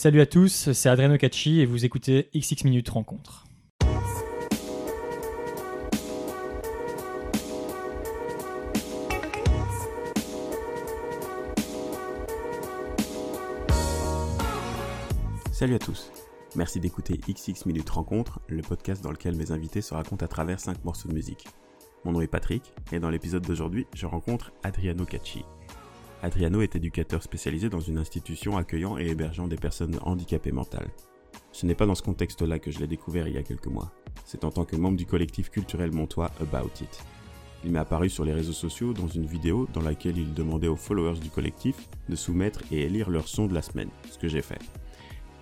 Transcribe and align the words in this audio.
Salut 0.00 0.20
à 0.20 0.26
tous, 0.26 0.70
c'est 0.70 0.88
Adriano 0.88 1.18
Cacci 1.18 1.58
et 1.58 1.66
vous 1.66 1.84
écoutez 1.84 2.30
XX 2.32 2.62
Minutes 2.62 2.88
Rencontre. 2.90 3.48
Salut 15.50 15.74
à 15.74 15.80
tous. 15.80 16.12
Merci 16.54 16.78
d'écouter 16.78 17.18
XX 17.18 17.66
Minutes 17.66 17.90
Rencontre, 17.90 18.38
le 18.46 18.62
podcast 18.62 19.02
dans 19.02 19.10
lequel 19.10 19.34
mes 19.34 19.50
invités 19.50 19.80
se 19.80 19.94
racontent 19.94 20.24
à 20.24 20.28
travers 20.28 20.60
5 20.60 20.84
morceaux 20.84 21.08
de 21.08 21.14
musique. 21.14 21.48
Mon 22.04 22.12
nom 22.12 22.20
est 22.20 22.28
Patrick 22.28 22.72
et 22.92 23.00
dans 23.00 23.10
l'épisode 23.10 23.44
d'aujourd'hui, 23.44 23.88
je 23.96 24.06
rencontre 24.06 24.52
Adriano 24.62 25.04
Cacci. 25.04 25.44
Adriano 26.22 26.62
est 26.62 26.74
éducateur 26.74 27.22
spécialisé 27.22 27.68
dans 27.68 27.80
une 27.80 27.98
institution 27.98 28.56
accueillant 28.56 28.98
et 28.98 29.06
hébergeant 29.06 29.46
des 29.46 29.56
personnes 29.56 29.98
handicapées 30.02 30.50
mentales. 30.50 30.90
Ce 31.52 31.64
n'est 31.64 31.76
pas 31.76 31.86
dans 31.86 31.94
ce 31.94 32.02
contexte-là 32.02 32.58
que 32.58 32.72
je 32.72 32.80
l'ai 32.80 32.88
découvert 32.88 33.28
il 33.28 33.34
y 33.34 33.38
a 33.38 33.42
quelques 33.42 33.68
mois. 33.68 33.92
C'est 34.24 34.44
en 34.44 34.50
tant 34.50 34.64
que 34.64 34.74
membre 34.74 34.96
du 34.96 35.06
collectif 35.06 35.48
culturel 35.48 35.92
montois 35.92 36.30
About 36.40 36.70
It. 36.80 37.04
Il 37.64 37.70
m'est 37.70 37.78
apparu 37.78 38.10
sur 38.10 38.24
les 38.24 38.32
réseaux 38.32 38.52
sociaux 38.52 38.92
dans 38.92 39.06
une 39.06 39.26
vidéo 39.26 39.68
dans 39.72 39.80
laquelle 39.80 40.18
il 40.18 40.34
demandait 40.34 40.68
aux 40.68 40.76
followers 40.76 41.20
du 41.20 41.30
collectif 41.30 41.88
de 42.08 42.16
soumettre 42.16 42.62
et 42.72 42.82
élire 42.82 43.10
leur 43.10 43.28
son 43.28 43.46
de 43.46 43.54
la 43.54 43.62
semaine, 43.62 43.90
ce 44.10 44.18
que 44.18 44.28
j'ai 44.28 44.42
fait. 44.42 44.60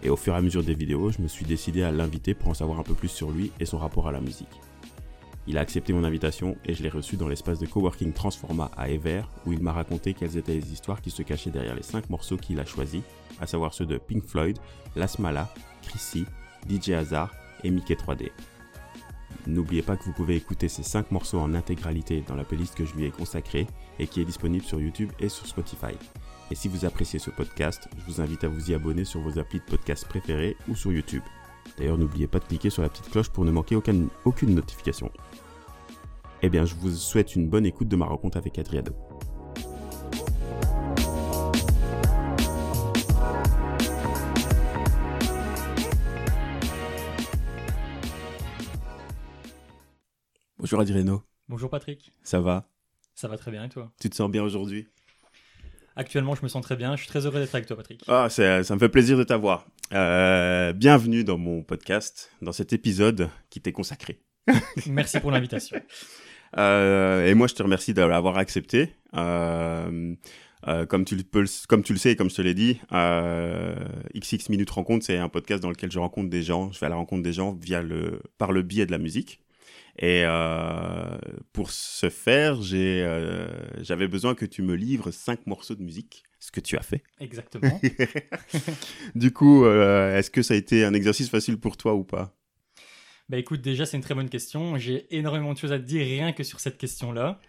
Et 0.03 0.11
au 0.11 0.17
fur 0.17 0.35
et 0.35 0.37
à 0.37 0.43
mesure 0.43 0.63
des 0.63 0.75
vidéos, 0.75 1.11
je 1.11 1.23
me 1.23 1.29
suis 1.29 1.47
décidé 1.47 1.83
à 1.83 1.91
l'inviter 1.91 2.35
pour 2.35 2.49
en 2.49 2.55
savoir 2.55 2.79
un 2.79 2.83
peu 2.83 2.95
plus 2.95 3.09
sur 3.09 3.31
lui 3.31 3.51
et 3.61 3.65
son 3.65 3.79
rapport 3.79 4.09
à 4.09 4.13
la 4.13 4.21
musique. 4.21 4.61
Il 5.49 5.59
a 5.59 5.61
accepté 5.61 5.93
mon 5.93 6.03
invitation 6.03 6.57
et 6.65 6.75
je 6.75 6.83
l'ai 6.83 6.89
reçu 6.89 7.17
dans 7.17 7.29
l'espace 7.29 7.61
de 7.61 7.67
coworking 7.67 8.13
Transforma 8.13 8.71
à 8.77 8.89
Ever 8.89 9.23
où 9.47 9.53
il 9.53 9.63
m'a 9.63 9.73
raconté 9.73 10.13
quelles 10.13 10.37
étaient 10.37 10.55
les 10.55 10.73
histoires 10.73 11.01
qui 11.01 11.11
se 11.11 11.23
cachaient 11.23 11.51
derrière 11.51 11.77
les 11.77 11.83
5 11.83 12.11
morceaux 12.11 12.37
qu'il 12.37 12.59
a 12.59 12.65
choisis, 12.65 13.03
à 13.41 13.47
savoir 13.47 13.73
ceux 13.73 13.87
de 13.87 13.97
Pink 13.97 14.25
Floyd, 14.25 14.59
Las 14.97 15.21
Mala, 15.21 15.53
Chrissy, 15.83 16.27
DJ 16.69 16.91
Hazard 16.91 17.33
et 17.63 17.71
Mickey 17.71 17.95
3D. 17.95 18.31
N'oubliez 19.47 19.83
pas 19.83 19.97
que 19.97 20.03
vous 20.03 20.13
pouvez 20.13 20.35
écouter 20.35 20.69
ces 20.69 20.83
5 20.83 21.13
morceaux 21.13 21.39
en 21.39 21.55
intégralité 21.55 22.25
dans 22.27 22.35
la 22.35 22.43
playlist 22.43 22.75
que 22.75 22.85
je 22.85 22.95
lui 22.95 23.05
ai 23.05 23.11
consacrée 23.11 23.69
et 24.01 24.09
qui 24.09 24.21
est 24.21 24.25
disponible 24.25 24.65
sur 24.65 24.81
YouTube 24.81 25.13
et 25.21 25.29
sur 25.29 25.47
Spotify. 25.47 25.95
Et 26.51 26.57
si 26.57 26.67
vous 26.67 26.85
appréciez 26.85 27.21
ce 27.21 27.31
podcast, 27.31 27.89
je 27.97 28.13
vous 28.13 28.21
invite 28.21 28.43
à 28.43 28.49
vous 28.49 28.73
y 28.73 28.75
abonner 28.75 29.05
sur 29.05 29.21
vos 29.21 29.39
applis 29.39 29.61
de 29.61 29.65
podcast 29.65 30.07
préférés 30.09 30.57
ou 30.69 30.75
sur 30.75 30.93
YouTube. 30.93 31.23
D'ailleurs, 31.77 31.99
n'oubliez 31.99 32.27
pas 32.27 32.39
de 32.39 32.45
cliquer 32.45 32.71
sur 32.71 32.83
la 32.83 32.89
petite 32.89 33.11
cloche 33.11 33.29
pour 33.29 33.45
ne 33.45 33.51
manquer 33.51 33.77
aucune 33.77 34.55
notification. 34.55 35.11
Eh 36.43 36.49
bien, 36.49 36.65
je 36.65 36.75
vous 36.75 36.91
souhaite 36.91 37.35
une 37.37 37.49
bonne 37.49 37.67
écoute 37.67 37.89
de 37.89 37.97
ma 37.97 38.07
rencontre 38.07 38.37
avec 38.37 38.59
Adriano. 38.59 38.93
Bonjour 50.59 50.81
Adriano, 50.81 51.23
Bonjour 51.49 51.71
Patrick, 51.71 52.13
ça 52.23 52.41
va? 52.41 52.69
Ça 53.15 53.29
va 53.29 53.37
très 53.39 53.51
bien 53.51 53.65
et 53.65 53.69
toi? 53.69 53.93
Tu 54.01 54.11
te 54.11 54.17
sens 54.17 54.31
bien 54.31 54.43
aujourd'hui? 54.43 54.89
Actuellement 55.95 56.35
je 56.35 56.43
me 56.43 56.49
sens 56.49 56.63
très 56.63 56.77
bien, 56.77 56.97
je 56.97 57.03
suis 57.03 57.09
très 57.09 57.25
heureux 57.25 57.39
d'être 57.41 57.55
avec 57.55 57.67
toi 57.67 57.77
Patrick. 57.77 58.03
Ah, 58.09 58.29
c'est- 58.29 58.65
ça 58.65 58.75
me 58.75 58.81
fait 58.81 58.89
plaisir 58.89 59.17
de 59.17 59.23
t'avoir. 59.25 59.67
Euh, 59.93 60.73
bienvenue 60.73 61.25
dans 61.25 61.39
mon 61.39 61.63
podcast, 61.63 62.31
dans 62.43 62.53
cet 62.53 62.73
épisode 62.73 63.31
qui 63.51 63.61
t'est 63.61 63.73
consacré. 63.73 64.21
Merci 64.87 65.21
pour 65.21 65.31
l'invitation. 65.31 65.81
Euh, 66.59 67.27
et 67.27 67.35
moi, 67.35 67.47
je 67.47 67.55
te 67.55 67.63
remercie 67.63 67.95
de 67.95 68.03
l'avoir 68.03 68.39
accepté. 68.39 68.91
Euh, 69.15 70.15
euh, 70.69 70.87
comme, 70.87 71.05
tu 71.05 71.15
le 71.17 71.23
peux, 71.23 71.43
le- 71.43 71.67
comme 71.69 71.83
tu 71.83 71.93
le 71.93 71.99
sais 71.99 72.13
et 72.13 72.17
comme 72.17 72.31
je 72.31 72.35
te 72.37 72.43
l'ai 72.43 72.55
dit, 72.55 72.81
euh, 72.93 73.75
XX 74.15 74.49
Minutes 74.49 74.71
Rencontre, 74.71 75.05
c'est 75.05 75.17
un 75.19 75.29
podcast 75.29 75.63
dans 75.63 75.71
lequel 75.71 75.93
je 75.93 75.99
rencontre 75.99 76.31
des 76.31 76.43
gens. 76.43 76.73
Je 76.73 76.81
vais 76.81 76.87
à 76.87 76.89
la 76.89 76.97
rencontre 76.97 77.23
des 77.23 77.33
gens 77.33 77.53
via 77.53 77.83
le, 77.83 78.21
par 78.39 78.53
le 78.53 78.63
biais 78.63 78.87
de 78.87 78.91
la 78.91 78.99
musique. 78.99 79.41
Et 79.99 80.25
euh, 80.27 81.17
pour 81.55 81.71
ce 81.71 82.11
faire, 82.11 82.61
j'avais 82.61 84.09
besoin 84.09 84.35
que 84.35 84.45
tu 84.45 84.61
me 84.61 84.75
livres 84.75 85.11
cinq 85.11 85.47
morceaux 85.47 85.75
de 85.75 85.83
musique, 85.83 86.23
ce 86.39 86.51
que 86.51 86.61
tu 86.61 86.77
as 86.77 86.83
fait. 86.83 87.03
Exactement. 87.19 87.81
du 89.15 89.33
coup, 89.33 89.65
est-ce 89.67 90.31
que 90.31 90.43
ça 90.43 90.53
a 90.53 90.57
été 90.59 90.85
un 90.85 90.93
exercice 90.93 91.31
facile 91.31 91.59
pour 91.59 91.79
toi 91.79 91.95
ou 91.95 92.05
pas? 92.05 92.36
Bah 93.29 93.39
écoute, 93.39 93.61
déjà 93.61 93.87
c'est 93.87 93.97
une 93.97 94.03
très 94.03 94.15
bonne 94.15 94.29
question. 94.29 94.77
J'ai 94.79 95.07
énormément 95.17 95.53
de 95.53 95.59
choses 95.59 95.73
à 95.73 95.79
te 95.79 95.85
dire 95.85 96.05
rien 96.05 96.33
que 96.33 96.45
sur 96.45 96.61
cette 96.61 96.79
question-là. 96.79 97.41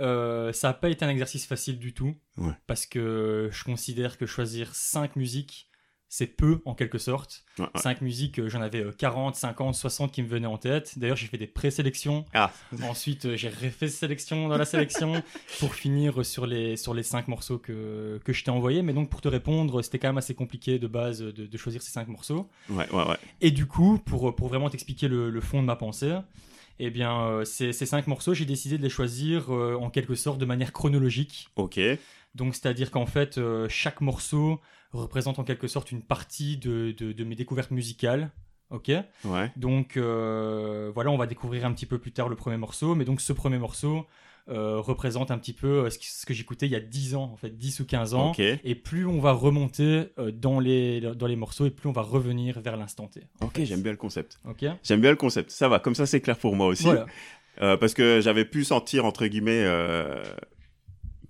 Euh, 0.00 0.52
ça 0.52 0.68
n'a 0.68 0.74
pas 0.74 0.88
été 0.88 1.04
un 1.04 1.08
exercice 1.08 1.46
facile 1.46 1.78
du 1.78 1.92
tout. 1.92 2.14
Ouais. 2.36 2.52
Parce 2.66 2.86
que 2.86 3.48
je 3.52 3.64
considère 3.64 4.16
que 4.16 4.26
choisir 4.26 4.74
5 4.74 5.16
musiques, 5.16 5.67
c'est 6.08 6.26
peu 6.26 6.60
en 6.64 6.74
quelque 6.74 6.98
sorte. 6.98 7.44
Ouais, 7.58 7.64
ouais. 7.66 7.80
5 7.80 8.00
musiques, 8.00 8.38
euh, 8.40 8.48
j'en 8.48 8.60
avais 8.62 8.82
euh, 8.82 8.92
40, 8.96 9.36
50, 9.36 9.74
60 9.74 10.12
qui 10.12 10.22
me 10.22 10.28
venaient 10.28 10.46
en 10.46 10.56
tête. 10.58 10.98
D'ailleurs, 10.98 11.16
j'ai 11.16 11.26
fait 11.26 11.38
des 11.38 11.46
présélections. 11.46 12.24
Ah, 12.34 12.50
Ensuite, 12.82 13.26
euh, 13.26 13.36
j'ai 13.36 13.48
refait 13.48 13.88
sélection 13.88 14.48
dans 14.48 14.56
la 14.56 14.64
sélection 14.64 15.22
pour 15.60 15.74
finir 15.74 16.24
sur 16.24 16.46
les, 16.46 16.76
sur 16.76 16.94
les 16.94 17.02
5 17.02 17.28
morceaux 17.28 17.58
que, 17.58 18.20
que 18.24 18.32
je 18.32 18.44
t'ai 18.44 18.50
envoyés. 18.50 18.82
Mais 18.82 18.92
donc, 18.92 19.10
pour 19.10 19.20
te 19.20 19.28
répondre, 19.28 19.82
c'était 19.82 19.98
quand 19.98 20.08
même 20.08 20.18
assez 20.18 20.34
compliqué 20.34 20.78
de 20.78 20.86
base 20.86 21.20
de, 21.20 21.30
de 21.30 21.56
choisir 21.58 21.82
ces 21.82 21.90
5 21.90 22.08
morceaux. 22.08 22.48
ouais, 22.70 22.88
ouais, 22.90 23.08
ouais. 23.08 23.16
Et 23.40 23.50
du 23.50 23.66
coup, 23.66 23.98
pour, 23.98 24.34
pour 24.34 24.48
vraiment 24.48 24.70
t'expliquer 24.70 25.08
le, 25.08 25.30
le 25.30 25.40
fond 25.40 25.60
de 25.60 25.66
ma 25.66 25.76
pensée, 25.76 26.16
eh 26.80 26.90
bien, 26.90 27.20
euh, 27.22 27.44
ces, 27.44 27.72
ces 27.72 27.86
5 27.86 28.06
morceaux, 28.06 28.34
j'ai 28.34 28.44
décidé 28.44 28.78
de 28.78 28.82
les 28.82 28.88
choisir 28.88 29.52
euh, 29.52 29.76
en 29.80 29.90
quelque 29.90 30.14
sorte 30.14 30.38
de 30.38 30.44
manière 30.44 30.72
chronologique. 30.72 31.48
Ok. 31.56 31.80
Donc, 32.34 32.54
c'est-à-dire 32.54 32.90
qu'en 32.90 33.06
fait, 33.06 33.38
euh, 33.38 33.66
chaque 33.68 34.00
morceau 34.00 34.60
représente 34.92 35.38
en 35.38 35.44
quelque 35.44 35.68
sorte 35.68 35.92
une 35.92 36.02
partie 36.02 36.56
de, 36.56 36.94
de, 36.96 37.12
de 37.12 37.24
mes 37.24 37.34
découvertes 37.34 37.70
musicales. 37.70 38.30
Ok? 38.70 38.92
Ouais. 39.24 39.50
donc 39.56 39.96
euh, 39.96 40.90
voilà, 40.94 41.10
on 41.10 41.16
va 41.16 41.26
découvrir 41.26 41.64
un 41.64 41.72
petit 41.72 41.86
peu 41.86 41.98
plus 41.98 42.12
tard 42.12 42.28
le 42.28 42.36
premier 42.36 42.58
morceau, 42.58 42.94
mais 42.94 43.06
donc 43.06 43.22
ce 43.22 43.32
premier 43.32 43.56
morceau 43.56 44.06
euh, 44.50 44.78
représente 44.78 45.30
un 45.30 45.38
petit 45.38 45.54
peu 45.54 45.86
euh, 45.86 45.90
ce, 45.90 46.26
que 46.26 46.34
j'écoutais 46.34 46.66
il 46.66 46.72
y 46.72 46.76
a 46.76 46.80
10 46.80 47.14
ans, 47.14 47.30
en 47.32 47.36
fait 47.36 47.56
10 47.56 47.80
ou 47.80 47.86
15 47.86 48.12
ans. 48.12 48.34
Et 48.38 48.74
plus 48.74 49.06
on 49.06 49.20
va 49.20 49.32
remonter 49.32 50.08
dans, 50.34 50.60
les, 50.60 51.00
dans 51.00 51.26
les 51.26 51.36
morceaux, 51.36 51.64
et 51.64 51.70
plus 51.70 51.88
on 51.88 51.92
va 51.92 52.02
revenir 52.02 52.60
vers 52.60 52.76
l'instant 52.76 53.06
T. 53.06 53.22
Ok, 53.40 53.62
j'aime 53.62 53.80
bien 53.80 53.92
le 53.92 53.96
concept. 53.96 54.38
Ok? 54.46 54.66
J'aime 54.82 55.00
bien 55.00 55.10
le 55.10 55.16
concept. 55.16 55.50
Ça 55.50 55.70
va, 55.70 55.78
comme 55.78 55.94
ça 55.94 56.04
c'est 56.04 56.20
clair 56.20 56.36
pour 56.36 56.54
moi 56.54 56.66
aussi. 56.66 56.84
Voilà. 56.84 57.06
Euh, 57.62 57.76
parce 57.76 57.94
que 57.94 58.20
j'avais 58.20 58.44
pu 58.44 58.64
sentir, 58.64 59.04
entre 59.04 59.26
guillemets... 59.26 59.64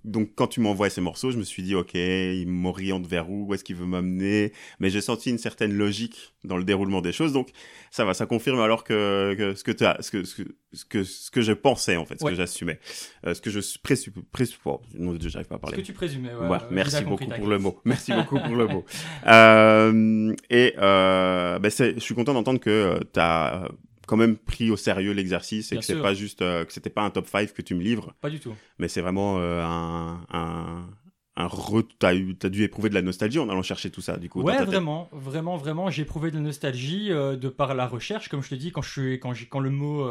euh, 0.09 0.11
Donc 0.11 0.31
quand 0.35 0.47
tu 0.47 0.61
m'envoies 0.61 0.91
ces 0.91 1.01
morceaux, 1.01 1.31
je 1.31 1.39
me 1.39 1.45
suis 1.45 1.63
dit, 1.63 1.75
ok, 1.75 1.95
il 1.95 2.47
m'oriente 2.49 3.07
vers 3.07 3.31
où, 3.31 3.47
où 3.47 3.55
est-ce 3.55 3.65
qu'il 3.65 3.77
veut 3.77 3.87
m'amener 3.87 4.53
Mais 4.81 4.91
j'ai 4.91 5.01
senti 5.01 5.31
une 5.31 5.39
certaine 5.39 5.73
logique 5.73 6.33
dans 6.45 6.57
le 6.57 6.65
déroulement 6.65 7.01
des 7.01 7.13
choses. 7.13 7.33
Donc 7.33 7.51
ça 7.91 8.05
va, 8.05 8.15
ça 8.15 8.27
confirme 8.27 8.61
alors 8.61 8.85
que, 8.85 9.35
que 9.37 9.55
ce, 9.55 9.65
que 9.65 9.73
tu 9.73 9.85
as, 9.85 9.97
ce, 10.01 10.11
que, 10.11 10.25
ce, 10.25 10.35
que, 10.43 10.45
ce, 10.73 10.85
que, 10.85 11.05
ce 11.05 11.41
je 11.43 11.53
pensais, 11.53 11.97
en 11.97 12.05
fait, 12.05 12.19
ce 12.19 12.25
Ouais. 12.25 12.33
que 12.33 12.37
j'assumais. 12.37 12.79
Euh, 13.27 13.35
ce 13.35 13.41
que 13.41 13.51
je 13.51 13.61
présupp... 13.83 14.17
présupp... 14.33 14.61
oh, 14.67 14.81
non, 14.95 15.17
j'arrive 15.21 15.49
pas 15.49 15.55
à 15.55 15.59
Ce 15.59 15.63
parler. 15.63 15.77
que 15.79 15.83
tu 15.83 15.93
présumais, 15.93 16.35
ouais, 16.35 16.47
Voilà, 16.47 16.69
merci 16.71 17.03
beaucoup 17.05 17.27
pour 17.27 17.47
le 17.49 17.59
mot. 17.59 17.81
Merci 17.85 18.13
beaucoup 18.17 18.39
pour 18.39 18.57
le 18.57 18.67
mot. 18.67 18.85
Euh, 19.27 20.35
et 20.51 20.75
euh, 20.79 21.59
ben 21.59 21.71
je 21.71 21.99
suis 22.01 22.15
content 22.15 22.35
d'entendre 22.35 22.61
que 22.61 22.99
tu 23.13 23.21
as 23.21 23.69
quand 24.09 24.17
même 24.17 24.37
pris 24.37 24.71
au 24.73 24.77
sérieux 24.77 25.13
l'exercice 25.13 25.71
et 25.71 25.77
Bien 25.77 25.81
que 25.81 25.87
c'est 25.87 26.01
pas 26.03 26.15
juste 26.15 26.43
euh, 26.43 26.65
que 26.65 26.73
c'était 26.73 26.91
pas 26.91 27.03
un 27.03 27.11
top 27.11 27.27
5 27.29 27.53
que 27.53 27.63
tu 27.63 27.75
me 27.77 27.83
livres, 27.83 28.15
Pas 28.21 28.31
du 28.31 28.41
tout. 28.41 28.55
mais 28.79 28.89
c'est 28.89 29.01
vraiment 29.03 29.39
euh, 29.39 29.63
un 29.63 30.25
un 30.33 30.89
un 31.37 31.47
re... 31.47 31.83
t'as 32.01 32.13
dû 32.49 32.65
éprouver 32.65 32.89
de 32.89 32.95
la 32.95 33.03
nostalgie 33.03 33.39
en 33.39 33.49
allant 33.49 33.63
chercher 33.63 33.91
tout 33.91 34.01
ça 34.01 34.17
du 34.17 34.29
coup. 34.29 34.43
Ouais, 34.43 34.65
vraiment, 34.65 35.09
vraiment, 35.13 35.57
vraiment. 35.57 35.89
J'ai 35.89 36.03
éprouvé 36.03 36.33
de 36.33 36.37
la 36.37 36.43
nostalgie 36.43 37.13
euh, 37.13 37.37
de 37.37 37.49
par 37.49 37.75
la 37.75 37.87
recherche, 37.87 38.29
comme 38.29 38.43
je 38.43 38.49
te 38.49 38.55
dis, 38.57 38.73
quand, 38.73 38.83
je 38.83 38.91
suis, 38.91 39.21
quand, 39.21 39.35
j'ai- 39.35 39.47
quand 39.47 39.61
le 39.61 39.71
mot. 39.71 40.03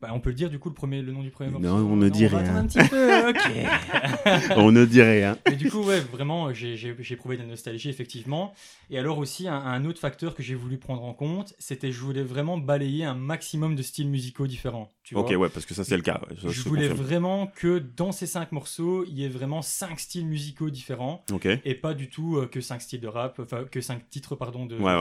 Bah, 0.00 0.08
on 0.14 0.20
peut 0.20 0.30
le 0.30 0.34
dire 0.36 0.48
du 0.50 0.58
coup 0.58 0.68
le, 0.70 0.74
premier, 0.74 1.02
le 1.02 1.12
nom 1.12 1.22
du 1.22 1.30
premier 1.30 1.50
Non, 1.50 1.60
morceau 1.60 1.86
on 1.86 1.96
ne 1.96 2.08
dit 2.08 2.24
va 2.26 2.38
rien. 2.38 2.46
attendre 2.46 2.58
un 2.60 2.66
petit 2.66 2.88
peu, 2.88 3.28
ok. 3.28 4.56
On 4.56 4.72
ne 4.72 4.84
dirait 4.84 5.20
rien. 5.20 5.38
Mais 5.48 5.56
du 5.56 5.70
coup, 5.70 5.82
ouais, 5.82 6.00
vraiment, 6.00 6.52
j'ai 6.54 6.74
éprouvé 7.10 7.36
de 7.36 7.42
la 7.42 7.48
nostalgie, 7.48 7.88
effectivement. 7.88 8.54
Et 8.90 8.98
alors 8.98 9.18
aussi, 9.18 9.46
un, 9.48 9.54
un 9.54 9.84
autre 9.84 10.00
facteur 10.00 10.34
que 10.34 10.42
j'ai 10.42 10.54
voulu 10.54 10.78
prendre 10.78 11.04
en 11.04 11.12
compte, 11.14 11.54
c'était 11.58 11.88
que 11.88 11.94
je 11.94 12.00
voulais 12.00 12.22
vraiment 12.22 12.58
balayer 12.58 13.04
un 13.04 13.14
maximum 13.14 13.76
de 13.76 13.82
styles 13.82 14.08
musicaux 14.08 14.46
différents. 14.46 14.90
Tu 15.02 15.14
Ok 15.16 15.28
vois 15.32 15.36
ouais 15.36 15.48
parce 15.48 15.66
que 15.66 15.74
ça 15.74 15.84
c'est 15.84 15.96
le 15.96 16.02
cas. 16.02 16.20
ouais, 16.30 16.36
ça, 16.40 16.48
je 16.48 16.62
voulais 16.62 16.88
confirme. 16.88 17.06
vraiment 17.06 17.46
que 17.48 17.78
dans 17.78 18.12
ces 18.12 18.26
cinq 18.26 18.52
morceaux, 18.52 19.04
il 19.08 19.18
y 19.18 19.24
ait 19.24 19.28
vraiment 19.28 19.60
cinq 19.62 19.98
styles 20.00 20.26
musicaux 20.26 20.70
différents 20.70 21.24
Ok. 21.32 21.46
et 21.64 21.74
pas 21.74 21.94
du 21.94 22.08
tout 22.08 22.36
euh, 22.36 22.46
que 22.46 22.60
cinq 22.60 22.80
styles 22.80 23.00
de 23.00 23.08
rap, 23.08 23.38
enfin 23.40 23.64
que 23.70 23.80
cinq 23.80 24.08
titres 24.08 24.36
pardon 24.36 24.66
de 24.66 24.76
Ouais, 24.76 24.84
ouais. 24.84 24.92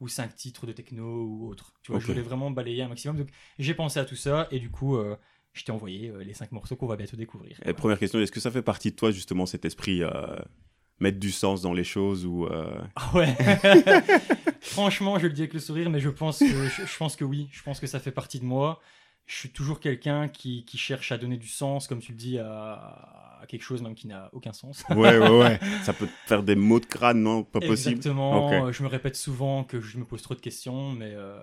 Ou 0.00 0.08
cinq 0.08 0.34
titres 0.34 0.66
de 0.66 0.72
techno 0.72 1.24
ou 1.24 1.48
autre. 1.48 1.72
Tu 1.82 1.92
vois, 1.92 2.00
je 2.00 2.06
voulais 2.06 2.22
vraiment 2.22 2.50
balayer 2.50 2.82
un 2.82 2.88
maximum. 2.88 3.16
Donc 3.16 3.28
j'ai 3.58 3.74
pensé 3.74 3.98
à 3.98 4.04
tout 4.04 4.16
ça 4.16 4.48
et 4.50 4.58
du 4.58 4.70
coup, 4.70 4.96
euh, 4.96 5.16
je 5.52 5.64
t'ai 5.64 5.72
envoyé 5.72 6.10
euh, 6.10 6.22
les 6.22 6.34
cinq 6.34 6.52
morceaux 6.52 6.76
qu'on 6.76 6.86
va 6.86 6.96
bientôt 6.96 7.16
découvrir. 7.16 7.58
Et 7.64 7.72
première 7.72 7.98
question, 7.98 8.20
est-ce 8.20 8.32
que 8.32 8.40
ça 8.40 8.50
fait 8.50 8.62
partie 8.62 8.90
de 8.90 8.96
toi 8.96 9.10
justement 9.10 9.46
cet 9.46 9.64
esprit 9.64 10.02
euh, 10.02 10.10
mettre 11.00 11.18
du 11.18 11.32
sens 11.32 11.62
dans 11.62 11.72
les 11.72 11.84
choses 11.84 12.26
ou 12.26 12.46
Ah 12.46 13.10
ouais. 13.14 13.34
Franchement, 14.60 15.18
je 15.18 15.26
le 15.26 15.32
dis 15.32 15.42
avec 15.42 15.54
le 15.54 15.60
sourire, 15.60 15.88
mais 15.90 16.00
je 16.00 16.10
pense 16.10 16.40
que 16.40 16.68
je, 16.68 16.86
je 16.86 16.96
pense 16.96 17.16
que 17.16 17.24
oui. 17.24 17.48
Je 17.52 17.62
pense 17.62 17.80
que 17.80 17.86
ça 17.86 18.00
fait 18.00 18.12
partie 18.12 18.40
de 18.40 18.44
moi. 18.44 18.80
Je 19.26 19.34
suis 19.34 19.50
toujours 19.50 19.80
quelqu'un 19.80 20.28
qui, 20.28 20.64
qui 20.64 20.78
cherche 20.78 21.10
à 21.10 21.18
donner 21.18 21.36
du 21.36 21.48
sens, 21.48 21.88
comme 21.88 21.98
tu 21.98 22.12
le 22.12 22.18
dis, 22.18 22.38
à, 22.38 23.25
quelque 23.48 23.62
chose 23.62 23.82
même 23.82 23.94
qui 23.94 24.06
n'a 24.06 24.30
aucun 24.32 24.52
sens. 24.52 24.84
Ouais, 24.90 25.18
ouais, 25.18 25.28
ouais. 25.28 25.60
Ça 25.82 25.92
peut 25.92 26.06
te 26.06 26.12
faire 26.26 26.42
des 26.42 26.56
mots 26.56 26.80
de 26.80 26.86
crâne, 26.86 27.22
non? 27.22 27.44
Pas 27.44 27.60
possible. 27.60 27.96
Exactement. 27.96 28.72
Je 28.72 28.82
me 28.82 28.88
répète 28.88 29.16
souvent 29.16 29.64
que 29.64 29.80
je 29.80 29.98
me 29.98 30.04
pose 30.04 30.22
trop 30.22 30.34
de 30.34 30.40
questions, 30.40 30.92
mais, 30.92 31.12
euh, 31.14 31.38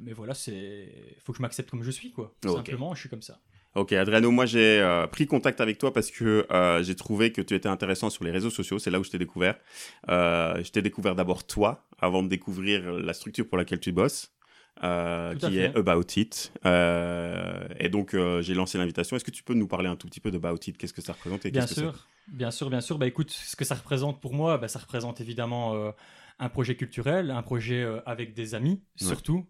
mais 0.00 0.12
voilà, 0.12 0.34
c'est. 0.34 1.16
faut 1.24 1.32
que 1.32 1.38
je 1.38 1.42
m'accepte 1.42 1.70
comme 1.70 1.82
je 1.82 1.90
suis, 1.90 2.10
quoi. 2.10 2.34
Tout 2.40 2.54
Simplement, 2.54 2.94
je 2.94 3.00
suis 3.00 3.08
comme 3.08 3.22
ça. 3.22 3.38
Ok, 3.74 3.92
Adriano, 3.92 4.30
moi 4.30 4.44
j'ai 4.44 4.80
euh, 4.80 5.06
pris 5.06 5.26
contact 5.26 5.62
avec 5.62 5.78
toi 5.78 5.94
parce 5.94 6.10
que 6.10 6.46
euh, 6.50 6.82
j'ai 6.82 6.94
trouvé 6.94 7.32
que 7.32 7.40
tu 7.40 7.54
étais 7.54 7.70
intéressant 7.70 8.10
sur 8.10 8.22
les 8.22 8.30
réseaux 8.30 8.50
sociaux. 8.50 8.78
C'est 8.78 8.90
là 8.90 9.00
où 9.00 9.04
je 9.04 9.10
t'ai 9.10 9.18
découvert. 9.18 9.56
je 10.08 10.70
t'ai 10.70 10.82
découvert 10.82 11.14
d'abord 11.14 11.46
toi, 11.46 11.86
avant 11.98 12.22
de 12.22 12.28
découvrir 12.28 12.92
la 12.92 13.14
structure 13.14 13.48
pour 13.48 13.56
laquelle 13.56 13.80
tu 13.80 13.92
bosses. 13.92 14.31
Euh, 14.82 15.36
qui 15.36 15.58
est 15.58 15.76
About 15.76 16.06
It. 16.16 16.52
Euh, 16.66 17.68
et 17.78 17.88
donc, 17.88 18.14
euh, 18.14 18.42
j'ai 18.42 18.54
lancé 18.54 18.78
l'invitation. 18.78 19.16
Est-ce 19.16 19.24
que 19.24 19.30
tu 19.30 19.44
peux 19.44 19.54
nous 19.54 19.68
parler 19.68 19.88
un 19.88 19.96
tout 19.96 20.08
petit 20.08 20.18
peu 20.18 20.30
d'About 20.30 20.58
It? 20.66 20.76
Qu'est-ce 20.76 20.92
que 20.92 21.02
ça 21.02 21.12
représente 21.12 21.46
et 21.46 21.50
Bien 21.50 21.66
sûr, 21.66 22.08
bien 22.26 22.50
sûr, 22.50 22.68
bien 22.68 22.80
sûr. 22.80 22.98
Bah, 22.98 23.06
écoute, 23.06 23.30
ce 23.30 23.54
que 23.54 23.64
ça 23.64 23.76
représente 23.76 24.20
pour 24.20 24.34
moi, 24.34 24.58
bah, 24.58 24.68
ça 24.68 24.78
représente 24.78 25.20
évidemment 25.20 25.92
un 26.38 26.48
projet 26.48 26.74
culturel, 26.74 27.30
un 27.30 27.42
projet 27.42 27.86
avec 28.06 28.34
des 28.34 28.54
amis, 28.54 28.82
surtout. 28.96 29.46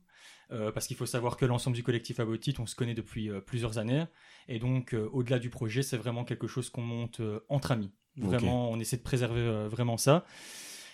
parce 0.49 0.87
qu'il 0.87 0.97
faut 0.97 1.07
savoir 1.07 1.37
que 1.37 1.47
l'ensemble 1.47 1.77
du 1.77 1.83
collectif 1.83 2.21
About 2.21 2.35
It, 2.47 2.61
on 2.61 2.67
se 2.67 2.75
connaît 2.75 2.95
depuis 2.95 3.31
plusieurs 3.47 3.79
années. 3.79 4.05
Et 4.49 4.59
donc, 4.59 4.95
au-delà 5.13 5.39
du 5.39 5.49
projet, 5.49 5.83
c'est 5.83 5.97
vraiment 5.97 6.25
quelque 6.25 6.47
chose 6.47 6.69
qu'on 6.69 6.83
monte 6.83 7.23
entre 7.49 7.71
amis. 7.71 7.93
Vraiment, 8.17 8.71
on 8.71 8.79
essaie 8.81 8.99
de 8.99 9.03
préserver 9.03 9.67
vraiment 9.69 9.97
ça. 9.97 10.27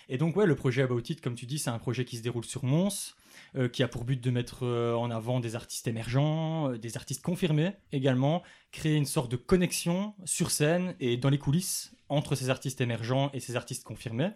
Et 0.07 0.17
donc, 0.17 0.37
ouais, 0.37 0.45
le 0.45 0.55
projet 0.55 0.81
About 0.81 1.01
It, 1.09 1.19
comme 1.19 1.35
tu 1.35 1.45
dis, 1.45 1.59
c'est 1.59 1.69
un 1.69 1.77
projet 1.77 2.05
qui 2.05 2.17
se 2.17 2.23
déroule 2.23 2.45
sur 2.45 2.63
Mons. 2.63 3.15
Euh, 3.55 3.67
qui 3.67 3.81
a 3.81 3.87
pour 3.87 4.03
but 4.03 4.21
de 4.21 4.29
mettre 4.29 4.63
euh, 4.63 4.93
en 4.93 5.09
avant 5.09 5.39
des 5.39 5.55
artistes 5.55 5.87
émergents, 5.87 6.69
euh, 6.69 6.77
des 6.77 6.97
artistes 6.97 7.23
confirmés 7.23 7.71
également, 7.91 8.43
créer 8.71 8.95
une 8.95 9.07
sorte 9.07 9.31
de 9.31 9.37
connexion 9.37 10.13
sur 10.23 10.51
scène 10.51 10.95
et 10.99 11.17
dans 11.17 11.29
les 11.29 11.39
coulisses 11.39 11.91
entre 12.09 12.35
ces 12.35 12.51
artistes 12.51 12.79
émergents 12.79 13.31
et 13.33 13.39
ces 13.39 13.55
artistes 13.55 13.83
confirmés. 13.83 14.29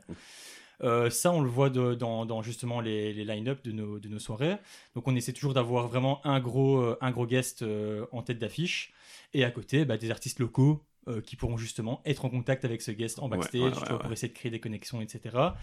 ça, 0.81 1.31
on 1.31 1.41
le 1.41 1.49
voit 1.49 1.69
dans, 1.69 2.41
justement 2.41 2.81
les, 2.81 3.13
line-up 3.13 3.63
de 3.63 3.71
nos, 3.71 3.99
de 3.99 4.09
nos, 4.09 4.19
soirées. 4.19 4.57
Donc, 4.95 5.07
on 5.07 5.15
essaie 5.15 5.33
toujours 5.33 5.53
d'avoir 5.53 5.87
vraiment 5.87 6.25
un 6.25 6.39
gros, 6.39 6.95
un 6.99 7.11
gros 7.11 7.25
guest 7.25 7.63
en 8.11 8.21
tête 8.21 8.37
d'affiche. 8.37 8.93
Et 9.33 9.43
à 9.43 9.49
côté, 9.49 9.85
bah, 9.85 9.97
des 9.97 10.11
artistes 10.11 10.39
locaux 10.39 10.83
qui 11.25 11.35
pourront 11.35 11.57
justement 11.57 12.01
être 12.05 12.25
en 12.25 12.29
contact 12.29 12.63
avec 12.63 12.81
ce 12.81 12.91
guest 12.91 13.17
en 13.19 13.27
backstage 13.27 13.73
pour 14.01 14.11
essayer 14.11 14.31
de 14.31 14.37
créer 14.37 14.51
des 14.51 14.59
connexions, 14.59 15.01
etc. 15.01 15.53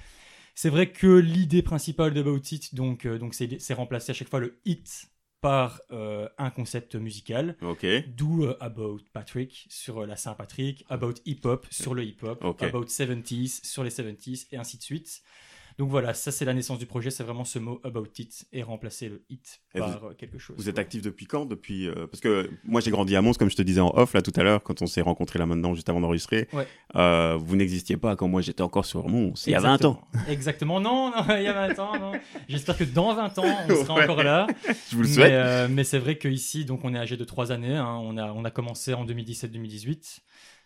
C'est 0.54 0.70
vrai 0.70 0.90
que 0.90 1.06
l'idée 1.06 1.62
principale 1.62 2.14
de 2.14 2.20
About 2.20 2.40
It, 2.50 2.74
donc, 2.74 3.06
euh, 3.06 3.18
donc 3.18 3.34
c'est 3.34 3.74
remplacer 3.74 4.10
à 4.10 4.14
chaque 4.14 4.28
fois 4.28 4.40
le 4.40 4.60
hit 4.64 5.10
par 5.40 5.80
euh, 5.90 6.28
un 6.38 6.50
concept 6.50 6.96
musical. 6.96 7.56
D'où 8.16 8.44
euh, 8.44 8.56
About 8.60 9.00
Patrick 9.12 9.66
sur 9.70 10.06
la 10.06 10.16
Saint-Patrick, 10.16 10.84
About 10.88 11.14
Hip 11.24 11.40
Hop 11.44 11.66
sur 11.70 11.94
le 11.94 12.04
hip 12.04 12.18
hop, 12.22 12.44
About 12.60 12.84
70s 12.84 13.64
sur 13.64 13.82
les 13.82 13.90
70s 13.90 14.48
et 14.52 14.56
ainsi 14.56 14.76
de 14.76 14.82
suite. 14.82 15.22
Donc 15.80 15.88
voilà, 15.88 16.12
ça 16.12 16.30
c'est 16.30 16.44
la 16.44 16.52
naissance 16.52 16.78
du 16.78 16.84
projet, 16.84 17.08
c'est 17.08 17.24
vraiment 17.24 17.46
ce 17.46 17.58
mot 17.58 17.80
about 17.84 18.04
it 18.18 18.46
et 18.52 18.62
remplacer 18.62 19.08
le 19.08 19.24
it 19.30 19.62
par 19.72 20.04
euh, 20.04 20.12
quelque 20.12 20.36
chose. 20.36 20.54
Vous 20.58 20.68
êtes 20.68 20.78
actif 20.78 21.00
depuis 21.00 21.24
quand? 21.24 21.46
Depuis 21.46 21.88
euh, 21.88 22.06
parce 22.06 22.20
que 22.20 22.50
moi 22.64 22.82
j'ai 22.82 22.90
grandi 22.90 23.16
à 23.16 23.22
Mons, 23.22 23.32
comme 23.32 23.48
je 23.48 23.56
te 23.56 23.62
disais 23.62 23.80
en 23.80 23.90
off 23.96 24.12
là 24.12 24.20
tout 24.20 24.32
à 24.36 24.42
l'heure 24.42 24.62
quand 24.62 24.82
on 24.82 24.86
s'est 24.86 25.00
rencontrés 25.00 25.38
là 25.38 25.46
maintenant 25.46 25.72
juste 25.74 25.88
avant 25.88 26.02
d'enregistrer. 26.02 26.48
Euh, 26.96 27.38
vous 27.40 27.56
n'existiez 27.56 27.96
pas 27.96 28.14
quand 28.14 28.28
moi 28.28 28.42
j'étais 28.42 28.60
encore 28.60 28.84
sur 28.84 29.08
Mons. 29.08 29.32
Il 29.46 29.52
y 29.52 29.54
a 29.54 29.60
20 29.60 29.86
ans. 29.86 30.02
Exactement. 30.28 30.80
Non, 30.80 31.12
non, 31.12 31.24
il 31.38 31.44
y 31.44 31.46
a 31.46 31.68
20 31.68 31.78
ans. 31.78 32.12
J'espère 32.46 32.76
que 32.76 32.84
dans 32.84 33.14
20 33.14 33.38
ans 33.38 33.56
on 33.70 33.74
sera 33.76 33.94
encore 34.04 34.22
là. 34.22 34.48
Je 34.90 34.96
vous 34.96 35.02
le 35.02 35.08
souhaite. 35.08 35.70
Mais, 35.70 35.84
c'est 35.84 35.98
vrai 35.98 36.18
qu'ici 36.18 36.66
donc 36.66 36.80
on 36.84 36.94
est 36.94 36.98
âgé 36.98 37.16
de 37.16 37.24
3 37.24 37.52
années. 37.52 37.76
Hein. 37.76 37.98
on 38.02 38.18
a 38.18 38.30
on 38.34 38.44
a 38.44 38.50
commencé 38.50 38.92
en 38.92 39.06
2017-2018. 39.06 40.18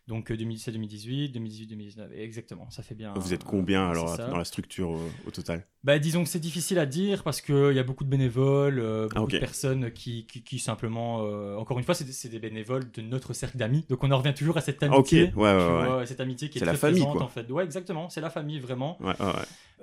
Donc 0.06 0.30
2017-2018, 0.30 1.32
2018-2019, 1.32 2.12
exactement, 2.12 2.68
ça 2.68 2.82
fait 2.82 2.94
bien. 2.94 3.14
Vous 3.16 3.32
êtes 3.32 3.44
combien 3.44 3.88
alors 3.88 4.18
dans 4.18 4.36
la 4.36 4.44
structure 4.44 4.94
euh, 4.96 5.08
au 5.26 5.30
total? 5.30 5.66
Bah, 5.82 5.98
Disons 5.98 6.24
que 6.24 6.28
c'est 6.28 6.40
difficile 6.40 6.78
à 6.78 6.84
dire 6.84 7.22
parce 7.22 7.40
qu'il 7.40 7.72
y 7.72 7.78
a 7.78 7.82
beaucoup 7.82 8.04
de 8.04 8.10
bénévoles, 8.10 8.80
euh, 8.80 9.08
beaucoup 9.08 9.30
de 9.30 9.38
personnes 9.38 9.90
qui, 9.92 10.26
qui, 10.26 10.58
simplement, 10.58 11.22
euh, 11.22 11.56
encore 11.56 11.78
une 11.78 11.84
fois, 11.84 11.94
c'est 11.94 12.28
des, 12.28 12.38
bénévoles 12.38 12.90
de 12.92 13.00
notre 13.00 13.32
cercle 13.32 13.56
d'amis. 13.56 13.86
Donc 13.88 14.04
on 14.04 14.10
en 14.10 14.18
revient 14.18 14.34
toujours 14.34 14.58
à 14.58 14.60
cette 14.60 14.82
amitié. 14.82 15.32
ouais, 15.36 15.54
ouais, 15.54 16.04
cette 16.04 16.20
amitié 16.20 16.50
qui 16.50 16.58
est, 16.58 16.60
très 16.60 16.72
la 16.72 16.76
famille, 16.78 17.00
présente 17.00 17.22
en 17.22 17.28
fait. 17.28 17.50
Ouais, 17.50 17.64
exactement, 17.64 18.10
c'est 18.10 18.20
la 18.20 18.30
famille 18.30 18.60
vraiment. 18.60 18.98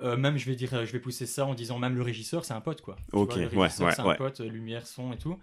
même 0.00 0.38
je 0.38 0.46
vais 0.46 0.54
dire, 0.54 0.86
je 0.86 0.92
vais 0.92 1.00
pousser 1.00 1.26
ça 1.26 1.46
en 1.46 1.54
disant 1.54 1.80
même 1.80 1.96
le 1.96 2.02
régisseur, 2.02 2.44
c'est 2.44 2.54
un 2.54 2.60
pote 2.60 2.80
quoi. 2.80 2.94
Ok, 3.12 3.34
le 3.34 3.48
régisseur, 3.48 3.92
c'est 3.92 4.00
un 4.00 4.14
pote, 4.14 4.38
lumière, 4.38 4.86
son 4.86 5.12
et 5.12 5.18
tout. 5.18 5.36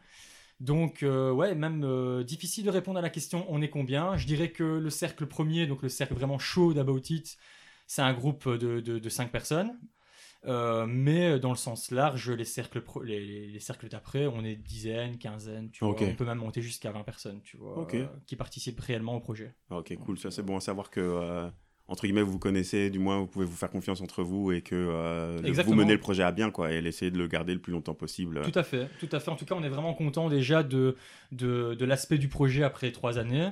Donc, 0.59 1.03
euh, 1.03 1.31
ouais, 1.31 1.56
même 1.56 1.83
euh, 1.85 2.23
difficile 2.23 2.65
de 2.65 2.69
répondre 2.69 3.00
à 3.00 3.01
la 3.01 3.09
question 3.09 3.45
on 3.50 3.61
est 3.61 3.69
combien? 3.69 4.17
Je 4.17 4.27
dirais 4.27 4.51
que 4.51 4.63
le 4.63 4.89
cercle 4.89 5.25
premier, 5.25 5.67
donc 5.67 5.81
le 5.81 5.89
cercle 5.89 6.13
vraiment 6.13 6.38
chaud 6.38 6.73
d'About 6.73 7.09
It, 7.09 7.38
c'est 7.88 8.01
un 8.01 8.13
groupe 8.13 8.47
de, 8.47 8.79
de, 8.79 9.09
cinq 9.09 9.31
personnes. 9.31 9.79
Euh, 10.45 10.85
mais 10.88 11.38
dans 11.39 11.50
le 11.50 11.57
sens 11.57 11.91
large, 11.91 12.29
les 12.31 12.45
cercles, 12.45 12.81
les, 13.03 13.59
cercles 13.59 13.89
d'après, 13.89 14.25
on 14.27 14.44
est 14.45 14.56
dizaines, 14.56 15.17
quinzaines, 15.17 15.69
tu 15.71 15.83
vois. 15.83 15.95
On 16.00 16.15
peut 16.15 16.25
même 16.25 16.38
monter 16.38 16.61
jusqu'à 16.61 16.91
20 16.91 17.03
personnes, 17.03 17.41
tu 17.41 17.57
vois, 17.57 17.88
qui 18.25 18.35
participent 18.35 18.79
réellement 18.79 19.15
au 19.15 19.19
projet. 19.21 19.53
Ok, 19.69 19.95
cool. 19.97 20.19
Ça, 20.19 20.31
c'est 20.31 20.44
bon 20.44 20.57
à 20.57 20.61
savoir 20.61 20.89
que 20.89 21.50
entre 21.89 22.03
guillemets, 22.03 22.21
vous 22.21 22.33
vous 22.33 22.39
connaissez, 22.39 22.89
du 22.89 23.00
moins, 23.00 23.18
vous 23.18 23.27
pouvez 23.27 23.45
vous 23.45 23.56
faire 23.56 23.69
confiance 23.69 24.00
entre 24.01 24.24
vous 24.24 24.51
et 24.51 24.62
que 24.62 24.75
euh, 24.75 25.39
vous 25.65 25.74
menez 25.74 25.94
le 25.94 26.00
projet 26.00 26.24
à 26.24 26.31
bien, 26.31 26.51
quoi, 26.51 26.71
et 26.71 26.77
essayer 26.77 27.09
de 27.09 27.18
le 27.18 27.27
garder 27.27 27.53
le 27.53 27.59
plus 27.59 27.74
longtemps 27.74 27.95
possible. 27.95 28.41
Tout 28.41 28.57
à 28.57 28.63
fait, 28.63 28.88
tout 29.00 29.09
à 29.12 29.19
fait. 29.19 29.31
En 29.31 29.36
tout 29.36 29.45
cas, 29.45 29.56
on 29.56 29.63
est 29.63 29.69
vraiment 29.69 29.94
content 29.95 30.30
déjà 30.30 30.62
de, 30.62 30.95
de, 31.31 31.74
de 31.74 31.86
l'aspect 31.86 32.19
du 32.19 32.27
projet 32.27 32.63
après 32.63 32.91
trois 32.91 33.18
années. 33.18 33.50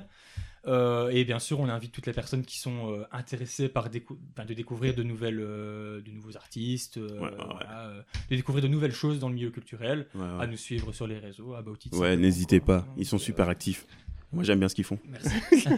Euh, 0.66 1.08
et 1.10 1.24
bien 1.24 1.38
sûr, 1.38 1.60
on 1.60 1.68
invite 1.68 1.92
toutes 1.92 2.06
les 2.06 2.12
personnes 2.12 2.44
qui 2.44 2.58
sont 2.58 2.92
euh, 2.92 3.04
intéressées 3.10 3.68
par 3.68 3.88
de 3.88 4.54
découvrir 4.54 4.94
de, 4.94 5.02
nouvelles, 5.02 5.38
de 5.38 6.10
nouveaux 6.12 6.36
artistes, 6.36 6.98
de 6.98 8.04
découvrir 8.30 8.62
de 8.62 8.68
nouvelles 8.68 8.92
choses 8.92 9.18
dans 9.18 9.28
le 9.28 9.34
milieu 9.34 9.50
culturel, 9.50 10.06
à 10.38 10.46
nous 10.46 10.56
suivre 10.56 10.92
sur 10.92 11.06
les 11.06 11.18
réseaux, 11.18 11.54
à 11.54 11.64
It. 11.84 11.94
Ouais, 11.94 12.16
n'hésitez 12.16 12.60
pas, 12.60 12.86
ils 12.96 13.06
sont 13.06 13.18
super 13.18 13.48
actifs. 13.48 13.84
Moi, 14.32 14.44
j'aime 14.44 14.58
bien 14.58 14.68
ce 14.68 14.74
qu'ils 14.74 14.84
font. 14.84 14.98
Merci. 15.08 15.64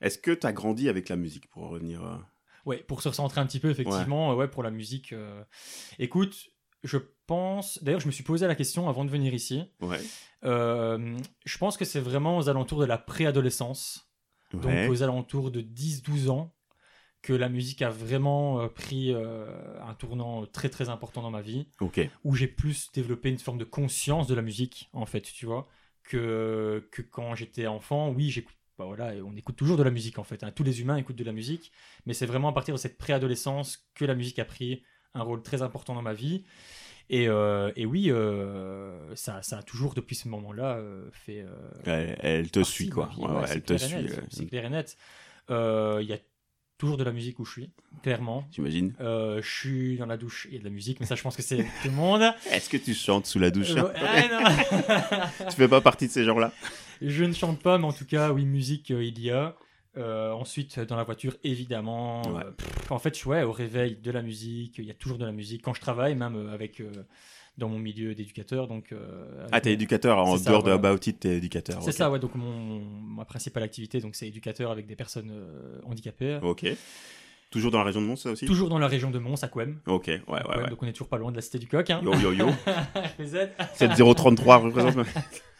Est-ce 0.00 0.18
que 0.18 0.30
tu 0.30 0.46
as 0.46 0.52
grandi 0.52 0.88
avec 0.88 1.08
la 1.08 1.16
musique 1.16 1.48
pour 1.50 1.68
revenir 1.68 2.04
euh 2.04 2.16
Ouais, 2.66 2.78
pour 2.78 3.00
se 3.02 3.08
recentrer 3.08 3.40
un 3.40 3.46
petit 3.46 3.58
peu, 3.60 3.70
effectivement, 3.70 4.34
ouais, 4.34 4.48
pour 4.48 4.62
la 4.62 4.70
musique. 4.70 5.12
Euh, 5.12 5.42
écoute, 5.98 6.50
je 6.84 6.98
pense. 7.26 7.82
D'ailleurs, 7.82 8.00
je 8.00 8.06
me 8.06 8.12
suis 8.12 8.24
posé 8.24 8.46
la 8.46 8.54
question 8.54 8.88
avant 8.88 9.04
de 9.04 9.10
venir 9.10 9.32
ici. 9.32 9.64
Ouais. 9.80 10.00
Euh, 10.44 11.16
je 11.44 11.58
pense 11.58 11.76
que 11.76 11.84
c'est 11.84 12.00
vraiment 12.00 12.36
aux 12.38 12.48
alentours 12.48 12.80
de 12.80 12.84
la 12.84 12.98
préadolescence, 12.98 14.12
donc 14.52 14.90
aux 14.90 15.02
alentours 15.02 15.50
de 15.50 15.62
10-12 15.62 16.28
ans, 16.28 16.54
que 17.22 17.32
la 17.32 17.48
musique 17.48 17.82
a 17.82 17.90
vraiment 17.90 18.68
pris 18.68 19.14
un 19.14 19.94
tournant 19.94 20.44
très 20.46 20.68
très 20.68 20.90
important 20.90 21.22
dans 21.22 21.30
ma 21.30 21.42
vie. 21.42 21.66
Ok. 21.80 22.00
Où 22.24 22.34
j'ai 22.34 22.46
plus 22.46 22.92
développé 22.92 23.30
une 23.30 23.38
forme 23.38 23.58
de 23.58 23.64
conscience 23.64 24.26
de 24.26 24.34
la 24.34 24.42
musique, 24.42 24.90
en 24.92 25.06
fait, 25.06 25.22
tu 25.22 25.46
vois. 25.46 25.66
Que, 26.02 26.88
que 26.90 27.02
quand 27.02 27.34
j'étais 27.36 27.66
enfant, 27.68 28.10
oui, 28.10 28.30
j'écoute 28.30 28.56
bah 28.80 28.86
voilà, 28.86 29.12
on 29.22 29.36
écoute 29.36 29.56
toujours 29.56 29.76
de 29.76 29.82
la 29.82 29.90
musique 29.90 30.18
en 30.18 30.24
fait. 30.24 30.42
Hein. 30.42 30.52
Tous 30.52 30.62
les 30.62 30.80
humains 30.80 30.96
écoutent 30.96 31.16
de 31.16 31.24
la 31.24 31.32
musique, 31.32 31.70
mais 32.06 32.14
c'est 32.14 32.24
vraiment 32.24 32.48
à 32.48 32.52
partir 32.54 32.74
de 32.74 32.80
cette 32.80 32.96
préadolescence 32.96 33.86
que 33.94 34.06
la 34.06 34.14
musique 34.14 34.38
a 34.38 34.46
pris 34.46 34.82
un 35.12 35.22
rôle 35.22 35.42
très 35.42 35.60
important 35.60 35.94
dans 35.94 36.00
ma 36.00 36.14
vie. 36.14 36.44
Et, 37.10 37.28
euh, 37.28 37.70
oui, 37.76 38.10
euh, 38.10 39.14
ça, 39.16 39.42
ça, 39.42 39.58
a 39.58 39.62
toujours 39.62 39.92
depuis 39.92 40.16
ce 40.16 40.28
moment-là 40.28 40.78
euh, 40.78 41.10
fait. 41.12 41.44
Elle, 41.84 42.50
te 42.50 42.62
suit 42.62 42.88
quoi. 42.88 43.10
elle 43.50 43.62
te 43.62 43.76
suit. 43.76 44.08
C'est 44.30 44.46
clair 44.46 44.64
et 44.64 44.70
net. 44.70 44.96
Il 45.50 46.06
y 46.06 46.14
a 46.14 46.18
toujours 46.80 46.96
de 46.96 47.04
la 47.04 47.12
musique 47.12 47.38
où 47.38 47.44
je 47.44 47.52
suis, 47.52 47.70
clairement. 48.02 48.44
J'imagine. 48.50 48.94
je 48.98 49.40
suis 49.42 49.98
dans 49.98 50.06
la 50.06 50.16
douche, 50.16 50.48
il 50.50 50.54
y 50.54 50.56
a 50.56 50.60
de 50.60 50.64
la 50.64 50.70
musique, 50.70 50.98
mais 50.98 51.06
ça, 51.06 51.14
je 51.14 51.22
pense 51.22 51.36
que 51.36 51.42
c'est 51.42 51.58
tout 51.58 51.88
le 51.88 51.92
monde. 51.92 52.22
Est-ce 52.50 52.68
que 52.68 52.76
tu 52.76 52.94
chantes 52.94 53.26
sous 53.26 53.38
la 53.38 53.50
douche? 53.50 53.74
Ah, 53.76 55.30
Tu 55.50 55.56
fais 55.56 55.68
pas 55.68 55.80
partie 55.80 56.06
de 56.06 56.12
ces 56.12 56.24
gens-là? 56.24 56.52
Je 57.02 57.24
ne 57.24 57.32
chante 57.32 57.60
pas, 57.60 57.78
mais 57.78 57.86
en 57.86 57.92
tout 57.92 58.04
cas, 58.04 58.30
oui, 58.30 58.44
musique, 58.44 58.90
euh, 58.90 59.04
il 59.04 59.20
y 59.20 59.30
a. 59.30 59.56
Euh, 59.96 60.30
ensuite, 60.32 60.78
dans 60.78 60.96
la 60.96 61.02
voiture, 61.02 61.36
évidemment. 61.42 62.22
Euh, 62.38 62.50
en 62.90 62.98
fait, 62.98 63.24
ouais, 63.24 63.42
au 63.42 63.52
réveil, 63.52 63.96
de 63.96 64.10
la 64.10 64.22
musique. 64.22 64.78
Il 64.78 64.84
y 64.84 64.90
a 64.90 64.94
toujours 64.94 65.18
de 65.18 65.24
la 65.24 65.32
musique. 65.32 65.62
Quand 65.62 65.74
je 65.74 65.80
travaille, 65.80 66.14
même 66.14 66.50
avec 66.50 66.82
dans 67.60 67.68
mon 67.68 67.78
milieu 67.78 68.14
d'éducateur. 68.14 68.66
Donc, 68.66 68.92
ah, 69.52 69.60
t'es 69.60 69.72
éducateur 69.72 70.18
en 70.18 70.36
dehors 70.36 70.64
de 70.64 70.72
About 70.72 70.96
It, 71.06 71.20
t'es 71.20 71.36
éducateur. 71.36 71.80
C'est 71.82 71.92
ça, 71.92 72.10
ouais. 72.10 72.18
Donc, 72.18 72.34
mon, 72.34 72.80
ma 72.80 73.24
principale 73.24 73.62
activité, 73.62 74.00
donc, 74.00 74.16
c'est 74.16 74.26
éducateur 74.26 74.72
avec 74.72 74.86
des 74.86 74.96
personnes 74.96 75.32
handicapées. 75.84 76.40
Ok. 76.42 76.66
Toujours 77.50 77.72
dans 77.72 77.78
la 77.78 77.84
région 77.84 78.00
de 78.00 78.06
Mons, 78.06 78.16
ça 78.16 78.30
aussi? 78.30 78.46
Toujours 78.46 78.68
dans 78.68 78.78
la 78.78 78.86
région 78.86 79.10
de 79.10 79.18
Mons, 79.18 79.42
à 79.42 79.48
Quem. 79.48 79.80
Ok, 79.86 80.06
ouais, 80.06 80.22
ouais, 80.28 80.56
ouais. 80.56 80.70
Donc, 80.70 80.80
on 80.82 80.86
est 80.86 80.92
toujours 80.92 81.08
pas 81.08 81.18
loin 81.18 81.32
de 81.32 81.36
la 81.36 81.42
cité 81.42 81.58
du 81.58 81.66
coq. 81.66 81.90
Hein. 81.90 82.00
Yo, 82.04 82.14
yo, 82.14 82.32
yo. 82.32 82.48
7033 83.74 84.56
représente. 84.58 85.04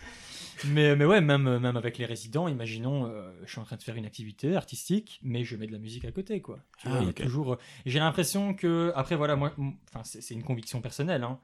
mais, 0.66 0.94
mais 0.94 1.04
ouais, 1.04 1.20
même, 1.20 1.58
même 1.58 1.76
avec 1.76 1.98
les 1.98 2.04
résidents, 2.04 2.46
imaginons, 2.46 3.06
euh, 3.06 3.32
je 3.44 3.50
suis 3.50 3.60
en 3.60 3.64
train 3.64 3.74
de 3.74 3.82
faire 3.82 3.96
une 3.96 4.06
activité 4.06 4.54
artistique, 4.54 5.18
mais 5.24 5.42
je 5.42 5.56
mets 5.56 5.66
de 5.66 5.72
la 5.72 5.78
musique 5.78 6.04
à 6.04 6.12
côté, 6.12 6.40
quoi. 6.40 6.60
Ah, 6.84 7.00
toujours. 7.12 7.54
Euh, 7.54 7.58
j'ai 7.86 7.98
l'impression 7.98 8.54
que, 8.54 8.92
après, 8.94 9.16
voilà, 9.16 9.34
moi, 9.34 9.52
enfin, 9.92 10.02
c'est 10.04 10.34
une 10.34 10.44
conviction 10.44 10.80
personnelle, 10.80 11.24
hein, 11.24 11.40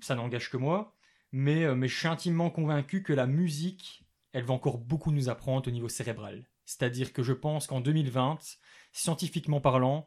ça 0.00 0.14
n'engage 0.14 0.50
que 0.50 0.56
moi, 0.56 0.94
mais, 1.32 1.64
euh, 1.64 1.74
mais 1.74 1.88
je 1.88 1.96
suis 1.96 2.08
intimement 2.08 2.50
convaincu 2.50 3.02
que 3.02 3.12
la 3.12 3.26
musique, 3.26 4.04
elle 4.32 4.44
va 4.44 4.54
encore 4.54 4.78
beaucoup 4.78 5.12
nous 5.12 5.28
apprendre 5.28 5.68
au 5.68 5.70
niveau 5.70 5.88
cérébral. 5.88 6.48
C'est-à-dire 6.64 7.12
que 7.12 7.22
je 7.22 7.32
pense 7.32 7.66
qu'en 7.66 7.80
2020, 7.80 8.38
scientifiquement 8.92 9.60
parlant, 9.60 10.06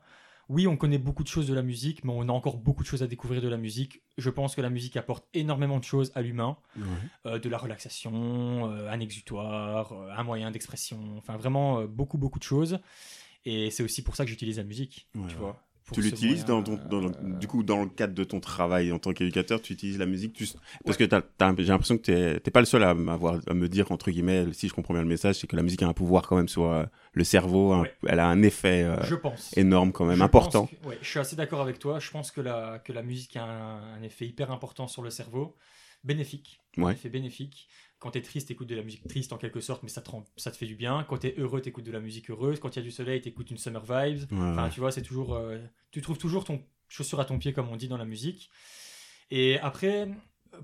oui, 0.52 0.68
on 0.68 0.76
connaît 0.76 0.98
beaucoup 0.98 1.24
de 1.24 1.30
choses 1.30 1.48
de 1.48 1.54
la 1.54 1.62
musique, 1.62 2.04
mais 2.04 2.12
on 2.14 2.28
a 2.28 2.32
encore 2.32 2.58
beaucoup 2.58 2.84
de 2.84 2.88
choses 2.88 3.04
à 3.04 3.08
découvrir 3.08 3.42
de 3.42 3.48
la 3.48 3.56
musique. 3.56 4.02
Je 4.18 4.30
pense 4.30 4.54
que 4.54 4.60
la 4.60 4.70
musique 4.70 4.98
apporte 4.98 5.26
énormément 5.34 5.80
de 5.80 5.84
choses 5.86 6.12
à 6.14 6.22
l'humain, 6.22 6.58
euh, 7.26 7.40
de 7.40 7.48
la 7.48 7.58
relaxation, 7.58 8.70
euh, 8.70 8.92
un 8.92 9.00
exutoire, 9.00 9.94
euh, 9.94 10.12
un 10.12 10.24
moyen 10.24 10.52
d'expression, 10.52 11.18
enfin 11.18 11.38
vraiment 11.38 11.84
beaucoup 11.86 12.18
beaucoup 12.18 12.38
de 12.38 12.44
choses. 12.44 12.80
Et 13.46 13.72
c'est 13.72 13.82
aussi 13.82 14.04
pour 14.04 14.18
ça 14.18 14.26
que 14.26 14.30
j'utilise 14.30 14.58
la 14.58 14.66
musique, 14.66 15.08
tu 15.30 15.36
vois. 15.36 15.64
Tu 15.91 16.01
l'utilises 16.01 16.45
dans, 16.45 16.63
ton, 16.63 16.79
du 17.39 17.48
coup 17.48 17.63
dans 17.63 17.81
le 17.83 17.89
cadre 17.89 18.13
de 18.13 18.24
ton 18.24 18.39
travail 18.39 18.91
en 18.91 19.00
tant 19.00 19.13
qu'éducateur, 19.13 19.62
tu 19.62 19.74
utilises 19.74 19.98
la 19.98 20.05
musique 20.05 20.33
tu... 20.33 20.48
parce 20.86 20.98
que 20.98 21.05
j'ai 21.10 21.63
l'impression 21.65 21.98
que 21.98 22.38
t'es 22.38 22.51
pas 22.51 22.60
le 22.60 22.65
seul 22.65 22.83
à, 22.83 22.91
à 22.91 22.93
me 22.95 23.67
dire 23.67 23.91
entre 23.91 24.12
guillemets, 24.12 24.45
si 24.53 24.67
je 24.67 24.74
comprends 24.74 24.93
bien 24.93 25.03
le 25.03 25.10
message, 25.10 25.36
c'est 25.36 25.48
que 25.48 25.55
la 25.55 25.63
musique 25.63 25.83
a 25.83 25.88
un 25.88 25.93
pouvoir 25.93 26.27
quand 26.27 26.36
même 26.36 26.48
sur 26.48 26.86
le 27.13 27.24
cerveau, 27.24 27.83
elle 28.07 28.19
a 28.19 28.27
un 28.27 28.41
effet 28.41 28.83
euh, 28.83 28.98
énorme 29.55 29.91
quand 29.91 30.05
même, 30.05 30.21
important. 30.21 30.69
je 31.01 31.07
suis 31.07 31.19
assez 31.19 31.36
d'accord 31.36 31.62
avec 31.62 31.79
toi. 31.79 32.00
Je 32.00 32.10
pense 32.12 32.31
que 32.31 32.41
la, 32.41 32.79
que 32.79 32.93
la 32.93 33.01
musique 33.01 33.36
a 33.36 33.43
un, 33.43 34.01
effet 34.03 34.25
hyper 34.25 34.51
important 34.51 34.88
sur 34.88 35.01
le 35.01 35.10
cerveau, 35.10 35.55
bénéfique. 36.03 36.62
Effet 36.91 37.10
bénéfique. 37.10 37.67
Quand 38.00 38.12
tu 38.12 38.17
es 38.17 38.22
triste, 38.22 38.50
écoutes 38.50 38.67
de 38.67 38.75
la 38.75 38.81
musique 38.81 39.08
triste 39.08 39.31
en 39.31 39.38
quelque 39.38 39.60
sorte, 39.60 39.84
mais 39.84 39.89
ça 39.89 40.01
te, 40.01 40.10
ça 40.36 40.51
te 40.51 40.58
fait 40.58 40.65
du 40.65 40.75
bien. 40.75 41.05
Quand 41.08 41.20
tu 41.20 41.27
es 41.27 41.36
heureux, 41.38 41.62
écoutes 41.63 41.86
de 41.86 41.91
la 41.91 42.00
musique 42.00 42.29
heureuse. 42.31 42.60
Quand 42.60 42.75
il 42.75 42.77
y 42.77 42.81
a 42.81 42.84
du 42.84 42.91
soleil, 42.91 43.22
écoutes 43.24 43.51
une 43.51 43.58
summer 43.58 43.84
vibes. 43.84 44.24
enfin, 44.31 44.70
tu 44.70 44.79
vois, 44.79 44.91
c'est 44.91 45.03
toujours, 45.03 45.36
euh, 45.36 45.60
tu 45.91 46.01
trouves 46.01 46.17
toujours 46.17 46.43
ton 46.43 46.63
chaussure 46.88 47.20
à 47.20 47.25
ton 47.25 47.38
pied, 47.38 47.53
comme 47.53 47.70
on 47.70 47.75
dit 47.75 47.88
dans 47.88 47.98
la 47.98 48.05
musique. 48.05 48.50
Et 49.29 49.60
après, 49.60 50.10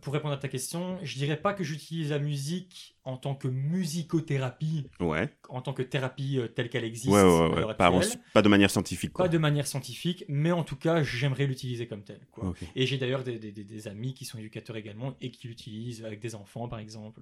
pour 0.02 0.14
répondre 0.14 0.34
à 0.34 0.38
ta 0.38 0.48
question, 0.48 1.00
je 1.04 1.16
dirais 1.16 1.38
pas 1.38 1.54
que 1.54 1.64
j'utilise 1.64 2.12
la 2.12 2.20
musique 2.20 2.96
en 3.04 3.16
tant 3.16 3.36
que 3.36 3.48
musicothérapie, 3.48 4.90
ouais. 5.00 5.30
en 5.48 5.62
tant 5.62 5.74
que 5.74 5.82
thérapie 5.82 6.38
euh, 6.38 6.48
telle 6.48 6.70
qu'elle 6.70 6.84
existe. 6.84 7.14
Ouais, 7.14 7.24
ouais, 7.24 7.74
pas, 7.76 7.92
pas, 8.34 8.42
de 8.42 8.50
manière 8.50 8.70
scientifique. 8.70 9.14
Pas 9.14 9.30
de 9.30 9.38
manière 9.38 9.66
scientifique, 9.66 10.26
mais 10.28 10.52
en 10.52 10.64
tout 10.64 10.76
cas, 10.76 11.04
j'aimerais 11.04 11.46
l'utiliser 11.46 11.88
comme 11.88 12.04
tel. 12.04 12.20
Quoi. 12.32 12.54
Et 12.76 12.86
j'ai 12.86 12.98
d'ailleurs 12.98 13.24
des, 13.24 13.40
des, 13.40 13.52
des, 13.52 13.88
amis 13.88 14.14
qui 14.14 14.26
sont 14.26 14.38
éducateurs 14.38 14.76
également 14.76 15.16
et 15.22 15.32
qui 15.32 15.48
l'utilisent 15.48 16.04
avec 16.04 16.20
des 16.20 16.36
enfants, 16.36 16.68
par 16.68 16.80
exemple, 16.80 17.22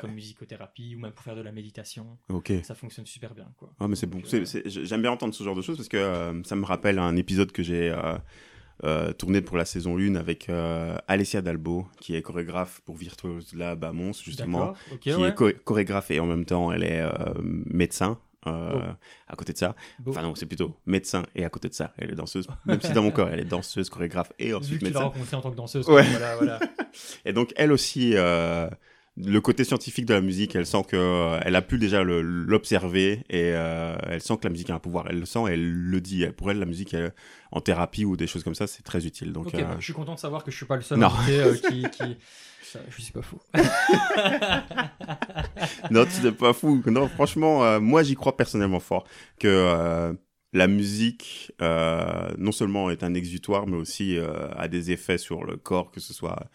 comme 0.00 0.12
musicothérapie 0.12 0.94
ou 0.94 1.00
même 1.00 1.12
pour 1.12 1.24
faire 1.24 1.36
de 1.36 1.42
la 1.42 1.52
méditation. 1.52 2.18
Ça 2.62 2.74
fonctionne 2.74 3.06
super 3.06 3.34
bien. 3.34 3.52
Quoi. 3.56 3.72
Ah, 3.80 3.88
mais 3.88 3.96
c'est 3.96 4.06
bon. 4.06 4.20
Euh, 4.32 4.44
j'aime 4.66 5.02
bien 5.02 5.10
entendre 5.10 5.34
ce 5.34 5.42
genre 5.42 5.54
de 5.54 5.62
choses 5.62 5.76
parce 5.76 5.88
que 5.88 5.96
euh, 5.96 6.42
ça 6.44 6.56
me 6.56 6.64
rappelle 6.64 6.98
un 6.98 7.16
épisode 7.16 7.52
que 7.52 7.62
j'ai. 7.62 7.90
Euh, 7.90 8.16
tourné 9.18 9.40
pour 9.40 9.56
la 9.56 9.64
saison 9.64 9.98
1 9.98 10.14
avec 10.16 10.48
euh, 10.48 10.96
Alessia 11.08 11.42
Dalbo, 11.42 11.86
qui 12.00 12.14
est 12.14 12.22
chorégraphe 12.22 12.80
pour 12.84 12.96
Virtuose 12.96 13.54
Lab 13.54 13.84
à 13.84 13.92
Mons, 13.92 14.22
justement, 14.22 14.74
qui 15.00 15.10
est 15.10 15.64
chorégraphe 15.64 16.10
et 16.10 16.20
en 16.20 16.26
même 16.26 16.44
temps 16.44 16.72
elle 16.72 16.84
est 16.84 17.00
euh, 17.00 17.10
médecin. 17.42 18.18
à 18.44 19.36
côté 19.36 19.52
de 19.52 19.58
ça, 19.58 19.74
enfin 20.06 20.22
non, 20.22 20.34
c'est 20.34 20.46
plutôt 20.46 20.76
médecin 20.86 21.24
et 21.34 21.44
à 21.44 21.50
côté 21.50 21.68
de 21.68 21.74
ça, 21.74 21.92
elle 21.98 22.12
est 22.12 22.14
danseuse. 22.14 22.46
Même 22.64 22.80
si 22.80 22.92
dans 22.92 23.02
mon 23.02 23.10
corps, 23.12 23.28
elle 23.28 23.40
est 23.40 23.44
danseuse, 23.44 23.88
chorégraphe 23.88 24.32
et 24.38 24.54
ensuite 24.54 24.78
Vu 24.78 24.84
médecin. 24.84 25.00
Tu 25.00 25.04
l'as 25.04 25.10
rencontrée 25.10 25.36
en 25.36 25.40
tant 25.40 25.50
que 25.50 25.56
danseuse. 25.56 25.88
Ouais. 25.88 26.04
et 27.24 27.32
donc 27.32 27.52
elle 27.56 27.72
aussi, 27.72 28.14
le 29.18 29.40
côté 29.40 29.64
scientifique 29.64 30.04
de 30.04 30.12
la 30.12 30.20
musique, 30.20 30.54
elle 30.54 30.66
sent 30.66 30.82
que 30.88 30.96
euh, 30.96 31.40
elle 31.42 31.56
a 31.56 31.62
pu 31.62 31.78
déjà 31.78 32.04
l'observer 32.04 33.24
et 33.30 33.52
euh, 33.54 33.96
elle 34.02 34.20
sent 34.20 34.36
que 34.36 34.44
la 34.44 34.50
musique 34.50 34.68
a 34.68 34.74
un 34.74 34.78
pouvoir. 34.78 35.06
Elle 35.08 35.20
le 35.20 35.26
sent, 35.26 35.38
et 35.48 35.54
elle 35.54 35.72
le 35.72 36.00
dit. 36.02 36.26
Pour 36.36 36.50
elle, 36.50 36.58
la 36.58 36.66
musique 36.66 36.94
en 37.50 37.60
thérapie 37.62 38.04
ou 38.04 38.16
des 38.16 38.26
choses 38.26 38.44
comme 38.44 38.54
ça, 38.54 38.66
c'est 38.66 38.82
très 38.82 39.06
utile. 39.06 39.32
Donc, 39.32 39.54
euh, 39.54 39.62
bah, 39.62 39.76
je 39.78 39.84
suis 39.84 39.94
content 39.94 40.14
de 40.14 40.18
savoir 40.18 40.44
que 40.44 40.50
je 40.50 40.56
suis 40.56 40.66
pas 40.66 40.76
le 40.76 40.82
seul 40.82 40.98
qui, 41.60 41.86
qui... 41.96 42.18
je 42.90 43.02
suis 43.02 43.12
pas 43.12 43.22
fou. 43.22 43.40
non, 45.90 46.04
tu 46.04 46.22
n'es 46.22 46.32
pas 46.32 46.52
fou. 46.52 46.82
Non, 46.86 47.08
franchement, 47.08 47.80
moi, 47.80 48.02
j'y 48.02 48.16
crois 48.16 48.36
personnellement 48.36 48.80
fort 48.80 49.06
que 49.38 50.14
la 50.52 50.66
musique, 50.66 51.52
non 51.58 52.52
seulement 52.52 52.90
est 52.90 53.02
un 53.02 53.14
exutoire, 53.14 53.66
mais 53.66 53.78
aussi 53.78 54.18
a 54.18 54.68
des 54.68 54.90
effets 54.90 55.16
sur 55.16 55.44
le 55.44 55.56
corps, 55.56 55.90
que 55.90 56.00
ce 56.00 56.12
soit 56.12 56.50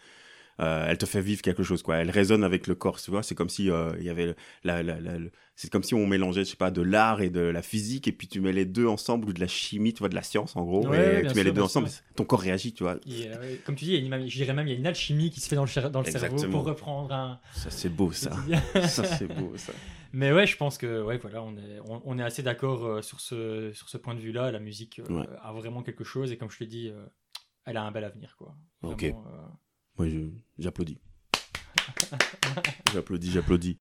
euh, 0.62 0.86
elle 0.88 0.98
te 0.98 1.06
fait 1.06 1.20
vivre 1.20 1.42
quelque 1.42 1.62
chose 1.62 1.82
quoi. 1.82 1.96
Elle 1.96 2.10
résonne 2.10 2.44
avec 2.44 2.66
le 2.66 2.74
corps 2.74 3.00
tu 3.00 3.10
vois. 3.10 3.22
C'est 3.22 3.34
comme 3.34 3.48
si 3.48 3.70
euh, 3.70 3.92
il 3.98 4.04
y 4.04 4.10
avait 4.10 4.34
la, 4.62 4.82
la, 4.82 5.00
la, 5.00 5.14
c'est 5.56 5.70
comme 5.70 5.82
si 5.82 5.94
on 5.94 6.06
mélangeait 6.06 6.44
je 6.44 6.50
sais 6.50 6.56
pas 6.56 6.70
de 6.70 6.82
l'art 6.82 7.20
et 7.20 7.30
de 7.30 7.40
la 7.40 7.62
physique 7.62 8.06
et 8.06 8.12
puis 8.12 8.28
tu 8.28 8.40
mets 8.40 8.52
les 8.52 8.64
deux 8.64 8.86
ensemble 8.86 9.28
ou 9.28 9.32
de 9.32 9.40
la 9.40 9.48
chimie 9.48 9.92
tu 9.92 9.98
vois 9.98 10.08
de 10.08 10.14
la 10.14 10.22
science 10.22 10.54
en 10.54 10.64
gros 10.64 10.92
et 10.94 11.26
tu 11.28 11.34
mets 11.34 11.44
les 11.44 11.52
deux 11.52 11.62
ensemble 11.62 11.88
ton 12.14 12.24
corps 12.24 12.40
réagit 12.40 12.72
tu 12.72 12.84
vois. 12.84 12.96
Comme 13.64 13.74
tu 13.74 13.84
dis 13.86 13.94
il 13.94 14.06
y 14.06 14.12
a 14.12 14.16
une, 14.16 14.28
je 14.28 14.36
dirais 14.36 14.52
même 14.52 14.68
il 14.68 14.72
y 14.72 14.76
a 14.76 14.78
une 14.78 14.86
alchimie 14.86 15.30
qui 15.30 15.40
se 15.40 15.48
fait 15.48 15.56
dans 15.56 15.64
le, 15.64 15.88
dans 15.90 16.00
le 16.00 16.10
cerveau 16.10 16.48
pour 16.48 16.64
reprendre 16.64 17.12
un 17.12 17.40
ça 17.54 17.70
c'est 17.70 17.88
beau 17.88 18.12
ça. 18.12 18.36
ça 18.86 19.04
c'est 19.04 19.26
beau 19.26 19.52
ça. 19.56 19.72
Mais 20.12 20.32
ouais 20.32 20.46
je 20.46 20.56
pense 20.56 20.78
que 20.78 21.02
ouais 21.02 21.18
voilà 21.18 21.42
on 21.42 21.56
est 21.56 21.80
on, 22.04 22.18
est 22.18 22.22
assez 22.22 22.42
d'accord 22.42 22.84
euh, 22.84 23.02
sur 23.02 23.20
ce 23.20 23.72
sur 23.72 23.88
ce 23.88 23.96
point 23.96 24.14
de 24.14 24.20
vue 24.20 24.32
là 24.32 24.52
la 24.52 24.60
musique 24.60 25.00
a 25.42 25.52
vraiment 25.52 25.82
quelque 25.82 26.04
chose 26.04 26.30
et 26.30 26.36
comme 26.36 26.50
je 26.50 26.58
te 26.58 26.64
dis 26.64 26.92
elle 27.64 27.76
a 27.76 27.82
un 27.82 27.90
bel 27.90 28.04
avenir 28.04 28.36
quoi. 28.36 28.54
Ok 28.82 29.12
moi, 29.98 30.08
j'applaudis. 30.58 30.98
j'applaudis, 32.92 33.30
j'applaudis. 33.30 33.78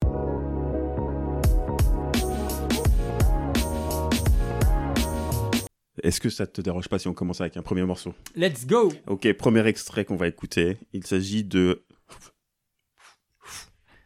Est-ce 6.03 6.19
que 6.19 6.29
ça 6.29 6.47
te 6.47 6.61
dérange 6.61 6.89
pas 6.89 6.99
si 6.99 7.07
on 7.07 7.13
commence 7.13 7.41
avec 7.41 7.57
un 7.57 7.61
premier 7.61 7.83
morceau? 7.83 8.13
Let's 8.35 8.65
go 8.65 8.91
Ok, 9.07 9.31
premier 9.33 9.65
extrait 9.67 10.03
qu'on 10.03 10.15
va 10.15 10.27
écouter. 10.27 10.77
Il 10.93 11.05
s'agit 11.05 11.43
de... 11.43 11.85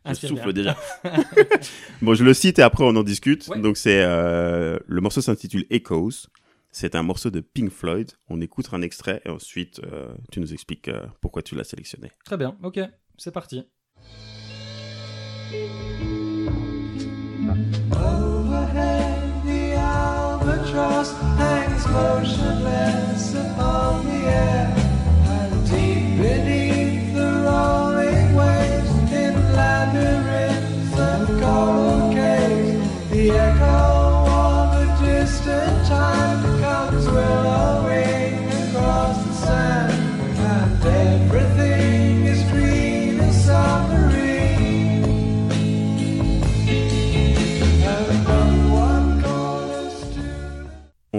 Je 0.07 0.27
souffle 0.27 0.53
déjà. 0.53 0.77
bon, 2.03 2.13
je 2.13 2.23
le 2.23 2.35
cite 2.35 2.59
et 2.59 2.61
après 2.61 2.83
on 2.83 2.95
en 2.95 3.01
discute. 3.01 3.49
Donc 3.57 3.75
c'est 3.75 4.03
euh, 4.03 4.77
le 4.85 5.01
morceau 5.01 5.21
s'intitule 5.21 5.65
Echoes. 5.71 6.27
C'est 6.77 6.93
un 6.95 7.03
morceau 7.03 7.31
de 7.31 7.39
Pink 7.39 7.69
Floyd. 7.69 8.11
On 8.27 8.41
écoute 8.41 8.67
un 8.73 8.81
extrait 8.81 9.21
et 9.23 9.29
ensuite 9.29 9.79
euh, 9.85 10.13
tu 10.29 10.41
nous 10.41 10.51
expliques 10.51 10.89
euh, 10.89 11.07
pourquoi 11.21 11.41
tu 11.41 11.55
l'as 11.55 11.63
sélectionné. 11.63 12.11
Très 12.25 12.35
bien, 12.35 12.57
ok, 12.63 12.81
c'est 13.17 13.31
parti. 13.31 13.63
Overhead, 17.93 19.45
the 19.45 19.77
albatross 19.77 21.13
hangs 21.39 21.87
motionless 21.93 23.35
upon 23.35 24.03
the 24.03 24.27
air. 24.27 24.74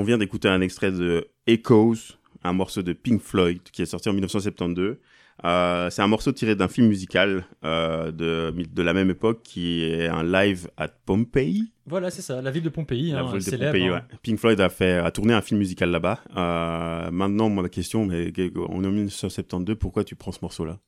Vient 0.06 0.18
d'écouter 0.18 0.48
un 0.48 0.60
extrait 0.60 0.92
de 0.92 1.28
Echoes, 1.46 2.16
un 2.44 2.52
morceau 2.52 2.82
de 2.82 2.92
Pink 2.92 3.20
Floyd 3.20 3.60
qui 3.72 3.82
est 3.82 3.86
sorti 3.86 4.08
en 4.08 4.12
1972. 4.12 4.96
Euh, 5.44 5.90
c'est 5.90 6.00
un 6.00 6.06
morceau 6.06 6.32
tiré 6.32 6.54
d'un 6.54 6.68
film 6.68 6.88
musical 6.88 7.44
euh, 7.62 8.10
de, 8.10 8.54
de 8.72 8.82
la 8.82 8.94
même 8.94 9.10
époque 9.10 9.42
qui 9.42 9.84
est 9.84 10.06
un 10.06 10.22
live 10.22 10.70
à 10.78 10.88
Pompeii. 10.88 11.72
Voilà, 11.86 12.10
c'est 12.10 12.22
ça, 12.22 12.40
la 12.40 12.50
ville 12.50 12.62
de 12.62 12.70
Pompéi. 12.70 13.10
La 13.10 13.20
hein, 13.20 13.36
ville 13.36 13.44
de 13.44 13.64
Pompéi, 13.64 13.88
hein. 13.88 14.02
Pink 14.22 14.38
Floyd 14.38 14.60
a, 14.60 14.70
fait, 14.70 14.94
a 14.94 15.10
tourné 15.10 15.34
un 15.34 15.42
film 15.42 15.58
musical 15.58 15.90
là-bas. 15.90 16.20
Euh, 16.36 17.10
maintenant, 17.10 17.50
moi, 17.50 17.62
la 17.62 17.68
question, 17.68 18.06
mais 18.06 18.32
on 18.56 18.82
est 18.82 18.86
en 18.86 18.92
1972, 18.92 19.76
pourquoi 19.78 20.04
tu 20.04 20.16
prends 20.16 20.32
ce 20.32 20.38
morceau-là? 20.40 20.78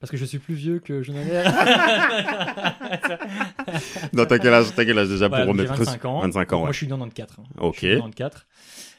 Parce 0.00 0.10
que 0.10 0.16
je 0.16 0.24
suis 0.24 0.38
plus 0.38 0.54
vieux 0.54 0.78
que 0.78 1.02
je 1.02 1.12
n'en 1.12 1.20
ai. 1.20 1.44
non, 4.12 4.26
t'as 4.26 4.38
quel 4.38 4.54
âge, 4.54 4.66
quel 4.74 4.98
âge 4.98 5.08
déjà 5.08 5.28
pour 5.28 5.38
remettre 5.38 5.74
25 5.74 6.04
ans. 6.04 6.20
25 6.20 6.52
ans. 6.52 6.60
Moi, 6.60 6.72
je 6.72 6.76
suis 6.76 6.92
en 6.92 6.98
94. 6.98 7.46
Ok. 7.58 7.78
Je 7.82 7.86
suis 7.86 7.96
94. 7.96 8.46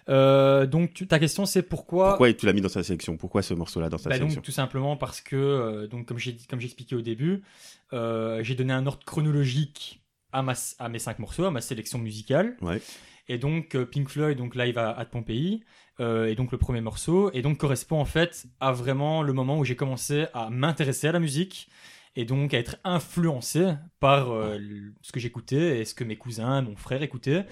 Euh, 0.09 0.65
donc 0.65 1.05
ta 1.07 1.19
question 1.19 1.45
c'est 1.45 1.61
pourquoi 1.61 2.09
Pourquoi 2.09 2.33
tu 2.33 2.45
l'as 2.45 2.53
mis 2.53 2.61
dans 2.61 2.69
sa 2.69 2.83
sélection? 2.83 3.15
Pourquoi 3.15 3.43
ce 3.43 3.53
morceau-là 3.53 3.89
dans 3.89 3.99
sa 3.99 4.09
bah, 4.09 4.15
sélection? 4.15 4.37
donc, 4.37 4.45
Tout 4.45 4.51
simplement 4.51 4.97
parce 4.97 5.21
que 5.21 5.35
euh, 5.35 5.87
donc 5.87 6.07
comme 6.07 6.17
j'ai 6.17 6.35
comme 6.49 6.59
j'expliquais 6.59 6.95
au 6.95 7.01
début, 7.01 7.43
euh, 7.93 8.43
j'ai 8.43 8.55
donné 8.55 8.73
un 8.73 8.87
ordre 8.87 9.05
chronologique 9.05 10.01
à 10.31 10.41
ma 10.41 10.53
à 10.79 10.89
mes 10.89 10.99
cinq 10.99 11.19
morceaux, 11.19 11.45
à 11.45 11.51
ma 11.51 11.61
sélection 11.61 11.99
musicale. 11.99 12.57
Ouais. 12.61 12.81
Et 13.27 13.37
donc 13.37 13.77
Pink 13.85 14.09
Floyd 14.09 14.37
donc 14.37 14.55
live 14.55 14.79
à, 14.79 14.97
à 14.97 15.05
Pompéi 15.05 15.63
et 15.99 16.35
donc 16.35 16.51
le 16.51 16.57
premier 16.57 16.81
morceau 16.81 17.29
et 17.33 17.41
donc 17.41 17.57
correspond 17.57 17.99
en 17.99 18.05
fait 18.05 18.47
à 18.59 18.71
vraiment 18.71 19.21
le 19.21 19.33
moment 19.33 19.57
où 19.57 19.65
j'ai 19.65 19.75
commencé 19.75 20.27
à 20.33 20.49
m'intéresser 20.49 21.07
à 21.07 21.11
la 21.11 21.19
musique 21.19 21.69
et 22.15 22.25
donc 22.25 22.53
à 22.53 22.57
être 22.57 22.77
influencé 22.83 23.73
par 23.99 24.27
ce 25.01 25.11
que 25.11 25.19
j'écoutais 25.19 25.79
et 25.79 25.85
ce 25.85 25.93
que 25.93 26.03
mes 26.03 26.15
cousins, 26.15 26.61
mon 26.61 26.75
frère 26.75 27.03
écoutaient. 27.03 27.45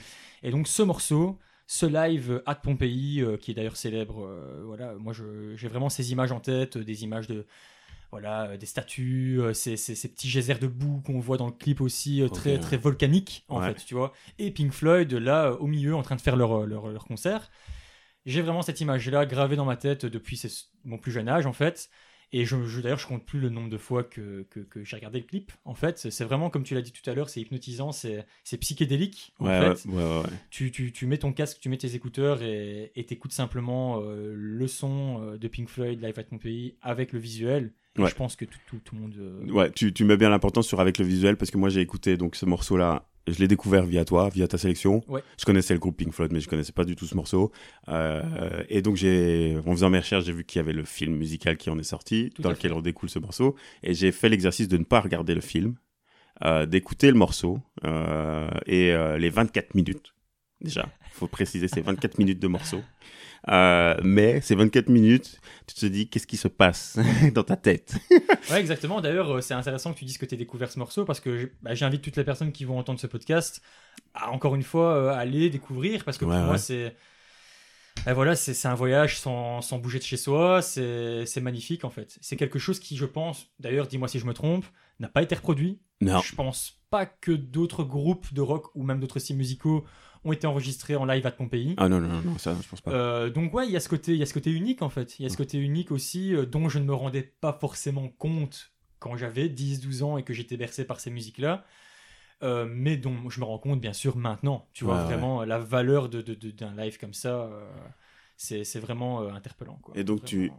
Et 0.43 0.51
donc 0.51 0.67
ce 0.67 0.81
morceau 0.81 1.37
ce 1.67 1.85
live 1.85 2.41
à 2.45 2.55
Pompéi, 2.55 3.21
qui 3.41 3.51
est 3.51 3.53
d'ailleurs 3.53 3.75
célèbre, 3.75 4.27
voilà, 4.63 4.95
moi 4.95 5.13
j'ai 5.55 5.67
vraiment 5.67 5.89
ces 5.89 6.13
images 6.13 6.31
en 6.31 6.39
tête, 6.39 6.77
des 6.77 7.03
images 7.03 7.27
de, 7.27 7.45
voilà, 8.11 8.55
des 8.55 8.65
statues, 8.65 9.41
ces, 9.53 9.75
ces, 9.75 10.07
petits 10.07 10.29
geysers 10.29 10.59
de 10.59 10.67
boue 10.67 11.01
qu'on 11.05 11.19
voit 11.19 11.37
dans 11.37 11.47
le 11.47 11.51
clip 11.51 11.81
aussi, 11.81 12.23
très, 12.33 12.57
très 12.59 12.77
volcaniques, 12.77 13.43
en 13.49 13.61
fait, 13.61 13.83
tu 13.85 13.95
vois. 13.95 14.13
Et 14.39 14.51
Pink 14.51 14.71
Floyd, 14.71 15.11
là, 15.13 15.51
au 15.59 15.67
milieu, 15.67 15.95
en 15.95 16.03
train 16.03 16.15
de 16.15 16.21
faire 16.21 16.37
leur, 16.37 16.65
leur, 16.65 16.87
leur 16.87 17.05
concert. 17.05 17.51
J'ai 18.27 18.41
vraiment 18.41 18.61
cette 18.61 18.81
image-là 18.81 19.25
gravée 19.25 19.55
dans 19.55 19.65
ma 19.65 19.77
tête 19.77 20.05
depuis 20.05 20.39
mon 20.83 20.97
plus 20.97 21.11
jeune 21.11 21.29
âge, 21.29 21.45
en 21.45 21.53
fait. 21.53 21.89
Et 22.33 22.43
je, 22.43 22.81
d'ailleurs, 22.81 22.99
je 22.99 23.07
compte 23.07 23.25
plus 23.25 23.39
le 23.39 23.47
nombre 23.47 23.69
de 23.69 23.77
fois 23.77 24.03
que, 24.03 24.45
que, 24.49 24.83
j'ai 24.83 24.97
regardé 24.97 25.19
le 25.19 25.25
clip. 25.25 25.53
En 25.63 25.75
fait, 25.75 25.97
c'est 25.97 26.25
vraiment 26.25 26.49
comme 26.49 26.63
tu 26.63 26.75
l'as 26.75 26.81
dit 26.81 26.91
tout 26.91 27.09
à 27.09 27.13
l'heure, 27.13 27.29
c'est 27.29 27.39
hypnotisant, 27.39 27.93
c'est 27.93 28.25
psychédélique. 28.59 29.33
En 29.39 29.45
ouais, 29.45 29.75
fait. 29.75 29.87
Ouais, 29.87 30.23
tu, 30.49 30.71
tu, 30.71 30.91
tu, 30.91 31.05
mets 31.05 31.19
ton 31.19 31.31
casque, 31.31 31.59
tu 31.61 31.69
mets 31.69 31.77
tes 31.77 31.95
écouteurs 31.95 32.41
et 32.43 33.05
t'écoutes 33.07 33.31
simplement 33.31 34.01
euh, 34.01 34.33
le 34.35 34.67
son 34.67 35.21
euh, 35.21 35.37
de 35.37 35.47
Pink 35.47 35.69
Floyd 35.69 36.03
Live 36.03 36.19
at 36.19 36.23
Pompéi 36.23 36.75
avec 36.81 37.13
le 37.13 37.19
visuel. 37.19 37.71
Je 37.95 38.13
pense 38.13 38.35
que 38.35 38.43
tout, 38.43 38.59
tout, 38.67 38.79
tout 38.83 38.95
le 38.95 39.01
monde. 39.01 39.15
Euh, 39.17 39.51
ouais, 39.51 39.71
tu, 39.71 39.93
tu 39.93 40.03
mets 40.03 40.17
bien 40.17 40.29
l'importance 40.29 40.67
sur 40.67 40.81
avec 40.81 40.97
le 40.97 41.05
visuel 41.05 41.37
parce 41.37 41.49
que 41.49 41.57
moi 41.57 41.69
j'ai 41.69 41.81
écouté 41.81 42.17
donc 42.17 42.35
ce 42.35 42.45
morceau-là 42.45 43.07
je 43.27 43.39
l'ai 43.39 43.47
découvert 43.47 43.85
via 43.85 44.05
toi, 44.05 44.29
via 44.29 44.47
ta 44.47 44.57
sélection. 44.57 45.03
Je 45.37 45.45
connaissais 45.45 45.73
le 45.73 45.79
groupe 45.79 45.97
Pink 45.97 46.13
Floyd, 46.13 46.31
mais 46.31 46.39
je 46.39 46.47
connaissais 46.47 46.71
pas 46.71 46.85
du 46.85 46.95
tout 46.95 47.05
ce 47.05 47.15
morceau. 47.15 47.51
Euh, 47.89 48.63
et 48.69 48.81
donc, 48.81 48.95
j'ai, 48.95 49.57
en 49.65 49.71
faisant 49.71 49.89
mes 49.89 49.99
recherches, 49.99 50.25
j'ai 50.25 50.33
vu 50.33 50.43
qu'il 50.43 50.59
y 50.59 50.63
avait 50.63 50.73
le 50.73 50.85
film 50.85 51.15
musical 51.15 51.57
qui 51.57 51.69
en 51.69 51.77
est 51.77 51.83
sorti, 51.83 52.33
dans 52.39 52.49
lequel 52.49 52.73
on 52.73 52.81
découle 52.81 53.09
ce 53.09 53.19
morceau. 53.19 53.55
Et 53.83 53.93
j'ai 53.93 54.11
fait 54.11 54.29
l'exercice 54.29 54.67
de 54.67 54.77
ne 54.77 54.83
pas 54.83 55.01
regarder 55.01 55.35
le 55.35 55.41
film, 55.41 55.75
euh, 56.43 56.65
d'écouter 56.65 57.11
le 57.11 57.17
morceau 57.17 57.59
euh, 57.85 58.49
et 58.65 58.95
les 59.17 59.29
24 59.29 59.75
minutes. 59.75 60.13
Déjà, 60.61 60.89
il 61.07 61.13
faut 61.13 61.27
préciser, 61.27 61.67
c'est 61.67 61.81
24 61.81 62.17
minutes 62.19 62.39
de 62.39 62.47
morceau. 62.47 62.81
Euh, 63.49 63.95
mais 64.03 64.41
ces 64.41 64.55
24 64.55 64.89
minutes, 64.89 65.39
tu 65.67 65.75
te 65.75 65.85
dis 65.85 66.09
qu'est-ce 66.09 66.27
qui 66.27 66.37
se 66.37 66.47
passe 66.47 66.97
dans 67.33 67.43
ta 67.43 67.55
tête? 67.55 67.95
ouais, 68.49 68.59
exactement. 68.59 68.99
D'ailleurs, 68.99 69.37
euh, 69.37 69.41
c'est 69.41 69.53
intéressant 69.53 69.93
que 69.93 69.99
tu 69.99 70.05
dises 70.05 70.17
que 70.17 70.25
tu 70.25 70.35
as 70.35 70.37
découvert 70.37 70.71
ce 70.71 70.79
morceau 70.79 71.05
parce 71.05 71.19
que 71.19 71.51
bah, 71.61 71.75
j'invite 71.75 72.01
toutes 72.01 72.17
les 72.17 72.23
personnes 72.23 72.51
qui 72.51 72.65
vont 72.65 72.77
entendre 72.77 72.99
ce 72.99 73.07
podcast 73.07 73.61
à 74.13 74.31
encore 74.31 74.55
une 74.55 74.63
fois 74.63 74.95
euh, 74.95 75.09
aller 75.09 75.49
découvrir 75.49 76.03
parce 76.03 76.17
que 76.17 76.25
pour 76.25 76.33
moi, 76.33 76.57
c'est. 76.57 76.95
Ben 78.05 78.13
voilà, 78.13 78.35
c'est 78.35 78.67
un 78.67 78.75
voyage 78.75 79.19
sans, 79.19 79.61
sans, 79.61 79.79
bouger 79.79 79.97
de 79.97 80.03
chez 80.03 80.17
soi, 80.17 80.61
c'est 80.61 81.41
magnifique 81.41 81.83
en 81.83 81.89
fait. 81.89 82.15
C'est 82.21 82.35
quelque 82.35 82.59
chose 82.59 82.79
qui, 82.79 82.95
je 82.95 83.05
pense, 83.05 83.47
d'ailleurs, 83.59 83.87
dis-moi 83.87 84.07
si 84.07 84.19
je 84.19 84.25
me 84.25 84.33
trompe, 84.33 84.65
n'a 84.99 85.07
pas 85.07 85.23
été 85.23 85.33
reproduit. 85.33 85.79
Non. 85.99 86.19
Je 86.19 86.35
pense 86.35 86.76
pas 86.89 87.05
que 87.05 87.31
d'autres 87.31 87.83
groupes 87.83 88.33
de 88.33 88.41
rock 88.41 88.67
ou 88.75 88.83
même 88.83 88.99
d'autres 88.99 89.19
styles 89.19 89.37
musicaux 89.37 89.85
ont 90.23 90.31
été 90.31 90.47
enregistrés 90.47 90.95
en 90.95 91.05
live 91.05 91.25
à 91.25 91.31
Pompéi. 91.31 91.75
Ah 91.77 91.89
non, 91.89 91.99
non, 91.99 92.21
non, 92.21 92.37
ça, 92.37 92.55
je 92.61 92.67
pense 92.67 92.81
pas. 92.81 92.91
Euh, 92.91 93.29
donc, 93.29 93.53
ouais, 93.53 93.65
il 93.65 93.71
y, 93.71 93.77
a 93.77 93.79
ce 93.79 93.89
côté, 93.89 94.13
il 94.13 94.17
y 94.17 94.23
a 94.23 94.25
ce 94.25 94.33
côté 94.33 94.51
unique, 94.51 94.81
en 94.81 94.89
fait. 94.89 95.19
Il 95.19 95.23
y 95.23 95.25
a 95.25 95.29
ce 95.29 95.37
côté 95.37 95.57
unique 95.57 95.91
aussi, 95.91 96.33
euh, 96.33 96.45
dont 96.45 96.69
je 96.69 96.79
ne 96.79 96.85
me 96.85 96.93
rendais 96.93 97.23
pas 97.23 97.53
forcément 97.53 98.09
compte 98.09 98.73
quand 98.99 99.15
j'avais 99.15 99.47
10-12 99.47 100.03
ans 100.03 100.17
et 100.17 100.23
que 100.23 100.33
j'étais 100.33 100.57
bercé 100.57 100.85
par 100.85 100.99
ces 100.99 101.11
musiques-là. 101.11 101.65
Euh, 102.43 102.67
mais 102.69 102.97
dont 102.97 103.29
je 103.29 103.39
me 103.39 103.45
rends 103.45 103.59
compte, 103.59 103.79
bien 103.79 103.93
sûr, 103.93 104.17
maintenant. 104.17 104.67
Tu 104.73 104.83
vois, 104.83 105.03
vraiment, 105.03 105.43
la 105.43 105.59
valeur 105.59 106.09
d'un 106.09 106.19
de, 106.19 106.33
de, 106.33 106.77
live 106.77 106.99
comme 106.99 107.13
ça, 107.13 107.49
c'est 108.35 108.79
vraiment 108.79 109.27
interpellant. 109.29 109.79
Quoi. 109.81 109.97
Et 109.97 110.03
donc, 110.03 110.23
tu 110.23 110.51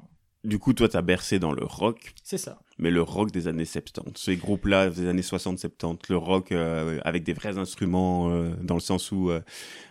du 0.45 0.61
coup, 0.61 0.73
toi, 0.73 0.89
t'as 0.89 1.03
bercé 1.03 1.41
dans 1.41 1.53
le 1.53 1.65
rock. 1.65 2.15
C'est 2.23 2.39
ça. 2.39 2.61
Mais 2.79 2.93
le 2.93 3.03
rock 3.03 3.33
des 3.33 3.49
années 3.49 3.65
70. 3.65 4.23
Ces 4.23 4.37
groupes-là, 4.37 4.89
des 4.89 5.09
années 5.09 5.23
60-70. 5.23 5.99
Le 6.11 6.17
rock 6.17 6.53
euh, 6.53 7.01
avec 7.05 7.25
des 7.25 7.33
vrais 7.33 7.59
instruments, 7.59 8.31
euh, 8.31 8.51
dans 8.63 8.75
le 8.75 8.81
sens 8.81 9.11
où 9.11 9.31
euh, 9.31 9.41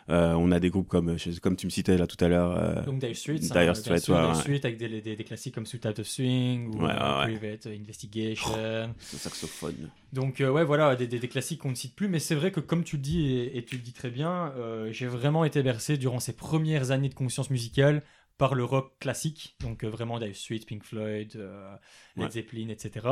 on 0.07 0.49
a 0.53 0.61
des 0.61 0.69
groupes 0.69 0.87
comme, 0.87 1.17
comme 1.41 1.57
tu 1.57 1.65
me 1.65 1.69
citais 1.69 1.97
là 1.97 2.07
tout 2.07 2.23
à 2.23 2.29
l'heure. 2.29 2.85
Donc 2.85 2.99
Dire 2.99 3.13
Street. 3.13 3.39
Dire 3.39 3.57
avec 3.59 4.77
des, 4.77 5.01
des, 5.01 5.15
des, 5.17 5.23
classiques 5.25 5.53
comme 5.53 5.65
Sweet 5.65 5.85
Out 5.85 5.99
of 5.99 6.07
Swing 6.07 6.67
ou 6.67 6.77
Private 6.77 7.67
Investigation. 7.67 8.49
Oh, 8.55 9.17
saxophone. 9.17 9.89
Donc, 10.13 10.37
ouais, 10.39 10.63
voilà, 10.63 10.95
des, 10.95 11.07
des, 11.07 11.27
classiques 11.27 11.59
qu'on 11.59 11.71
ne 11.71 11.75
cite 11.75 11.93
plus. 11.93 12.07
Mais 12.07 12.19
c'est 12.19 12.35
vrai 12.35 12.51
que, 12.51 12.61
comme 12.61 12.85
tu 12.85 12.95
le 12.95 13.01
dis, 13.01 13.27
et, 13.27 13.57
et 13.57 13.65
tu 13.65 13.75
le 13.75 13.81
dis 13.81 13.91
très 13.91 14.09
bien, 14.09 14.53
j'ai 14.91 15.07
vraiment 15.07 15.43
été 15.43 15.61
bercé 15.61 15.97
durant 15.97 16.21
ces 16.21 16.33
premières 16.33 16.91
années 16.91 17.09
de 17.09 17.15
conscience 17.15 17.49
musicale 17.49 18.01
par 18.37 18.55
le 18.55 18.63
rock 18.63 18.93
classique, 18.99 19.55
donc 19.59 19.83
euh, 19.83 19.89
vraiment 19.89 20.19
Dire 20.19 20.35
Street, 20.35 20.61
Pink 20.65 20.83
Floyd, 20.83 21.33
euh, 21.35 21.75
Led 22.15 22.31
Zeppelin, 22.31 22.69
etc. 22.69 23.07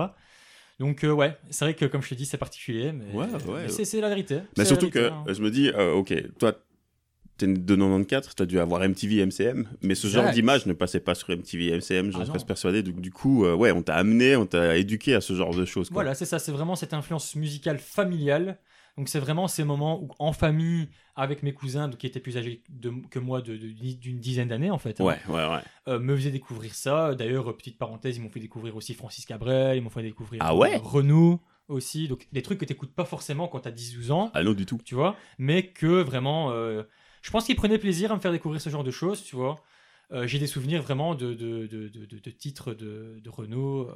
Donc 0.80 1.04
euh, 1.04 1.12
ouais, 1.12 1.38
c'est 1.50 1.66
vrai 1.66 1.74
que 1.74 1.86
comme 1.86 2.02
je 2.02 2.10
te 2.10 2.16
dis, 2.16 2.26
c'est 2.26 2.38
particulier, 2.38 2.92
mais, 2.92 3.06
c'est 3.70 4.02
la 4.02 4.10
vérité. 4.10 4.40
Mais 4.58 4.66
surtout 4.66 4.90
que 4.90 5.10
hein. 5.10 5.24
je 5.28 5.42
me 5.42 5.50
dis, 5.50 5.70
ok, 5.70 6.14
toi, 6.38 6.54
t'es 7.38 7.48
de 7.48 7.76
94, 7.76 8.36
t'as 8.36 8.46
dû 8.46 8.60
avoir 8.60 8.88
MTV, 8.88 9.26
MCM, 9.26 9.68
mais 9.82 9.96
ce 9.96 10.08
genre 10.08 10.32
d'image 10.32 10.66
ne 10.68 10.74
passait 10.74 11.00
pas 11.00 11.16
sur 11.16 11.30
MTV, 11.30 11.78
MCM, 11.78 12.12
je 12.12 12.18
ah 12.20 12.26
suis 12.26 12.46
persuadé. 12.46 12.84
Donc 12.84 13.02
du 13.02 13.12
coup, 13.12 13.46
ouais, 13.46 13.72
on 13.72 13.82
t'a 13.82 13.96
amené, 13.96 14.36
on 14.36 14.46
t'a 14.46 14.78
éduqué 14.78 15.16
à 15.16 15.22
ce 15.22 15.34
genre 15.34 15.56
de 15.56 15.66
choses. 15.66 15.90
Voilà, 15.92 16.14
c'est 16.14 16.26
ça, 16.26 16.40
c'est 16.40 16.52
vraiment 16.52 16.76
cette 16.76 16.94
influence 16.94 17.36
musicale 17.36 17.80
familiale 17.80 18.60
donc 18.98 19.10
c'est 19.10 19.20
vraiment 19.20 19.48
ces 19.48 19.64
moments 19.64 20.02
où 20.02 20.10
en 20.20 20.32
famille, 20.32 20.88
avec 21.16 21.44
mes 21.44 21.54
cousins 21.54 21.90
qui 21.90 22.08
étaient 22.08 22.20
plus 22.20 22.38
âgés 22.38 22.64
que 23.10 23.20
moi 23.20 23.42
d'une 23.42 24.20
dizaine 24.20 24.48
d'années 24.48 24.72
en 24.72 24.78
fait, 24.78 25.02
hein, 25.02 25.06
ouais, 25.06 25.20
ouais, 25.28 25.48
ouais. 25.48 25.62
Euh, 25.88 26.00
me 26.00 26.16
faisaient 26.16 26.32
découvrir 26.32 26.74
ça. 26.74 27.14
D'ailleurs, 27.14 27.56
petite 27.58 27.78
parenthèse, 27.78 28.18
ils 28.18 28.22
m'ont 28.22 28.30
fait 28.30 28.40
découvrir 28.40 28.76
aussi 28.76 28.94
Francis 28.94 29.26
Cabrel, 29.26 29.78
ils 29.78 29.82
m'ont 29.82 29.90
fait 29.90 30.02
découvrir 30.02 30.42
ah 30.44 30.56
ouais? 30.56 30.78
Renaud 30.78 31.42
aussi. 31.68 32.08
Donc 32.08 32.28
des 32.32 32.42
trucs 32.42 32.60
que 32.60 32.66
tu 32.66 32.72
n'écoutes 32.72 32.94
pas 32.94 33.06
forcément 33.06 33.48
quand 33.48 33.62
tu 33.62 33.68
as 33.68 33.72
10-12 33.72 34.12
ans. 34.12 34.32
Ah 34.34 34.44
non, 34.44 34.54
du 34.54 34.66
tout. 34.66 34.80
Tu 34.84 34.96
vois, 34.96 35.18
mais 35.38 35.68
que 35.68 36.02
vraiment, 36.02 36.52
euh, 36.52 36.84
je 37.22 37.32
pense 37.32 37.46
qu'ils 37.46 37.56
prenaient 37.58 37.80
plaisir 37.80 38.12
à 38.12 38.16
me 38.16 38.22
faire 38.22 38.32
découvrir 38.32 38.62
ce 38.62 38.70
genre 38.70 38.84
de 38.84 38.92
choses, 38.92 39.24
tu 39.24 39.36
vois. 39.36 39.58
Euh, 40.12 40.28
j'ai 40.28 40.40
des 40.40 40.48
souvenirs 40.48 40.84
vraiment 40.84 41.16
de, 41.16 41.34
de, 41.34 41.66
de, 41.66 41.90
de 41.90 42.32
titres 42.32 42.74
de, 42.74 43.22
Renault 43.28 43.90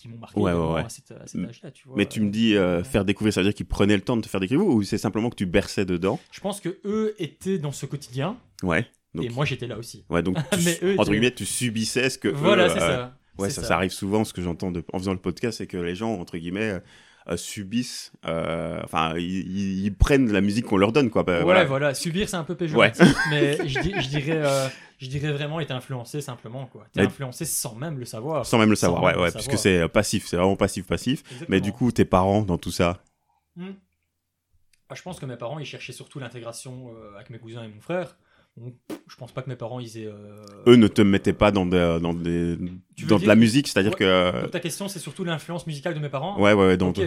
qui 0.00 0.08
m'ont 0.08 0.18
marqué 0.18 0.40
à 0.40 0.88
cet, 0.88 1.12
âge-là. 1.12 1.70
Tu 1.70 1.86
vois. 1.86 1.96
Mais 1.96 2.06
tu 2.06 2.20
me 2.20 2.30
dis 2.30 2.56
euh, 2.56 2.82
faire 2.82 3.04
découvrir, 3.04 3.32
ça 3.32 3.40
veut 3.40 3.46
dire 3.46 3.54
qu'ils 3.54 3.66
prenaient 3.66 3.96
le 3.96 4.02
temps 4.02 4.16
de 4.16 4.22
te 4.22 4.28
faire 4.28 4.40
découvrir 4.40 4.66
ou 4.66 4.82
c'est 4.82 4.98
simplement 4.98 5.28
que 5.28 5.36
tu 5.36 5.46
berçais 5.46 5.84
dedans 5.84 6.18
Je 6.32 6.40
pense 6.40 6.60
que 6.60 6.78
eux 6.84 7.14
étaient 7.18 7.58
dans 7.58 7.72
ce 7.72 7.86
quotidien. 7.86 8.36
Ouais. 8.62 8.86
et 9.20 9.28
moi 9.28 9.44
j'étais 9.44 9.66
là 9.66 9.76
aussi. 9.76 10.04
Ouais, 10.08 10.22
donc 10.22 10.36
tu, 10.52 10.98
entre 10.98 11.10
guillemets, 11.10 11.34
tu 11.34 11.44
subissais 11.44 12.08
ce 12.08 12.18
que. 12.18 12.28
Voilà, 12.28 12.68
c'est 12.70 12.82
euh, 12.82 12.96
ça. 12.96 13.16
Ouais, 13.38 13.50
ça, 13.50 13.62
ça, 13.62 13.76
arrive 13.76 13.90
souvent. 13.90 14.24
Ce 14.24 14.32
que 14.32 14.42
j'entends 14.42 14.72
en 14.92 14.98
faisant 14.98 15.12
le 15.12 15.18
podcast, 15.18 15.58
c'est 15.58 15.66
que 15.66 15.76
les 15.76 15.94
gens, 15.94 16.12
entre 16.14 16.36
guillemets, 16.36 16.70
euh, 16.70 16.80
subissent, 17.36 18.12
enfin, 18.24 19.14
ils, 19.16 19.94
prennent 19.98 20.32
la 20.32 20.40
musique 20.40 20.66
qu'on 20.66 20.76
leur 20.76 20.92
donne, 20.92 21.10
quoi. 21.10 21.22
Bah, 21.22 21.44
ouais, 21.44 21.64
voilà. 21.64 21.94
Subir, 21.94 22.28
c'est 22.28 22.36
un 22.36 22.44
peu 22.44 22.54
péjoratif, 22.54 23.16
mais 23.30 23.56
je, 23.66 23.80
je 23.80 24.08
dirais 24.08 24.70
je 25.00 25.08
dirais 25.08 25.32
vraiment 25.32 25.60
être 25.60 25.70
influencé 25.70 26.20
simplement 26.20 26.66
quoi. 26.66 26.86
T'es 26.92 27.00
influencé 27.00 27.46
sans 27.46 27.74
même 27.74 27.98
le 27.98 28.04
savoir. 28.04 28.44
Sans 28.44 28.58
même 28.58 28.68
le 28.68 28.76
savoir, 28.76 29.02
ouais, 29.02 29.16
ouais, 29.16 29.32
puisque 29.32 29.56
c'est 29.56 29.78
euh, 29.78 29.88
passif, 29.88 30.26
c'est 30.26 30.36
vraiment 30.36 30.56
passif, 30.56 30.86
passif. 30.86 31.22
Mais 31.48 31.60
du 31.60 31.72
coup, 31.72 31.90
tes 31.90 32.04
parents 32.04 32.42
dans 32.42 32.58
tout 32.58 32.70
ça? 32.70 33.02
Hmm. 33.56 33.72
Ah, 34.90 34.94
je 34.94 35.02
pense 35.02 35.18
que 35.18 35.26
mes 35.26 35.36
parents 35.36 35.58
ils 35.58 35.64
cherchaient 35.64 35.92
surtout 35.92 36.18
l'intégration 36.18 36.92
euh, 36.94 37.14
avec 37.16 37.30
mes 37.30 37.38
cousins 37.38 37.62
et 37.62 37.68
mon 37.68 37.80
frère 37.80 38.16
je 38.56 39.16
pense 39.16 39.32
pas 39.32 39.42
que 39.42 39.48
mes 39.48 39.56
parents 39.56 39.80
ils 39.80 39.98
aient. 39.98 40.06
Euh, 40.06 40.42
Eux 40.66 40.76
ne 40.76 40.88
te 40.88 41.02
mettaient 41.02 41.32
pas 41.32 41.50
dans, 41.50 41.66
dans, 41.66 42.14
des, 42.14 42.56
dans 43.08 43.18
de 43.18 43.26
la 43.26 43.34
musique, 43.34 43.68
c'est-à-dire 43.68 43.96
que. 43.96 44.46
ta 44.46 44.60
question 44.60 44.88
c'est 44.88 44.98
surtout 44.98 45.24
l'influence 45.24 45.66
musicale 45.66 45.94
de 45.94 46.00
mes 46.00 46.08
parents 46.08 46.40
Ouais, 46.40 46.52
ouais, 46.52 46.66
ouais. 46.66 46.76
Donc, 46.76 47.00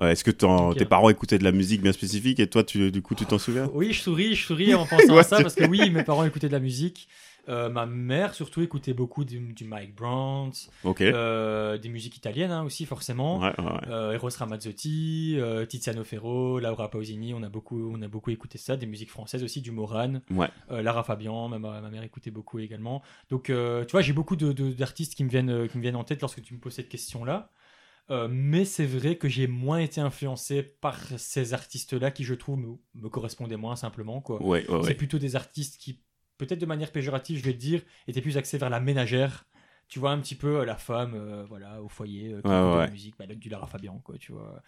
est-ce 0.00 0.24
que 0.24 0.30
tes 0.74 0.84
parents 0.84 1.10
écoutaient 1.10 1.38
de 1.38 1.44
la 1.44 1.52
musique 1.52 1.82
bien 1.82 1.92
spécifique 1.92 2.40
et 2.40 2.46
toi, 2.48 2.64
tu, 2.64 2.90
du 2.90 3.02
coup, 3.02 3.14
tu 3.14 3.26
t'en 3.26 3.38
souviens? 3.38 3.70
Oui, 3.74 3.92
je 3.92 4.00
souris, 4.00 4.34
je 4.34 4.44
souris 4.46 4.74
en 4.74 4.86
pensant 4.86 5.16
à 5.18 5.22
ça 5.22 5.40
parce 5.42 5.54
que 5.54 5.64
oui, 5.64 5.90
mes 5.90 6.04
parents 6.04 6.24
écoutaient 6.24 6.48
de 6.48 6.52
la 6.52 6.60
musique. 6.60 7.08
Euh, 7.48 7.68
ma 7.68 7.86
mère 7.86 8.34
surtout 8.34 8.62
écoutait 8.62 8.94
beaucoup 8.94 9.24
du, 9.24 9.64
Mike 9.64 9.94
Brown, 9.94 10.50
euh, 11.00 11.76
des 11.78 11.88
musiques 11.88 12.16
italiennes 12.16 12.50
hein, 12.50 12.64
aussi 12.64 12.86
forcément, 12.86 13.42
euh, 13.88 14.12
Eros 14.12 14.30
Ramazzotti, 14.38 15.38
Tiziano 15.68 16.04
Ferro, 16.04 16.58
Laura 16.58 16.90
Pausini, 16.90 17.34
on 17.34 17.42
a 17.42 17.48
beaucoup, 17.48 17.92
on 17.94 18.00
a 18.02 18.08
beaucoup 18.08 18.30
écouté 18.30 18.58
ça, 18.58 18.76
des 18.76 18.86
musiques 18.86 19.10
françaises 19.10 19.42
aussi, 19.42 19.60
du 19.60 19.72
Moran, 19.72 20.20
Lara 20.70 21.04
Fabian, 21.04 21.48
ma, 21.48 21.58
ma, 21.58 21.90
mère 21.90 22.02
écoutait 22.02 22.30
beaucoup 22.30 22.58
également. 22.58 23.02
Donc 23.28 23.44
tu 23.46 23.90
vois, 23.92 24.00
j'ai 24.00 24.12
beaucoup 24.12 24.36
d'artistes 24.36 25.12
de, 25.12 25.16
qui 25.16 25.24
me 25.24 25.28
viennent, 25.28 25.68
qui 25.68 25.76
me 25.76 25.82
viennent 25.82 25.96
en 25.96 26.04
tête 26.04 26.20
lorsque 26.20 26.42
tu 26.42 26.54
me 26.54 26.60
poses 26.60 26.74
cette 26.74 26.88
question 26.88 27.24
là. 27.24 27.50
mais 28.30 28.64
c'est 28.64 28.86
vrai 28.86 29.16
que 29.16 29.28
j'ai 29.28 29.48
moins 29.48 29.78
été 29.78 30.00
influencé 30.00 30.62
par 30.62 30.98
ces 31.18 31.52
artistes-là 31.52 32.10
qui, 32.10 32.24
je 32.24 32.34
trouve, 32.34 32.58
me, 32.58 32.76
me 32.94 33.08
correspondaient 33.10 33.56
moins 33.56 33.76
simplement. 33.76 34.22
Quoi. 34.22 34.40
c'est 34.84 34.94
plutôt 34.94 35.18
des 35.18 35.36
artistes 35.36 35.78
qui 35.78 36.00
peut-être 36.38 36.58
de 36.58 36.66
manière 36.66 36.92
péjorative, 36.92 37.38
je 37.38 37.44
vais 37.44 37.52
te 37.52 37.58
dire, 37.58 37.82
était 38.08 38.20
plus 38.20 38.36
axé 38.36 38.58
vers 38.58 38.70
la 38.70 38.80
ménagère. 38.80 39.46
Tu 39.88 39.98
vois 39.98 40.10
un 40.10 40.18
petit 40.18 40.34
peu 40.34 40.60
euh, 40.60 40.64
la 40.64 40.76
femme, 40.76 41.14
euh, 41.14 41.44
voilà, 41.48 41.82
au 41.82 41.88
foyer, 41.88 42.32
euh, 42.32 42.40
qui 42.40 42.48
ouais, 42.48 42.86
la 42.86 42.90
musique, 42.90 43.14
bah, 43.18 43.26
du 43.26 43.48
Lara 43.48 43.66
Fabian, 43.66 44.00
quoi, 44.02 44.16
tu 44.18 44.32
vois. 44.32 44.62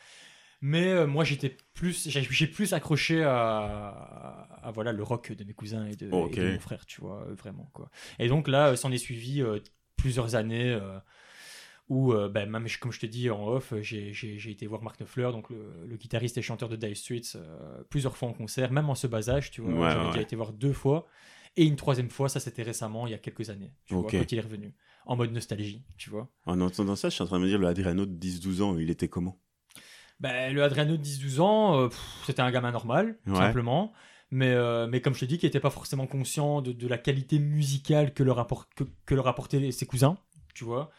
Mais 0.63 1.07
moi, 1.07 1.23
j'étais 1.23 1.57
plus, 1.75 2.09
j'ai 2.09 2.47
plus 2.47 2.73
accroché 2.73 3.23
à, 3.23 4.71
voilà 4.75 4.93
le 4.93 5.03
rock 5.03 5.33
de 5.33 5.45
mes 5.45 5.53
cousins 5.53 5.87
et 5.87 5.95
de, 5.97 6.09
mon 6.09 6.61
frère, 6.61 6.87
tu 6.87 7.03
vois, 7.03 7.27
vraiment 7.37 7.71
quoi. 7.75 7.91
Et 8.19 8.29
donc 8.29 8.49
là, 8.49 8.75
s'en 8.75 8.91
est 8.91 8.99
suivi 8.99 9.43
plusieurs 9.97 10.35
années 10.35 10.79
Où, 11.89 12.15
euh, 12.15 12.31
ben, 12.31 12.49
même 12.49 12.67
comme 12.81 12.91
je 12.91 13.01
te 13.01 13.07
dis 13.07 13.29
en 13.29 13.47
off, 13.47 13.75
j'ai 13.83 14.51
été 14.51 14.67
voir 14.67 14.83
Mark 14.83 14.99
Knopfler, 14.99 15.31
donc 15.31 15.51
le, 15.51 15.97
guitariste 15.97 16.39
et 16.39 16.43
chanteur 16.43 16.71
de 16.71 16.77
Dire 16.77 16.97
Streets, 16.97 17.39
plusieurs 17.91 18.17
fois 18.17 18.31
en 18.31 18.33
concert, 18.33 18.73
même 18.73 18.89
en 18.89 18.95
ce 18.95 19.07
bas 19.07 19.29
âge, 19.29 19.51
tu 19.51 19.61
vois. 19.61 19.91
J'avais 19.91 20.07
déjà 20.07 20.23
été 20.23 20.37
voir 20.37 20.55
deux 20.55 20.73
fois. 20.73 21.07
Et 21.57 21.65
une 21.65 21.77
troisième 21.77 22.11
fois, 22.11 22.29
ça 22.29 22.41
c'était 22.41 22.63
récemment, 22.63 23.07
il 23.07 23.11
y 23.11 23.15
a 23.15 23.19
quelques 23.19 23.51
années, 23.51 23.73
tu 23.87 23.95
vois, 23.95 24.11
quand 24.11 24.33
il 24.33 24.39
est 24.39 24.43
revenu. 24.43 24.75
En 25.07 25.17
mode 25.17 25.33
nostalgie, 25.33 25.85
tu 25.97 26.11
vois. 26.11 26.29
En 26.45 26.61
entendant 26.61 26.97
ça, 26.97 27.09
je 27.09 27.15
suis 27.15 27.23
en 27.23 27.27
train 27.27 27.39
de 27.39 27.45
me 27.45 27.49
dire, 27.49 27.59
le 27.59 27.69
Adriano 27.69 28.07
de 28.07 28.13
10-12 28.13 28.63
ans, 28.63 28.77
il 28.77 28.91
était 28.91 29.09
comment? 29.09 29.41
Ben, 30.21 30.53
Le 30.53 30.63
Adriano 30.63 30.97
de 30.97 31.03
10-12 31.03 31.41
ans, 31.41 31.81
euh, 31.81 31.89
c'était 32.27 32.43
un 32.43 32.51
gamin 32.51 32.73
normal, 32.73 33.19
simplement. 33.27 33.93
Mais, 34.31 34.51
euh, 34.51 34.89
mais 34.89 35.01
comme 35.01 35.15
je 35.15 35.21
te 35.21 35.25
dis, 35.25 35.39
qui 35.39 35.47
n'était 35.47 35.61
pas 35.61 35.71
forcément 35.71 36.07
conscient 36.07 36.61
de, 36.61 36.73
de, 36.73 36.89
la 36.89 36.99
qualité 36.99 37.39
musicale 37.39 38.13
que 38.13 38.25
leur, 38.25 38.45
que, 38.75 38.85
que 39.05 39.15
leur 39.15 39.29
apportaient 39.29 39.71
ses 39.71 39.87
cousins, 39.87 40.19
tu 40.55 40.65
vois. 40.65 40.91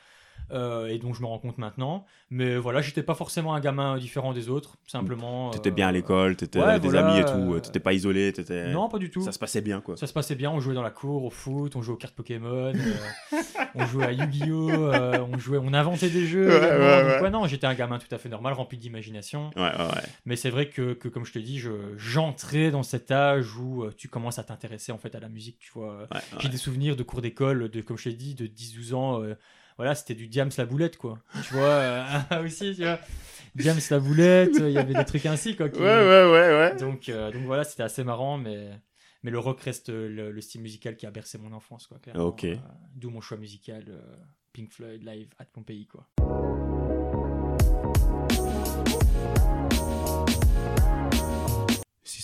Euh, 0.52 0.88
et 0.88 0.98
donc 0.98 1.16
je 1.16 1.22
me 1.22 1.28
rends 1.28 1.40
compte 1.40 1.58
maintenant. 1.58 2.06
Mais 2.30 2.58
voilà, 2.58 2.82
j'étais 2.82 3.04
pas 3.04 3.16
forcément 3.16 3.54
un 3.54 3.60
gamin 3.60 3.98
différent 3.98 4.34
des 4.34 4.50
autres, 4.50 4.78
simplement. 4.88 5.50
T'étais 5.52 5.72
bien 5.72 5.88
à 5.88 5.92
l'école, 5.92 6.36
t'étais 6.36 6.60
avec 6.60 6.82
des 6.82 6.96
amis 6.96 7.20
et 7.20 7.26
tout, 7.26 7.54
euh, 7.54 7.60
t'étais 7.60 7.80
pas 7.80 7.94
isolé, 7.94 8.32
t'étais. 8.34 8.72
Non, 8.72 8.90
pas 8.90 8.98
du 8.98 9.10
tout. 9.10 9.22
Ça 9.22 9.32
se 9.32 9.40
passait 9.40 9.62
bien 9.62 9.82
quoi. 9.82 9.98
Ça 9.98 10.08
se 10.08 10.14
passait 10.14 10.36
bien, 10.36 10.52
on 10.52 10.60
jouait 10.60 10.76
dans 10.76 10.82
la 10.82 10.92
cour, 10.92 11.24
au 11.24 11.30
foot, 11.30 11.76
on 11.76 11.82
jouait 11.82 11.94
aux 11.94 11.98
cartes 11.98 12.16
Pokémon, 12.16 12.74
euh, 13.34 13.42
on 13.76 13.86
jouait 13.86 14.06
à 14.06 14.12
Yu-Gi-Oh, 14.12 14.72
on 15.32 15.38
jouait, 15.38 15.60
on 15.62 15.74
inventait 15.74 16.10
des 16.10 16.26
jeux. 16.26 16.48
Ouais, 16.48 17.22
ouais, 17.22 17.30
non, 17.30 17.46
j'étais 17.48 17.68
un 17.68 17.74
gamin 17.74 18.00
tout 18.00 18.14
à 18.14 18.18
fait 18.18 18.30
normal, 18.30 18.54
rempli 18.54 18.78
d'imagination. 18.78 19.52
Ouais, 19.56 19.64
ouais, 19.64 20.02
Mais 20.26 20.36
c'est 20.36 20.50
vrai 20.50 20.70
que, 20.70 20.94
que, 20.94 21.08
comme 21.08 21.26
je 21.26 21.34
te 21.34 21.40
dis, 21.40 21.62
j'entrais 21.98 22.72
dans 22.72 22.84
cet 22.84 23.12
âge 23.12 23.56
où 23.58 23.86
tu 23.98 24.08
commences 24.08 24.40
à 24.40 24.44
t'intéresser 24.44 24.92
en 24.92 24.98
fait 24.98 25.14
à 25.16 25.20
la 25.20 25.30
musique, 25.30 25.60
tu 25.60 25.72
vois. 25.74 26.08
J'ai 26.40 26.50
des 26.50 26.58
souvenirs 26.58 26.96
de 26.96 27.04
cours 27.04 27.22
d'école, 27.22 27.70
de 27.70 27.82
comme 27.82 27.98
je 27.98 28.06
t'ai 28.06 28.14
dit, 28.14 28.36
de 28.36 28.48
10-12 28.48 28.94
ans 28.94 29.22
voilà, 29.78 29.94
c'était 29.94 30.16
du 30.16 30.28
Diams 30.28 30.50
la 30.58 30.66
boulette, 30.66 30.98
quoi. 30.98 31.20
Tu 31.48 31.54
vois, 31.54 31.70
euh, 31.70 32.06
aussi, 32.44 32.76
tu 32.76 32.82
vois. 32.82 33.00
Diams 33.56 33.80
la 33.90 34.00
boulette, 34.00 34.56
il 34.60 34.72
y 34.72 34.78
avait 34.78 34.94
des 34.94 35.06
trucs 35.06 35.26
ainsi, 35.26 35.56
quoi. 35.56 35.68
Ouais, 35.68 35.80
ouais, 35.80 36.32
ouais, 36.32 36.58
ouais. 36.58 36.76
Donc, 36.78 37.10
euh, 37.10 37.32
donc 37.32 37.44
voilà, 37.44 37.64
c'était 37.64 37.84
assez 37.84 38.04
marrant, 38.04 38.38
mais, 38.38 38.70
mais 39.24 39.32
le 39.32 39.40
rock 39.40 39.62
reste 39.62 39.90
le, 39.90 40.42
style 40.42 40.62
musical 40.62 40.96
qui 40.96 41.06
a 41.06 41.12
bercé 41.12 41.38
mon 41.38 41.54
enfance, 41.54 41.88
quoi. 41.88 42.00
Ok. 42.16 42.44
Euh, 42.44 42.56
d'où 42.96 43.10
mon 43.10 43.22
choix 43.22 43.38
musical, 43.38 43.86
Pink 44.52 44.72
Floyd 44.72 45.04
live 45.04 45.30
at 45.38 45.46
Pompéi, 45.46 45.88
quoi. 45.88 46.08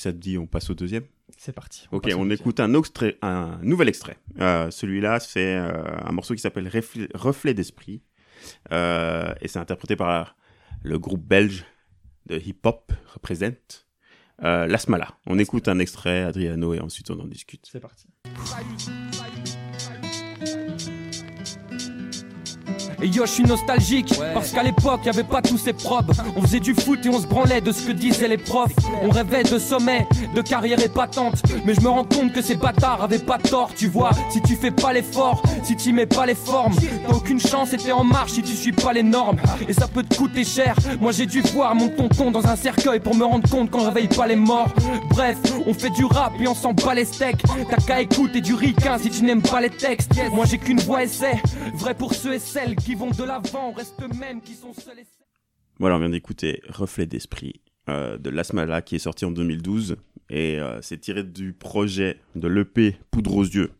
Ça 0.03 0.11
te 0.11 0.17
dit, 0.17 0.37
on 0.37 0.47
passe 0.47 0.69
au 0.69 0.73
deuxième 0.73 1.05
c'est 1.37 1.53
parti. 1.53 1.87
ok, 1.91 2.09
on 2.17 2.29
écoute 2.29 2.59
un, 2.59 2.73
extrait, 2.73 3.17
un 3.21 3.57
nouvel 3.61 3.87
extrait. 3.87 4.17
Euh, 4.39 4.69
celui-là, 4.69 5.21
c'est 5.21 5.55
euh, 5.55 5.71
un 6.05 6.11
morceau 6.11 6.35
qui 6.35 6.41
s'appelle 6.41 6.69
Reflet, 7.13 7.53
d'esprit. 7.53 8.01
Euh, 8.73 9.33
et 9.39 9.47
c'est 9.47 9.59
interprété 9.59 9.95
par 9.95 10.35
le 10.83 10.99
groupe 10.99 11.25
belge 11.25 11.63
de 12.25 12.37
hip-hop, 12.37 12.91
Represent, 13.13 13.85
L'Asmala. 14.41 15.17
On 15.25 15.39
écoute 15.39 15.69
un 15.69 15.79
extrait, 15.79 16.23
Adriano, 16.23 16.73
et 16.73 16.81
ensuite 16.81 17.09
on 17.09 17.19
en 17.19 17.27
discute. 17.27 17.65
C'est 17.71 17.79
parti. 17.79 18.07
Et 23.03 23.07
yo, 23.07 23.25
je 23.25 23.31
suis 23.31 23.43
nostalgique, 23.43 24.13
parce 24.33 24.51
qu'à 24.51 24.63
l'époque, 24.63 25.01
y 25.05 25.09
avait 25.09 25.25
pas 25.25 25.41
tous 25.41 25.57
ces 25.57 25.73
probes. 25.73 26.13
On 26.37 26.41
faisait 26.41 26.61
du 26.61 26.73
foot 26.73 27.05
et 27.05 27.09
on 27.09 27.19
se 27.19 27.27
branlait 27.27 27.59
de 27.59 27.73
ce 27.73 27.85
que 27.85 27.91
disaient 27.91 28.29
les 28.29 28.37
profs. 28.37 28.71
On 29.01 29.09
rêvait 29.09 29.43
de 29.43 29.59
sommet, 29.59 30.07
de 30.33 30.41
carrière 30.41 30.79
épatante. 30.79 31.43
Mais 31.65 31.73
je 31.73 31.81
me 31.81 31.89
rends 31.89 32.05
compte 32.05 32.31
que 32.31 32.41
ces 32.41 32.55
bâtards 32.55 33.03
avaient 33.03 33.19
pas 33.19 33.39
tort, 33.39 33.71
tu 33.75 33.89
vois. 33.89 34.11
Si 34.29 34.41
tu 34.41 34.55
fais 34.55 34.71
pas 34.71 34.93
l'effort, 34.93 35.43
si 35.63 35.75
tu 35.75 35.91
mets 35.91 36.05
pas 36.05 36.25
les 36.25 36.33
formes, 36.33 36.73
t'as 37.05 37.13
aucune 37.13 37.41
chance 37.41 37.73
et 37.73 37.77
t'es 37.77 37.91
en 37.91 38.05
marche 38.05 38.31
si 38.31 38.41
tu 38.41 38.53
suis 38.53 38.71
pas 38.71 38.93
les 38.93 39.03
normes. 39.03 39.35
Et 39.67 39.73
ça 39.73 39.89
peut 39.89 40.03
te 40.03 40.15
coûter 40.15 40.45
cher. 40.45 40.73
Moi, 41.01 41.11
j'ai 41.11 41.25
dû 41.25 41.41
voir 41.41 41.75
mon 41.75 41.89
tonton 41.89 42.31
dans 42.31 42.47
un 42.47 42.55
cercueil 42.55 43.01
pour 43.01 43.15
me 43.15 43.25
rendre 43.25 43.49
compte 43.49 43.69
qu'on 43.69 43.83
réveille 43.83 44.07
pas 44.07 44.27
les 44.27 44.37
morts. 44.37 44.69
Bref, 45.09 45.37
on 45.67 45.73
fait 45.73 45.89
du 45.89 46.05
rap 46.05 46.31
et 46.39 46.47
on 46.47 46.55
s'en 46.55 46.71
bat 46.71 46.93
les 46.93 47.03
steaks. 47.03 47.43
T'as 47.69 47.83
qu'à 47.85 47.99
écouter 47.99 48.39
du 48.39 48.53
ricain 48.53 48.97
si 48.97 49.09
tu 49.09 49.25
n'aimes 49.25 49.41
pas 49.41 49.59
les 49.59 49.71
textes. 49.71 50.11
Moi, 50.31 50.45
j'ai 50.45 50.57
qu'une 50.57 50.79
voix 50.79 51.03
essai, 51.03 51.41
vrai 51.73 51.93
pour 51.95 52.13
ceux 52.13 52.35
et 52.35 52.39
celles 52.39 52.77
qui 52.77 52.92
vont 52.95 53.09
de 53.11 53.23
l'avant, 53.23 53.71
reste 53.71 54.01
même 54.19 54.41
qui 54.41 54.53
sont 54.53 54.73
seuls 54.73 54.99
et 54.99 55.05
Voilà, 55.79 55.95
on 55.95 55.99
vient 55.99 56.09
d'écouter 56.09 56.61
Reflet 56.69 57.05
d'esprit 57.05 57.61
euh, 57.89 58.17
de 58.17 58.29
Lasmala 58.29 58.81
qui 58.81 58.95
est 58.95 58.99
sorti 58.99 59.25
en 59.25 59.31
2012 59.31 59.97
et 60.29 60.59
euh, 60.59 60.81
c'est 60.81 60.99
tiré 60.99 61.23
du 61.23 61.53
projet 61.53 62.19
de 62.35 62.47
l'EP 62.47 62.97
Poudre 63.11 63.35
aux 63.35 63.43
yeux. 63.43 63.71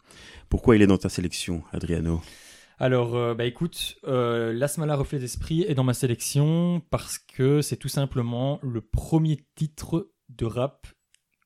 Pourquoi 0.49 0.76
il 0.76 0.82
est 0.82 0.88
dans 0.88 0.97
ta 0.97 1.10
sélection, 1.10 1.63
Adriano? 1.71 2.21
Alors, 2.80 3.15
euh, 3.15 3.34
bah 3.34 3.45
écoute, 3.45 3.95
euh, 4.06 4.52
Lasmala 4.52 4.95
Reflet 4.95 5.19
d'Esprit 5.19 5.63
est 5.67 5.76
dans 5.76 5.84
ma 5.84 5.93
sélection 5.93 6.82
parce 6.89 7.17
que 7.17 7.62
c'est 7.62 7.78
tout 7.78 7.88
simplement 7.88 8.60
le 8.62 8.82
premier 8.82 9.39
titre 9.56 10.12
de 10.30 10.45
rap 10.45 10.88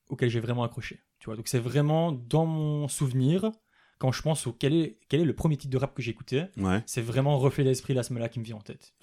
auquel 0.09 0.29
j'ai 0.29 0.39
vraiment 0.39 0.63
accroché. 0.63 1.03
Tu 1.19 1.25
vois, 1.25 1.35
donc 1.35 1.47
c'est 1.47 1.59
vraiment 1.59 2.11
dans 2.11 2.45
mon 2.45 2.87
souvenir, 2.87 3.51
quand 3.97 4.11
je 4.11 4.21
pense 4.21 4.47
au 4.47 4.53
quel 4.53 4.73
est, 4.73 4.97
quel 5.09 5.21
est 5.21 5.25
le 5.25 5.33
premier 5.35 5.57
titre 5.57 5.71
de 5.71 5.77
rap 5.77 5.93
que 5.95 6.01
j'ai 6.01 6.11
écouté, 6.11 6.45
c'est 6.85 7.01
vraiment 7.01 7.37
Reflet 7.37 7.63
d'esprit 7.63 7.93
La 7.93 8.03
Smala 8.03 8.29
qui 8.29 8.39
me 8.39 8.45
vient 8.45 8.57
en 8.57 8.61
tête. 8.61 8.93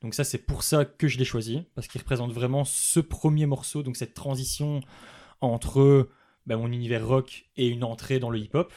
Donc 0.00 0.14
ça 0.14 0.24
c'est 0.24 0.38
pour 0.38 0.62
ça 0.62 0.84
que 0.84 1.08
je 1.08 1.18
l'ai 1.18 1.24
choisi 1.24 1.64
parce 1.74 1.88
qu'il 1.88 2.00
représente 2.00 2.32
vraiment 2.32 2.64
ce 2.64 3.00
premier 3.00 3.46
morceau, 3.46 3.82
donc 3.82 3.96
cette 3.96 4.14
transition 4.14 4.80
entre 5.40 6.08
bah, 6.46 6.56
mon 6.56 6.72
univers 6.72 7.06
rock 7.06 7.46
et 7.56 7.68
une 7.68 7.84
entrée 7.84 8.18
dans 8.18 8.30
le 8.30 8.38
hip-hop 8.38 8.72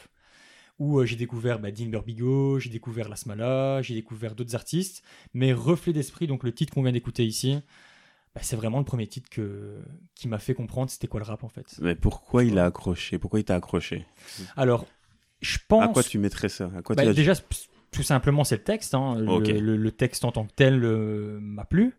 où 0.78 0.98
euh, 0.98 1.06
j'ai 1.06 1.16
découvert 1.16 1.58
bah, 1.58 1.70
Dean 1.70 1.86
Burbigo, 1.86 2.58
j'ai 2.58 2.70
découvert 2.70 3.08
La 3.08 3.16
Smala, 3.16 3.82
j'ai 3.82 3.94
découvert 3.94 4.34
d'autres 4.34 4.54
artistes, 4.54 5.02
mais 5.32 5.52
Reflet 5.52 5.92
d'esprit, 5.92 6.26
donc 6.26 6.42
le 6.42 6.52
titre 6.52 6.74
qu'on 6.74 6.82
vient 6.82 6.92
d'écouter 6.92 7.24
ici, 7.24 7.60
bah, 8.34 8.40
c'est 8.42 8.56
vraiment 8.56 8.78
le 8.78 8.84
premier 8.84 9.06
titre 9.06 9.28
que, 9.30 9.80
qui 10.14 10.28
m'a 10.28 10.38
fait 10.38 10.54
comprendre 10.54 10.90
c'était 10.90 11.08
quoi 11.08 11.20
le 11.20 11.26
rap 11.26 11.44
en 11.44 11.48
fait. 11.48 11.76
Mais 11.80 11.94
pourquoi 11.94 12.44
il 12.44 12.58
a 12.58 12.64
accroché? 12.64 13.18
Pourquoi 13.18 13.40
il 13.40 13.44
t'a 13.44 13.54
accroché? 13.54 14.06
Alors, 14.56 14.86
je 15.42 15.58
pense. 15.68 15.82
À 15.82 15.88
quoi 15.88 16.02
tu 16.02 16.18
mettrais 16.18 16.48
ça? 16.48 16.70
À 16.76 16.82
quoi 16.82 16.96
bah, 16.96 17.12
Déjà, 17.12 17.34
tout 17.90 18.02
simplement, 18.02 18.44
c'est 18.44 18.56
le 18.56 18.62
texte. 18.62 18.94
Hein. 18.94 19.16
Le, 19.18 19.90
texte 19.90 20.24
en 20.24 20.32
tant 20.32 20.46
que 20.46 20.52
tel 20.54 20.82
euh, 20.84 21.38
m'a 21.40 21.64
plu. 21.64 21.94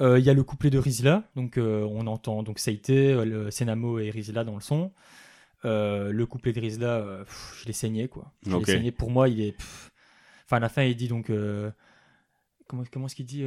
Euh, 0.00 0.18
il 0.18 0.24
y 0.24 0.30
a 0.30 0.34
le 0.34 0.42
couplet 0.42 0.70
de 0.70 0.78
Rizla, 0.78 1.24
donc 1.36 1.56
euh, 1.56 1.86
on 1.88 2.06
entend 2.08 2.42
donc 2.42 2.60
le 2.66 3.50
Senamo 3.50 3.98
et 4.00 4.10
Rizla 4.10 4.42
dans 4.44 4.54
le 4.54 4.60
son. 4.60 4.92
le 5.62 6.24
couplet 6.24 6.52
de 6.52 6.60
Rizla, 6.60 7.24
je 7.60 7.66
l'ai 7.66 7.72
saigné 7.72 8.08
quoi. 8.08 8.32
Je 8.46 8.56
l'ai 8.56 8.64
saigné. 8.64 8.92
Pour 8.92 9.10
moi, 9.10 9.28
il 9.28 9.40
est. 9.40 9.56
Enfin, 10.44 10.58
à 10.58 10.60
la 10.60 10.68
fin, 10.68 10.82
il 10.82 10.96
dit 10.96 11.08
donc. 11.08 11.30
comment 12.68 12.82
comment 12.92 13.06
est-ce 13.06 13.16
qu'il 13.16 13.26
dit 13.26 13.44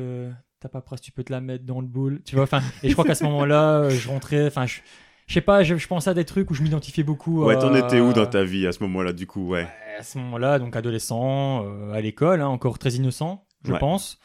T'as 0.60 0.70
pas 0.70 0.82
presse, 0.82 1.02
tu 1.02 1.12
peux 1.12 1.24
te 1.24 1.32
la 1.32 1.40
mettre 1.40 1.66
dans 1.66 1.82
le 1.82 1.88
boule. 1.88 2.22
Tu 2.26 2.36
vois, 2.36 2.46
enfin. 2.46 2.64
Et 2.82 2.90
je 2.90 2.94
crois 2.94 3.06
qu'à 3.06 3.14
ce 3.14 3.24
moment-là, 3.26 3.90
je 3.90 4.10
rentrais. 4.10 4.48
Enfin, 4.48 4.66
je 4.66 4.80
je 5.28 5.34
sais 5.34 5.42
pas, 5.42 5.62
je, 5.64 5.88
pensais 5.88 6.10
à 6.10 6.14
des 6.14 6.24
trucs 6.24 6.50
où 6.50 6.54
je 6.54 6.64
m'identifiais 6.64 7.04
beaucoup. 7.04 7.44
Ouais, 7.44 7.60
t'en 7.60 7.76
étais 7.76 8.00
où 8.00 8.14
dans 8.14 8.26
ta 8.26 8.46
vie 8.46 8.66
à 8.66 8.72
ce 8.72 8.82
moment-là, 8.84 9.12
du 9.12 9.28
coup, 9.28 9.50
ouais? 9.50 9.68
À 10.00 10.04
ce 10.04 10.18
moment-là, 10.20 10.58
donc 10.58 10.76
adolescent, 10.76 11.66
euh, 11.66 11.92
à 11.92 12.00
l'école, 12.00 12.42
hein, 12.42 12.48
encore 12.48 12.80
très 12.80 12.92
innocent, 12.92 13.46
je 13.66 13.74
pense. 13.74 14.20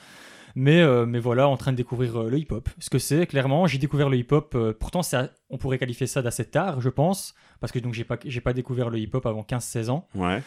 Mais, 0.55 0.81
euh, 0.81 1.07
mais 1.07 1.19
voilà, 1.19 1.49
en 1.49 1.57
train 1.57 1.73
de 1.73 1.77
découvrir 1.79 2.21
euh, 2.21 2.31
le 2.31 2.39
hip-hop. 2.39 2.69
Ce 2.79 2.89
que 2.89 2.99
c'est, 2.99 3.27
clairement, 3.27 3.67
j'ai 3.67 3.79
découvert 3.79 4.09
le 4.09 4.19
hip-hop. 4.19 4.57
pourtant, 4.79 5.03
ça, 5.03 5.31
on 5.51 5.59
pourrait 5.59 5.79
qualifier 5.79 6.07
ça 6.07 6.23
d'assez 6.23 6.45
tard, 6.45 6.81
je 6.81 6.91
pense, 6.91 7.35
parce 7.59 7.73
que 7.73 7.81
donc 7.81 7.95
j'ai 7.95 8.05
pas, 8.05 8.19
j'ai 8.25 8.41
pas 8.41 8.53
découvert 8.53 8.89
le 8.89 8.99
hip-hop 8.99 9.27
avant 9.27 9.43
15-16 9.43 9.91
ans. 9.91 10.07
Ouais. 10.15 10.43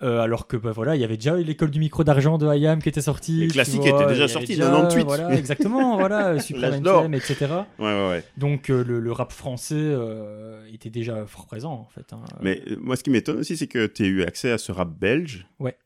Euh, 0.00 0.20
alors 0.20 0.46
que 0.46 0.56
bah, 0.56 0.70
voilà, 0.70 0.94
il 0.94 1.00
y 1.00 1.04
avait 1.04 1.16
déjà 1.16 1.36
l'école 1.36 1.70
du 1.70 1.80
micro 1.80 2.04
d'argent 2.04 2.38
de 2.38 2.46
IAM 2.54 2.80
qui 2.80 2.88
était 2.88 3.00
sortie. 3.00 3.40
Les 3.40 3.48
classiques 3.48 3.84
étaient 3.84 4.06
déjà 4.06 4.28
sortis, 4.28 4.56
98. 4.56 5.04
Voilà, 5.04 5.34
exactement, 5.34 5.96
voilà, 5.96 6.38
Super 6.38 6.74
NTM, 6.74 7.14
etc. 7.14 7.46
Ouais, 7.78 7.86
ouais, 7.86 8.08
ouais. 8.08 8.24
Donc 8.36 8.70
euh, 8.70 8.84
le, 8.84 9.12
rap 9.12 9.32
français 9.32 9.74
euh, 9.76 10.60
était 10.72 10.90
déjà 10.90 11.26
fort 11.26 11.46
présent 11.46 11.72
en 11.72 11.88
fait. 11.92 12.12
Hein. 12.12 12.20
Mais 12.40 12.62
moi, 12.80 12.94
ce 12.94 13.02
qui 13.02 13.10
m'étonne 13.10 13.38
aussi, 13.38 13.56
c'est 13.56 13.66
que 13.66 13.86
tu 13.86 14.04
as 14.04 14.06
eu 14.06 14.22
accès 14.22 14.52
à 14.52 14.58
ce 14.58 14.70
rap 14.70 14.90
belge. 14.96 15.46
Ouais. 15.58 15.76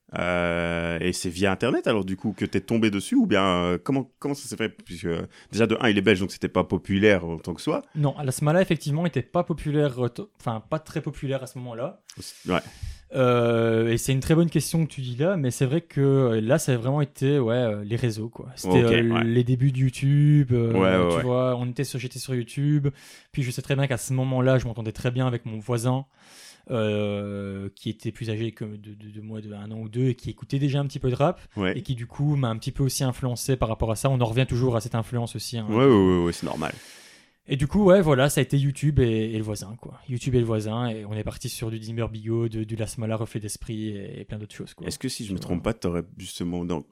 et 1.01 1.13
c'est 1.15 1.31
via 1.31 1.51
Internet 1.51 1.87
alors 1.87 2.05
du 2.05 2.17
coup 2.17 2.35
que 2.37 2.45
tu 2.45 2.59
es 2.59 2.61
tombé 2.61 2.91
dessus 2.91 3.15
ou 3.15 3.25
bien 3.25 3.79
comment, 3.83 4.11
comment 4.19 4.35
ça 4.35 4.47
s'est 4.47 4.57
fait? 4.57 4.69
Puisque 4.69 5.09
déjà 5.51 5.67
de 5.67 5.79
1 5.81 5.89
il 5.89 5.97
est 5.97 6.03
belge 6.03 6.21
donc 6.21 6.33
c'était 6.33 6.49
pas 6.49 6.65
populaire 6.65 7.25
en 7.25 7.39
tant 7.39 7.55
que 7.55 7.63
soi. 7.63 7.81
Non, 7.95 8.15
la 8.23 8.33
Smala 8.33 8.61
effectivement 8.61 9.07
était 9.07 9.23
pas 9.23 9.45
populaire, 9.45 9.99
enfin 10.39 10.63
pas 10.69 10.79
très 10.79 11.01
populaire 11.01 11.43
à 11.43 11.47
ce 11.47 11.57
moment-là. 11.59 12.03
Ouais. 12.47 12.61
Euh, 13.15 13.91
et 13.91 13.99
c'est 13.99 14.13
une 14.13 14.21
très 14.21 14.35
bonne 14.35 14.49
question 14.49 14.87
que 14.87 14.91
tu 14.91 15.01
dis 15.01 15.17
là, 15.17 15.37
mais 15.37 15.51
c'est 15.51 15.67
vrai 15.67 15.81
que 15.81 16.01
euh, 16.01 16.41
là, 16.41 16.59
ça 16.59 16.73
a 16.73 16.77
vraiment 16.77 17.01
été 17.01 17.39
ouais, 17.39 17.55
euh, 17.55 17.85
les 17.85 17.97
réseaux. 17.97 18.29
quoi. 18.29 18.49
C'était 18.57 19.03
les 19.03 19.45
débuts 19.45 19.73
de 19.73 19.79
YouTube. 19.79 20.49
tu 20.49 21.23
vois, 21.23 21.57
on 21.57 21.69
était 21.69 21.85
sur, 21.85 21.99
j'étais 21.99 22.19
sur 22.19 22.35
YouTube. 22.35 22.89
Puis 23.33 23.43
je 23.43 23.51
sais 23.51 23.63
très 23.63 23.77
bien 23.77 23.87
qu'à 23.87 23.99
ce 23.99 24.13
moment-là, 24.15 24.59
je 24.59 24.67
m'entendais 24.67 24.93
très 24.93 25.11
bien 25.11 25.27
avec 25.27 25.45
mon 25.47 25.59
voisin. 25.59 26.07
qui 26.69 27.91
était 27.91 28.13
plus 28.13 28.31
âgé 28.31 28.53
que 28.53 28.65
de, 28.65 29.21
moi 29.21 29.41
de 29.41 29.53
un 29.53 29.71
an 29.71 29.79
ou 29.79 29.89
deux 29.89 30.09
et 30.09 30.15
qui 30.15 30.31
écoutait 30.31 30.59
déjà 30.59 30.81
un 30.81 30.87
petit 30.87 31.01
peu 31.01 31.11
de 31.11 31.17
rap 31.17 31.41
et 31.75 31.83
qui 31.83 31.95
du 31.95 32.07
coup 32.07 32.37
m'a 32.37 32.49
un 32.49 32.57
petit 32.57 32.73
peu 32.73 32.83
aussi 32.83 33.05
influencé 33.05 33.57
par 33.57 33.69
rapport 33.69 33.91
à 33.91 33.97
ça. 33.97 34.09
On 34.09 34.21
en 34.21 34.27
revient 34.27 34.47
toujours 34.49 34.77
à 34.77 34.81
cette 34.81 34.95
influence 34.95 35.37
aussi. 35.37 35.59
Hein. 35.59 35.67
Ouais, 35.69 35.85
ouais, 35.85 36.25
ouais, 36.25 36.33
c'est 36.33 36.47
normal. 36.47 36.73
Et 37.49 37.57
du 37.57 37.67
coup, 37.67 37.85
ouais, 37.85 38.01
voilà, 38.01 38.31
ça 38.31 38.41
a 38.41 38.43
été 38.43 38.57
YouTube 38.57 39.01
et, 39.01 39.37
le 39.37 39.43
voisin, 39.43 39.77
quoi. 39.81 40.01
YouTube 40.09 40.35
et 40.37 40.39
le 40.39 40.45
voisin, 40.45 40.89
et 40.89 41.05
on 41.05 41.13
est 41.13 41.25
parti 41.25 41.49
sur 41.49 41.71
du 41.71 41.79
Dimmer 41.79 42.07
Bigot, 42.09 42.49
du 42.49 42.77
Lasmala, 42.77 43.17
Reflet 43.17 43.41
d'Esprit 43.41 43.89
et, 43.89 44.25
plein 44.25 44.39
d'autres 44.39 44.55
choses, 44.55 44.75
quoi. 44.75 44.87
Est-ce 44.87 44.99
que 44.99 45.09
si 45.09 45.25
je 45.27 45.33
me 45.33 45.39
trompe 45.39 45.63
pas, 45.63 45.75
t'aurais 45.75 46.05
justement 46.17 46.65
dans 46.65 46.85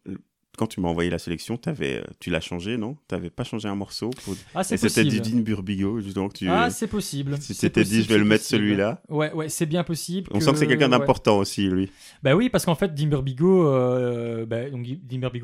quand 0.61 0.67
tu 0.67 0.83
m'as 0.83 0.89
envoyé 0.89 1.09
la 1.09 1.19
sélection, 1.19 1.59
avais, 1.65 2.01
euh, 2.01 2.05
tu 2.19 2.29
l'as 2.29 2.43
changé, 2.43 2.77
non? 2.77 2.99
Tu 3.09 3.15
n'avais 3.15 3.31
pas 3.31 3.45
changé 3.45 3.67
un 3.67 3.75
morceau 3.75 4.11
Ah, 4.55 4.63
c'est 4.63 4.75
Et 4.75 4.77
c'était 4.77 5.05
Didine 5.05 5.43
Burbigo, 5.43 6.01
justement. 6.01 6.29
Que 6.29 6.35
tu... 6.35 6.51
Ah, 6.51 6.69
c'est 6.69 6.87
possible. 6.87 7.39
Tu 7.39 7.55
t'étais 7.55 7.83
dit, 7.83 8.03
je 8.03 8.09
vais 8.11 8.19
le 8.19 8.27
mettre 8.27 8.45
celui-là. 8.45 9.01
Ouais, 9.09 9.33
ouais, 9.33 9.49
c'est 9.49 9.65
bien 9.65 9.85
possible. 9.85 10.29
On 10.35 10.41
sent 10.41 10.53
que 10.53 10.59
c'est 10.59 10.67
quelqu'un 10.67 10.91
d'important 10.91 11.39
aussi, 11.39 11.67
lui. 11.67 11.91
Bah 12.23 12.35
oui, 12.35 12.51
parce 12.51 12.67
qu'en 12.67 12.75
fait, 12.75 12.95
Dean 12.95 13.07
Burbigo, 13.07 13.69
euh, 13.69 14.45
bah, 14.45 14.59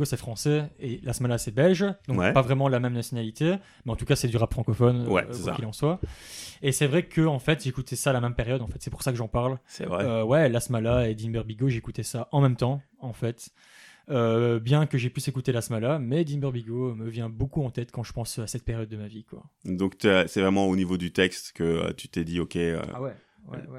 c'est 0.05 0.17
français 0.19 0.69
et 0.81 1.01
La 1.03 1.15
Smala, 1.15 1.39
c'est 1.39 1.51
belge. 1.51 1.87
Donc 2.09 2.19
pas 2.35 2.43
vraiment 2.43 2.69
la 2.69 2.79
même 2.79 2.93
nationalité. 2.93 3.55
Mais 3.87 3.93
en 3.93 3.97
tout 3.97 4.05
cas, 4.05 4.17
c'est 4.17 4.29
du 4.29 4.37
rap 4.37 4.53
francophone, 4.53 5.09
ouais, 5.09 5.25
quoi 5.43 5.55
qu'il 5.55 5.65
en 5.65 5.73
soit. 5.73 5.99
Et 6.61 6.73
c'est 6.73 6.87
vrai 6.87 7.05
que, 7.05 7.23
en 7.23 7.39
fait, 7.39 7.65
j'écoutais 7.65 7.97
ça 7.97 8.11
à 8.11 8.13
la 8.13 8.21
même 8.21 8.35
période. 8.35 8.61
En 8.61 8.67
fait, 8.67 8.81
c'est 8.81 8.91
pour 8.91 9.03
ça 9.03 9.13
que 9.13 9.17
j'en 9.17 9.29
parle. 9.29 9.59
C'est 9.67 9.87
vrai. 9.87 10.21
ouais, 10.21 10.51
La 10.51 10.61
Smala 10.61 11.09
et 11.09 11.15
Dean 11.15 11.31
Burbigo, 11.31 11.71
j'écoutais 11.71 12.03
ça 12.03 12.29
en 12.33 12.43
même 12.43 12.57
temps, 12.57 12.83
en 13.01 13.15
fait. 13.15 13.51
Euh, 14.09 14.61
bien 14.61 14.87
que 14.87 14.99
j'ai 14.99 15.11
pu 15.11 15.21
écouter 15.27 15.53
la 15.53 15.63
Smala, 15.63 15.99
mais 15.99 16.25
Dimber 16.25 16.53
Bigo 16.53 16.95
me 16.95 17.09
vient 17.09 17.29
beaucoup 17.29 17.63
en 17.65 17.71
tête 17.71 17.91
quand 17.91 18.05
je 18.05 18.13
pense 18.13 18.39
à 18.39 18.47
cette 18.47 18.65
période 18.65 18.89
de 18.89 18.97
ma 18.97 19.09
vie. 19.09 19.25
Quoi. 19.25 19.43
Donc 19.65 19.97
c'est 20.01 20.41
vraiment 20.41 20.67
au 20.67 20.77
niveau 20.77 20.97
du 20.97 21.13
texte 21.13 21.53
que 21.53 21.65
euh, 21.65 21.93
tu 21.97 22.09
t'es 22.09 22.25
dit, 22.25 22.39
ok, 22.39 22.57
euh, 22.57 22.81
ah 22.95 23.03
ouais, 23.03 23.15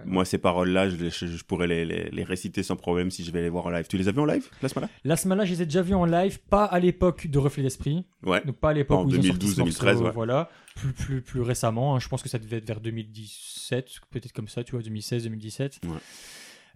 moi 0.06 0.26
ces 0.26 0.38
paroles-là, 0.38 0.90
je, 0.90 1.10
je, 1.10 1.44
pourrais 1.44 1.68
les, 1.68 1.86
les, 1.86 2.24
réciter 2.24 2.62
sans 2.63 2.76
problème 2.76 3.10
si 3.10 3.24
je 3.24 3.32
vais 3.32 3.42
les 3.42 3.50
voir 3.50 3.66
en 3.68 3.70
live. 3.70 3.88
Tu 3.88 3.98
les 3.98 4.10
as 4.10 4.12
vues 4.12 4.20
en 4.20 4.26
live, 4.26 4.50
la 4.62 4.70
Smala 4.70 4.90
La 5.06 5.16
Smala, 5.16 5.46
je 5.46 5.52
les 5.54 5.62
ai 5.62 5.66
déjà 5.66 5.82
vues 5.82 5.96
en 5.96 6.06
live, 6.06 6.40
pas 6.50 6.66
à 6.66 6.80
l'époque 6.80 7.28
de 7.28 7.40
Reflet 7.40 7.63
d'Esprit. 7.63 8.06
Ouais. 8.24 8.44
Donc 8.46 8.58
pas 8.58 8.72
à 8.72 8.74
l'époque 8.74 9.06
où 9.06 9.10
2012, 9.10 9.54
ils 9.56 9.62
ont 9.62 9.66
2013, 9.66 10.02
Voilà, 10.13 10.50
plus, 10.76 10.92
plus, 10.92 11.22
plus 11.22 11.42
récemment, 11.42 11.96
hein. 11.96 12.00
je 12.00 12.08
pense 12.10 12.22
que 12.22 12.30
ça 12.30 12.40
devait 12.40 12.58
être 12.58 12.68
vers 12.68 12.82
2017, 12.82 13.92
peut-être 14.10 14.34
comme 14.34 14.50
ça, 14.50 14.66
tu 14.66 14.72
vois, 14.72 14.82
2016, 14.82 15.24
2017. 15.24 15.80
Ouais. 15.86 15.92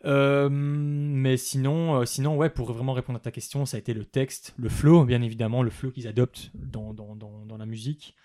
Euh, 0.06 0.50
mais 0.50 1.38
sinon, 1.38 2.02
euh, 2.02 2.06
sinon, 2.06 2.36
ouais, 2.36 2.50
pour 2.50 2.72
vraiment 2.72 2.94
répondre 2.94 3.18
à 3.18 3.22
ta 3.22 3.32
question, 3.32 3.66
ça 3.66 3.78
a 3.78 3.80
été 3.80 3.94
le 3.94 4.06
texte, 4.06 4.54
le 4.58 4.70
flow, 4.70 5.06
bien 5.06 5.22
évidemment, 5.22 5.64
le 5.64 5.70
flow 5.70 5.92
qu'ils 5.92 6.08
adoptent 6.08 6.52
dans, 6.56 6.94
dans, 6.94 7.16
dans, 7.16 7.58
la 7.58 7.66
musique. 7.66 8.16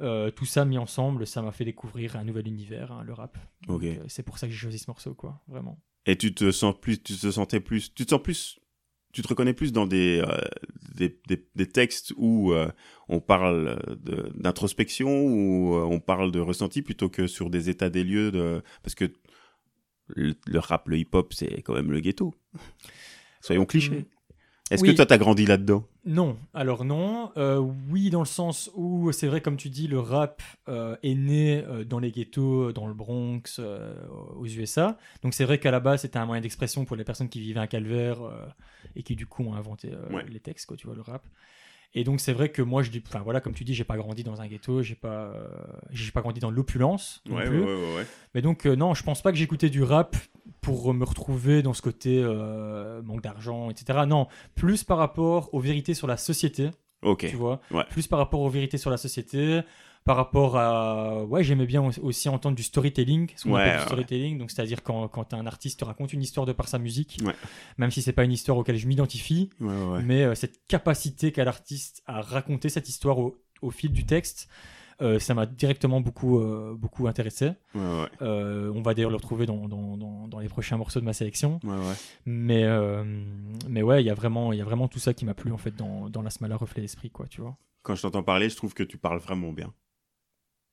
Euh, 0.00 0.30
tout 0.30 0.46
ça 0.46 0.64
mis 0.64 0.78
ensemble, 0.78 1.26
ça 1.26 1.42
m'a 1.42 1.52
fait 1.52 1.64
découvrir 1.64 2.16
un 2.16 2.24
nouvel 2.24 2.48
univers, 2.48 2.92
hein, 2.92 3.02
le 3.04 3.12
rap. 3.12 3.36
c'est 4.08 4.22
pour 4.22 4.38
ça 4.38 4.46
que 4.46 4.52
j'ai 4.52 4.58
choisi 4.58 4.78
ce 4.78 4.88
morceau, 4.88 5.14
quoi, 5.14 5.42
vraiment. 5.48 5.78
Et 6.06 6.16
tu 6.16 6.34
te 6.34 6.50
sens 6.50 6.74
plus, 6.80 7.02
tu 7.02 7.14
te 7.14 7.30
sentais 7.30 7.60
plus, 7.60 7.92
tu 7.94 8.04
te 8.04 8.10
sens 8.10 8.22
plus, 8.22 8.58
tu 9.12 9.20
te 9.20 9.28
reconnais 9.28 9.52
plus 9.52 9.72
dans 9.72 9.86
des, 9.86 10.24
des, 10.94 11.20
des, 11.54 11.68
textes 11.68 12.14
où 12.16 12.54
on 13.08 13.20
parle 13.20 13.78
d'introspection, 14.34 15.26
où 15.26 15.74
on 15.74 16.00
parle 16.00 16.32
de 16.32 16.40
ressenti 16.40 16.80
plutôt 16.80 17.10
que 17.10 17.26
sur 17.26 17.50
des 17.50 17.68
états 17.68 17.90
des 17.90 18.02
lieux, 18.02 18.32
de, 18.32 18.62
parce 18.82 18.94
que 18.94 19.12
le, 20.08 20.58
rap, 20.58 20.88
le 20.88 20.98
hip-hop, 20.98 21.32
c'est 21.32 21.62
quand 21.62 21.74
même 21.74 21.90
le 21.90 22.00
ghetto. 22.00 22.34
Soyons 23.40 23.66
clichés. 23.66 23.90
Mm. 23.90 24.04
Est-ce 24.70 24.84
que 24.84 24.90
toi, 24.92 25.04
t'as 25.04 25.18
grandi 25.18 25.44
là-dedans? 25.44 25.84
Non. 26.04 26.38
Alors 26.54 26.84
non. 26.84 27.30
Euh, 27.36 27.58
oui, 27.90 28.08
dans 28.10 28.20
le 28.20 28.26
sens 28.26 28.70
où 28.74 29.12
c'est 29.12 29.26
vrai, 29.26 29.40
comme 29.40 29.56
tu 29.56 29.68
dis, 29.68 29.86
le 29.86 30.00
rap 30.00 30.42
euh, 30.68 30.96
est 31.02 31.14
né 31.14 31.62
euh, 31.66 31.84
dans 31.84 31.98
les 31.98 32.10
ghettos, 32.10 32.72
dans 32.72 32.86
le 32.86 32.94
Bronx, 32.94 33.60
aux 34.36 34.46
USA. 34.46 34.96
Donc 35.22 35.34
c'est 35.34 35.44
vrai 35.44 35.58
qu'à 35.58 35.70
la 35.70 35.80
base, 35.80 36.02
c'était 36.02 36.18
un 36.18 36.26
moyen 36.26 36.40
d'expression 36.40 36.84
pour 36.84 36.96
les 36.96 37.04
personnes 37.04 37.28
qui 37.28 37.40
vivaient 37.40 37.60
à 37.60 37.66
Calvaire 37.66 38.18
et 38.96 39.02
qui 39.02 39.14
du 39.14 39.26
coup 39.26 39.44
ont 39.44 39.54
inventé 39.54 39.90
les 40.28 40.40
textes, 40.40 40.66
quoi, 40.66 40.76
tu 40.76 40.86
vois, 40.86 40.96
le 40.96 41.02
rap. 41.02 41.22
Et 41.94 42.04
donc 42.04 42.20
c'est 42.20 42.32
vrai 42.32 42.48
que 42.48 42.62
moi 42.62 42.82
je 42.82 42.90
dis, 42.90 43.02
enfin 43.06 43.20
voilà, 43.20 43.40
comme 43.40 43.52
tu 43.52 43.64
dis, 43.64 43.74
j'ai 43.74 43.84
pas 43.84 43.96
grandi 43.96 44.22
dans 44.22 44.40
un 44.40 44.46
ghetto, 44.46 44.82
j'ai 44.82 44.94
pas, 44.94 45.08
euh, 45.08 45.46
j'ai 45.90 46.10
pas 46.10 46.22
grandi 46.22 46.40
dans 46.40 46.50
l'opulence 46.50 47.22
ouais, 47.28 47.48
Ouais, 47.48 47.58
ouais, 47.58 48.06
Mais 48.34 48.40
donc 48.40 48.66
euh, 48.66 48.74
non, 48.74 48.94
je 48.94 49.02
pense 49.02 49.20
pas 49.20 49.30
que 49.30 49.36
j'écoutais 49.36 49.68
du 49.68 49.82
rap 49.82 50.16
pour 50.62 50.94
me 50.94 51.04
retrouver 51.04 51.62
dans 51.62 51.74
ce 51.74 51.82
côté 51.82 52.22
euh, 52.22 53.02
manque 53.02 53.22
d'argent, 53.22 53.68
etc. 53.68 54.00
Non, 54.06 54.26
plus 54.54 54.84
par 54.84 54.96
rapport 54.96 55.52
aux 55.52 55.60
vérités 55.60 55.92
sur 55.92 56.06
la 56.06 56.16
société. 56.16 56.70
Ok. 57.02 57.26
Tu 57.28 57.36
vois, 57.36 57.60
plus 57.90 58.06
par 58.06 58.18
rapport 58.18 58.40
aux 58.40 58.48
vérités 58.48 58.78
sur 58.78 58.90
la 58.90 58.96
société, 58.96 59.60
par 60.04 60.16
rapport 60.16 60.56
à 60.56 61.24
ouais 61.24 61.44
j'aimais 61.44 61.66
bien 61.66 61.82
aussi 62.02 62.28
entendre 62.28 62.56
du 62.56 62.62
storytelling 62.62 63.30
ce 63.36 63.44
qu'on 63.44 63.54
appelle 63.54 63.78
du 63.78 63.84
storytelling 63.84 64.38
donc 64.38 64.50
c'est 64.50 64.62
à 64.62 64.66
dire 64.66 64.82
quand, 64.82 65.08
quand 65.08 65.34
un 65.34 65.46
artiste 65.46 65.82
raconte 65.82 66.12
une 66.12 66.22
histoire 66.22 66.46
de 66.46 66.52
par 66.52 66.68
sa 66.68 66.78
musique 66.78 67.18
même 67.78 67.90
si 67.90 68.02
c'est 68.02 68.12
pas 68.12 68.24
une 68.24 68.32
histoire 68.32 68.58
auquel 68.58 68.76
je 68.76 68.86
m'identifie 68.86 69.50
mais 69.60 70.22
euh, 70.22 70.34
cette 70.34 70.66
capacité 70.66 71.32
qu'a 71.32 71.44
l'artiste 71.44 72.02
à 72.06 72.20
raconter 72.20 72.68
cette 72.68 72.88
histoire 72.88 73.18
au, 73.18 73.36
au 73.60 73.70
fil 73.70 73.92
du 73.92 74.04
texte 74.04 74.48
euh, 75.00 75.18
ça 75.18 75.34
m'a 75.34 75.46
directement 75.46 76.00
beaucoup, 76.00 76.38
euh, 76.38 76.76
beaucoup 76.78 77.08
intéressé. 77.08 77.52
on 77.74 78.82
va 78.84 78.94
d'ailleurs 78.94 79.10
le 79.10 79.16
retrouver 79.16 79.46
dans, 79.46 79.66
dans, 79.66 79.96
dans, 80.28 80.38
les 80.38 80.48
prochains 80.48 80.76
morceaux 80.76 81.00
de 81.00 81.04
ma 81.04 81.12
sélection. 81.12 81.58
Mais, 82.24 82.64
mais 83.68 83.82
ouais, 83.82 84.00
il 84.00 84.06
y 84.06 84.10
a 84.10 84.14
vraiment, 84.14 84.52
il 84.52 84.58
y 84.58 84.62
a 84.62 84.64
vraiment 84.64 84.86
tout 84.86 85.00
ça 85.00 85.12
qui 85.12 85.24
m'a 85.24 85.34
plu 85.34 85.50
en 85.50 85.58
fait 85.58 85.74
dans, 85.74 86.08
dans 86.08 86.22
la 86.22 86.30
Smala 86.30 86.56
Reflet 86.56 86.82
d'Esprit, 86.82 87.10
quoi, 87.10 87.26
tu 87.26 87.40
vois. 87.40 87.56
Quand 87.82 87.96
je 87.96 88.02
t'entends 88.02 88.22
parler, 88.22 88.48
je 88.48 88.56
trouve 88.56 88.74
que 88.74 88.84
tu 88.84 88.96
parles 88.96 89.18
vraiment 89.18 89.52
bien. 89.52 89.72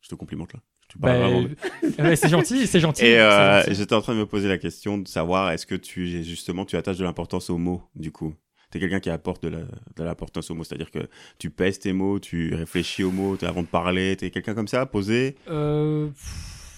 Je 0.02 0.10
te 0.10 0.16
complimente 0.16 0.54
là. 0.54 0.60
Bah, 0.98 2.16
c'est 2.16 2.30
gentil, 2.30 2.66
c'est 2.66 2.80
gentil. 2.80 3.06
Et 3.06 3.20
euh, 3.20 3.62
j'étais 3.72 3.94
en 3.94 4.02
train 4.02 4.14
de 4.14 4.20
me 4.20 4.26
poser 4.26 4.48
la 4.48 4.58
question 4.58 4.98
de 4.98 5.08
savoir 5.08 5.52
est-ce 5.52 5.68
que 5.68 5.76
tu 5.76 6.24
justement 6.24 6.66
tu 6.66 6.78
attaches 6.78 6.98
de 6.98 7.04
l'importance 7.04 7.50
aux 7.50 7.58
mots 7.58 7.84
du 7.96 8.12
coup? 8.12 8.34
T'es 8.72 8.80
quelqu'un 8.80 9.00
qui 9.00 9.10
apporte 9.10 9.44
de 9.44 9.68
l'importance 9.98 10.52
aux 10.52 10.56
mots, 10.56 10.64
c'est-à-dire 10.64 10.92
que 10.92 11.10
tu 11.40 11.50
pèses 11.50 11.80
tes 11.80 11.92
mots, 11.92 12.20
tu 12.20 12.54
réfléchis 12.54 13.04
aux 13.04 13.12
mots 13.12 13.36
avant 13.44 13.62
de 13.64 13.68
parler. 13.68 14.16
T'es 14.16 14.30
quelqu'un 14.30 14.54
comme 14.54 14.68
ça, 14.68 14.86
posé 14.86 15.36
euh, 15.48 16.10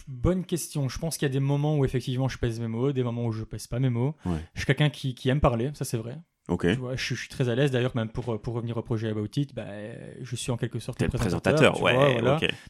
Bonne 0.07 0.45
question. 0.45 0.87
Je 0.89 0.99
pense 0.99 1.17
qu'il 1.17 1.25
y 1.25 1.31
a 1.31 1.33
des 1.33 1.39
moments 1.41 1.77
où 1.77 1.85
effectivement 1.85 2.27
je 2.29 2.37
pèse 2.37 2.59
mes 2.59 2.67
mots, 2.67 2.91
des 2.91 3.03
moments 3.03 3.25
où 3.25 3.31
je 3.31 3.43
pèse 3.43 3.67
pas 3.67 3.79
mes 3.79 3.89
mots. 3.89 4.15
Je 4.53 4.59
suis 4.61 4.65
quelqu'un 4.65 4.89
qui, 4.89 5.15
qui 5.15 5.29
aime 5.29 5.41
parler, 5.41 5.71
ça 5.73 5.85
c'est 5.85 5.97
vrai. 5.97 6.17
Je, 6.95 7.15
suis 7.15 7.29
très 7.29 7.49
à 7.49 7.55
l'aise. 7.55 7.71
D'ailleurs, 7.71 7.95
même 7.95 8.09
pour, 8.09 8.39
pour 8.41 8.53
revenir 8.53 8.77
au 8.77 8.81
projet 8.81 9.09
About 9.09 9.27
It, 9.35 9.53
bah, 9.53 9.65
je 10.21 10.35
suis 10.35 10.51
en 10.51 10.57
quelque 10.57 10.79
sorte 10.79 11.01
le 11.01 11.09
présentateur. 11.09 11.81
ouais, 11.81 12.21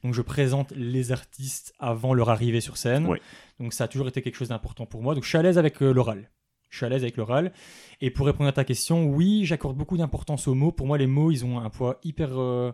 Donc, 0.04 0.14
je 0.14 0.22
présente 0.22 0.72
les 0.76 1.12
artistes 1.12 1.74
avant 1.80 2.14
leur 2.14 2.30
arrivée 2.30 2.62
sur 2.62 2.78
scène. 2.78 3.08
Donc, 3.60 3.74
ça 3.74 3.86
a 3.86 3.88
toujours 3.88 4.08
été 4.08 4.22
quelque 4.22 4.36
chose 4.36 4.50
d'important 4.50 4.86
pour 4.86 5.02
moi. 5.02 5.14
Donc, 5.16 5.24
je 5.24 5.30
suis 5.30 5.38
à 5.38 5.42
l'aise 5.42 5.58
avec 5.58 5.82
euh, 5.82 5.92
l'oral. 5.92 6.30
Je 6.70 6.78
suis 6.78 6.86
à 6.86 6.90
l'aise 6.90 7.04
avec 7.04 7.18
l'oral. 7.18 7.52
Et 8.00 8.10
pour 8.10 8.26
répondre 8.26 8.50
à 8.50 8.54
ta 8.54 8.64
question, 8.64 9.06
oui, 9.06 9.46
j'accorde 9.46 9.78
beaucoup 9.78 9.98
d'importance 9.98 10.48
aux 10.48 10.56
mots. 10.56 10.72
Pour 10.72 10.88
moi, 10.88 10.98
les 10.98 11.08
mots, 11.08 11.32
ils 11.32 11.46
ont 11.46 11.60
un 11.60 11.70
poids 11.70 12.00
hyper. 12.04 12.40
Euh, 12.40 12.72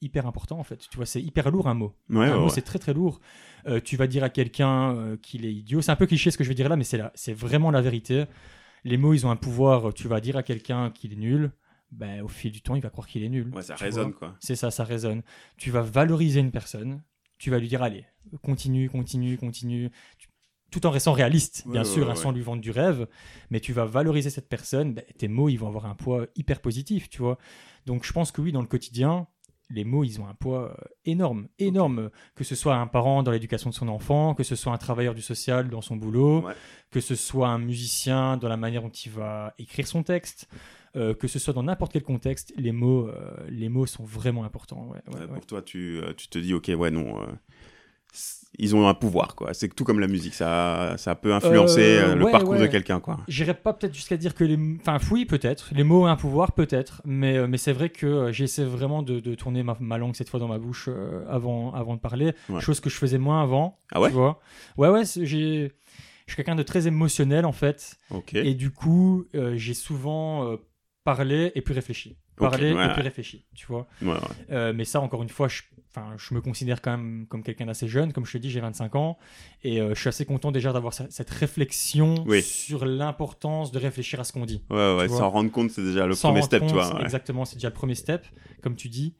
hyper 0.00 0.26
important 0.26 0.58
en 0.58 0.64
fait. 0.64 0.86
Tu 0.90 0.96
vois, 0.96 1.06
c'est 1.06 1.22
hyper 1.22 1.50
lourd 1.50 1.66
un 1.66 1.72
mot. 1.72 1.94
un 2.10 2.36
mot, 2.36 2.48
c'est 2.50 2.60
très 2.60 2.78
très 2.78 2.92
lourd. 2.92 3.20
Euh, 3.66 3.80
tu 3.82 3.96
vas 3.96 4.06
dire 4.06 4.22
à 4.22 4.28
quelqu'un 4.28 5.16
qu'il 5.22 5.46
est 5.46 5.52
idiot. 5.52 5.80
C'est 5.80 5.92
un 5.92 5.96
peu 5.96 6.04
cliché 6.04 6.30
ce 6.30 6.36
que 6.36 6.44
je 6.44 6.50
vais 6.50 6.54
dire 6.54 6.68
là, 6.68 6.76
mais 6.76 6.84
c'est 6.84 7.00
c'est 7.14 7.32
vraiment 7.32 7.70
la 7.70 7.80
vérité 7.80 8.26
les 8.84 8.96
mots, 8.96 9.14
ils 9.14 9.26
ont 9.26 9.30
un 9.30 9.36
pouvoir. 9.36 9.92
Tu 9.94 10.08
vas 10.08 10.20
dire 10.20 10.36
à 10.36 10.42
quelqu'un 10.42 10.90
qu'il 10.90 11.12
est 11.12 11.16
nul, 11.16 11.52
ben, 11.90 12.22
au 12.22 12.28
fil 12.28 12.52
du 12.52 12.60
temps, 12.60 12.74
il 12.74 12.82
va 12.82 12.90
croire 12.90 13.06
qu'il 13.06 13.22
est 13.22 13.28
nul. 13.28 13.50
Ouais, 13.54 13.62
ça 13.62 13.74
résonne, 13.74 14.12
quoi. 14.12 14.36
C'est 14.40 14.56
ça, 14.56 14.70
ça 14.70 14.84
résonne. 14.84 15.22
Tu 15.56 15.70
vas 15.70 15.82
valoriser 15.82 16.40
une 16.40 16.50
personne, 16.50 17.02
tu 17.38 17.50
vas 17.50 17.58
lui 17.58 17.68
dire, 17.68 17.82
allez, 17.82 18.04
continue, 18.42 18.88
continue, 18.90 19.36
continue. 19.38 19.90
Tout 20.70 20.86
en 20.86 20.90
restant 20.90 21.12
réaliste, 21.12 21.64
bien 21.68 21.84
sûr, 21.84 22.10
hein, 22.10 22.16
sans 22.16 22.32
lui 22.32 22.42
vendre 22.42 22.60
du 22.60 22.72
rêve, 22.72 23.06
mais 23.50 23.60
tu 23.60 23.72
vas 23.72 23.84
valoriser 23.84 24.28
cette 24.28 24.48
personne, 24.48 24.94
ben, 24.94 25.04
tes 25.18 25.28
mots, 25.28 25.48
ils 25.48 25.56
vont 25.56 25.68
avoir 25.68 25.86
un 25.86 25.94
poids 25.94 26.26
hyper 26.34 26.60
positif, 26.60 27.08
tu 27.08 27.22
vois. 27.22 27.38
Donc 27.86 28.04
je 28.04 28.12
pense 28.12 28.32
que 28.32 28.40
oui, 28.40 28.50
dans 28.50 28.60
le 28.60 28.66
quotidien, 28.66 29.28
les 29.70 29.84
mots, 29.84 30.04
ils 30.04 30.20
ont 30.20 30.26
un 30.26 30.34
poids 30.34 30.74
euh, 30.78 30.84
énorme, 31.04 31.48
énorme. 31.58 32.10
Que 32.34 32.44
ce 32.44 32.54
soit 32.54 32.76
un 32.76 32.86
parent 32.86 33.22
dans 33.22 33.30
l'éducation 33.30 33.70
de 33.70 33.74
son 33.74 33.88
enfant, 33.88 34.34
que 34.34 34.42
ce 34.42 34.56
soit 34.56 34.72
un 34.72 34.78
travailleur 34.78 35.14
du 35.14 35.22
social 35.22 35.68
dans 35.68 35.80
son 35.80 35.96
boulot, 35.96 36.44
que 36.90 37.00
ce 37.00 37.14
soit 37.14 37.48
un 37.48 37.58
musicien 37.58 38.36
dans 38.36 38.48
la 38.48 38.56
manière 38.56 38.82
dont 38.82 38.90
il 38.90 39.10
va 39.10 39.54
écrire 39.58 39.86
son 39.86 40.02
texte, 40.02 40.48
euh, 40.96 41.14
que 41.14 41.28
ce 41.28 41.38
soit 41.38 41.52
dans 41.52 41.62
n'importe 41.62 41.92
quel 41.92 42.02
contexte, 42.02 42.52
les 42.56 42.72
mots, 42.72 43.08
euh, 43.08 43.34
les 43.48 43.68
mots 43.68 43.86
sont 43.86 44.04
vraiment 44.04 44.44
importants. 44.44 44.92
pour 45.32 45.46
toi, 45.46 45.62
tu, 45.62 46.00
tu, 46.16 46.28
te 46.28 46.38
dis, 46.38 46.54
ok, 46.54 46.70
ouais, 46.76 46.90
non, 46.90 47.26
ils 48.58 48.76
ont 48.76 48.88
un 48.88 48.94
pouvoir, 48.94 49.34
quoi. 49.34 49.54
C'est 49.54 49.74
tout 49.74 49.84
comme 49.84 50.00
la 50.00 50.06
musique, 50.06 50.34
ça, 50.34 50.94
ça 50.96 51.14
peut 51.14 51.32
influencer 51.32 51.98
euh, 51.98 52.10
euh, 52.10 52.14
le 52.14 52.30
parcours 52.30 52.56
de 52.56 52.66
quelqu'un, 52.66 53.00
quoi. 53.00 53.20
J'irais 53.28 53.54
pas 53.54 53.72
peut-être 53.72 53.94
jusqu'à 53.94 54.16
dire 54.16 54.34
que 54.34 54.44
les, 54.44 54.58
enfin, 54.80 54.98
oui, 55.10 55.24
peut-être. 55.24 55.70
Les 55.72 55.84
mots 55.84 56.04
ont 56.04 56.06
un 56.06 56.16
pouvoir, 56.16 56.52
peut-être, 56.52 57.02
mais, 57.04 57.36
euh, 57.36 57.46
mais 57.46 57.58
c'est 57.58 57.72
vrai 57.72 57.88
que 57.90 58.32
j'essaie 58.32 58.64
vraiment 58.64 59.02
de, 59.02 59.20
de 59.20 59.34
tourner 59.34 59.62
ma, 59.62 59.76
ma, 59.80 59.98
langue 59.98 60.14
cette 60.14 60.28
fois 60.28 60.40
dans 60.40 60.48
ma 60.48 60.58
bouche 60.58 60.88
avant, 61.28 61.72
avant 61.72 61.94
de 61.94 62.00
parler, 62.00 62.32
chose 62.60 62.80
que 62.80 62.90
je 62.90 62.96
faisais 62.96 63.18
moins 63.18 63.42
avant. 63.42 63.78
Ah 63.92 64.00
ouais. 64.00 64.08
Tu 64.08 64.14
vois 64.14 64.40
ouais, 64.76 64.88
ouais. 64.88 65.02
J'ai, 65.04 65.72
je 66.26 66.32
suis 66.32 66.36
quelqu'un 66.36 66.54
de 66.54 66.62
très 66.62 66.86
émotionnel 66.86 67.44
en 67.44 67.52
fait. 67.52 67.96
Ok. 68.10 68.34
Et 68.34 68.54
du 68.54 68.70
coup, 68.70 69.26
j'ai 69.54 69.74
souvent 69.74 70.56
parlé 71.04 71.52
et 71.54 71.62
puis 71.62 71.74
réfléchi 71.74 72.16
parler 72.36 72.70
et 72.70 72.88
puis 72.92 73.02
réfléchir, 73.02 73.40
tu 73.54 73.66
vois. 73.66 73.86
Euh, 74.50 74.72
mais 74.74 74.84
ça, 74.84 75.00
encore 75.00 75.22
une 75.22 75.28
fois, 75.28 75.48
je, 75.48 75.62
je 76.16 76.34
me 76.34 76.40
considère 76.40 76.80
quand 76.82 76.92
même 76.92 77.26
comme 77.28 77.42
quelqu'un 77.42 77.66
d'assez 77.66 77.88
jeune. 77.88 78.12
Comme 78.12 78.26
je 78.26 78.32
te 78.32 78.38
dis, 78.38 78.50
j'ai 78.50 78.60
25 78.60 78.94
ans. 78.96 79.18
Et 79.62 79.80
euh, 79.80 79.94
je 79.94 80.00
suis 80.00 80.08
assez 80.08 80.24
content 80.24 80.52
déjà 80.52 80.72
d'avoir 80.72 80.92
cette 80.94 81.30
réflexion 81.30 82.24
sur 82.42 82.84
l'importance 82.84 83.72
de 83.72 83.78
réfléchir 83.78 84.20
à 84.20 84.24
ce 84.24 84.32
qu'on 84.32 84.46
dit. 84.46 84.62
Ouais, 84.70 84.96
ouais, 84.96 85.08
s'en 85.08 85.30
rendre 85.30 85.50
compte, 85.50 85.70
c'est 85.70 85.82
déjà 85.84 86.06
le 86.06 86.14
premier 86.14 86.42
step, 86.42 86.66
tu 86.66 86.72
vois. 86.72 87.00
Exactement, 87.00 87.44
c'est 87.44 87.56
déjà 87.56 87.68
le 87.68 87.74
premier 87.74 87.94
step, 87.94 88.26
comme 88.62 88.76
tu 88.76 88.88
dis. 88.88 89.14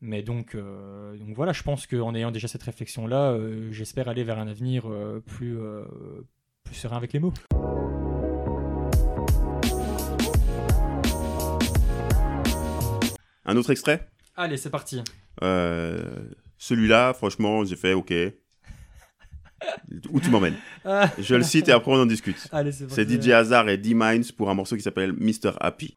Mais 0.00 0.22
donc, 0.22 0.54
euh, 0.54 1.16
donc 1.16 1.34
voilà, 1.34 1.52
je 1.52 1.62
pense 1.62 1.86
qu'en 1.86 2.14
ayant 2.14 2.30
déjà 2.30 2.48
cette 2.48 2.62
réflexion-là, 2.62 3.38
j'espère 3.70 4.08
aller 4.08 4.24
vers 4.24 4.38
un 4.38 4.48
avenir 4.48 4.84
plus, 5.26 5.56
plus 6.64 6.74
serein 6.74 6.96
avec 6.96 7.12
les 7.12 7.20
mots. 7.20 7.32
Un 13.46 13.56
autre 13.56 13.70
extrait? 13.70 14.08
Allez, 14.36 14.56
c'est 14.56 14.70
parti. 14.70 15.02
Euh, 15.42 16.02
Celui-là, 16.58 17.12
franchement, 17.14 17.64
j'ai 17.64 17.76
fait 17.76 17.92
OK. 17.94 18.12
Où 20.10 20.20
tu 20.20 20.28
m'emmènes 20.30 20.56
Je 21.18 21.34
le 21.34 21.42
cite 21.42 21.68
et 21.68 21.72
après 21.72 21.90
on 21.90 22.02
en 22.02 22.06
discute. 22.06 22.36
C'est 22.88 23.08
DJ 23.10 23.30
Hazard 23.30 23.68
et 23.70 23.78
D-Minds 23.78 24.32
pour 24.32 24.50
un 24.50 24.54
morceau 24.54 24.76
qui 24.76 24.82
s'appelle 24.82 25.12
Mr. 25.14 25.52
Happy. 25.60 25.94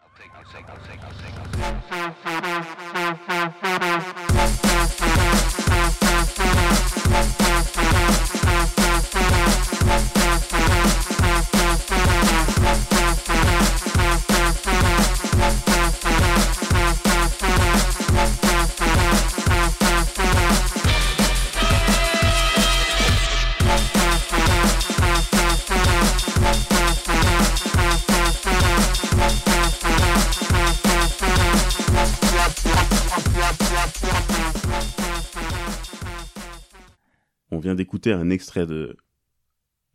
Un 38.12 38.30
extrait 38.30 38.66
de 38.66 38.96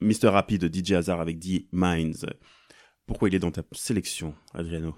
Mr. 0.00 0.28
Happy 0.34 0.58
de 0.58 0.68
DJ 0.72 0.92
Hazard 0.92 1.20
avec 1.20 1.38
D-Minds. 1.38 2.26
Pourquoi 3.06 3.28
il 3.28 3.34
est 3.34 3.38
dans 3.38 3.50
ta 3.50 3.62
sélection, 3.72 4.34
Adriano? 4.54 4.94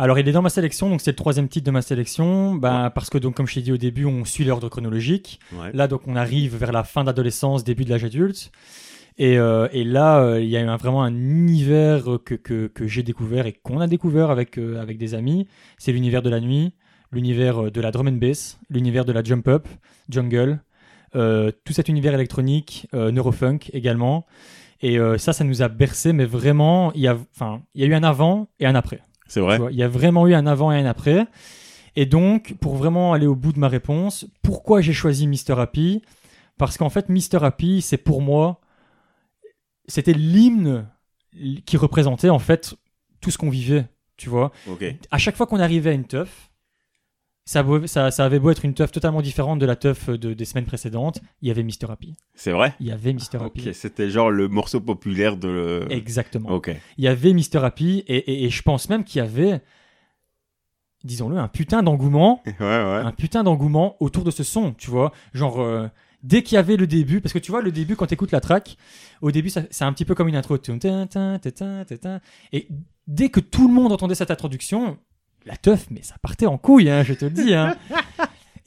Alors, 0.00 0.18
il 0.18 0.28
est 0.28 0.32
dans 0.32 0.42
ma 0.42 0.50
sélection, 0.50 0.88
donc 0.88 1.00
c'est 1.00 1.10
le 1.10 1.16
troisième 1.16 1.48
titre 1.48 1.66
de 1.66 1.70
ma 1.72 1.82
sélection. 1.82 2.54
Bah, 2.54 2.90
Parce 2.94 3.10
que, 3.10 3.18
donc, 3.18 3.34
comme 3.36 3.46
je 3.48 3.54
t'ai 3.54 3.62
dit 3.62 3.72
au 3.72 3.76
début, 3.76 4.04
on 4.04 4.24
suit 4.24 4.44
l'ordre 4.44 4.68
chronologique. 4.68 5.40
Ouais. 5.52 5.72
Là, 5.72 5.88
donc, 5.88 6.02
on 6.06 6.14
arrive 6.14 6.56
vers 6.56 6.70
la 6.72 6.84
fin 6.84 7.02
d'adolescence, 7.02 7.64
début 7.64 7.84
de 7.84 7.90
l'âge 7.90 8.04
adulte. 8.04 8.52
Et, 9.20 9.36
euh, 9.38 9.66
et 9.72 9.82
là, 9.82 10.20
euh, 10.22 10.40
il 10.40 10.48
y 10.48 10.56
a 10.56 10.70
un- 10.70 10.76
vraiment 10.76 11.02
un 11.02 11.12
univers 11.12 12.04
que, 12.24 12.34
que, 12.36 12.68
que 12.68 12.86
j'ai 12.86 13.02
découvert 13.02 13.46
et 13.46 13.52
qu'on 13.52 13.80
a 13.80 13.88
découvert 13.88 14.30
avec, 14.30 14.56
euh, 14.58 14.80
avec 14.80 14.96
des 14.98 15.14
amis. 15.14 15.48
C'est 15.78 15.90
l'univers 15.90 16.22
de 16.22 16.30
la 16.30 16.38
nuit, 16.38 16.72
l'univers 17.10 17.72
de 17.72 17.80
la 17.80 17.90
drum 17.90 18.06
and 18.06 18.12
bass, 18.12 18.60
l'univers 18.70 19.04
de 19.04 19.10
la 19.10 19.24
jump 19.24 19.48
up, 19.48 19.66
jungle, 20.08 20.60
tout 21.12 21.72
cet 21.72 21.88
univers 21.88 22.14
électronique, 22.14 22.86
euh, 22.94 23.10
neurofunk 23.10 23.70
également. 23.72 24.26
Et 24.80 24.98
euh, 24.98 25.18
ça, 25.18 25.32
ça 25.32 25.44
nous 25.44 25.62
a 25.62 25.68
bercé, 25.68 26.12
mais 26.12 26.24
vraiment, 26.24 26.92
il 26.92 27.00
y 27.00 27.08
a, 27.08 27.16
enfin, 27.34 27.62
il 27.74 27.82
y 27.82 27.84
a 27.84 27.88
eu 27.88 27.94
un 27.94 28.04
avant 28.04 28.48
et 28.60 28.66
un 28.66 28.74
après. 28.74 29.00
C'est 29.26 29.40
vrai 29.40 29.58
il 29.70 29.76
y 29.76 29.82
a 29.82 29.88
vraiment 29.88 30.26
eu 30.26 30.34
un 30.34 30.46
avant 30.46 30.72
et 30.72 30.78
un 30.78 30.86
après. 30.86 31.26
Et 31.96 32.06
donc, 32.06 32.54
pour 32.60 32.76
vraiment 32.76 33.12
aller 33.12 33.26
au 33.26 33.34
bout 33.34 33.52
de 33.52 33.58
ma 33.58 33.68
réponse, 33.68 34.26
pourquoi 34.42 34.80
j'ai 34.80 34.92
choisi 34.92 35.26
Mr. 35.26 35.58
Happy? 35.58 36.02
Parce 36.56 36.78
qu'en 36.78 36.90
fait, 36.90 37.08
Mr. 37.08 37.42
Happy, 37.42 37.82
c'est 37.82 37.98
pour 37.98 38.22
moi, 38.22 38.60
c'était 39.86 40.12
l'hymne 40.12 40.88
qui 41.66 41.76
représentait 41.76 42.30
en 42.30 42.38
fait 42.38 42.74
tout 43.20 43.30
ce 43.30 43.38
qu'on 43.38 43.50
vivait, 43.50 43.86
tu 44.16 44.28
vois. 44.28 44.52
À 45.10 45.18
chaque 45.18 45.36
fois 45.36 45.46
qu'on 45.46 45.60
arrivait 45.60 45.90
à 45.90 45.94
une 45.94 46.06
teuf, 46.06 46.47
ça, 47.48 47.62
beau- 47.62 47.86
ça, 47.86 48.10
ça 48.10 48.26
avait 48.26 48.38
beau 48.38 48.50
être 48.50 48.64
une 48.66 48.74
teuf 48.74 48.92
totalement 48.92 49.22
différente 49.22 49.58
de 49.58 49.64
la 49.64 49.74
teuf 49.74 50.10
de- 50.10 50.34
des 50.34 50.44
semaines 50.44 50.66
précédentes, 50.66 51.22
il 51.40 51.48
y 51.48 51.50
avait 51.50 51.62
Mr. 51.62 51.90
Happy. 51.90 52.14
C'est 52.34 52.52
vrai 52.52 52.74
Il 52.78 52.86
y 52.86 52.92
avait 52.92 53.14
Mr. 53.14 53.38
Happy. 53.42 53.68
Ok, 53.68 53.74
c'était 53.74 54.10
genre 54.10 54.30
le 54.30 54.48
morceau 54.48 54.80
populaire 54.80 55.38
de 55.38 55.48
le... 55.48 55.86
Exactement. 55.90 56.50
Ok. 56.50 56.70
il 56.98 57.04
y 57.04 57.08
avait 57.08 57.32
Mr. 57.32 57.64
Happy 57.64 58.04
et, 58.06 58.16
et- 58.18 58.44
et 58.44 58.50
je 58.50 58.62
pense 58.62 58.90
même 58.90 59.02
qu'il 59.02 59.20
y 59.20 59.22
avait, 59.24 59.62
disons-le, 61.04 61.38
un 61.38 61.48
putain 61.48 61.82
d'engouement, 61.82 62.42
Ouais, 62.46 62.52
ouais. 62.60 62.66
un 63.04 63.12
putain 63.12 63.42
d'engouement 63.44 63.96
autour 64.00 64.24
de 64.24 64.30
ce 64.30 64.42
son, 64.42 64.74
tu 64.74 64.90
vois. 64.90 65.12
Genre, 65.32 65.60
euh, 65.62 65.88
dès 66.22 66.42
qu'il 66.42 66.56
y 66.56 66.58
avait 66.58 66.76
le 66.76 66.86
début, 66.86 67.22
parce 67.22 67.32
que 67.32 67.38
tu 67.38 67.50
vois, 67.50 67.62
le 67.62 67.72
début, 67.72 67.96
quand 67.96 68.06
tu 68.06 68.14
écoutes 68.14 68.32
la 68.32 68.40
track, 68.40 68.76
au 69.22 69.30
début, 69.30 69.48
c'est 69.50 69.84
un 69.84 69.92
petit 69.94 70.04
peu 70.04 70.14
comme 70.14 70.28
une 70.28 70.36
intro. 70.36 70.56
Et 72.52 72.68
dès 73.06 73.28
que 73.30 73.40
tout 73.40 73.68
le 73.68 73.72
monde 73.74 73.90
entendait 73.92 74.14
cette 74.14 74.30
introduction, 74.30 74.98
la 75.48 75.56
teuf, 75.56 75.86
mais 75.90 76.02
ça 76.02 76.14
partait 76.22 76.46
en 76.46 76.58
couille, 76.58 76.88
hein, 76.90 77.02
je 77.02 77.14
te 77.14 77.24
le 77.24 77.30
dis. 77.32 77.54
Hein. 77.54 77.76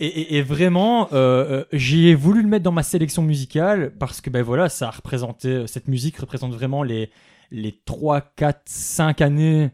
Et, 0.03 0.07
et- 0.07 0.37
et 0.37 0.41
vraiment, 0.41 1.09
euh, 1.13 1.59
euh, 1.61 1.65
j'ai 1.73 2.15
voulu 2.15 2.41
le 2.41 2.47
mettre 2.47 2.63
dans 2.63 2.71
ma 2.71 2.81
sélection 2.81 3.21
musicale 3.21 3.93
parce 3.99 4.19
que 4.19 4.31
ben 4.31 4.41
voilà, 4.41 4.67
ça 4.67 4.89
représentait, 4.89 5.67
cette 5.67 5.87
musique 5.87 6.17
représente 6.17 6.53
vraiment 6.53 6.81
les, 6.81 7.11
les 7.51 7.79
3, 7.85 8.21
4, 8.35 8.61
5 8.65 9.21
années 9.21 9.69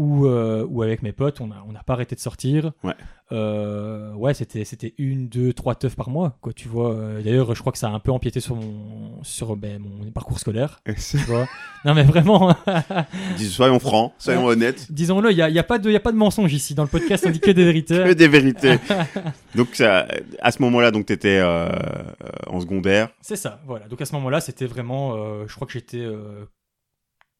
où, 0.00 0.24
euh, 0.26 0.64
où 0.66 0.82
avec 0.82 1.02
mes 1.02 1.12
potes, 1.12 1.42
on 1.42 1.48
n'a 1.48 1.62
on 1.68 1.74
pas 1.84 1.92
arrêté 1.92 2.14
de 2.14 2.20
sortir. 2.20 2.72
Ouais. 2.82 2.94
Euh, 3.32 4.14
ouais, 4.14 4.32
c'était 4.32 4.64
c'était 4.64 4.94
une, 4.96 5.28
deux, 5.28 5.52
trois 5.52 5.74
teufs 5.74 5.94
par 5.94 6.08
mois, 6.08 6.38
quoi. 6.40 6.54
Tu 6.54 6.68
vois. 6.68 6.94
Euh, 6.94 7.22
D'ailleurs, 7.22 7.54
je 7.54 7.60
crois 7.60 7.70
que 7.70 7.76
ça 7.76 7.88
a 7.88 7.90
un 7.90 7.98
peu 7.98 8.10
empiété 8.10 8.40
sur 8.40 8.56
mon 8.56 9.22
sur 9.22 9.54
ben, 9.56 9.78
mon 9.78 10.10
parcours 10.10 10.38
scolaire. 10.38 10.80
Tu 10.86 11.18
vois. 11.18 11.46
non, 11.84 11.92
mais 11.92 12.02
vraiment. 12.02 12.56
Soyons 13.36 13.78
francs, 13.78 14.14
soyons 14.18 14.46
honnêtes. 14.46 14.90
Disons-le, 14.90 15.32
il 15.32 15.36
n'y 15.36 15.42
a, 15.42 15.50
il 15.50 15.54
y 15.54 15.58
a, 15.58 15.64
pas 15.64 15.78
de- 15.78 15.90
il 15.90 15.92
y 15.92 15.96
a 15.96 16.00
pas 16.00 16.12
de 16.12 16.16
mensonge 16.16 16.52
ici. 16.54 16.74
Dans 16.74 16.82
le 16.82 16.88
podcast, 16.88 17.24
on 17.26 17.30
dit 17.30 17.40
que 17.40 17.50
des 17.50 17.64
vérités. 17.64 18.02
Que 18.04 18.14
des 18.14 18.28
vérités. 18.28 18.78
donc 19.54 19.74
ça, 19.74 20.08
à 20.40 20.50
ce 20.50 20.62
moment-là, 20.62 20.90
donc 20.90 21.04
t'étais 21.04 21.38
euh, 21.38 21.68
euh, 21.68 22.08
en 22.46 22.58
secondaire. 22.58 23.10
C'est 23.20 23.36
ça, 23.36 23.60
voilà. 23.66 23.86
Donc 23.88 24.00
à 24.00 24.06
ce 24.06 24.14
moment-là, 24.14 24.40
c'était 24.40 24.66
vraiment. 24.66 25.14
je 25.46 25.54
crois 25.54 25.66
que 25.66 25.74
j'étais 25.74 26.06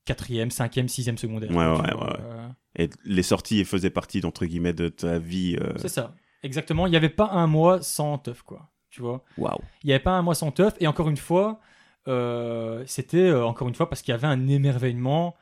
quatrième, 0.05 0.51
cinquième, 0.51 0.89
sixième 0.89 1.19
secondaire. 1.19 1.51
Ouais, 1.51 1.57
ouais, 1.57 1.95
ouais, 1.95 2.17
euh, 2.21 2.49
Et 2.77 2.91
les 3.05 3.23
sorties 3.23 3.65
faisaient 3.65 3.91
partie 3.91 4.21
d'entre 4.21 4.45
guillemets 4.47 4.73
de 4.73 4.89
ta 4.89 5.19
vie. 5.19 5.57
euh, 5.61 5.73
c'est 5.77 5.89
ça, 5.89 6.15
exactement. 6.43 6.87
Il 6.87 6.91
n'y 6.91 6.97
avait 6.97 7.09
pas 7.09 7.29
un 7.31 7.47
mois 7.47 7.83
sans 7.83 8.19
teuf, 8.19 8.43
quoi. 8.43 8.71
Tu 8.91 9.01
vois? 9.03 9.25
Waouh. 9.39 9.59
Il 9.85 9.87
n'y 9.87 9.93
avait 9.93 10.03
pas 10.03 10.13
un 10.13 10.23
mois 10.23 10.35
sans 10.35 10.51
teuf. 10.51 10.75
Et 10.81 10.87
encore 10.89 11.09
une 11.09 11.17
fois, 11.17 11.61
euh, 12.09 12.83
c'était 12.87 13.33
encore 13.33 13.69
une 13.69 13.75
fois 13.75 13.89
parce 13.89 14.03
qu'il 14.03 14.11
y 14.13 14.15
avait 14.15 14.27
un 14.27 14.49
émerveillement 14.49 15.37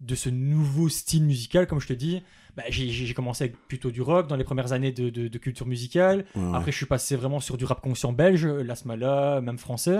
de 0.00 0.14
ce 0.14 0.28
nouveau 0.28 0.88
style 0.88 1.24
musical, 1.24 1.66
comme 1.66 1.80
je 1.80 1.86
te 1.88 1.92
dis. 1.92 2.22
Bah, 2.56 2.64
j'ai- 2.70 3.14
commencé 3.14 3.44
avec 3.44 3.56
plutôt 3.68 3.90
du 3.92 4.02
rock 4.02 4.26
dans 4.26 4.34
les 4.36 4.42
premières 4.42 4.72
années 4.72 4.90
de, 4.90 5.10
de- 5.10 5.28
de 5.28 5.38
culture 5.38 5.66
musicale. 5.66 6.24
Ouais. 6.34 6.56
Après, 6.56 6.72
je 6.72 6.76
suis 6.76 6.86
passé 6.86 7.14
vraiment 7.14 7.38
sur 7.38 7.56
du 7.56 7.64
rap 7.64 7.80
conscient 7.80 8.12
belge, 8.12 8.44
l'Asmala, 8.46 9.40
même 9.42 9.58
français. 9.58 9.98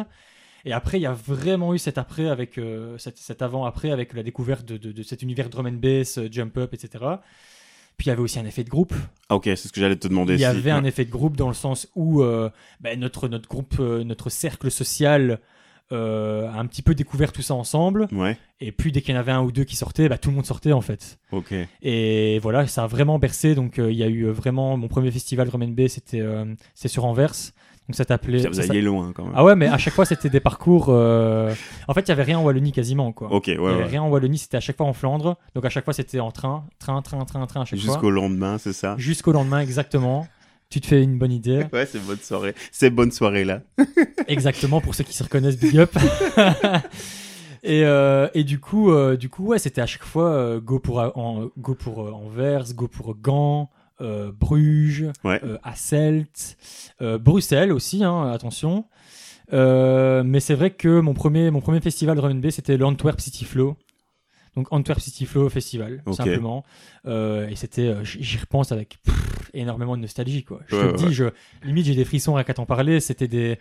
Et 0.64 0.72
après, 0.72 0.98
il 0.98 1.02
y 1.02 1.06
a 1.06 1.12
vraiment 1.12 1.74
eu 1.74 1.78
cet 1.78 1.98
après 1.98 2.28
avec 2.28 2.58
euh, 2.58 2.98
cet, 2.98 3.18
cet 3.18 3.42
avant-après 3.42 3.90
avec 3.90 4.12
la 4.12 4.22
découverte 4.22 4.64
de, 4.66 4.76
de- 4.76 4.92
de 4.92 5.02
cet 5.02 5.22
univers 5.22 5.48
drum 5.48 5.66
and 5.66 5.72
bass, 5.80 6.18
euh, 6.18 6.28
jump 6.30 6.56
up, 6.58 6.74
etc. 6.74 7.04
Puis 7.96 8.06
il 8.06 8.08
y 8.10 8.12
avait 8.12 8.20
aussi 8.22 8.38
un 8.38 8.44
effet 8.46 8.64
de 8.64 8.68
groupe. 8.70 8.94
Ah, 9.28 9.36
ok, 9.36 9.44
c'est 9.46 9.56
ce 9.56 9.72
que 9.72 9.80
j'allais 9.80 9.96
te 9.96 10.06
demander. 10.08 10.34
Il 10.34 10.38
y 10.40 10.40
si- 10.40 10.44
avait 10.46 10.70
un 10.70 10.84
effet 10.84 11.04
de 11.04 11.10
groupe 11.10 11.36
dans 11.36 11.48
le 11.48 11.54
sens 11.54 11.88
où 11.96 12.22
euh, 12.22 12.50
ben, 12.80 12.98
notre, 12.98 13.28
notre 13.28 13.48
groupe, 13.48 13.78
notre 13.78 14.30
cercle 14.30 14.70
social 14.70 15.40
euh, 15.90 16.48
a 16.50 16.58
un 16.58 16.66
petit 16.66 16.82
peu 16.82 16.94
découvert 16.94 17.32
tout 17.32 17.40
ça 17.42 17.54
ensemble. 17.54 18.08
Ouais. 18.12 18.36
Et 18.60 18.72
puis 18.72 18.92
dès 18.92 19.00
qu'il 19.00 19.14
y 19.14 19.16
en 19.16 19.20
avait 19.20 19.32
un 19.32 19.42
ou 19.42 19.50
deux 19.52 19.64
qui 19.64 19.74
sortaient, 19.74 20.08
bah, 20.08 20.18
tout 20.18 20.28
le 20.30 20.36
monde 20.36 20.44
sortait 20.46 20.72
en 20.72 20.80
fait. 20.82 21.18
Ok. 21.32 21.54
Et 21.82 22.38
voilà, 22.40 22.66
ça 22.66 22.84
a 22.84 22.86
vraiment 22.86 23.18
bercé. 23.18 23.54
Donc 23.54 23.78
euh, 23.78 23.90
il 23.90 23.96
y 23.96 24.02
a 24.02 24.08
eu 24.08 24.26
vraiment 24.26 24.76
mon 24.76 24.88
premier 24.88 25.10
festival 25.10 25.48
drum 25.48 25.62
and 25.62 25.68
bass, 25.68 25.92
c'était 25.92 26.20
euh, 26.20 26.44
c'était 26.74 26.88
sur 26.88 27.04
Anvers. 27.04 27.32
Donc 27.88 27.94
ça 27.96 28.04
t'appelait. 28.04 28.40
Ça 28.40 28.48
vous 28.48 28.54
ça- 28.54 28.62
alliez 28.64 28.82
loin 28.82 29.12
quand 29.14 29.24
même. 29.24 29.32
Ah 29.34 29.44
ouais, 29.44 29.56
mais 29.56 29.66
à 29.66 29.78
chaque 29.78 29.94
fois 29.94 30.04
c'était 30.04 30.28
des 30.28 30.40
parcours. 30.40 30.86
euh, 30.90 31.54
En 31.88 31.94
fait, 31.94 32.02
il 32.02 32.08
y 32.08 32.12
avait 32.12 32.22
rien 32.22 32.38
en 32.38 32.42
Wallonie 32.44 32.72
quasiment 32.72 33.12
quoi. 33.12 33.32
Ok, 33.32 33.46
ouais, 33.46 33.54
il 33.56 33.62
y 33.62 33.66
avait 33.66 33.76
ouais. 33.78 33.84
rien 33.84 34.02
en 34.02 34.08
Wallonie, 34.10 34.36
c'était 34.38 34.58
à 34.58 34.60
chaque 34.60 34.76
fois 34.76 34.86
en 34.86 34.92
Flandre. 34.92 35.36
Donc 35.54 35.64
à 35.64 35.70
chaque 35.70 35.84
fois 35.84 35.94
c'était 35.94 36.20
en 36.20 36.30
train, 36.30 36.66
train, 36.78 37.00
train, 37.00 37.24
train, 37.24 37.46
train 37.46 37.62
à 37.62 37.64
chaque 37.64 37.78
fois. 37.78 37.92
Jusqu'au 37.94 38.10
lendemain, 38.10 38.58
c'est 38.58 38.74
ça? 38.74 38.94
Jusqu'au 38.98 39.32
lendemain 39.32 39.60
exactement. 39.60 40.28
Tu 40.70 40.82
te 40.82 40.86
fais 40.86 41.02
une 41.02 41.16
bonne 41.18 41.32
idée. 41.32 41.64
Ouais, 41.72 41.86
c'est 41.86 42.04
bonne 42.06 42.18
soirée. 42.18 42.54
C'est 42.72 42.90
bonne 42.90 43.10
soirée 43.10 43.44
là. 43.46 43.62
Exactement, 44.28 44.82
pour 44.82 44.94
ceux 44.94 45.04
qui 45.04 45.14
se 45.14 45.22
reconnaissent, 45.22 45.58
big 45.58 45.78
up. 45.78 45.96
et, 47.62 47.84
euh, 47.84 48.28
et 48.34 48.44
du 48.44 48.60
coup, 48.60 48.90
euh, 48.92 49.16
du 49.16 49.28
coup, 49.30 49.46
ouais, 49.46 49.58
c'était 49.58 49.80
à 49.80 49.86
chaque 49.86 50.04
fois 50.04 50.58
go 50.60 50.78
pour 50.78 50.98
en, 50.98 51.48
go 51.58 51.74
pour 51.74 52.00
Anvers, 52.14 52.74
go 52.74 52.86
pour 52.86 53.16
Gand, 53.16 53.70
euh, 54.00 54.30
Bruges, 54.32 55.06
Ouais. 55.24 55.40
euh, 55.44 55.58
Asselt, 55.62 56.56
euh, 57.00 57.18
Bruxelles 57.18 57.72
aussi, 57.72 58.04
hein, 58.04 58.30
attention. 58.30 58.86
Mais 59.52 60.40
c'est 60.40 60.54
vrai 60.54 60.70
que 60.70 61.00
mon 61.00 61.14
premier, 61.14 61.50
mon 61.50 61.60
premier 61.60 61.80
festival 61.80 62.18
and 62.20 62.34
bass, 62.36 62.54
c'était 62.56 62.76
l'Antwerp 62.76 63.20
City 63.20 63.44
Flow. 63.44 63.76
Donc 64.56 64.66
Antwerp 64.72 65.00
City 65.00 65.24
Flow 65.26 65.48
Festival, 65.48 66.02
Ok. 66.06 66.16
simplement. 66.16 66.64
Et 67.06 67.54
c'était, 67.54 67.94
j'y 68.04 68.38
repense 68.38 68.72
avec 68.72 68.98
pff, 69.04 69.50
énormément 69.54 69.96
de 69.96 70.02
nostalgie, 70.02 70.44
quoi. 70.44 70.60
Je 70.66 70.76
Ouais, 70.76 70.82
te 70.82 70.86
ouais, 71.02 71.08
dis, 71.08 71.14
je, 71.14 71.24
limite 71.64 71.86
j'ai 71.86 71.94
des 71.94 72.04
frissons 72.04 72.34
rien 72.34 72.44
qu'à 72.44 72.54
t'en 72.54 72.66
parler. 72.66 73.00
C'était 73.00 73.28
des, 73.28 73.58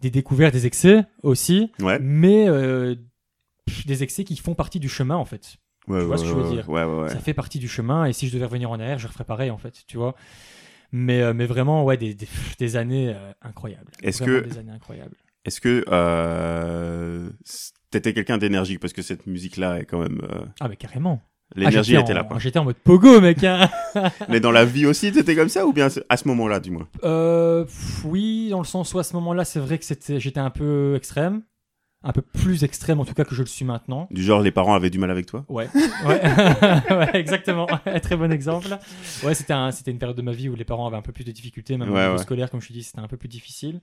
des 0.00 0.10
découvertes, 0.10 0.52
des 0.52 0.66
excès 0.66 1.04
aussi, 1.22 1.70
mais 2.00 2.46
des 3.86 4.02
excès 4.02 4.24
qui 4.24 4.36
font 4.36 4.54
partie 4.54 4.80
du 4.80 4.88
chemin 4.88 5.16
en 5.16 5.24
fait. 5.24 5.56
Ouais, 5.88 5.98
Tu 6.00 6.04
vois 6.06 6.14
ouais, 6.14 6.18
ce 6.18 6.22
que 6.22 6.28
je 6.28 6.34
veux 6.34 6.50
dire. 6.50 6.68
Ouais. 6.68 7.08
Ça 7.08 7.18
fait 7.18 7.34
partie 7.34 7.58
du 7.58 7.68
chemin 7.68 8.04
et 8.06 8.12
si 8.12 8.28
je 8.28 8.34
devais 8.34 8.44
revenir 8.46 8.70
en 8.70 8.78
arrière, 8.80 8.98
je 8.98 9.08
referais 9.08 9.24
pareil 9.24 9.50
en 9.50 9.58
fait, 9.58 9.82
tu 9.86 9.96
vois. 9.96 10.14
Mais, 10.92 11.22
euh, 11.22 11.32
mais 11.34 11.46
vraiment, 11.46 11.84
ouais, 11.84 11.96
des, 11.96 12.14
des, 12.14 12.28
des 12.58 12.76
années 12.76 13.08
euh, 13.14 13.32
incroyables. 13.42 13.90
Est-ce 14.02 14.22
que- 14.22 14.40
Des 14.40 14.58
années 14.58 14.72
incroyables. 14.72 15.16
Est-ce 15.44 15.60
que 15.60 15.84
euh, 15.88 17.28
t'étais 17.90 18.12
quelqu'un 18.12 18.38
d'énergique 18.38 18.78
parce 18.80 18.92
que 18.92 19.02
cette 19.02 19.26
musique-là 19.26 19.80
est 19.80 19.84
quand 19.86 19.98
même. 20.00 20.20
euh, 20.30 20.44
Ah, 20.60 20.68
mais 20.68 20.76
carrément. 20.76 21.20
L'énergie 21.54 21.96
Ah, 21.96 22.00
était 22.00 22.14
là, 22.14 22.26
en-. 22.30 22.38
J'étais 22.38 22.58
en 22.58 22.64
mode 22.64 22.76
pogo, 22.76 23.20
mec. 23.20 23.42
hein. 23.44 23.68
Mais 24.30 24.40
dans 24.40 24.52
la 24.52 24.64
vie 24.64 24.86
aussi, 24.86 25.12
t'étais 25.12 25.34
comme 25.36 25.50
ça 25.50 25.66
ou 25.66 25.72
bien 25.74 25.88
à 26.08 26.16
ce 26.16 26.28
moment-là, 26.28 26.60
du 26.60 26.70
moins? 26.70 26.88
Euh, 27.04 27.66
oui, 28.04 28.48
dans 28.50 28.60
le 28.60 28.64
sens 28.64 28.94
où 28.94 28.98
à 28.98 29.02
ce 29.04 29.12
moment-là, 29.14 29.44
c'est 29.44 29.60
vrai 29.60 29.78
que 29.78 29.84
j'étais 30.18 30.38
un 30.40 30.48
peu 30.50 30.94
extrême, 30.96 31.42
un 32.04 32.12
peu 32.12 32.22
plus 32.22 32.64
extrême 32.64 32.98
en 33.00 33.04
tout 33.04 33.14
cas 33.14 33.24
que 33.24 33.34
je 33.34 33.42
le 33.42 33.46
suis 33.48 33.64
maintenant. 33.64 34.08
Du 34.10 34.22
genre, 34.22 34.40
les 34.40 34.50
parents 34.50 34.74
avaient 34.74 34.90
du 34.90 34.98
mal 34.98 35.10
avec 35.10 35.26
toi? 35.26 35.44
Ouais, 35.48 35.68
ouais, 36.06 36.20
ouais, 36.90 37.10
exactement. 37.14 37.66
Très 38.02 38.16
bon 38.16 38.32
exemple. 38.32 38.68
Ouais, 39.24 39.34
c'était 39.34 39.52
un, 39.52 39.70
une 39.70 39.98
période 39.98 40.16
de 40.16 40.22
ma 40.22 40.32
vie 40.32 40.48
où 40.48 40.54
les 40.54 40.64
parents 40.64 40.86
avaient 40.86 40.96
un 40.96 41.02
peu 41.02 41.12
plus 41.12 41.24
de 41.24 41.32
difficultés, 41.32 41.76
même 41.76 41.90
au 41.90 41.94
Ouais, 41.94 42.02
niveau 42.04 42.16
ouais. 42.16 42.22
scolaire, 42.22 42.50
comme 42.50 42.60
je 42.60 42.68
te 42.68 42.72
dis, 42.72 42.82
c'était 42.82 43.00
un 43.00 43.08
peu 43.08 43.16
plus 43.16 43.28
difficile. 43.28 43.80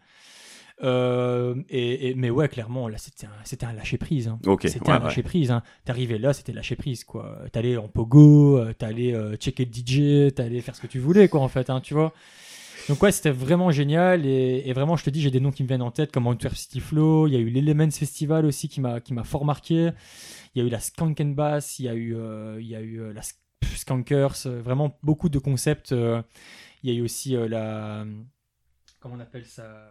Euh, 0.82 1.55
et, 1.70 2.09
et- 2.09 2.15
mais 2.15 2.30
ouais, 2.30 2.47
clairement, 2.47 2.88
là, 2.88 2.97
c'était 2.97 3.26
un, 3.28 3.32
c'était 3.43 3.65
un 3.65 3.74
lâcher 3.74 3.97
prise. 3.97 4.28
Hein. 4.30 4.39
Ok, 4.45 4.61
C'était 4.67 4.80
ouais, 4.89 4.91
un 4.91 4.99
ouais. 4.99 5.03
lâcher 5.05 5.24
prise. 5.24 5.51
Hein. 5.51 5.61
T'arrivais 5.86 6.17
là, 6.17 6.32
c'était 6.34 6.53
lâcher 6.53 6.76
prise, 6.78 7.03
quoi. 7.03 7.38
T'allais 7.51 7.76
en 7.78 7.88
pogo, 7.89 8.57
euh, 8.59 8.74
t'allais 8.74 9.13
euh, 9.13 9.36
checker 9.36 9.65
le 9.65 9.72
DJ, 9.72 10.34
t'allais 10.34 10.61
faire 10.61 10.76
ce 10.76 10.82
que 10.82 10.88
tu 10.88 10.99
voulais, 10.99 11.28
quoi, 11.28 11.41
en 11.41 11.49
fait, 11.49 11.70
hein, 11.70 11.82
tu 11.82 11.93
vois. 11.93 12.13
Donc 12.90 13.02
ouais, 13.04 13.12
c'était 13.12 13.30
vraiment 13.32 13.72
génial 13.72 14.26
et, 14.26 14.64
et 14.66 14.74
vraiment, 14.74 14.98
je 14.98 15.04
te 15.06 15.10
dis, 15.10 15.22
j'ai 15.22 15.32
des 15.32 15.40
noms 15.40 15.52
qui 15.52 15.64
me 15.64 15.68
viennent 15.68 15.82
en 15.84 15.92
tête 15.92 16.12
comme 16.12 16.28
Antwerp 16.28 16.56
City 16.56 16.80
Flow. 16.80 17.28
Il 17.28 17.34
y 17.34 17.38
a 17.38 17.40
eu 17.40 17.50
l'Elements 17.50 17.92
Festival 17.92 18.46
aussi 18.46 18.68
qui 18.68 18.82
m'a 18.82 19.00
qui 19.00 19.14
m'a 19.14 19.24
fort 19.24 19.46
marqué. 19.46 19.92
Il 20.56 20.62
y 20.62 20.66
a 20.66 20.68
eu 20.68 20.70
la 20.72 20.80
Skank 20.80 21.22
and 21.22 21.26
Bass, 21.36 21.80
il 21.80 21.86
y 21.86 21.88
a 21.90 21.94
eu 21.94 22.16
euh, 22.16 22.58
il 22.60 22.68
y 22.68 22.76
a 22.76 22.82
eu 22.82 23.00
euh, 23.00 23.14
la 23.14 23.22
Sk- 23.22 23.36
Skankers, 23.78 24.36
euh, 24.48 24.62
vraiment 24.62 24.98
beaucoup 25.04 25.30
de 25.30 25.38
concepts. 25.40 25.92
il 25.92 26.90
y 26.90 26.92
a 26.92 26.94
eu 26.98 27.02
aussi 27.02 27.36
la 27.48 28.06
comment 29.00 29.16
on 29.16 29.20
appelle 29.20 29.46
ça 29.46 29.88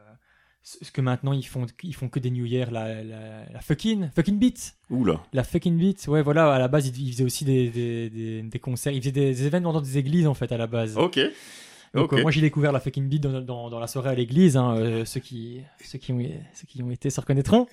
ce 0.63 0.91
que 0.91 1.01
maintenant 1.01 1.33
ils 1.33 1.47
font 1.47 1.65
ils 1.83 1.95
font 1.95 2.09
que 2.11 2.19
des 2.19 2.31
New 2.31 2.45
Year 2.45 2.71
la, 2.71 3.03
la, 3.03 3.49
la 3.51 3.61
fucking 3.61 4.11
fucking 4.15 4.39
beat 4.39 4.75
Oula. 4.91 5.23
la 5.33 5.45
fucking 5.45 5.79
beat 5.79 6.07
ouais 6.09 6.21
voilà 6.21 6.53
à 6.53 6.59
la 6.59 6.69
base 6.69 6.89
ils, 6.89 7.07
ils 7.09 7.13
faisaient 7.13 7.25
aussi 7.25 7.45
des, 7.47 7.71
des, 7.71 8.11
des, 8.11 8.43
des 8.43 8.59
concerts 8.59 8.93
ils 8.93 9.01
faisaient 9.01 9.13
des 9.13 9.47
événements 9.47 9.73
dans 9.73 9.81
des 9.81 9.97
églises 9.97 10.27
en 10.27 10.35
fait 10.35 10.51
à 10.53 10.59
la 10.59 10.67
base 10.67 10.99
Ok. 10.99 11.21
Donc 11.95 12.13
euh, 12.13 12.23
moi 12.23 12.31
j'ai 12.31 12.41
découvert 12.41 12.73
la 12.73 12.81
fucking 12.81 13.09
beat 13.09 13.23
dans, 13.23 13.41
dans, 13.41 13.71
dans 13.71 13.79
la 13.81 13.87
soirée 13.87 14.11
à 14.11 14.15
l'église. 14.15 14.57
hein, 14.57 14.77
euh, 14.77 15.05
ceux 15.05 15.21
qui 15.21 15.61
ceux 15.85 15.99
qui 15.99 16.13
ont 16.13 16.19
ceux 16.55 16.67
qui 16.67 16.83
ont 16.83 16.91
été 16.91 17.11
se 17.11 17.21
reconnaîtront. 17.21 17.67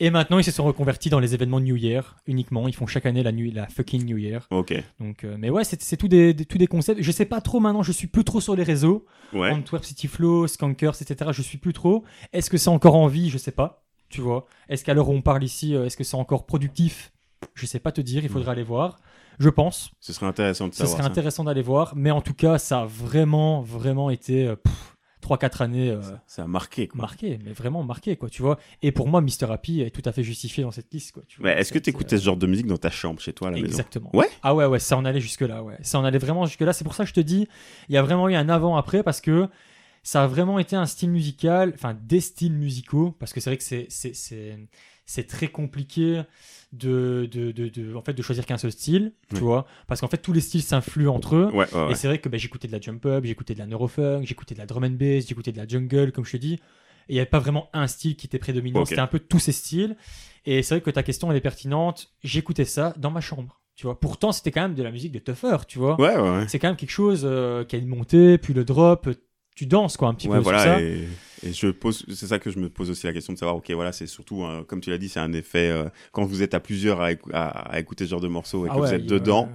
Et 0.00 0.10
maintenant 0.10 0.38
ils 0.38 0.44
se 0.44 0.50
sont 0.50 0.64
reconvertis 0.64 1.10
dans 1.10 1.20
les 1.20 1.34
événements 1.34 1.60
New 1.60 1.76
Year 1.76 2.16
uniquement. 2.26 2.68
Ils 2.68 2.74
font 2.74 2.86
chaque 2.86 3.06
année 3.06 3.22
la 3.22 3.32
nuit 3.32 3.50
la 3.50 3.66
fucking 3.68 4.04
New 4.04 4.18
Year. 4.18 4.46
Ok. 4.50 4.74
Donc 5.00 5.24
euh, 5.24 5.36
mais 5.38 5.50
ouais 5.50 5.64
c'est 5.64 5.96
tout 5.96 6.08
des, 6.08 6.34
des- 6.34 6.44
tous 6.44 6.58
des 6.58 6.66
concepts. 6.66 7.02
Je 7.02 7.10
sais 7.12 7.24
pas 7.24 7.40
trop 7.40 7.60
maintenant. 7.60 7.82
Je 7.82 7.92
suis 7.92 8.06
plus 8.08 8.24
trop 8.24 8.40
sur 8.40 8.54
les 8.56 8.62
réseaux. 8.64 9.06
Ouais. 9.32 9.50
Antwerp 9.50 9.84
City 9.84 10.08
Flow, 10.08 10.46
Skankers, 10.46 11.00
etc. 11.02 11.30
Je 11.32 11.42
suis 11.42 11.58
plus 11.58 11.72
trop. 11.72 12.04
Est-ce 12.32 12.48
que 12.50 12.56
c'est 12.56 12.70
encore 12.70 12.94
en 12.94 13.06
vie? 13.08 13.28
Je 13.30 13.38
sais 13.38 13.52
pas. 13.52 13.84
Tu 14.08 14.20
vois. 14.22 14.46
Est-ce 14.70 14.84
qu'à 14.84 14.94
l'heure 14.94 15.10
où 15.10 15.12
on 15.12 15.20
parle 15.20 15.44
ici, 15.44 15.74
est-ce 15.74 15.96
que 15.96 16.04
c'est 16.04 16.16
encore 16.16 16.46
productif? 16.46 17.12
Je 17.58 17.66
sais 17.66 17.80
pas 17.80 17.92
te 17.92 18.00
dire. 18.00 18.22
Il 18.24 18.28
faudra 18.30 18.52
aller 18.52 18.62
voir. 18.62 18.98
Je 19.38 19.48
pense. 19.48 19.90
Ce 20.00 20.12
serait 20.12 20.26
intéressant 20.26 20.68
de 20.68 20.72
Ce 20.72 20.78
savoir 20.78 20.94
serait 20.96 21.02
ça. 21.04 21.10
intéressant 21.10 21.44
d'aller 21.44 21.62
voir, 21.62 21.94
mais 21.96 22.10
en 22.10 22.20
tout 22.20 22.34
cas, 22.34 22.58
ça 22.58 22.80
a 22.80 22.84
vraiment, 22.86 23.62
vraiment 23.62 24.10
été 24.10 24.46
euh, 24.48 24.56
pff, 24.56 24.96
3-4 25.22 25.62
années 25.62 25.90
euh, 25.90 26.00
Ça 26.26 26.42
a 26.42 26.46
marqué, 26.48 26.88
quoi. 26.88 27.00
marquées, 27.02 27.38
mais 27.44 27.52
vraiment 27.52 27.84
marquées, 27.84 28.16
quoi, 28.16 28.28
tu 28.30 28.42
vois. 28.42 28.58
Et 28.82 28.90
pour 28.90 29.06
moi, 29.08 29.20
Mr. 29.20 29.50
Happy 29.50 29.80
est 29.82 29.90
tout 29.90 30.02
à 30.04 30.12
fait 30.12 30.22
justifié 30.24 30.64
dans 30.64 30.70
cette 30.72 30.92
liste, 30.92 31.12
quoi. 31.12 31.22
Tu 31.28 31.40
vois. 31.40 31.52
Est-ce 31.52 31.70
que 31.72 31.78
C'est- 31.78 31.82
t'écoutais 31.82 32.18
ce 32.18 32.24
genre 32.24 32.36
de 32.36 32.46
musique 32.48 32.66
dans 32.66 32.78
ta 32.78 32.90
chambre, 32.90 33.20
chez 33.20 33.32
toi, 33.32 33.48
à 33.48 33.50
la 33.52 33.58
euh, 33.58 33.60
maison? 33.62 33.72
Exactement. 33.72 34.10
Ouais? 34.14 34.28
Ah 34.42 34.54
ouais, 34.56 34.64
ouais, 34.66 34.78
ça 34.80 34.96
en 34.96 35.04
allait 35.04 35.20
jusque-là, 35.20 35.62
ouais. 35.62 35.76
Ça 35.82 36.00
en 36.00 36.04
allait 36.04 36.18
vraiment 36.18 36.46
jusque-là. 36.46 36.72
C'est 36.72 36.84
pour 36.84 36.94
ça 36.94 37.04
que 37.04 37.08
je 37.10 37.14
te 37.14 37.20
dis, 37.20 37.46
il 37.88 37.94
y 37.94 37.98
a 37.98 38.02
vraiment 38.02 38.28
eu 38.28 38.34
un 38.34 38.48
avant-après 38.48 39.02
parce 39.04 39.20
que 39.20 39.48
ça 40.02 40.24
a 40.24 40.26
vraiment 40.26 40.58
été 40.58 40.74
un 40.74 40.86
style 40.86 41.10
musical, 41.10 41.72
enfin 41.74 41.96
des 42.02 42.20
styles 42.20 42.54
musicaux, 42.54 43.14
parce 43.20 43.32
que 43.32 43.40
c'est 43.40 43.50
vrai 43.50 43.56
que 43.58 43.62
c'est, 43.64 44.58
c'est, 45.08 45.26
très 45.26 45.48
compliqué 45.48 46.22
de, 46.72 47.28
de, 47.32 47.50
de, 47.50 47.68
de- 47.68 47.94
en 47.94 48.02
fait, 48.02 48.12
de 48.12 48.22
choisir 48.22 48.44
qu'un 48.44 48.58
seul 48.58 48.72
style, 48.72 49.12
tu 49.34 49.40
vois, 49.40 49.66
parce 49.86 50.00
qu'en 50.00 50.08
fait 50.08 50.18
tous 50.18 50.32
les 50.34 50.40
styles 50.42 50.62
s'influent 50.62 51.08
entre 51.08 51.34
eux. 51.36 51.46
Ouais, 51.52 51.66
ouais, 51.74 51.86
ouais. 51.86 51.92
Et 51.92 51.94
c'est 51.94 52.06
vrai 52.08 52.18
que 52.18 52.28
bah, 52.28 52.36
j'écoutais 52.36 52.68
de 52.68 52.72
la 52.72 52.80
jump 52.80 53.04
up, 53.06 53.24
j'écoutais 53.24 53.54
de 53.54 53.58
la 53.58 53.66
neurofunk, 53.66 54.26
j'écoutais 54.26 54.54
de 54.54 54.60
la 54.60 54.66
drum 54.66 54.84
and 54.84 54.90
bass, 54.90 55.26
j'écoutais 55.26 55.52
de 55.52 55.56
la 55.56 55.66
jungle, 55.66 56.12
comme 56.12 56.24
je 56.24 56.32
te 56.32 56.36
dis. 56.36 56.54
Et 56.54 56.60
il 57.08 57.14
n'y 57.14 57.20
avait 57.20 57.30
pas 57.30 57.38
vraiment 57.38 57.70
un 57.72 57.86
style 57.86 58.16
qui 58.16 58.26
était 58.26 58.38
prédominant, 58.38 58.80
c'était 58.84 59.00
un 59.00 59.06
peu 59.06 59.18
tous 59.18 59.38
ces 59.38 59.52
styles. 59.52 59.96
Et 60.44 60.62
c'est 60.62 60.74
vrai 60.74 60.82
que 60.82 60.90
ta 60.90 61.02
question 61.02 61.30
elle 61.30 61.38
est 61.38 61.42
pertinente. 61.42 62.12
J'écoutais 62.22 62.66
ça 62.66 62.92
dans 62.98 63.10
ma 63.10 63.22
chambre, 63.22 63.62
tu 63.76 63.86
vois. 63.86 63.98
Pourtant 63.98 64.30
c'était 64.30 64.50
quand 64.50 64.60
même 64.60 64.74
de 64.74 64.82
la 64.82 64.90
musique 64.90 65.12
de 65.12 65.18
tougher, 65.18 65.64
tu 65.66 65.78
vois. 65.78 65.98
Ouais, 65.98 66.16
ouais, 66.16 66.30
ouais. 66.38 66.48
C'est 66.48 66.58
quand 66.58 66.68
même 66.68 66.76
quelque 66.76 66.90
chose 66.90 67.22
euh, 67.24 67.64
qui 67.64 67.76
a 67.76 67.78
une 67.78 67.86
montée, 67.88 68.36
puis 68.36 68.52
le 68.52 68.64
drop, 68.64 69.08
tu 69.58 69.66
danses 69.66 69.96
quoi 69.96 70.08
un 70.08 70.14
petit 70.14 70.28
Ouais, 70.28 70.36
peu 70.36 70.42
sur 70.44 70.44
voilà, 70.44 70.74
ça? 70.76 70.80
et, 70.80 71.08
et 71.42 71.52
je 71.52 71.66
pose, 71.68 72.04
c'est 72.14 72.28
ça 72.28 72.38
que 72.38 72.50
je 72.50 72.58
me 72.60 72.68
pose 72.68 72.90
aussi 72.90 73.06
la 73.06 73.12
question 73.12 73.32
de 73.32 73.38
savoir, 73.38 73.56
ok, 73.56 73.68
voilà, 73.72 73.90
c'est 73.92 74.06
surtout, 74.06 74.44
comme 74.68 74.80
tu 74.80 74.90
l'as 74.90 74.98
dit, 74.98 75.08
c'est 75.08 75.20
un 75.20 75.32
effet 75.32 75.68
euh, 75.68 75.88
quand 76.12 76.24
vous 76.24 76.42
êtes 76.42 76.54
à 76.54 76.60
plusieurs 76.60 77.00
à, 77.00 77.12
écou- 77.12 77.30
à- 77.32 77.48
à 77.72 77.80
écouter 77.80 78.04
ce 78.04 78.10
genre 78.10 78.20
de 78.20 78.28
morceaux 78.28 78.66
et 78.66 78.68
que 78.68 78.74
Ah 78.74 78.78
vous 78.78 78.82
ouais, 78.84 78.94
êtes 78.94 79.06
dedans, 79.06 79.48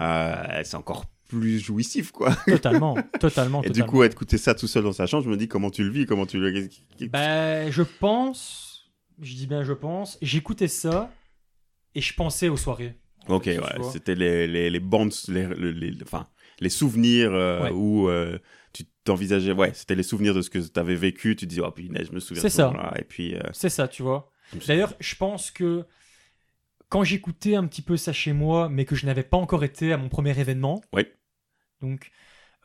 euh, 0.00 0.62
c'est 0.64 0.76
encore 0.76 1.04
plus 1.28 1.58
jouissif, 1.60 2.12
quoi. 2.12 2.34
totalement, 2.46 2.96
totalement. 3.20 3.62
Et 3.62 3.70
du 3.70 3.84
coup, 3.84 4.02
écouter 4.04 4.38
ça 4.38 4.54
tout 4.54 4.66
seul 4.66 4.84
dans 4.84 4.92
sa 4.92 5.06
chambre, 5.06 5.24
je 5.24 5.30
me 5.30 5.36
dis 5.36 5.48
comment 5.48 5.70
tu 5.70 5.84
le 5.84 5.90
vis, 5.90 6.06
comment 6.06 6.26
tu 6.26 6.38
le. 6.38 6.68
Ben, 7.10 7.70
je 7.70 7.82
pense, 7.82 8.90
je 9.20 9.34
dis 9.34 9.46
bien 9.46 9.62
je 9.64 9.72
pense, 9.72 10.18
j'écoutais 10.22 10.68
ça 10.68 11.10
et 11.94 12.00
je 12.00 12.14
pensais 12.14 12.48
aux 12.48 12.56
soirées. 12.56 12.94
Ok, 13.28 13.44
ouais, 13.46 13.58
c'était 13.92 14.14
les, 14.14 14.46
les, 14.46 14.68
les 14.68 14.80
bandes, 14.80 15.12
les, 15.28 15.46
les, 15.54 15.72
les- 15.72 16.02
enfin, 16.02 16.26
les 16.60 16.68
souvenirs 16.70 17.30
euh, 17.32 17.62
Ouais. 17.62 17.70
où 17.70 18.08
t'envisageais, 19.04 19.52
ouais, 19.52 19.72
c'était 19.74 19.94
les 19.94 20.02
souvenirs 20.02 20.34
de 20.34 20.42
ce 20.42 20.50
que 20.50 20.58
tu 20.58 20.78
avais 20.80 20.94
vécu, 20.94 21.34
tu 21.36 21.46
dis, 21.46 21.60
oh 21.60 21.70
punaise, 21.70 22.06
je 22.08 22.12
me 22.12 22.20
souviens 22.20 22.42
C'est 22.42 22.48
de 22.48 22.52
ça. 22.52 22.66
moment-là. 22.68 22.94
Et 22.98 23.04
puis, 23.04 23.34
euh, 23.36 23.40
C'est 23.52 23.68
ça, 23.68 23.88
tu 23.88 24.02
vois. 24.02 24.30
D'ailleurs, 24.66 24.94
je 25.00 25.14
pense 25.14 25.50
que 25.50 25.84
quand 26.88 27.04
j'écoutais 27.04 27.54
un 27.56 27.66
petit 27.66 27.82
peu 27.82 27.96
ça 27.96 28.12
chez 28.12 28.32
moi, 28.32 28.68
mais 28.68 28.84
que 28.84 28.94
je 28.94 29.06
n'avais 29.06 29.22
pas 29.22 29.38
encore 29.38 29.64
été 29.64 29.92
à 29.92 29.96
mon 29.96 30.08
premier 30.08 30.38
événement. 30.38 30.82
Oui. 30.92 31.06
Donc, 31.80 32.10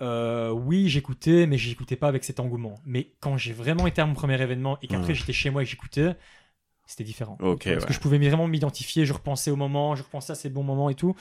euh, 0.02 0.52
oui, 0.52 0.90
j'écoutais, 0.90 1.48
mais 1.48 1.58
j'écoutais 1.58 1.96
pas 1.96 2.08
avec 2.10 2.24
cet 2.24 2.40
engouement. 2.40 2.76
Mais 2.86 3.14
quand 3.22 3.38
j'ai 3.38 3.54
vraiment 3.54 3.88
été 3.88 4.02
à 4.02 4.06
mon 4.06 4.14
premier 4.14 4.40
événement 4.42 4.78
et 4.82 4.88
qu'après 4.88 5.10
Ouais. 5.10 5.16
j'étais 5.16 5.34
chez 5.34 5.50
moi 5.50 5.62
et 5.62 5.66
que 5.66 5.72
j'écoutais, 5.72 6.16
c'était 6.86 7.04
différent. 7.06 7.38
Parce 7.38 7.66
ouais. 7.66 7.78
que 7.78 7.94
je 7.94 8.00
pouvais 8.00 8.18
vraiment 8.18 8.48
m'identifier, 8.48 9.06
je 9.06 9.14
repensais 9.14 9.50
au 9.50 9.56
moment, 9.56 9.96
je 9.96 10.04
repensais 10.04 10.34
à 10.34 10.36
ces 10.36 10.50
bons 10.50 10.64
moments 10.64 10.90
et 10.90 10.96
tout. 10.96 11.16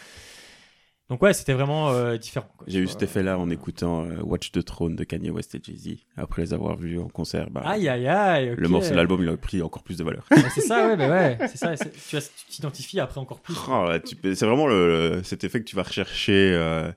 Donc 1.09 1.23
ouais, 1.23 1.33
c'était 1.33 1.53
vraiment 1.53 1.91
euh, 1.91 2.17
différent. 2.17 2.49
J'ai 2.67 2.81
eu 2.81 2.89
cet 2.89 3.03
effet-là 3.03 3.39
en 3.39 3.49
écoutant 3.49 4.05
euh, 4.05 4.21
Watch 4.23 4.51
the 4.51 4.65
Throne 4.65 4.97
de 4.97 5.05
Kanye 5.05 5.31
West 5.31 5.55
et 5.55 5.61
Jay-Z. 5.63 5.99
Après 6.17 6.43
les 6.43 6.53
avoir 6.53 6.77
vus 6.77 6.99
en 6.99 7.09
concert, 7.09 7.49
bah, 7.51 7.63
Aïe 7.65 7.89
aïe 7.89 8.09
aïe. 8.09 8.55
le 8.57 8.69
morceau, 8.69 8.93
l'album, 8.93 9.23
il 9.23 9.29
a 9.29 9.37
pris 9.37 9.63
encore 9.63 9.85
plus 9.85 9.99
de 9.99 10.03
valeur. 10.05 10.27
C'est 10.53 10.63
ça, 10.63 10.89
ouais, 10.89 10.97
bah 10.97 11.09
ouais, 11.09 11.39
c'est 11.49 11.59
ça. 11.59 11.75
Tu 11.77 12.47
t'identifies 12.49 12.99
après 12.99 13.21
encore 13.21 13.41
plus. 13.41 13.55
Oh, 13.69 13.87
peux- 14.21 14.35
c'est 14.35 14.47
vraiment 14.47 14.67
le, 14.67 15.21
cet 15.23 15.45
effet 15.45 15.61
que 15.61 15.65
tu 15.65 15.77
vas 15.77 15.85
rechercher. 15.85 16.51
euh, 16.55 16.91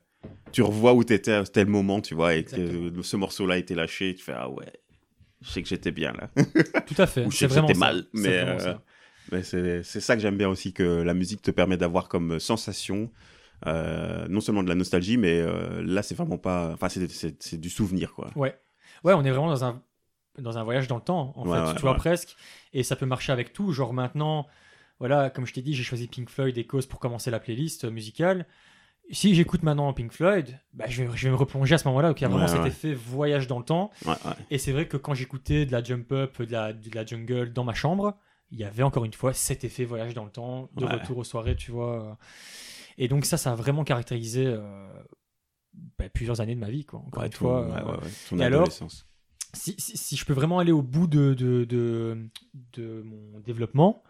tu 0.51 0.63
revois 0.63 0.93
où 0.95 1.03
t'étais 1.03 1.33
à 1.33 1.43
tel 1.43 1.67
moment, 1.67 2.01
tu 2.01 2.15
vois, 2.15 2.33
et 2.33 2.43
que 2.43 2.91
ce 3.03 3.15
morceau-là 3.15 3.53
a 3.53 3.57
été 3.57 3.75
lâché, 3.75 4.15
tu 4.15 4.23
fais 4.23 4.33
ah 4.35 4.49
ouais, 4.49 4.65
je 5.41 5.49
sais 5.51 5.61
que 5.61 5.69
j'étais 5.69 5.91
bien 5.91 6.13
là. 6.13 6.29
Tout 6.87 6.95
à 6.99 7.05
fait. 7.05 7.25
Ou 7.27 7.31
je 7.31 7.37
sais 7.37 7.47
que 7.47 7.53
ça. 7.53 7.61
mal, 7.79 8.05
mais, 8.13 8.39
euh, 8.39 9.43
c'est 9.83 9.99
ça 10.01 10.15
que 10.15 10.21
j'aime 10.23 10.37
bien 10.37 10.49
aussi, 10.49 10.73
que 10.73 10.83
la 11.03 11.13
musique 11.13 11.43
te 11.43 11.51
permet 11.51 11.77
d'avoir 11.77 12.09
comme 12.09 12.39
sensation, 12.39 13.03
euh, 13.03 13.07
non 13.65 14.41
seulement 14.41 14.63
de 14.63 14.69
la 14.69 14.75
nostalgie, 14.75 15.17
mais 15.17 15.39
euh, 15.39 15.81
là 15.83 16.01
c'est 16.03 16.15
vraiment 16.15 16.37
pas, 16.37 16.71
enfin 16.73 16.89
c'est- 16.89 17.55
du 17.59 17.69
souvenir 17.69 18.13
quoi. 18.13 18.31
Ouais. 18.35 18.57
Ouais, 19.03 19.13
on 19.13 19.23
est 19.23 19.31
vraiment 19.31 19.47
dans 19.49 19.63
un, 19.63 19.81
dans 20.37 20.57
un 20.57 20.63
voyage 20.63 20.87
dans 20.87 20.95
le 20.97 21.01
temps, 21.01 21.33
en 21.35 21.47
Ouais, 21.47 21.57
fait, 21.57 21.67
ouais, 21.67 21.75
tu 21.75 21.81
vois, 21.81 21.91
ouais. 21.91 21.97
presque. 21.97 22.35
Et 22.73 22.83
ça 22.83 22.95
peut 22.95 23.05
marcher 23.05 23.31
avec 23.31 23.53
tout. 23.53 23.71
Genre 23.71 23.93
maintenant, 23.93 24.45
voilà, 24.99 25.29
comme 25.29 25.45
je 25.45 25.53
t'ai 25.53 25.61
dit, 25.61 25.73
j'ai 25.73 25.83
choisi 25.83 26.07
Pink 26.07 26.29
Floyd 26.29 26.57
et 26.57 26.65
Cause 26.65 26.85
pour 26.85 26.99
commencer 26.99 27.31
la 27.31 27.39
playlist 27.39 27.85
euh, 27.85 27.91
musicale. 27.91 28.45
Si 29.11 29.33
j'écoute 29.35 29.63
maintenant 29.63 29.91
Pink 29.93 30.11
Floyd, 30.11 30.59
bah, 30.73 30.85
je, 30.87 31.03
vais, 31.03 31.17
je 31.17 31.25
vais 31.25 31.31
me 31.31 31.35
replonger 31.35 31.75
à 31.75 31.77
ce 31.77 31.87
moment-là, 31.87 32.09
donc 32.09 32.19
il 32.21 32.23
y 32.23 32.25
a 32.25 32.29
vraiment 32.29 32.47
cet 32.47 32.65
effet 32.65 32.93
voyage 32.93 33.47
dans 33.47 33.57
le 33.57 33.65
temps. 33.65 33.89
Et 34.51 34.57
c'est 34.57 34.71
vrai 34.71 34.87
que 34.87 34.97
quand 34.97 35.13
j'écoutais 35.15 35.65
de 35.65 35.71
la 35.71 35.83
jump 35.83 36.11
up, 36.11 36.41
de 36.41 36.51
la, 36.51 36.73
de 36.73 36.93
la 36.93 37.05
jungle 37.05 37.51
dans 37.53 37.63
ma 37.63 37.73
chambre, 37.73 38.15
il 38.51 38.59
y 38.59 38.63
avait 38.63 38.83
encore 38.83 39.05
une 39.05 39.13
fois 39.13 39.33
cet 39.33 39.63
effet 39.63 39.83
voyage 39.85 40.13
dans 40.13 40.25
le 40.25 40.31
temps, 40.31 40.69
de 40.75 40.85
retour 40.85 41.17
aux 41.17 41.23
soirées, 41.23 41.55
tu 41.55 41.71
vois. 41.71 42.17
Et 42.99 43.07
donc 43.07 43.25
ça, 43.25 43.37
ça 43.37 43.53
a 43.53 43.55
vraiment 43.55 43.83
caractérisé 43.83 44.45
euh, 44.45 44.87
bah, 45.97 46.09
plusieurs 46.09 46.41
années 46.41 46.53
de 46.55 46.59
ma 46.59 46.69
vie, 46.69 46.85
quoi. 46.85 46.99
Encore 46.99 47.21
Ouais, 47.21 47.27
une 47.27 47.33
ton- 47.33 47.39
fois. 47.39 47.61
ouais, 47.67 47.81
euh, 47.81 47.85
ouais, 48.01 48.09
ton 48.29 48.39
et 48.39 48.43
alors 48.43 48.63
adolescence. 48.63 49.07
si, 49.53 49.75
si, 49.79 49.97
si 49.97 50.15
je 50.17 50.25
peux 50.25 50.33
vraiment 50.33 50.59
aller 50.59 50.71
au 50.73 50.81
bout 50.81 51.07
de, 51.07 51.33
de, 51.33 51.63
de, 51.65 52.29
de 52.73 53.01
mon 53.03 53.39
développement, 53.39 54.03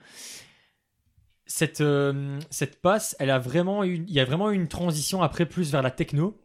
cette, 1.46 1.82
euh, 1.82 2.40
cette 2.50 2.82
passe, 2.82 3.16
elle 3.20 3.30
a 3.30 3.40
vraiment 3.40 3.84
eu, 3.84 3.96
il 4.08 4.12
y 4.12 4.20
a 4.20 4.26
vraiment 4.26 4.52
eu 4.52 4.56
une 4.56 4.68
transition 4.68 5.22
après 5.22 5.46
plus 5.46 5.72
vers 5.72 5.82
la 5.82 5.92
techno. 5.92 6.40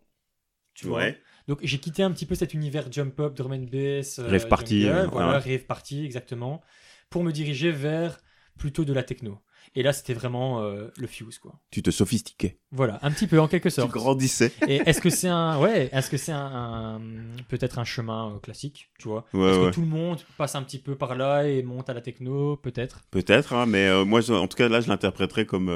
Tu 0.75 0.87
vois. 0.87 1.05
Donc 1.47 1.61
j'ai 1.63 1.79
quitté 1.79 2.03
un 2.03 2.11
petit 2.11 2.27
peu 2.27 2.35
cet 2.35 2.53
univers 2.55 2.91
jump 2.91 3.21
up, 3.21 3.35
drum 3.35 3.53
and 3.53 3.67
bass, 3.71 4.19
euh, 4.19 4.29
Rave 4.29 4.49
party, 4.49 4.87
euh, 4.87 5.07
voilà, 5.07 5.39
rave 5.39 5.65
party 5.67 6.05
exactement, 6.05 6.63
pour 7.11 7.23
me 7.23 7.33
diriger 7.33 7.71
vers 7.71 8.19
plutôt 8.59 8.85
de 8.85 8.93
la 8.93 9.03
techno. 9.03 9.41
Et 9.75 9.83
là 9.83 9.93
c'était 9.93 10.15
vraiment 10.15 10.61
euh, 10.63 10.89
le 10.97 11.07
fuse 11.07 11.39
quoi. 11.39 11.61
Tu 11.71 11.83
te 11.83 11.91
sophistiquais. 11.91 12.59
Voilà, 12.71 12.99
un 13.03 13.11
petit 13.11 13.27
peu 13.27 13.41
en 13.41 13.49
quelque 13.49 13.69
Tu 13.71 13.75
sorte. 13.75 13.91
grandissais. 13.91 14.53
Et 14.69 14.77
est-ce 14.89 15.01
que 15.01 15.11
c'est 15.11 15.29
un, 15.29 15.61
ouais, 15.61 15.89
est-ce 15.93 16.11
que 16.11 16.17
c'est 16.17 16.33
un, 16.33 16.97
un- 16.97 17.01
peut-être 17.49 17.79
un 17.79 17.85
chemin 17.85 18.33
euh, 18.35 18.39
classique, 18.39 18.91
tu 18.99 19.09
vois? 19.09 19.25
Ouais, 19.33 19.51
Est-ce 19.51 19.59
ouais. 19.61 19.71
que 19.71 19.75
tout 19.75 19.81
le 19.81 19.87
monde 19.89 20.21
passe 20.39 20.55
un 20.55 20.63
petit 20.63 20.79
peu 20.79 20.97
par 20.97 21.15
là 21.15 21.47
et 21.47 21.63
monte 21.63 21.89
à 21.91 21.95
la 21.95 22.01
techno, 22.01 22.57
peut-être? 22.57 23.01
Peut-être, 23.11 23.53
hein, 23.53 23.67
mais 23.67 23.87
euh, 23.89 24.05
moi, 24.05 24.21
en 24.31 24.47
tout 24.49 24.57
cas, 24.57 24.69
là, 24.69 24.81
je 24.81 24.89
l'interpréterais 24.89 25.47
comme 25.47 25.67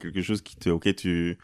quelque 0.00 0.22
chose 0.22 0.42
qui 0.42 0.56
te, 0.56 0.68
ok, 0.70 0.94
tu, 0.96 1.38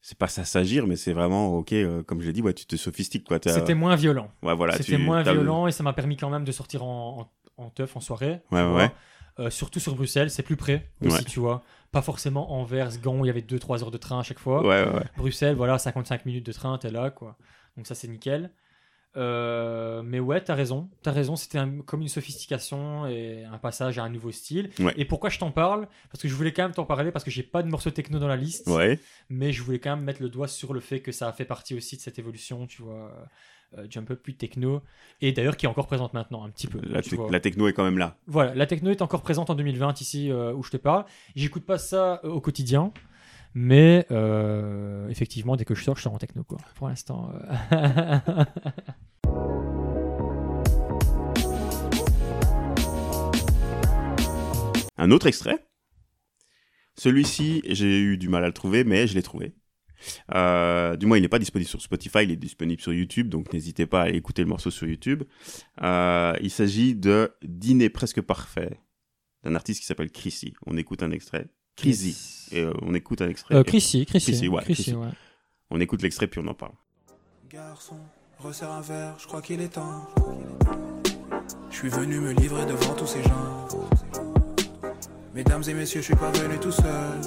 c'est 0.00 0.18
pas 0.18 0.28
ça 0.28 0.44
s'agir, 0.44 0.86
mais 0.86 0.96
c'est 0.96 1.14
vraiment 1.14 1.56
ok. 1.56 1.72
euh, 1.72 2.02
comme 2.02 2.20
je 2.20 2.26
l'ai 2.26 2.32
dit, 2.34 2.42
ouais, 2.42 2.52
tu 2.54 2.66
te 2.66 2.76
sophistiques 2.76 3.24
quoi. 3.26 3.38
C'était 3.42 3.74
moins 3.74 3.96
violent. 3.96 4.30
ouais, 4.42 4.54
voilà. 4.54 4.74
C'était 4.76 4.96
tu- 4.96 4.98
moins 4.98 5.22
violent 5.22 5.66
et 5.66 5.72
ça 5.72 5.82
m'a 5.82 5.94
permis 5.94 6.16
quand 6.18 6.28
même 6.30 6.44
de 6.44 6.52
sortir 6.52 6.82
en, 6.84 7.30
en, 7.56 7.64
en 7.64 7.70
teuf, 7.70 7.96
en 7.96 8.00
soirée. 8.00 8.42
tu 8.50 8.54
Ouais, 8.54 8.62
ouais. 8.70 8.92
Euh, 9.40 9.50
surtout 9.50 9.80
sur 9.80 9.94
Bruxelles, 9.96 10.30
c'est 10.30 10.42
plus 10.44 10.56
près 10.56 10.88
aussi, 11.04 11.16
Ouais. 11.16 11.24
tu 11.24 11.40
vois. 11.40 11.62
Pas 11.90 12.02
forcément 12.02 12.52
Anvers, 12.60 12.90
Gand, 13.00 13.18
où 13.18 13.24
il 13.24 13.28
y 13.28 13.30
avait 13.30 13.40
2-3 13.42 13.82
heures 13.82 13.90
de 13.90 13.98
train 13.98 14.20
à 14.20 14.22
chaque 14.22 14.38
fois. 14.38 14.62
Ouais, 14.62 14.84
ouais, 14.84 14.94
ouais. 14.94 15.04
Bruxelles, 15.16 15.56
voilà, 15.56 15.78
55 15.78 16.24
minutes 16.26 16.46
de 16.46 16.52
train, 16.52 16.76
t'es 16.78 16.90
là, 16.90 17.10
quoi. 17.10 17.36
Donc 17.76 17.86
ça, 17.86 17.94
c'est 17.94 18.06
nickel. 18.08 18.50
Euh, 19.16 20.02
mais 20.02 20.18
ouais, 20.20 20.40
t'as 20.42 20.54
raison. 20.54 20.88
T'as 21.02 21.12
raison, 21.12 21.36
c'était 21.36 21.58
un- 21.58 21.80
comme 21.82 22.02
une 22.02 22.08
sophistication 22.08 23.06
et 23.06 23.44
un 23.44 23.58
passage 23.58 23.98
à 23.98 24.02
un 24.04 24.08
nouveau 24.08 24.32
style. 24.32 24.70
Ouais. 24.80 24.92
Et 24.96 25.04
pourquoi 25.04 25.30
je 25.30 25.38
t'en 25.38 25.50
parle? 25.50 25.86
Parce 26.10 26.22
que 26.22 26.28
je 26.28 26.34
voulais 26.34 26.52
quand 26.52 26.62
même 26.64 26.72
t'en 26.72 26.84
parler, 26.84 27.12
parce 27.12 27.24
que 27.24 27.30
j'ai 27.30 27.42
pas 27.44 27.62
de 27.62 27.68
morceau 27.68 27.90
techno 27.90 28.18
dans 28.18 28.28
la 28.28 28.36
liste. 28.36 28.66
Ouais. 28.68 28.98
Mais 29.28 29.52
je 29.52 29.62
voulais 29.62 29.78
quand 29.78 29.94
même 29.94 30.04
mettre 30.04 30.22
le 30.22 30.28
doigt 30.28 30.48
sur 30.48 30.74
le 30.74 30.80
fait 30.80 31.00
que 31.00 31.12
ça 31.12 31.28
a 31.28 31.32
fait 31.32 31.44
partie 31.44 31.74
aussi 31.74 31.96
de 31.96 32.00
cette 32.00 32.18
évolution, 32.18 32.66
tu 32.66 32.82
vois. 32.82 33.12
euh, 33.78 33.86
jump 33.90 34.08
up 34.10 34.22
plus 34.22 34.34
techno. 34.34 34.82
Et 35.20 35.32
d'ailleurs, 35.32 35.56
qui 35.56 35.66
est 35.66 35.68
encore 35.68 35.88
présente 35.88 36.14
maintenant, 36.14 36.44
un 36.44 36.50
petit 36.50 36.68
peu. 36.68 36.80
La, 36.88 37.02
techno 37.40 37.66
est 37.66 37.72
quand 37.72 37.82
même 37.82 37.98
là. 37.98 38.16
Voilà, 38.28 38.54
la 38.54 38.66
techno 38.66 38.90
est 38.92 39.02
encore 39.02 39.22
présente 39.22 39.50
en 39.50 39.56
2020 39.56 40.00
ici 40.00 40.30
euh, 40.30 40.52
où 40.52 40.62
je 40.62 40.70
te 40.70 40.76
parle. 40.76 41.04
J'écoute 41.34 41.64
pas 41.64 41.78
ça 41.78 42.24
au 42.24 42.40
quotidien, 42.40 42.92
mais 43.54 44.04
euh, 44.10 45.08
effectivement, 45.08 45.56
dès 45.56 45.64
que 45.64 45.74
je 45.74 45.84
sors, 45.84 45.96
je 45.96 46.02
sors 46.02 46.12
en 46.12 46.18
techno, 46.18 46.42
quoi. 46.42 46.58
Pour 46.74 46.88
l'instant. 46.88 47.32
euh. 47.72 48.18
Un 54.96 55.10
autre 55.10 55.26
extrait? 55.26 55.66
Celui-ci, 56.96 57.62
j'ai 57.66 58.00
eu 58.00 58.16
du 58.16 58.28
mal 58.28 58.44
à 58.44 58.48
le 58.48 58.52
trouver, 58.52 58.84
mais 58.84 59.06
je 59.06 59.14
l'ai 59.14 59.22
trouvé. 59.22 59.54
Euh, 60.34 60.96
du 60.96 61.06
moins, 61.06 61.16
il 61.18 61.22
n'est 61.22 61.28
pas 61.28 61.38
disponible 61.38 61.68
sur 61.68 61.80
Spotify, 61.80 62.24
il 62.24 62.30
est 62.30 62.36
disponible 62.36 62.80
sur 62.80 62.92
YouTube, 62.92 63.28
donc 63.28 63.52
n'hésitez 63.52 63.86
pas 63.86 64.02
à 64.02 64.08
écouter 64.10 64.42
le 64.42 64.48
morceau 64.48 64.70
sur 64.70 64.86
YouTube. 64.86 65.24
Il 65.80 66.50
s'agit 66.50 66.94
de 66.94 67.32
Dîner 67.42 67.88
presque 67.88 68.20
parfait 68.20 68.80
d'un 69.42 69.54
artiste 69.54 69.80
qui 69.80 69.86
s'appelle 69.86 70.10
Chrissy. 70.10 70.54
On 70.66 70.76
écoute 70.76 71.02
un 71.02 71.10
extrait. 71.10 71.48
Chrissy. 71.76 72.16
Et 72.52 72.60
euh, 72.62 72.72
on 72.82 72.94
écoute 72.94 73.20
un 73.22 73.28
extrait. 73.28 73.54
Euh, 73.54 73.62
Chrissy. 73.62 74.06
Chrissy, 74.06 74.48
ouais, 74.48 74.62
Chrissy, 74.62 74.82
Chrissy. 74.82 74.94
ouais. 74.96 75.08
On 75.70 75.80
écoute 75.80 76.02
l'extrait 76.02 76.26
puis 76.26 76.40
on 76.44 76.46
en 76.48 76.54
parle. 76.54 76.72
Garçon, 77.50 77.96
resserre 78.38 78.70
un 78.70 78.80
verre, 78.80 79.14
je 79.18 79.26
crois 79.26 79.42
qu'il 79.42 79.60
est 79.60 79.68
temps. 79.68 80.06
Je 81.70 81.76
suis 81.76 81.88
venu 81.88 82.20
me 82.20 82.32
livrer 82.32 82.64
devant 82.66 82.94
tous 82.94 83.06
ces 83.06 83.22
gens. 83.22 83.68
Mesdames 85.34 85.62
et 85.66 85.74
messieurs, 85.74 86.00
je 86.00 86.06
suis 86.06 86.14
pas 86.16 86.30
venu 86.30 86.58
tout 86.58 86.70
seul. 86.72 87.20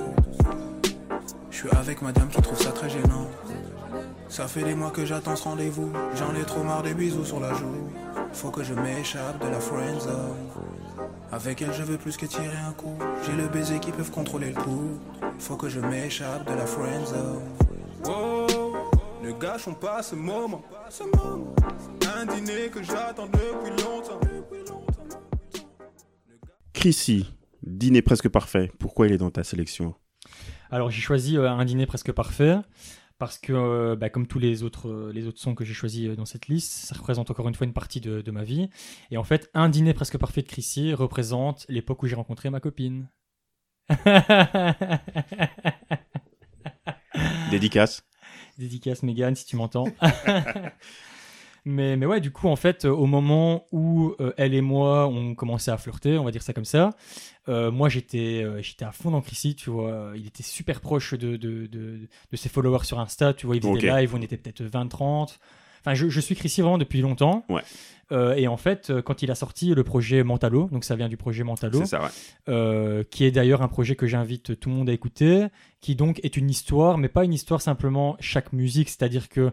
Je 1.52 1.58
suis 1.58 1.70
avec 1.72 2.02
madame 2.02 2.30
qui 2.30 2.41
trouve 2.41 2.62
ça 2.62 2.72
très 2.72 2.89
gênant. 2.89 3.28
Ça 4.30 4.48
fait 4.48 4.64
des 4.64 4.76
mois 4.76 4.91
que 4.91 5.06
j'attends 5.06 5.36
ce 5.36 5.43
rendez-vous. 5.43 5.91
J'en 6.16 6.34
ai 6.36 6.43
trop 6.45 6.64
marre 6.64 6.84
des 6.84 6.93
bisous 6.93 7.26
sur 7.26 7.39
la 7.39 7.54
joue. 7.54 7.89
Faut 8.34 8.52
que 8.52 8.64
je 8.64 8.74
m'échappe 8.74 9.41
de 9.43 9.50
la 9.50 9.60
friend 9.60 10.00
zone. 10.00 10.36
Avec 11.32 11.61
elle, 11.61 11.73
je 11.73 11.84
veux 11.84 11.97
plus 11.97 12.15
que 12.15 12.25
tirer 12.25 12.55
un 12.67 12.71
coup. 12.71 12.97
J'ai 13.25 13.34
le 13.34 13.47
baiser 13.49 13.80
qui 13.80 13.91
peut 13.91 14.03
contrôler 14.03 14.49
le 14.49 14.55
coup. 14.55 14.99
Faut 15.39 15.57
que 15.57 15.67
je 15.67 15.80
m'échappe 15.80 16.47
de 16.47 16.53
la 16.53 16.65
friend 16.65 17.05
zone. 17.05 17.41
Oh, 18.05 18.47
ne 19.21 19.32
gâchons 19.34 19.73
pas 19.73 20.01
ce 20.01 20.15
moment. 20.15 20.63
Ce 20.89 21.03
moment. 21.03 21.53
Un 22.15 22.25
dîner 22.25 22.69
que 22.69 22.82
j'attends 22.82 23.28
depuis 23.28 23.71
longtemps. 23.71 24.19
Chrissy, 26.73 27.34
Dîner 27.63 28.01
presque 28.01 28.30
parfait. 28.30 28.71
Pourquoi 28.80 29.07
il 29.07 29.13
est 29.13 29.17
dans 29.17 29.30
ta 29.30 29.43
sélection? 29.43 29.95
Alors, 30.71 30.89
j'ai 30.89 31.01
choisi 31.01 31.38
euh, 31.38 31.49
un 31.49 31.65
dîner 31.65 31.86
presque 31.86 32.13
parfait. 32.13 32.55
Parce 33.18 33.39
que, 33.39 33.51
euh, 33.51 33.95
bah, 33.95 34.09
comme 34.09 34.28
tous 34.28 34.38
les 34.38 34.61
autres, 34.61 34.89
euh, 34.89 35.11
les 35.11 35.26
autres 35.26 35.39
sons 35.39 35.55
que 35.55 35.65
j'ai 35.65 35.74
choisis 35.74 36.07
euh, 36.07 36.15
dans 36.15 36.26
cette 36.26 36.47
liste, 36.47 36.72
ça 36.72 36.95
représente 36.95 37.32
encore 37.32 37.47
une 37.47 37.55
fois 37.55 37.65
une 37.65 37.74
partie 37.74 37.99
de, 37.99 38.22
de 38.22 38.32
ma 38.32 38.43
vie. 38.43 38.70
Et 39.09 39.18
en 39.18 39.24
fait, 39.24 39.49
un 39.55 39.70
dîner 39.70 39.93
presque 39.95 40.20
parfait 40.20 40.43
de 40.43 40.47
Chrissy 40.47 40.93
représente 40.93 41.65
l'époque 41.68 42.03
où 42.03 42.07
j'ai 42.07 42.15
rencontré 42.15 42.51
ma 42.51 42.59
copine. 42.59 43.09
Dédicace. 47.49 48.03
Dédicace 48.59 49.01
Mégane 49.01 49.36
si 49.36 49.45
tu 49.45 49.55
m'entends. 49.55 49.88
mais, 51.68 51.97
mais 51.97 52.05
ouais, 52.05 52.20
du 52.22 52.32
coup, 52.32 52.47
en 52.47 52.55
fait, 52.55 52.86
euh, 52.86 52.89
au 52.89 53.05
moment 53.05 53.65
où 53.72 54.13
euh, 54.20 54.34
elle 54.38 54.53
et 54.53 54.61
moi 54.61 55.07
on 55.07 55.36
commençait 55.36 55.72
à 55.72 55.78
flirter, 55.78 56.18
on 56.18 56.24
va 56.24 56.32
dire 56.32 56.41
ça 56.41 56.53
comme 56.53 56.65
ça, 56.65 56.91
euh, 57.49 57.72
moi 57.72 57.89
j'étais 57.89 58.41
euh, 58.43 58.61
j'étais 58.61 58.86
à 58.86 58.91
fond 58.91 59.11
dans 59.11 59.22
Chrissy, 59.22 59.55
tu 59.55 59.70
vois. 59.70 60.11
Il 60.15 60.26
était 60.28 60.43
super 60.43 60.82
proche 60.82 61.13
de, 61.13 61.36
de, 61.38 61.68
de, 61.68 61.99
de 62.32 62.38
ses 62.38 62.49
followers 62.49 62.86
sur 62.86 62.99
Insta, 62.99 63.34
tu 63.34 63.45
vois. 63.45 63.55
Il 63.55 63.61
faisait 63.61 63.74
Ok. 63.74 63.82
des 63.82 63.88
lives, 63.88 64.15
on 64.15 64.22
était 64.22 64.38
peut-être 64.38 64.63
20-30. 64.63 65.38
Enfin, 65.82 65.93
je, 65.93 66.09
je 66.09 66.20
suis 66.20 66.36
Chrissy 66.36 66.61
vraiment 66.61 66.78
depuis 66.78 67.01
longtemps. 67.01 67.45
Ouais. 67.49 67.61
Euh, 68.13 68.36
et 68.36 68.47
en 68.47 68.55
fait, 68.57 68.91
quand 69.01 69.22
il 69.22 69.30
a 69.32 69.36
sorti 69.36 69.74
le 69.76 69.84
projet 69.84 70.24
Mentalo, 70.24 70.70
donc 70.72 70.86
ça 70.86 70.95
vient 70.95 71.09
du 71.09 71.18
projet 71.18 71.43
Mentalo, 71.43 71.80
C'est 71.80 71.86
ça, 71.88 72.01
ouais. 72.01 72.09
euh, 72.47 73.03
qui 73.09 73.26
est 73.26 73.32
d'ailleurs 73.32 73.61
un 73.61 73.68
projet 73.68 73.95
que 73.97 74.07
j'invite 74.07 74.57
tout 74.59 74.70
le 74.70 74.76
monde 74.76 74.89
à 74.89 74.93
écouter, 74.93 75.47
qui 75.82 75.95
donc 75.95 76.22
est 76.24 76.38
une 76.38 76.49
histoire, 76.49 76.97
mais 76.97 77.09
pas 77.09 77.26
une 77.26 77.34
histoire 77.34 77.61
simplement 77.61 78.15
chaque 78.22 78.53
musique, 78.53 78.88
c'est-à-dire 78.88 79.28
que 79.28 79.51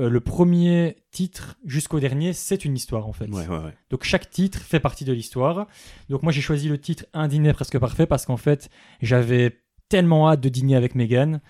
euh, 0.00 0.08
le 0.08 0.20
premier 0.20 0.96
titre 1.10 1.58
jusqu'au 1.64 2.00
dernier, 2.00 2.32
c'est 2.32 2.64
une 2.64 2.76
histoire 2.76 3.06
en 3.06 3.12
fait. 3.12 3.26
Ouais, 3.26 3.46
ouais, 3.46 3.58
ouais. 3.58 3.74
Donc 3.90 4.04
chaque 4.04 4.30
titre 4.30 4.60
fait 4.60 4.80
partie 4.80 5.04
de 5.04 5.12
l'histoire. 5.12 5.66
Donc 6.08 6.22
moi 6.22 6.32
j'ai 6.32 6.40
choisi 6.40 6.68
le 6.68 6.78
titre 6.78 7.06
Un 7.14 7.28
dîner 7.28 7.52
presque 7.52 7.78
parfait 7.78 8.06
parce 8.06 8.26
qu'en 8.26 8.36
fait 8.36 8.68
j'avais 9.02 9.60
tellement 9.88 10.30
hâte 10.30 10.40
de 10.40 10.48
dîner 10.48 10.76
avec 10.76 10.94
Megan 10.94 11.40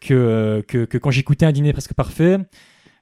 que, 0.00 0.64
que, 0.66 0.84
que 0.84 0.98
quand 0.98 1.10
j'écoutais 1.10 1.46
Un 1.46 1.52
dîner 1.52 1.72
presque 1.72 1.94
parfait, 1.94 2.38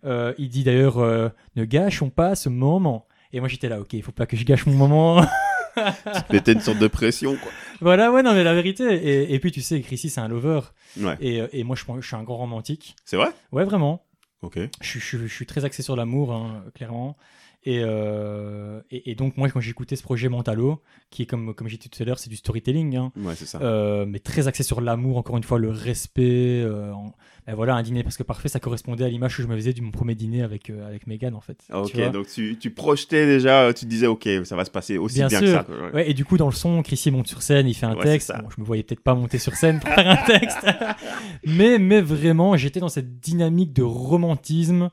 euh, 0.04 0.34
il 0.38 0.48
dit 0.48 0.64
d'ailleurs 0.64 0.98
euh, 0.98 1.28
ne 1.56 1.64
gâchons 1.64 2.10
pas 2.10 2.34
ce 2.34 2.48
moment. 2.48 3.06
Et 3.32 3.40
moi 3.40 3.48
j'étais 3.48 3.68
là, 3.68 3.80
ok, 3.80 3.92
il 3.94 4.02
faut 4.02 4.12
pas 4.12 4.26
que 4.26 4.36
je 4.36 4.44
gâche 4.44 4.66
mon 4.66 4.74
moment. 4.74 5.24
C'était 6.30 6.52
une 6.52 6.60
sorte 6.60 6.78
de 6.78 6.88
pression, 6.88 7.36
quoi. 7.36 7.52
Voilà, 7.80 8.12
ouais, 8.12 8.22
non, 8.22 8.34
mais 8.34 8.44
la 8.44 8.54
vérité. 8.54 8.84
Et, 8.92 9.34
et 9.34 9.38
puis, 9.38 9.52
tu 9.52 9.62
sais, 9.62 9.80
Chrissy, 9.80 10.10
c'est 10.10 10.20
un 10.20 10.28
lover. 10.28 10.60
Ouais. 10.98 11.16
Et, 11.20 11.40
euh, 11.40 11.46
et 11.52 11.64
moi, 11.64 11.76
je 11.76 11.84
suis 12.06 12.16
un 12.16 12.22
grand 12.22 12.36
romantique. 12.38 12.96
C'est 13.04 13.16
vrai? 13.16 13.28
Ouais, 13.52 13.64
vraiment. 13.64 14.02
Ok. 14.42 14.58
Je, 14.80 14.86
suis- 14.88 15.00
je, 15.00 15.18
je 15.26 15.34
suis 15.34 15.46
très 15.46 15.64
axé 15.64 15.82
sur 15.82 15.96
l'amour, 15.96 16.32
hein, 16.32 16.64
clairement. 16.74 17.16
Et, 17.64 17.80
euh, 17.84 18.80
et, 18.90 19.10
et 19.10 19.14
donc, 19.14 19.36
moi, 19.36 19.50
quand 19.50 19.60
j'écoutais 19.60 19.94
ce 19.94 20.02
projet 20.02 20.30
Mentalo, 20.30 20.80
qui 21.10 21.22
est 21.22 21.26
comme, 21.26 21.52
comme 21.54 21.68
j'ai 21.68 21.76
dit 21.76 21.90
tout 21.90 22.02
à 22.02 22.06
l'heure, 22.06 22.18
c'est 22.18 22.30
du 22.30 22.36
storytelling, 22.36 22.96
hein, 22.96 23.12
Ouais, 23.16 23.34
c'est 23.36 23.44
ça. 23.44 23.60
euh, 23.60 24.06
mais 24.08 24.18
très 24.18 24.48
axé 24.48 24.62
sur 24.62 24.80
l'amour, 24.80 25.18
encore 25.18 25.36
une 25.36 25.42
fois, 25.42 25.58
le 25.58 25.68
respect. 25.68 26.62
euh, 26.64 26.90
en- 26.94 27.12
ben 27.46 27.54
voilà, 27.54 27.74
un 27.74 27.82
dîner 27.82 28.02
presque 28.02 28.22
parfait, 28.22 28.48
ça 28.48 28.60
correspondait 28.60 29.04
à 29.04 29.08
l'image 29.08 29.36
que 29.36 29.42
je 29.42 29.48
me 29.48 29.56
faisais 29.56 29.72
de 29.74 29.80
mon 29.82 29.90
premier 29.90 30.14
dîner 30.14 30.42
avec, 30.42 30.70
avec 30.70 31.06
Megan, 31.06 31.34
en 31.34 31.40
fait. 31.40 31.58
ok, 31.72 32.10
donc 32.12 32.28
tu, 32.28 32.56
tu 32.58 32.70
projetais 32.70 33.26
déjà, 33.26 33.72
tu 33.74 33.84
te 33.84 33.90
disais, 33.90 34.06
ok, 34.06 34.26
ça 34.44 34.56
va 34.56 34.64
se 34.64 34.70
passer 34.70 34.96
aussi 34.98 35.16
Bien 35.16 35.28
bien, 35.28 35.38
sûr. 35.40 35.46
que 35.48 35.52
ça. 35.54 35.64
quoi, 35.64 35.76
ouais. 35.86 35.92
Ouais, 35.92 36.10
et 36.10 36.14
du 36.14 36.24
coup, 36.24 36.36
dans 36.38 36.46
le 36.46 36.52
son, 36.52 36.82
Chrissy 36.82 37.10
monte 37.10 37.26
sur 37.28 37.42
scène, 37.42 37.66
il 37.68 37.74
fait 37.74 37.86
un 37.86 37.96
texte. 37.96 38.32
Bon, 38.42 38.48
je 38.48 38.60
me 38.60 38.66
voyais 38.66 38.82
peut-être 38.82 39.02
pas 39.02 39.14
monter 39.14 39.36
sur 39.38 39.54
scène 39.54 39.80
pour 39.80 39.90
faire 39.90 40.08
un 40.08 40.16
texte. 40.26 40.66
mais, 41.46 41.78
mais 41.78 42.00
vraiment, 42.00 42.56
j'étais 42.56 42.80
dans 42.80 42.88
cette 42.88 43.20
dynamique 43.20 43.72
de 43.74 43.82
romantisme 43.82 44.90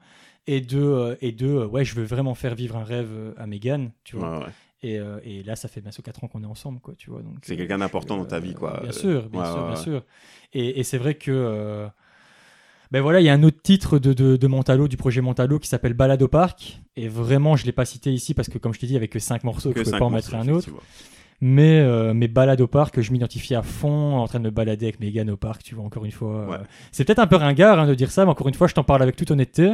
et 0.47 0.61
de, 0.61 0.79
euh, 0.81 1.15
et 1.21 1.31
de 1.31 1.47
euh, 1.47 1.67
ouais, 1.67 1.83
je 1.85 1.93
veux 1.95 2.05
vraiment 2.05 2.33
faire 2.33 2.55
vivre 2.55 2.77
un 2.77 2.83
rêve 2.83 3.09
euh, 3.11 3.33
à 3.37 3.45
Megan, 3.47 3.91
tu 4.03 4.15
vois. 4.15 4.39
Ouais, 4.39 4.45
ouais. 4.45 4.51
Et, 4.83 4.99
euh, 4.99 5.19
et 5.23 5.43
là, 5.43 5.55
ça 5.55 5.67
fait 5.67 5.81
bientôt 5.81 6.01
4 6.01 6.23
ans 6.23 6.27
qu'on 6.27 6.43
est 6.43 6.47
ensemble, 6.47 6.79
quoi, 6.79 6.93
tu 6.97 7.09
vois. 7.09 7.21
donc, 7.21 7.37
C'est 7.41 7.53
euh, 7.53 7.57
quelqu'un 7.57 7.79
d'important 7.79 8.15
euh, 8.15 8.19
dans 8.19 8.25
ta 8.25 8.39
vie, 8.39 8.53
quoi. 8.53 8.79
Bien 8.83 8.91
sûr, 8.91 9.27
bien 9.29 9.41
ouais, 9.41 9.45
sûr, 9.47 9.55
ouais, 9.55 9.61
bien 9.63 9.69
ouais. 9.71 9.83
sûr. 9.83 10.03
Et, 10.53 10.79
et 10.79 10.83
c'est 10.83 10.97
vrai 10.97 11.15
que. 11.15 11.87
ben 12.91 13.01
voilà, 13.01 13.19
il 13.19 13.25
y 13.25 13.29
a 13.29 13.33
un 13.33 13.43
autre 13.43 13.61
titre 13.61 13.99
de, 13.99 14.13
de, 14.13 14.37
de 14.37 14.87
du 14.87 14.97
projet 14.97 15.21
Mentalo, 15.21 15.59
qui 15.59 15.67
s'appelle 15.67 15.93
Balade 15.93 16.21
au 16.21 16.27
parc. 16.27 16.79
Et 16.95 17.07
vraiment, 17.07 17.55
je 17.55 17.65
l'ai 17.65 17.71
pas 17.71 17.85
cité 17.85 18.13
ici 18.13 18.33
parce 18.33 18.49
que, 18.49 18.57
comme 18.59 18.73
je 18.73 18.79
t'ai 18.79 18.87
dit, 18.87 18.95
avec 18.95 19.11
que 19.11 19.19
5 19.19 19.43
morceaux, 19.43 19.71
Que 19.71 19.79
je 19.79 19.83
peux 19.85 19.89
cinq 19.91 19.99
pas 19.99 20.05
en 20.05 20.09
morceaux, 20.11 20.37
mettre 20.37 20.49
un 20.49 20.53
autre. 20.53 20.69
Mais 21.41 22.13
mes 22.13 22.27
balades 22.27 22.61
au 22.61 22.67
parc, 22.67 23.01
je 23.01 23.11
m'identifiais 23.11 23.55
à 23.57 23.63
fond 23.63 24.17
en 24.17 24.27
train 24.27 24.39
de 24.39 24.45
me 24.45 24.51
balader 24.51 24.85
avec 24.85 24.99
Megan 24.99 25.29
au 25.31 25.37
parc, 25.37 25.63
tu 25.63 25.75
vois, 25.75 25.83
encore 25.85 26.05
une 26.05 26.11
fois. 26.11 26.61
C'est 26.91 27.03
peut-être 27.03 27.19
un 27.19 27.27
peu 27.27 27.35
ringard 27.35 27.79
hein, 27.79 27.87
de 27.87 27.95
dire 27.95 28.11
ça, 28.11 28.25
mais 28.25 28.31
encore 28.31 28.47
une 28.47 28.53
fois, 28.53 28.67
je 28.67 28.73
t'en 28.75 28.83
parle 28.83 29.01
avec 29.01 29.15
toute 29.15 29.31
honnêteté. 29.31 29.73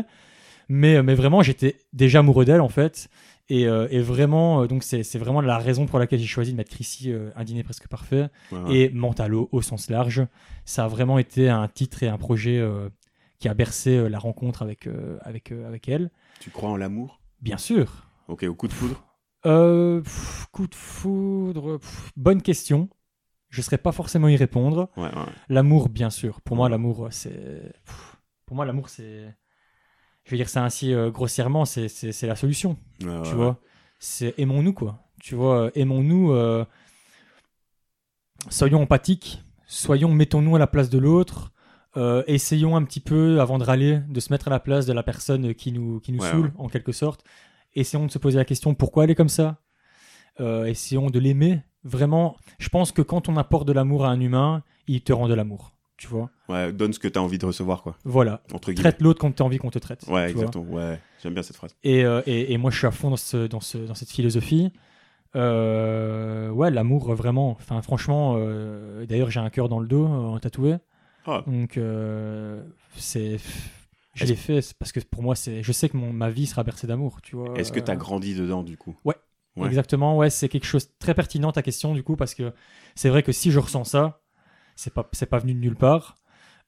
Mais, 0.70 0.96
euh, 0.96 1.04
mais 1.04 1.16
vraiment, 1.16 1.42
j'étais 1.42 1.78
déjà 1.94 2.20
amoureux 2.20 2.46
d'elle, 2.46 2.62
en 2.62 2.70
fait. 2.70 3.10
Et, 3.50 3.68
euh, 3.68 3.88
et 3.92 4.00
vraiment, 4.00 4.62
euh, 4.62 4.68
donc 4.68 4.84
c'est 4.84 5.18
vraiment 5.18 5.42
la 5.42 5.58
raison 5.58 5.86
pour 5.86 6.00
laquelle 6.00 6.20
j'ai 6.20 6.28
choisi 6.28 6.54
de 6.54 6.58
mettre 6.58 6.72
Chrissy 6.72 7.12
euh, 7.12 7.30
un 7.36 7.44
dîner 7.44 7.62
presque 7.62 7.90
parfait 7.90 8.30
et 8.70 8.90
Mentalo 8.90 9.50
au 9.52 9.62
sens 9.62 9.90
large. 9.90 10.26
Ça 10.64 10.86
a 10.86 10.88
vraiment 10.88 11.20
été 11.20 11.50
un 11.50 11.68
titre 11.68 12.04
et 12.04 12.08
un 12.08 12.18
projet 12.18 12.58
euh, 12.58 12.88
qui 13.40 13.50
a 13.50 13.54
bercé 13.54 14.08
la 14.08 14.18
rencontre 14.18 14.62
avec, 14.62 14.88
avec, 15.22 15.52
avec 15.52 15.90
elle. 15.90 16.10
Tu 16.40 16.52
crois 16.52 16.70
en 16.70 16.78
l'amour? 16.78 17.20
Bien 17.42 17.58
sûr. 17.58 18.08
Ok, 18.30 18.44
au 18.44 18.56
coup 18.56 18.70
de 18.70 18.74
foudre? 18.74 19.04
Pff, 19.44 20.48
coup 20.54 20.68
de 20.68 20.76
foudre, 20.76 21.78
pff, 21.80 22.12
bonne 22.16 22.42
question. 22.42 22.88
Je 23.50 23.60
ne 23.60 23.64
saurais 23.64 23.78
pas 23.78 23.92
forcément 23.92 24.30
y 24.30 24.38
répondre. 24.38 24.90
Ouais, 24.96 25.04
ouais. 25.04 25.32
L'amour, 25.50 25.90
bien 25.90 26.10
sûr. 26.10 26.40
Pour 26.40 26.56
moi, 26.56 26.70
l'amour, 26.70 27.10
c'est. 27.12 27.74
Pour 28.46 28.56
moi, 28.56 28.66
l'amour, 28.66 28.88
c'est. 28.88 29.36
Je 30.26 30.32
vais 30.32 30.38
dire 30.38 30.50
ça 30.50 30.64
ainsi 30.64 30.94
euh, 30.94 31.12
grossièrement, 31.12 31.66
c'est- 31.66 31.88
c'est 31.90 32.12
c'est 32.12 32.28
la 32.28 32.36
solution. 32.36 32.78
Tu 33.00 33.08
ouais. 33.08 33.34
vois 33.34 33.60
C'est 34.00 34.34
aimons-nous, 34.38 34.74
quoi. 34.74 35.00
Tu 35.22 35.36
vois, 35.36 35.66
euh, 35.66 35.72
aimons-nous. 35.76 36.32
euh, 36.32 36.66
Soyons 38.50 38.82
empathiques. 38.82 39.42
Soyons, 39.68 40.10
mettons-nous 40.14 40.56
à 40.56 40.60
la 40.60 40.68
place 40.68 40.90
de 40.90 40.98
l'autre. 40.98 41.52
Euh, 41.96 42.24
essayons 42.28 42.76
un 42.76 42.84
petit 42.84 43.00
peu, 43.00 43.40
avant 43.40 43.58
de 43.58 43.64
râler, 43.64 44.00
de 44.10 44.20
se 44.20 44.32
mettre 44.34 44.48
à 44.48 44.52
la 44.52 44.60
place 44.60 44.86
de 44.86 44.94
la 44.94 45.04
personne 45.04 45.54
qui 45.54 45.72
nous, 45.72 46.00
qui 46.00 46.12
nous 46.12 46.22
Ouais, 46.22 46.30
saoule, 46.30 46.46
ouais. 46.48 46.52
en 46.58 46.68
quelque 46.68 46.92
sorte. 46.92 47.24
Essayons 47.76 48.06
de 48.06 48.12
se 48.12 48.18
poser 48.20 48.38
la 48.38 48.46
question 48.46 48.74
pourquoi 48.76 49.04
elle 49.06 49.12
est 49.12 49.16
comme 49.16 49.30
ça? 49.30 49.60
Essayons 50.40 51.10
de 51.10 51.20
l'aimer. 51.20 51.62
Vraiment, 51.84 52.36
je 52.60 52.70
pense 52.70 52.92
que 52.92 53.02
quand 53.02 53.30
on 53.30 53.38
apporte 53.38 53.68
de 53.68 53.74
l'amour 53.74 54.06
à 54.06 54.10
un 54.10 54.20
humain, 54.20 54.64
il 54.88 55.02
te 55.02 55.14
rend 55.14 55.28
de 55.28 55.34
l'amour. 55.34 55.73
Tu 55.98 56.08
vois 56.08 56.30
Ouais, 56.50 56.74
donne 56.74 56.92
ce 56.92 57.00
que 57.00 57.08
t'as 57.08 57.20
envie 57.20 57.38
de 57.38 57.46
recevoir, 57.46 57.84
quoi. 57.84 57.96
Voilà. 58.04 58.42
Entre 58.54 58.72
guillemets. 58.72 58.90
Traite 58.90 59.02
l'autre 59.02 59.20
comme 59.22 59.34
tu 59.34 59.42
as 59.44 59.46
envie 59.46 59.58
qu'on 59.60 59.70
te 59.70 59.80
traite. 59.80 60.04
Ouais, 60.08 60.26
tu 60.26 60.32
exactement. 60.32 60.66
Ouais, 60.66 61.00
j'aime 61.22 61.34
bien 61.34 61.44
cette 61.44 61.56
phrase. 61.56 61.76
Et, 61.84 62.04
euh, 62.04 62.22
et, 62.26 62.52
et 62.54 62.58
moi, 62.58 62.72
je 62.72 62.78
suis 62.78 62.88
à 62.88 62.92
fond 62.92 63.10
dans, 63.12 63.16
ce, 63.18 63.48
dans, 63.48 63.60
ce, 63.62 63.78
dans 63.78 63.94
cette 63.96 64.10
philosophie. 64.10 64.72
Euh, 65.36 66.50
ouais, 66.50 66.72
l'amour, 66.72 67.14
vraiment. 67.14 67.52
Enfin, 67.52 67.82
franchement, 67.82 68.36
euh, 68.38 69.06
d'ailleurs, 69.06 69.30
j'ai 69.32 69.40
un 69.40 69.50
cœur 69.50 69.70
dans 69.70 69.80
le 69.80 69.88
dos, 69.88 70.08
euh, 70.08 70.40
tatoué. 70.40 70.76
Ah. 71.26 71.44
Donc, 71.48 71.78
euh, 71.78 72.62
c'est. 72.98 73.38
Je 74.16 74.26
l'ai 74.26 74.36
fait 74.36 74.60
parce 74.78 74.92
que 74.92 75.00
pour 75.00 75.24
moi, 75.24 75.36
c'est. 75.36 75.64
Je 75.64 75.72
sais 75.72 75.90
que 75.90 75.98
mon, 75.98 76.14
ma 76.14 76.30
vie 76.30 76.46
sera 76.46 76.64
bercée 76.64 76.86
d'amour, 76.88 77.22
tu 77.22 77.36
vois. 77.36 77.54
Est-ce 77.58 77.72
que 77.72 77.80
t'as 77.80 77.94
Euh, 77.94 77.98
grandi 77.98 78.36
dedans, 78.36 78.62
du 78.64 78.78
coup? 78.78 78.96
Ouais. 79.06 79.16
Exactement, 79.66 80.18
ouais, 80.18 80.32
c'est 80.32 80.50
quelque 80.50 80.66
chose 80.66 80.88
de 80.88 80.94
très 80.98 81.14
pertinent 81.14 81.52
ta 81.52 81.62
question, 81.62 81.94
du 81.94 82.02
coup, 82.02 82.16
parce 82.16 82.34
que 82.34 82.52
c'est 82.96 83.10
vrai 83.10 83.22
que 83.22 83.32
si 83.32 83.52
je 83.52 83.60
ressens 83.60 83.84
ça, 83.84 84.23
c'est 84.76 84.94
pas, 84.94 85.08
c'est 85.12 85.26
pas 85.26 85.40
venu 85.40 85.54
de 85.54 85.60
nulle 85.60 85.76
part. 85.76 86.16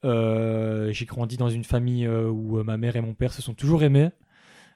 Euh, 0.03 0.91
j'ai 0.91 1.05
grandi 1.05 1.37
dans 1.37 1.49
une 1.49 1.63
famille 1.63 2.05
euh, 2.05 2.29
où 2.29 2.59
euh, 2.59 2.63
ma 2.63 2.77
mère 2.77 2.95
et 2.95 3.01
mon 3.01 3.13
père 3.13 3.33
se 3.33 3.41
sont 3.41 3.53
toujours 3.53 3.83
aimés. 3.83 4.09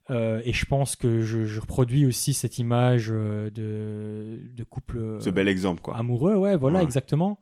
Euh, 0.10 0.42
et 0.44 0.54
je 0.54 0.66
pense 0.66 0.96
que 0.96 1.22
je, 1.22 1.46
je 1.46 1.60
reproduis 1.62 2.06
aussi 2.08 2.34
cette 2.34 2.58
image 2.58 3.10
de, 3.10 3.52
de 3.54 4.64
couple 4.64 5.18
Ce 5.20 5.30
bel 5.30 5.48
exemple, 5.48 5.82
quoi. 5.82 5.96
amoureux, 5.98 6.36
ouais, 6.36 6.58
voilà, 6.58 6.80
Ouais. 6.80 6.84
exactement. 6.84 7.40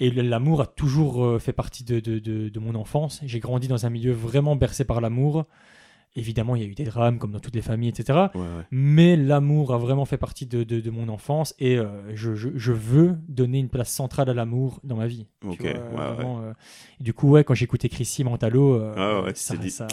Et 0.00 0.10
l'amour 0.10 0.60
a 0.60 0.66
toujours 0.66 1.40
fait 1.40 1.52
partie 1.52 1.84
de, 1.84 2.00
de, 2.00 2.18
de, 2.18 2.48
de 2.48 2.60
mon 2.60 2.74
enfance. 2.74 3.20
J'ai 3.24 3.38
grandi 3.40 3.68
dans 3.68 3.86
un 3.86 3.90
milieu 3.90 4.12
vraiment 4.12 4.56
bercé 4.56 4.84
par 4.84 5.00
l'amour. 5.00 5.46
Évidemment, 6.14 6.56
il 6.56 6.62
y 6.62 6.64
a 6.66 6.68
eu 6.68 6.74
des 6.74 6.84
drames, 6.84 7.18
comme 7.18 7.32
dans 7.32 7.40
toutes 7.40 7.54
les 7.54 7.62
familles, 7.62 7.88
etc. 7.88 8.18
Ouais, 8.34 8.40
ouais. 8.42 8.46
Mais 8.70 9.16
l'amour 9.16 9.72
a 9.72 9.78
vraiment 9.78 10.04
fait 10.04 10.18
partie 10.18 10.44
de, 10.46 10.62
de, 10.62 10.80
de 10.80 10.90
mon 10.90 11.08
enfance 11.08 11.54
et 11.58 11.78
euh, 11.78 11.86
je, 12.14 12.34
je, 12.34 12.50
je 12.54 12.72
veux 12.72 13.16
donner 13.28 13.58
une 13.58 13.70
place 13.70 13.90
centrale 13.90 14.28
à 14.28 14.34
l'amour 14.34 14.78
dans 14.84 14.96
ma 14.96 15.06
vie. 15.06 15.26
tu 15.40 15.46
Ok, 15.48 15.60
vois, 15.62 15.70
ouais, 15.70 15.78
ouais. 15.78 16.14
vraiment, 16.14 16.40
euh, 16.42 16.52
du 17.00 17.14
coup, 17.14 17.30
ouais, 17.30 17.44
quand 17.44 17.54
j'écoutais 17.54 17.88
Chrissy 17.88 18.24
Mentalo, 18.24 18.74
euh, 18.74 19.26
tu 19.32 19.40
ça, 19.40 19.56
dit- 19.56 19.70
ça, 19.70 19.86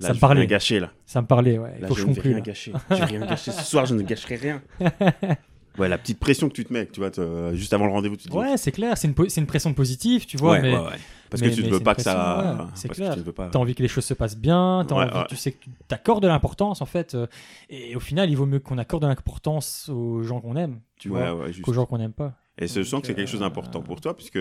Là, 0.00 0.08
Ça 0.08 0.14
me 0.14 0.18
parlait. 0.18 0.40
rien 0.40 0.48
gâcher, 0.48 0.80
là. 0.80 0.90
ça 1.06 1.22
me 1.22 1.26
parlait. 1.28 1.56
Ouais. 1.56 1.78
Là, 1.78 1.86
Faut 1.86 1.94
je 1.94 2.00
que 2.00 2.00
je 2.00 2.06
ne 2.08 2.10
vais 2.10 2.14
conclue. 2.16 2.30
rien 2.30 2.38
là. 2.40 2.44
gâcher. 2.44 2.72
Je 2.90 2.94
vais 2.96 3.04
rien 3.04 3.20
gâcher. 3.26 3.52
Ce 3.52 3.62
soir, 3.62 3.86
je 3.86 3.94
ne 3.94 4.02
gâcherai 4.02 4.34
rien. 4.36 4.62
Ouais, 5.78 5.88
la 5.88 5.98
petite 5.98 6.18
pression 6.20 6.48
que 6.48 6.54
tu 6.54 6.64
te 6.64 6.72
mets, 6.72 6.86
tu 6.86 7.00
vois, 7.00 7.10
te- 7.10 7.52
juste 7.54 7.72
avant 7.72 7.86
le 7.86 7.92
rendez-vous, 7.92 8.16
tu 8.16 8.24
te 8.26 8.30
dis. 8.30 8.36
Ouais, 8.36 8.56
c'est 8.56 8.70
clair, 8.72 8.96
c'est 8.96 9.08
une, 9.08 9.14
po- 9.14 9.28
c'est 9.28 9.40
une 9.40 9.46
pression 9.46 9.74
positive, 9.74 10.24
tu 10.26 10.36
vois, 10.36 10.52
ouais, 10.52 10.62
mais 10.62 10.72
ouais, 10.76 10.80
ouais. 10.84 10.90
Parce 11.30 11.42
mais- 11.42 11.50
que 11.50 11.54
tu 11.56 11.64
ne 11.64 11.68
veux 11.70 11.80
pas 11.80 11.96
que 11.96 12.02
ça. 12.02 12.14
pression, 12.14 12.68
c'est 12.74 12.88
parce 12.88 12.98
clair. 13.00 13.14
que 13.16 13.20
tu 13.20 13.32
pas. 13.32 13.48
T'as 13.48 13.58
envie 13.58 13.74
que 13.74 13.82
les 13.82 13.88
choses 13.88 14.04
se 14.04 14.14
passent 14.14 14.36
bien, 14.36 14.84
t'as 14.86 14.94
envie- 14.94 15.26
tu 15.28 15.34
sais 15.36 15.50
que 15.52 15.64
tu 15.64 15.70
t'accordes 15.88 16.22
de 16.22 16.28
l'importance 16.28 16.80
en 16.80 16.86
fait. 16.86 17.14
euh, 17.16 17.26
Et 17.70 17.96
au 17.96 18.00
final, 18.00 18.30
il 18.30 18.36
vaut 18.36 18.46
mieux 18.46 18.60
qu'on 18.60 18.78
accorde 18.78 19.02
de 19.02 19.08
l'importance 19.08 19.88
aux 19.88 20.22
gens 20.22 20.40
qu'on 20.40 20.54
aime, 20.56 20.78
tu 20.96 21.08
vois, 21.08 21.36
qu'aux 21.62 21.72
gens 21.72 21.86
qu'on 21.86 21.98
n'aime 21.98 22.12
pas. 22.12 22.34
Et 22.56 22.68
je 22.68 22.82
sens 22.84 23.00
que 23.00 23.08
c'est 23.08 23.14
quelque 23.14 23.28
chose 23.28 23.40
euh, 23.40 23.44
d'important 23.44 23.82
pour 23.82 24.00
toi, 24.00 24.16
puisque 24.16 24.38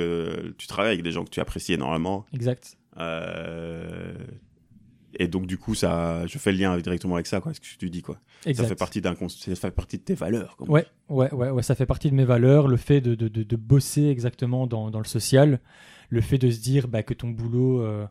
tu 0.58 0.68
travailles 0.68 0.92
avec 0.94 1.04
des 1.04 1.12
gens 1.12 1.24
que 1.24 1.32
tu 1.32 1.40
apprécies 1.40 1.74
énormément. 1.74 2.26
Exact. 2.32 2.78
Euh, 3.00 4.14
Et 5.20 5.28
donc, 5.28 5.46
du 5.46 5.58
coup, 5.58 5.76
ça, 5.76 6.26
je 6.28 6.38
fais 6.38 6.52
le 6.52 6.58
lien 6.58 6.78
directement 6.78 7.16
avec 7.16 7.28
ça, 7.28 7.40
quoi, 7.40 7.54
ce 7.54 7.60
que 7.60 7.66
tu 7.78 7.90
dis, 7.90 8.02
quoi. 8.02 8.20
exact. 8.46 8.64
Ça 8.64 8.70
fait 8.70 8.76
partie 8.76 9.02
d'un, 9.02 9.16
ça 9.30 9.56
fait 9.56 9.72
partie 9.72 9.98
de 9.98 10.04
tes 10.04 10.16
valeurs. 10.16 10.56
comme 10.58 10.70
Ouais, 10.70 10.86
ouais, 11.10 11.32
ouais, 11.34 11.50
ouais, 11.52 11.64
ça 11.64 11.76
fait 11.76 11.86
partie 11.86 12.10
de 12.10 12.16
mes 12.16 12.26
valeurs, 12.26 12.68
le 12.68 12.78
fait 12.78 13.00
de, 13.02 13.14
de, 13.16 13.28
de, 13.28 13.44
de 13.44 13.56
bosser 13.56 14.08
exactement 14.08 14.66
dans, 14.68 14.90
dans 14.92 15.00
le 15.00 15.06
social, 15.06 15.60
le 16.10 16.22
fait 16.22 16.38
de 16.38 16.50
se 16.50 16.60
dire 16.62 16.88
bah, 16.88 17.04
que 17.04 17.14
ton 17.14 17.30
boulot, 17.30 17.82
euh, 17.82 18.06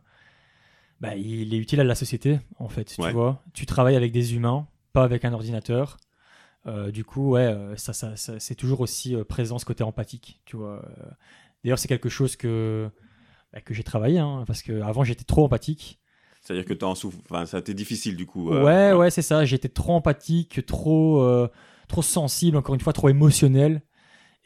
bah, 1.01 1.15
il 1.15 1.53
est 1.53 1.57
utile 1.57 1.79
à 1.81 1.83
la 1.83 1.95
société, 1.95 2.39
en 2.57 2.69
fait, 2.69 2.95
Ouais. 2.99 3.07
tu 3.09 3.13
vois. 3.13 3.43
Tu 3.53 3.65
travailles 3.65 3.95
avec 3.95 4.11
des 4.11 4.35
humains, 4.35 4.67
pas 4.93 5.03
avec 5.03 5.25
un 5.25 5.33
ordinateur. 5.33 5.97
Euh, 6.65 6.91
du 6.91 7.03
coup, 7.03 7.31
ouais, 7.31 7.41
euh, 7.41 7.75
ça, 7.75 7.91
ça, 7.91 8.15
ça- 8.15 8.39
c'est 8.39 8.55
toujours 8.55 8.79
aussi 8.79 9.15
présent 9.27 9.59
ce 9.59 9.65
côté 9.65 9.83
empathique, 9.83 10.39
tu 10.45 10.55
vois. 10.55 10.85
D'ailleurs, 11.63 11.79
c'est 11.79 11.89
quelque 11.89 12.07
chose 12.09 12.37
que, 12.37 12.89
bah, 13.51 13.59
que 13.59 13.73
j'ai 13.73 13.83
travaillé, 13.83 14.19
hein, 14.19 14.43
parce 14.47 14.61
qu'avant, 14.63 15.03
j'étais 15.03 15.25
trop 15.25 15.43
empathique. 15.45 15.99
C'est-à-dire 16.43 16.65
que 16.65 16.73
t'es 16.73 16.83
en 16.83 16.93
souffre. 16.95 17.17
Enfin, 17.29 17.45
ça 17.45 17.57
a 17.57 17.59
été 17.61 17.73
difficile, 17.73 18.15
du 18.17 18.25
coup. 18.25 18.51
euh, 18.51 18.63
ouais, 18.63 18.97
ouais, 18.97 19.09
c'est 19.09 19.21
ça. 19.21 19.45
J'étais 19.45 19.69
trop 19.69 19.93
empathique, 19.93 20.65
trop, 20.65 21.21
euh, 21.21 21.47
trop 21.87 22.01
sensible, 22.01 22.57
encore 22.57 22.75
une 22.75 22.81
fois, 22.81 22.91
trop 22.93 23.07
émotionnel. 23.09 23.81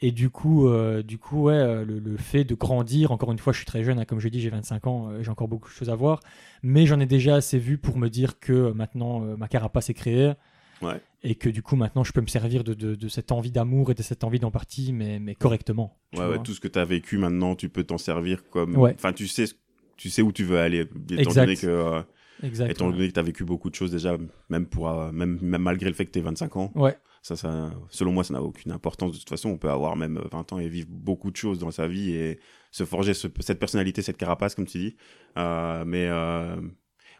Et 0.00 0.12
du 0.12 0.30
coup, 0.30 0.68
euh, 0.68 1.02
du 1.02 1.18
coup, 1.18 1.42
ouais, 1.44 1.84
le, 1.84 1.98
le 1.98 2.16
fait 2.16 2.44
de 2.44 2.54
grandir, 2.54 3.10
encore 3.10 3.32
une 3.32 3.38
fois, 3.40 3.52
je 3.52 3.56
suis 3.58 3.66
très 3.66 3.82
jeune, 3.82 3.98
hein, 3.98 4.04
comme 4.04 4.20
je 4.20 4.28
dis, 4.28 4.40
j'ai 4.40 4.48
25 4.50 4.86
ans, 4.86 5.10
j'ai 5.20 5.28
encore 5.28 5.48
beaucoup 5.48 5.68
de 5.68 5.74
choses 5.74 5.90
à 5.90 5.96
voir, 5.96 6.20
mais 6.62 6.86
j'en 6.86 7.00
ai 7.00 7.06
déjà 7.06 7.34
assez 7.34 7.58
vu 7.58 7.78
pour 7.78 7.98
me 7.98 8.08
dire 8.08 8.38
que 8.38 8.70
maintenant 8.70 9.18
ma 9.36 9.48
carapace 9.48 9.90
est 9.90 9.94
créée 9.94 10.34
Ouais. 10.80 11.00
et 11.24 11.34
que 11.34 11.48
du 11.48 11.60
coup 11.60 11.74
maintenant 11.74 12.04
je 12.04 12.12
peux 12.12 12.20
me 12.20 12.28
servir 12.28 12.62
de, 12.62 12.72
de, 12.72 12.94
de 12.94 13.08
cette 13.08 13.32
envie 13.32 13.50
d'amour 13.50 13.90
et 13.90 13.94
de 13.94 14.02
cette 14.04 14.22
envie 14.22 14.38
d'empathie, 14.38 14.92
mais, 14.92 15.18
mais 15.18 15.34
correctement. 15.34 15.96
tu 16.12 16.20
Ouais, 16.20 16.28
ouais, 16.28 16.38
tout 16.44 16.54
ce 16.54 16.60
que 16.60 16.68
tu 16.68 16.78
as 16.78 16.84
vécu 16.84 17.18
maintenant, 17.18 17.56
tu 17.56 17.68
peux 17.68 17.82
t'en 17.82 17.98
servir 17.98 18.48
comme. 18.50 18.76
Enfin, 18.94 19.12
tu 19.12 19.26
sais, 19.26 19.46
ce- 19.46 19.54
tu 19.98 20.08
sais 20.08 20.22
où 20.22 20.32
tu 20.32 20.44
veux 20.44 20.58
aller. 20.58 20.80
Étant 21.10 21.16
Exact. 21.18 21.42
donné 21.44 21.56
que, 21.56 21.66
euh, 21.66 22.00
Exact. 22.42 22.70
étant 22.70 22.86
ouais. 22.86 22.92
donné 22.92 23.08
que 23.08 23.12
tu 23.12 23.20
as 23.20 23.22
vécu 23.22 23.44
beaucoup 23.44 23.68
de 23.68 23.74
choses 23.74 23.90
déjà, 23.90 24.16
même, 24.48 24.64
pour, 24.66 24.88
euh, 24.88 25.12
même, 25.12 25.38
même 25.42 25.60
malgré 25.62 25.88
le 25.90 25.94
fait 25.94 26.06
que 26.06 26.10
tu 26.12 26.20
25 26.20 26.56
ans, 26.56 26.72
Ouais, 26.74 26.96
ça, 27.20 27.36
ça, 27.36 27.70
selon 27.90 28.12
moi, 28.12 28.24
ça 28.24 28.32
n'a 28.32 28.42
aucune 28.42 28.72
importance. 28.72 29.12
De 29.12 29.18
toute 29.18 29.28
façon, 29.28 29.50
on 29.50 29.58
peut 29.58 29.68
avoir 29.70 29.96
même 29.96 30.18
20 30.32 30.52
ans 30.54 30.58
et 30.58 30.68
vivre 30.68 30.88
beaucoup 30.90 31.30
de 31.30 31.36
choses 31.36 31.58
dans 31.58 31.70
sa 31.70 31.86
vie 31.88 32.12
et 32.14 32.38
se 32.70 32.84
forger 32.84 33.12
ce- 33.12 33.28
cette 33.40 33.58
personnalité, 33.58 34.00
cette 34.02 34.16
carapace, 34.16 34.54
comme 34.54 34.66
tu 34.66 34.78
dis. 34.78 34.96
Euh, 35.36 35.84
mais 35.84 36.06
euh, 36.08 36.56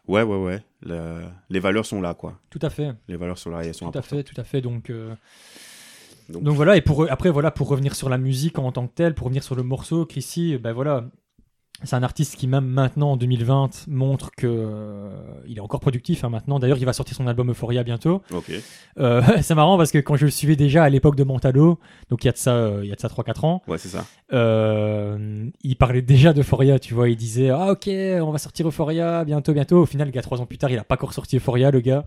ouais, 0.07 0.23
ouais, 0.23 0.37
ouais. 0.37 0.63
le- 0.83 1.25
les 1.49 1.59
valeurs 1.59 1.85
sont 1.85 2.01
là, 2.01 2.13
quoi. 2.13 2.39
tout 2.49 2.59
à 2.61 2.69
fait. 2.69 2.91
Les 3.07 3.17
valeurs 3.17 3.37
sont 3.37 3.49
là 3.51 3.63
et 3.63 3.67
elles 3.67 3.73
sont 3.73 3.91
Tout 3.91 3.97
à 3.97 3.99
importantes. 3.99 4.19
fait, 4.19 4.23
tout 4.23 4.39
à 4.41 4.43
fait. 4.45 4.61
Donc, 4.61 4.89
euh, 4.89 5.13
Donc, 6.29 6.43
Donc 6.43 6.55
voilà, 6.55 6.77
et 6.77 6.81
pour, 6.81 7.09
après, 7.11 7.31
voilà, 7.31 7.49
pour 7.49 7.67
revenir 7.67 7.95
sur 7.95 8.07
la 8.07 8.19
musique 8.19 8.59
en 8.59 8.71
tant 8.71 8.85
que 8.87 8.93
telle, 8.93 9.15
pour 9.15 9.25
revenir 9.25 9.41
sur 9.43 9.55
le 9.55 9.63
morceau, 9.63 10.05
Chrissy, 10.05 10.57
ben 10.59 10.73
voilà, 10.73 11.09
c'est 11.83 11.95
un 11.95 12.03
artiste 12.03 12.35
qui, 12.35 12.45
même 12.47 12.65
maintenant, 12.65 13.11
en 13.11 13.17
2020, 13.17 13.87
montre 13.87 14.31
que 14.35 14.47
euh, 14.47 15.09
il 15.47 15.57
est 15.57 15.61
encore 15.61 15.79
productif 15.79 16.23
hein, 16.23 16.29
maintenant. 16.29 16.59
D'ailleurs, 16.59 16.77
il 16.77 16.85
va 16.85 16.91
sortir 16.93 17.15
son 17.15 17.25
album 17.27 17.51
Euphoria 17.51 17.83
bientôt. 17.83 18.21
Ok. 18.33 18.51
Euh, 18.99 19.21
c'est 19.41 19.55
marrant 19.55 19.77
parce 19.77 19.91
que 19.91 19.97
quand 19.99 20.15
je 20.17 20.25
le 20.25 20.31
suivais 20.31 20.55
déjà 20.57 20.83
à 20.83 20.89
l'époque 20.89 21.15
de 21.15 21.23
Montalo, 21.23 21.79
donc 22.09 22.23
il 22.23 22.27
y 22.27 22.29
a 22.29 22.33
de 22.33 22.37
ça, 22.37 22.51
euh, 22.55 22.81
il 22.83 22.89
y 22.89 22.91
a 22.91 22.95
de 22.95 22.99
ça 22.99 23.07
3-4 23.07 23.45
ans, 23.45 23.61
Ouais, 23.67 23.77
c'est 23.77 23.87
ça. 23.89 24.05
euh, 24.33 25.49
il 25.63 25.75
parlait 25.75 26.01
déjà 26.01 26.33
d'Euphoria, 26.33 26.79
tu 26.79 26.93
vois. 26.93 27.09
Il 27.09 27.15
disait 27.15 27.49
Ah, 27.49 27.71
ok, 27.71 27.87
on 27.87 28.31
va 28.31 28.37
sortir 28.37 28.67
Euphoria 28.67 29.23
bientôt, 29.23 29.53
bientôt. 29.53 29.77
Au 29.81 29.85
final, 29.85 30.07
le 30.07 30.11
gars, 30.11 30.21
trois 30.21 30.41
ans 30.41 30.45
plus 30.45 30.57
tard, 30.57 30.69
il 30.71 30.77
a 30.77 30.83
pas 30.83 30.95
encore 30.95 31.13
sorti 31.13 31.37
Euphoria, 31.37 31.71
le 31.71 31.79
gars. 31.79 32.05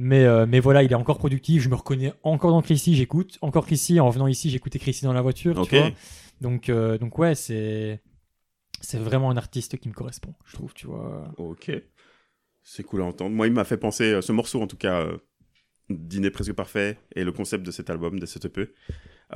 Mais, 0.00 0.24
euh, 0.24 0.46
mais 0.48 0.60
voilà, 0.60 0.82
il 0.84 0.92
est 0.92 0.94
encore 0.96 1.18
productif. 1.18 1.62
Je 1.62 1.68
me 1.68 1.74
reconnais 1.74 2.12
encore 2.22 2.52
dans 2.52 2.62
Chrissy, 2.62 2.94
j'écoute. 2.94 3.38
Encore 3.42 3.66
Chrissy, 3.66 3.98
en 4.00 4.10
venant 4.10 4.28
ici, 4.28 4.48
j'écoutais 4.50 4.78
Chrissy 4.78 5.04
dans 5.04 5.12
la 5.12 5.22
voiture, 5.22 5.58
Ok. 5.58 5.68
tu 5.70 5.76
vois. 5.78 5.90
Donc, 6.40 6.68
euh, 6.68 6.98
donc 6.98 7.18
ouais, 7.18 7.34
c'est. 7.34 8.00
C'est 8.80 8.98
vraiment 8.98 9.30
un 9.30 9.36
artiste 9.36 9.76
qui 9.78 9.88
me 9.88 9.94
correspond, 9.94 10.34
je 10.44 10.54
trouve, 10.54 10.72
tu 10.74 10.86
vois. 10.86 11.32
Ok. 11.36 11.70
C'est 12.62 12.82
cool 12.82 13.02
à 13.02 13.04
entendre. 13.04 13.34
Moi, 13.34 13.46
il 13.46 13.52
m'a 13.52 13.64
fait 13.64 13.76
penser, 13.78 14.12
euh, 14.12 14.20
ce 14.20 14.32
morceau 14.32 14.60
en 14.60 14.66
tout 14.66 14.76
cas, 14.76 15.00
euh, 15.00 15.16
Dîner 15.90 16.30
presque 16.30 16.52
parfait, 16.52 16.98
et 17.14 17.24
le 17.24 17.32
concept 17.32 17.64
de 17.64 17.70
cet 17.70 17.88
album, 17.88 18.20
de 18.20 18.26
cette 18.26 18.44
EP, 18.44 18.68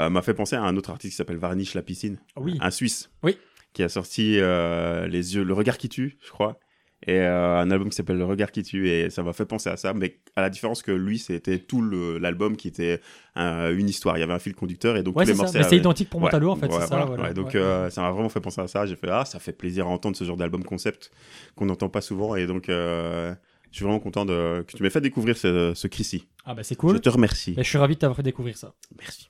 euh, 0.01 0.11
m'a 0.11 0.20
fait 0.20 0.34
penser 0.34 0.55
à 0.55 0.62
un 0.62 0.76
autre 0.76 0.90
artiste 0.90 1.12
qui 1.12 1.16
s'appelle 1.16 1.38
Varnish 1.38 1.74
La 1.74 1.82
Piscine, 1.82 2.18
Oui, 2.36 2.59
un 2.61 2.70
Suisse. 2.70 3.11
Oui. 3.22 3.38
Qui 3.72 3.82
a 3.82 3.88
sorti 3.88 4.38
euh, 4.38 5.07
Les 5.07 5.34
yeux, 5.34 5.45
Le 5.45 5.55
regard 5.55 5.78
qui 5.78 5.88
tue, 5.88 6.18
je 6.20 6.30
crois. 6.30 6.61
Et 7.09 7.19
euh, 7.19 7.59
un 7.59 7.69
album 7.73 7.89
qui 7.91 7.97
s'appelle 7.97 8.17
Le 8.19 8.25
regard 8.25 8.53
qui 8.53 8.63
tue, 8.63 8.89
et 8.89 9.11
ça 9.11 9.25
m'a 9.25 9.33
fait 9.33 9.45
penser 9.45 9.69
à 9.69 9.77
ça, 9.77 9.93
mais 9.93 10.19
à 10.37 10.41
la 10.41 10.51
différence 10.51 10.83
que 10.83 10.93
lui, 10.93 11.19
c'était 11.19 11.59
tout 11.59 11.83
l'album 11.83 12.57
qui 12.57 12.69
était 12.69 13.01
une 13.37 13.89
histoire. 13.89 14.17
Il 14.17 14.21
y 14.21 14.23
avait 14.23 14.33
un 14.33 14.39
fil 14.39 14.55
conducteur, 14.55 14.97
et 14.97 15.03
donc 15.03 15.17
ouais, 15.17 15.25
tous 15.25 15.31
les 15.33 15.37
morceaux. 15.37 15.53
Mais 15.55 15.63
c'est 15.63 15.67
avaient- 15.67 15.77
identique 15.79 16.09
pour 16.11 16.21
Ouais, 16.21 16.27
Montalo, 16.27 16.51
en 16.51 16.57
fait, 16.57 16.67
ouais, 16.67 16.73
c'est 16.81 16.87
ça. 16.87 17.05
voilà, 17.05 17.23
ouais, 17.29 17.35
donc 17.35 17.47
Ouais. 17.55 17.57
euh, 17.57 17.91
ça 17.91 18.03
m'a 18.03 18.13
vraiment 18.13 18.29
fait 18.29 18.41
penser 18.41 18.61
à 18.61 18.69
ça. 18.69 18.87
J'ai 18.87 18.95
fait 18.97 19.09
ah 19.11 19.25
ça 19.25 19.41
fait 19.41 19.53
plaisir 19.53 19.87
à 19.87 19.91
entendre 19.91 20.17
ce 20.17 20.23
genre 20.23 20.37
d'album 20.37 20.63
concept 20.63 21.11
qu'on 21.57 21.67
n'entend 21.67 21.89
pas 21.89 22.01
souvent 22.03 22.37
et 22.37 22.47
donc 22.47 22.69
euh, 22.69 23.35
je 23.73 23.77
suis 23.77 23.85
vraiment 23.85 23.99
content 24.01 24.25
de 24.25 24.65
que 24.69 24.77
tu 24.77 24.83
m'aies 24.85 24.91
fait 24.91 25.01
découvrir 25.01 25.37
ce, 25.37 25.73
ce 25.75 25.87
Chrissy. 25.89 26.29
Ah, 26.45 26.55
bah 26.55 26.63
c'est 26.63 26.75
Je 26.75 26.79
cool. 26.79 27.01
te 27.01 27.09
remercie. 27.09 27.55
Mais 27.57 27.65
je 27.65 27.69
suis 27.69 27.79
ravi 27.79 27.95
de 27.95 27.99
t'avoir 27.99 28.17
fait 28.17 28.23
découvrir 28.23 28.57
ça. 28.57 28.75
Merci. 28.99 29.29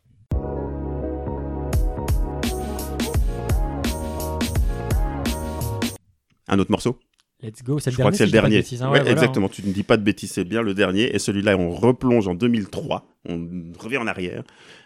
Un 6.48 6.58
autre 6.58 6.70
morceau? 6.70 6.98
Let's 7.42 7.62
go. 7.64 7.78
C'est 7.78 7.90
le 7.90 7.96
Je 7.96 8.00
crois 8.02 8.10
dernier. 8.10 8.12
que 8.12 8.16
c'est 8.18 8.24
le 8.26 8.30
dernier. 8.30 8.56
bêtises, 8.58 8.82
hein. 8.82 8.86
Ouais, 8.86 8.92
Ouais, 8.92 8.98
voilà. 9.00 9.12
exactement. 9.12 9.48
Tu 9.48 9.62
ne 9.66 9.72
dis 9.72 9.82
pas 9.82 9.96
de 9.96 10.02
bêtises, 10.02 10.30
c'est 10.32 10.44
bien 10.44 10.62
le 10.62 10.74
dernier. 10.74 11.14
Et 11.14 11.18
celui-là, 11.18 11.56
on 11.56 11.70
replonge 11.70 12.28
en 12.28 12.34
2003. 12.34 13.04
On 13.28 13.48
revient 13.78 13.98
en 13.98 14.06
arrière 14.06 14.42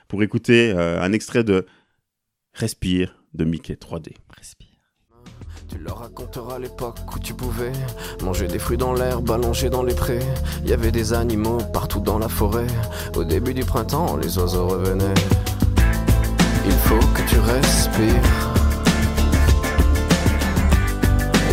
pour 0.09 0.23
écouter 0.23 0.73
euh, 0.75 1.03
un 1.03 1.13
extrait 1.13 1.45
de 1.45 1.67
Respire 2.55 3.17
de 3.35 3.45
Mickey 3.45 3.75
3D. 3.75 4.13
Respire. 4.37 4.69
Tu 5.69 5.79
leur 5.79 5.99
raconteras 5.99 6.59
l'époque 6.61 6.99
où 7.15 7.19
tu 7.19 7.35
pouvais 7.35 7.73
manger 8.23 8.47
des 8.47 8.59
fruits 8.59 8.79
dans 8.79 8.95
l'herbe, 8.95 9.31
allonger 9.31 9.69
dans 9.69 9.83
les 9.83 9.95
prés. 9.95 10.21
Il 10.63 10.71
y 10.71 10.73
avait 10.73 10.93
des 10.93 11.13
animaux 11.13 11.59
partout 11.73 12.01
dans 12.01 12.19
la 12.19 12.29
forêt. 12.29 12.69
Au 13.17 13.25
début 13.25 13.53
du 13.53 13.65
printemps, 13.65 14.17
les 14.17 14.39
oiseaux 14.39 14.69
revenaient. 14.69 15.13
Il 16.65 16.73
faut 16.73 16.99
que 17.15 17.29
tu 17.29 17.39
respires. 17.39 18.46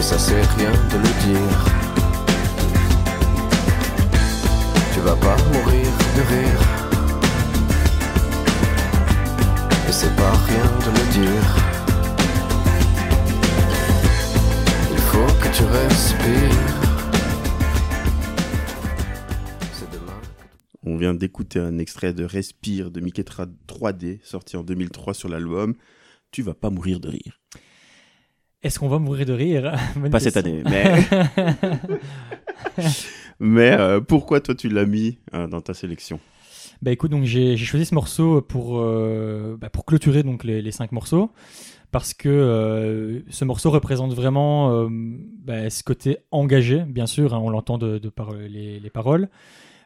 Ça 0.04 0.20
c'est 0.20 0.42
rien 0.58 0.72
de 0.92 0.98
le 0.98 1.12
dire. 1.28 1.60
Tu 4.94 5.00
vas 5.00 5.16
pas 5.16 5.38
mourir 5.54 5.88
de 6.18 6.22
rire. 6.34 6.62
Et 9.88 9.92
c'est 9.92 10.14
pas 10.18 10.34
rien 10.50 10.68
de 10.84 10.90
le 10.98 11.06
dire. 11.20 11.46
Il 14.92 15.00
faut 15.10 15.32
que 15.42 15.50
tu 15.56 15.64
respires. 15.64 16.82
On 20.86 20.98
vient 20.98 21.14
d'écouter 21.14 21.60
un 21.60 21.78
extrait 21.78 22.14
de 22.14 22.26
Respire 22.26 22.92
de 22.92 23.00
Miketra 23.00 23.46
3D, 23.70 24.20
sorti 24.22 24.58
en 24.58 24.64
2003 24.64 25.14
sur 25.14 25.30
l'album 25.30 25.76
Tu 26.32 26.42
vas 26.42 26.54
pas 26.54 26.70
mourir 26.70 27.00
de 27.00 27.08
rire. 27.08 27.43
Est-ce 28.64 28.80
qu'on 28.80 28.88
va 28.88 28.98
mourir 28.98 29.26
de 29.26 29.34
rire? 29.34 29.76
Bonne 29.98 30.10
Pas 30.10 30.22
cette 30.22 30.38
année, 30.38 30.64
mais. 30.64 31.06
mais 33.40 33.72
euh, 33.72 34.00
pourquoi 34.00 34.40
toi 34.40 34.56
tu 34.56 34.70
l'as 34.70 34.86
mis 34.86 35.18
euh, 35.34 35.48
dans 35.48 35.60
ta 35.60 35.74
sélection? 35.74 36.20
Bah 36.82 36.92
écoute, 36.92 37.12
donc 37.12 37.26
j'ai 37.26 37.58
choisi 37.58 37.86
ce 37.86 37.94
morceau 37.94 38.42
pour, 38.42 38.80
euh, 38.80 39.58
bah, 39.60 39.70
pour 39.70 39.86
clôturer 39.86 40.24
donc 40.24 40.46
les, 40.46 40.62
les 40.62 40.72
cinq 40.72 40.94
morceaux 40.94 41.32
parce 41.92 42.14
que 42.14 43.24
ce 43.30 43.46
morceau 43.46 43.70
représente 43.70 44.14
vraiment 44.14 44.90
bah, 44.90 45.70
ce 45.70 45.84
côté 45.84 46.18
engagé, 46.32 46.80
bien 46.80 47.06
sûr, 47.06 47.36
hein, 47.36 47.40
on 47.40 47.52
l'entend 47.52 47.78
de, 47.78 48.00
de 48.00 48.10
par 48.10 48.34
les, 48.34 48.80
les 48.80 48.90
paroles, 48.90 49.30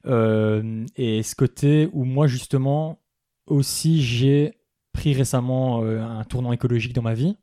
et 0.05 1.21
ce 1.21 1.35
côté 1.35 1.89
où 1.91 2.05
moi 2.05 2.25
justement 2.27 3.01
aussi 3.45 4.01
j'ai 4.01 4.53
pris 4.93 5.13
récemment 5.13 5.83
un 5.83 6.23
tournant 6.23 6.53
écologique 6.53 6.93
dans 6.93 7.01
ma 7.01 7.13
vie. 7.13 7.35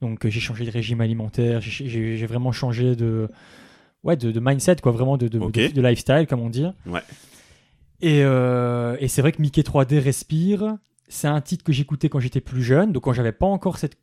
Donc 0.00 0.24
euh, 0.24 0.30
j'ai 0.30 0.40
changé 0.40 0.64
de 0.64 0.70
régime 0.70 1.00
alimentaire, 1.00 1.60
j'ai- 1.60 2.26
vraiment 2.26 2.52
changé 2.52 2.96
de, 2.96 3.28
ouais, 4.04 4.16
de, 4.16 4.30
de 4.30 4.40
mindset, 4.40 4.76
quoi, 4.76 4.92
vraiment 4.92 5.16
de, 5.16 5.28
de, 5.28 5.38
Ok. 5.38 5.52
de- 5.52 5.68
de 5.68 5.82
lifestyle, 5.82 6.26
comme 6.28 6.40
on 6.40 6.50
dit. 6.50 6.66
Ouais. 6.86 7.02
Et, 8.00 8.22
euh, 8.24 8.96
et 9.00 9.08
c'est 9.08 9.20
vrai 9.20 9.32
que 9.32 9.42
Mickey 9.42 9.62
3D 9.62 9.98
Respire, 9.98 10.76
c'est 11.08 11.28
un 11.28 11.40
titre 11.40 11.64
que 11.64 11.72
j'écoutais 11.72 12.08
quand 12.08 12.20
j'étais 12.20 12.40
plus 12.40 12.62
jeune, 12.62 12.92
donc 12.92 13.02
quand 13.04 13.12
j'avais 13.12 13.32
pas 13.32 13.46
encore 13.46 13.76
cette, 13.76 13.98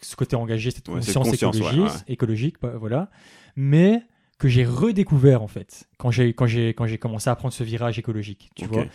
ce 0.00 0.14
côté 0.16 0.36
engagé, 0.36 0.70
cette 0.70 0.88
Ouais, 0.88 1.02
cette 1.02 1.14
conscience, 1.16 1.56
écologique, 1.56 1.82
ouais. 1.82 2.00
écologique, 2.12 2.56
bah, 2.62 2.74
voilà, 2.78 3.10
mais 3.56 4.02
que 4.38 4.48
j'ai 4.48 4.64
redécouvert 4.64 5.40
en 5.42 5.46
fait 5.46 5.84
quand 5.98 6.10
j'ai 6.10 6.32
quand 6.34 6.46
j'ai 6.46 6.70
quand 6.74 6.86
j'ai 6.86 6.98
commencé 6.98 7.30
à 7.30 7.36
prendre 7.36 7.54
ce 7.54 7.62
virage 7.62 7.98
écologique, 8.00 8.50
tu 8.56 8.64
vois. 8.66 8.86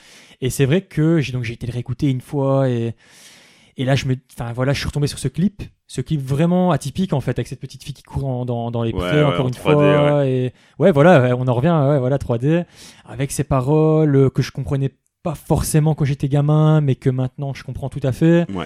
Et 0.41 0.49
c'est 0.49 0.65
vrai 0.65 0.81
que 0.81 1.21
j'ai 1.21 1.31
donc 1.31 1.43
j'ai 1.43 1.53
été 1.53 1.65
le 1.67 1.71
réécouter 1.73 2.09
une 2.09 2.19
fois 2.19 2.69
et 2.69 2.95
et 3.77 3.85
là 3.85 3.95
je 3.95 4.05
me 4.07 4.15
enfin 4.37 4.51
voilà, 4.53 4.73
je 4.73 4.79
suis 4.79 4.87
retombé 4.87 5.07
sur 5.07 5.19
ce 5.19 5.27
clip, 5.27 5.61
ce 5.87 6.01
clip 6.01 6.19
vraiment 6.21 6.71
atypique 6.71 7.13
en 7.13 7.21
fait 7.21 7.31
avec 7.37 7.47
cette 7.47 7.59
petite 7.59 7.83
fille 7.83 7.93
qui 7.93 8.03
court 8.03 8.25
en- 8.27 8.45
dans, 8.45 8.71
dans 8.71 8.83
les 8.83 8.91
Ouais, 8.93 8.99
prés 8.99 9.17
ouais, 9.19 9.23
encore 9.23 9.45
en 9.45 9.49
une 9.49 9.53
3D, 9.53 9.61
fois 9.61 10.25
et 10.27 10.53
ouais 10.79 10.91
voilà, 10.91 11.21
ouais, 11.21 11.33
on 11.37 11.47
en 11.47 11.53
revient 11.53 11.69
ouais, 11.89 11.99
voilà 11.99 12.17
3D 12.17 12.65
avec 13.05 13.31
ces 13.31 13.43
paroles 13.43 14.15
euh, 14.15 14.29
que 14.29 14.41
je 14.41 14.51
comprenais 14.51 14.91
pas 15.23 15.35
forcément 15.35 15.93
quand 15.95 16.05
j'étais 16.05 16.27
gamin 16.29 16.81
mais 16.81 16.95
que 16.95 17.09
maintenant 17.09 17.53
je 17.53 17.63
comprends 17.63 17.89
tout 17.89 18.01
à 18.03 18.11
fait. 18.11 18.45
Ouais. 18.51 18.65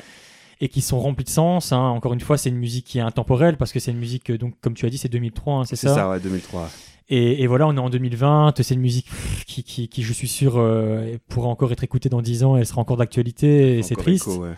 Et 0.64 0.70
qui 0.70 0.82
sont 0.82 1.00
remplis 1.00 1.24
de 1.26 1.30
sens. 1.30 1.72
hein. 1.72 1.80
Encore 1.80 2.14
une 2.14 2.20
fois, 2.20 2.38
c'est 2.38 2.50
une 2.50 2.58
musique 2.60 2.86
qui 2.86 3.00
est 3.00 3.02
intemporelle 3.02 3.58
parce 3.58 3.72
que 3.74 3.80
c'est 3.80 3.90
une 3.90 3.98
musique, 3.98 4.30
euh, 4.30 4.38
donc 4.38 4.54
comme 4.62 4.76
tu 4.76 4.86
as 4.86 4.90
dit, 4.92 5.00
c'est 5.00 5.10
2003, 5.10 5.56
hein, 5.56 5.64
c'est 5.66 5.76
C'est 5.76 5.88
ça 5.88 5.96
ça, 5.96 6.10
ouais, 6.12 6.20
2003. 6.20 6.70
et, 7.10 7.42
et 7.42 7.48
voilà, 7.48 7.66
on 7.68 7.76
est 7.76 7.80
en 7.80 7.90
2020, 7.90 8.54
c'est 8.62 8.76
une 8.76 8.80
musique 8.82 9.08
qui, 9.48 9.64
qui, 9.64 9.88
qui, 9.90 10.04
je 10.04 10.14
suis 10.14 10.28
sûr, 10.28 10.58
euh, 10.60 11.18
pourra 11.30 11.48
encore 11.48 11.72
être 11.72 11.84
écoutée 11.84 12.10
dans 12.10 12.22
10 12.22 12.44
ans, 12.44 12.58
elle 12.58 12.68
sera 12.68 12.80
encore 12.80 12.98
d'actualité, 12.98 13.80
et 13.80 13.82
c'est 13.82 13.96
triste. 13.96 14.28
écho, 14.28 14.44
ouais. 14.44 14.52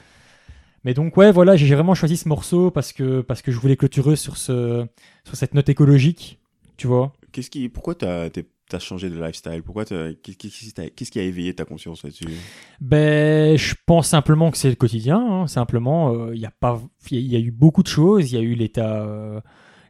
Mais 0.83 0.93
donc, 0.93 1.15
ouais, 1.17 1.31
voilà, 1.31 1.55
j'ai 1.55 1.73
vraiment 1.73 1.95
choisi 1.95 2.17
ce 2.17 2.27
morceau 2.27 2.71
parce 2.71 2.91
que, 2.93 3.21
parce 3.21 3.41
que 3.41 3.51
je 3.51 3.57
voulais 3.57 3.77
clôturer 3.77 4.15
sur, 4.15 4.37
ce, 4.37 4.85
sur 5.23 5.35
cette 5.35 5.53
note 5.53 5.69
écologique, 5.69 6.39
tu 6.77 6.87
vois. 6.87 7.13
Qu'est-ce 7.31 7.49
qui, 7.49 7.69
pourquoi 7.69 7.95
t'as, 7.95 8.29
t'as 8.29 8.79
changé 8.79 9.09
de 9.09 9.15
lifestyle? 9.19 9.63
Pourquoi 9.63 9.85
qu'est-ce 9.85 11.11
qui, 11.11 11.19
a 11.19 11.23
éveillé 11.23 11.53
ta 11.53 11.65
conscience 11.65 12.03
là-dessus? 12.03 12.25
Ben, 12.81 13.57
je 13.57 13.75
pense 13.85 14.07
simplement 14.09 14.51
que 14.51 14.57
c'est 14.57 14.69
le 14.69 14.75
quotidien, 14.75 15.19
hein, 15.19 15.47
simplement, 15.47 16.13
euh, 16.13 16.35
il 16.35 16.41
y 16.41 16.45
a 16.45 16.51
pas, 16.51 16.81
il 17.11 17.17
y, 17.17 17.19
a- 17.19 17.21
il 17.21 17.31
y 17.31 17.35
a 17.35 17.39
eu 17.39 17.51
beaucoup 17.51 17.81
de 17.83 17.87
choses, 17.87 18.31
il 18.31 18.35
y 18.35 18.37
a 18.37 18.41
eu 18.41 18.53
l'état, 18.53 19.03
euh, 19.03 19.39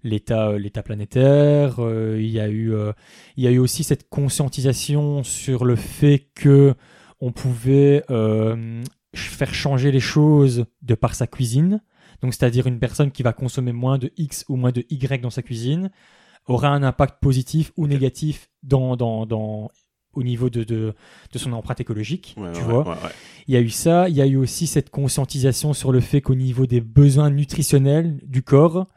l'état, 0.03 0.49
euh, 0.49 0.59
l'état 0.59 0.83
planétaire, 0.83 1.77
euh, 1.79 2.17
il 2.19 2.29
y 2.29 2.39
a 2.39 2.47
eu, 2.47 2.73
euh, 2.73 2.91
il 3.35 3.43
y 3.43 3.47
a 3.47 3.51
eu 3.51 3.57
aussi 3.59 3.83
cette 3.83 4.09
conscientisation 4.09 5.23
sur 5.23 5.65
le 5.65 5.75
fait 5.75 6.27
que 6.35 6.75
on 7.19 7.31
pouvait 7.31 8.03
euh, 8.09 8.83
faire 9.14 9.53
changer 9.53 9.91
les 9.91 9.99
choses 9.99 10.66
de 10.82 10.95
par 10.95 11.16
sa 11.16 11.28
cuisine. 11.28 11.82
Donc, 12.22 12.34
c'est-à-dire 12.34 12.68
une 12.68 12.80
personne 12.80 13.11
qui 13.11 13.24
va 13.24 13.34
consommer 13.34 13.72
moins 13.72 13.97
de 13.97 14.11
X 14.18 14.45
ou 14.49 14.55
moins 14.55 14.72
de 14.72 14.86
Y 14.89 15.22
dans 15.22 15.30
sa 15.30 15.41
cuisine 15.41 15.91
aura 16.45 16.70
un 16.70 16.84
impact 16.84 17.22
positif 17.22 17.72
ou 17.78 17.88
négatif 17.88 18.49
dans, 18.64 18.95
dans, 18.95 19.26
dans, 19.26 19.72
au 20.14 20.24
niveau 20.24 20.49
de, 20.49 20.64
de, 20.64 20.93
de 21.32 21.38
son 21.38 21.53
empreinte 21.53 21.80
écologique. 21.80 22.36
Ouais, 22.38 22.51
tu 22.51 22.61
ouais, 22.61 22.66
vois 22.66 22.88
ouais, 22.88 23.09
il 23.47 23.53
y 23.53 23.57
a 23.57 23.61
eu 23.61 23.70
ça, 23.70 24.09
il 24.09 24.16
y 24.16 24.22
a 24.22 24.26
eu 24.26 24.36
aussi 24.36 24.68
cette 24.68 24.89
conscientisation 24.89 25.74
sur 25.74 25.91
le 25.91 25.99
fait 25.99 26.22
qu'au 26.22 26.36
niveau 26.36 26.66
des 26.66 26.82
besoins 26.82 27.30
nutritionnels 27.30 28.20
du 28.24 28.41
corps, 28.41 28.88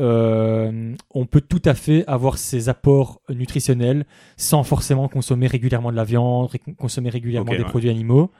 euh, 0.00 0.94
on 1.10 1.26
peut 1.26 1.42
tout 1.42 1.62
à 1.64 1.74
fait 1.74 2.06
avoir 2.06 2.38
ces 2.38 2.68
apports 2.68 3.20
nutritionnels 3.28 4.06
sans 4.36 4.62
forcément 4.62 5.08
consommer 5.08 5.46
régulièrement 5.46 5.90
de 5.90 5.96
la 5.96 6.04
viande, 6.04 6.50
consommer 6.78 7.10
régulièrement 7.10 7.52
des 7.52 7.64
produits 7.64 7.90
animaux. 7.90 8.30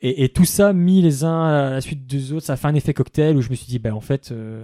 Et, 0.00 0.24
et 0.24 0.28
tout 0.28 0.44
ça 0.44 0.72
mis 0.72 1.02
les 1.02 1.24
uns 1.24 1.42
à 1.44 1.70
la 1.70 1.80
suite 1.80 2.06
des 2.06 2.32
autres, 2.32 2.46
ça 2.46 2.56
fait 2.56 2.68
un 2.68 2.74
effet 2.74 2.94
cocktail 2.94 3.36
où 3.36 3.40
je 3.42 3.50
me 3.50 3.54
suis 3.56 3.66
dit, 3.66 3.78
ben 3.80 3.92
en 3.94 4.00
fait, 4.00 4.30
euh, 4.30 4.62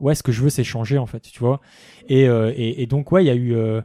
ouais, 0.00 0.14
ce 0.14 0.22
que 0.22 0.32
je 0.32 0.42
veux, 0.42 0.50
c'est 0.50 0.64
changer 0.64 0.98
en 0.98 1.06
fait, 1.06 1.20
tu 1.20 1.38
vois. 1.38 1.60
Et, 2.08 2.28
euh, 2.28 2.52
et, 2.56 2.82
et 2.82 2.86
donc 2.86 3.12
ouais, 3.12 3.22
il 3.24 3.26
y 3.28 3.30
a 3.30 3.34
eu 3.36 3.54
euh, 3.54 3.80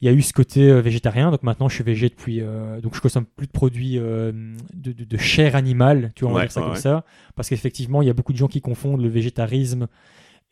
il 0.00 0.06
y 0.06 0.08
a 0.08 0.12
eu 0.12 0.22
ce 0.22 0.32
côté 0.32 0.68
euh, 0.68 0.80
végétarien, 0.80 1.30
donc 1.30 1.44
maintenant 1.44 1.68
je 1.68 1.76
suis 1.76 1.84
végé 1.84 2.08
depuis, 2.08 2.40
euh, 2.40 2.80
donc 2.80 2.96
je 2.96 3.00
consomme 3.00 3.24
plus 3.24 3.46
de 3.46 3.52
produits 3.52 3.98
euh, 3.98 4.32
de, 4.74 4.90
de, 4.92 5.04
de 5.04 5.16
chair 5.16 5.54
animale, 5.54 6.10
tu 6.16 6.24
vois, 6.24 6.30
on 6.32 6.34
va 6.34 6.40
Ouais, 6.40 6.46
dire 6.46 6.52
ça 6.52 6.60
ouais, 6.60 6.66
comme 6.66 6.76
ça, 6.76 7.04
parce 7.36 7.48
qu'effectivement 7.48 8.02
il 8.02 8.06
y 8.06 8.10
a 8.10 8.12
beaucoup 8.14 8.32
de 8.32 8.38
gens 8.38 8.48
qui 8.48 8.60
confondent 8.60 9.00
le 9.00 9.08
végétarisme 9.08 9.86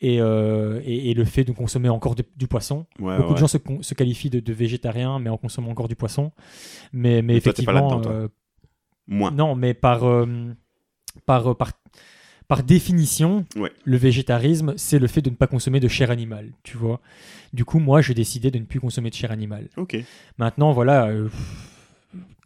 et, 0.01 0.21
euh, 0.21 0.81
et, 0.85 1.11
et 1.11 1.15
le 1.15 1.25
fait 1.25 1.43
de 1.45 1.51
consommer 1.53 1.89
encore 1.89 2.15
de- 2.15 2.25
du 2.37 2.47
poisson. 2.47 2.87
Ouais, 3.01 3.17
beaucoup 3.17 3.31
ouais. 3.31 3.35
de 3.35 3.41
gens 3.41 3.49
se, 3.49 3.95
qualifient 3.95 4.31
de, 4.31 4.39
de 4.41 4.53
végétariens, 4.53 5.19
mais 5.19 5.31
en 5.31 5.37
consommant 5.37 5.71
encore 5.71 5.89
du 5.89 5.97
poisson. 5.97 6.31
Mais, 6.93 7.21
mais 7.21 7.33
toi, 7.35 7.39
effectivement, 7.39 8.01
euh, 8.07 8.29
Moins. 9.11 9.31
non, 9.31 9.55
mais 9.55 9.75
par, 9.75 10.05
euh, 10.09 10.27
par, 11.27 11.55
par, 11.57 11.73
par 12.49 12.63
définition, 12.63 13.45
Ouais. 13.57 13.71
le 13.85 13.97
végétarisme, 13.99 14.73
c'est 14.77 14.99
le 14.99 15.07
fait 15.07 15.21
de 15.21 15.29
ne 15.31 15.35
pas 15.35 15.47
consommer 15.47 15.79
de 15.81 15.89
chair 15.89 16.11
animale, 16.11 16.51
tu 16.63 16.77
vois. 16.79 17.01
Du 17.53 17.65
coup, 17.67 17.79
moi, 17.79 18.01
j'ai 18.01 18.15
décidé 18.15 18.51
de 18.51 18.59
ne 18.59 18.65
plus 18.65 18.81
consommer 18.81 19.11
de 19.11 19.15
chair 19.15 19.31
animale. 19.31 19.69
Ok. 19.77 19.97
Maintenant, 20.39 20.73
voilà, 20.73 21.07
euh, 21.09 21.29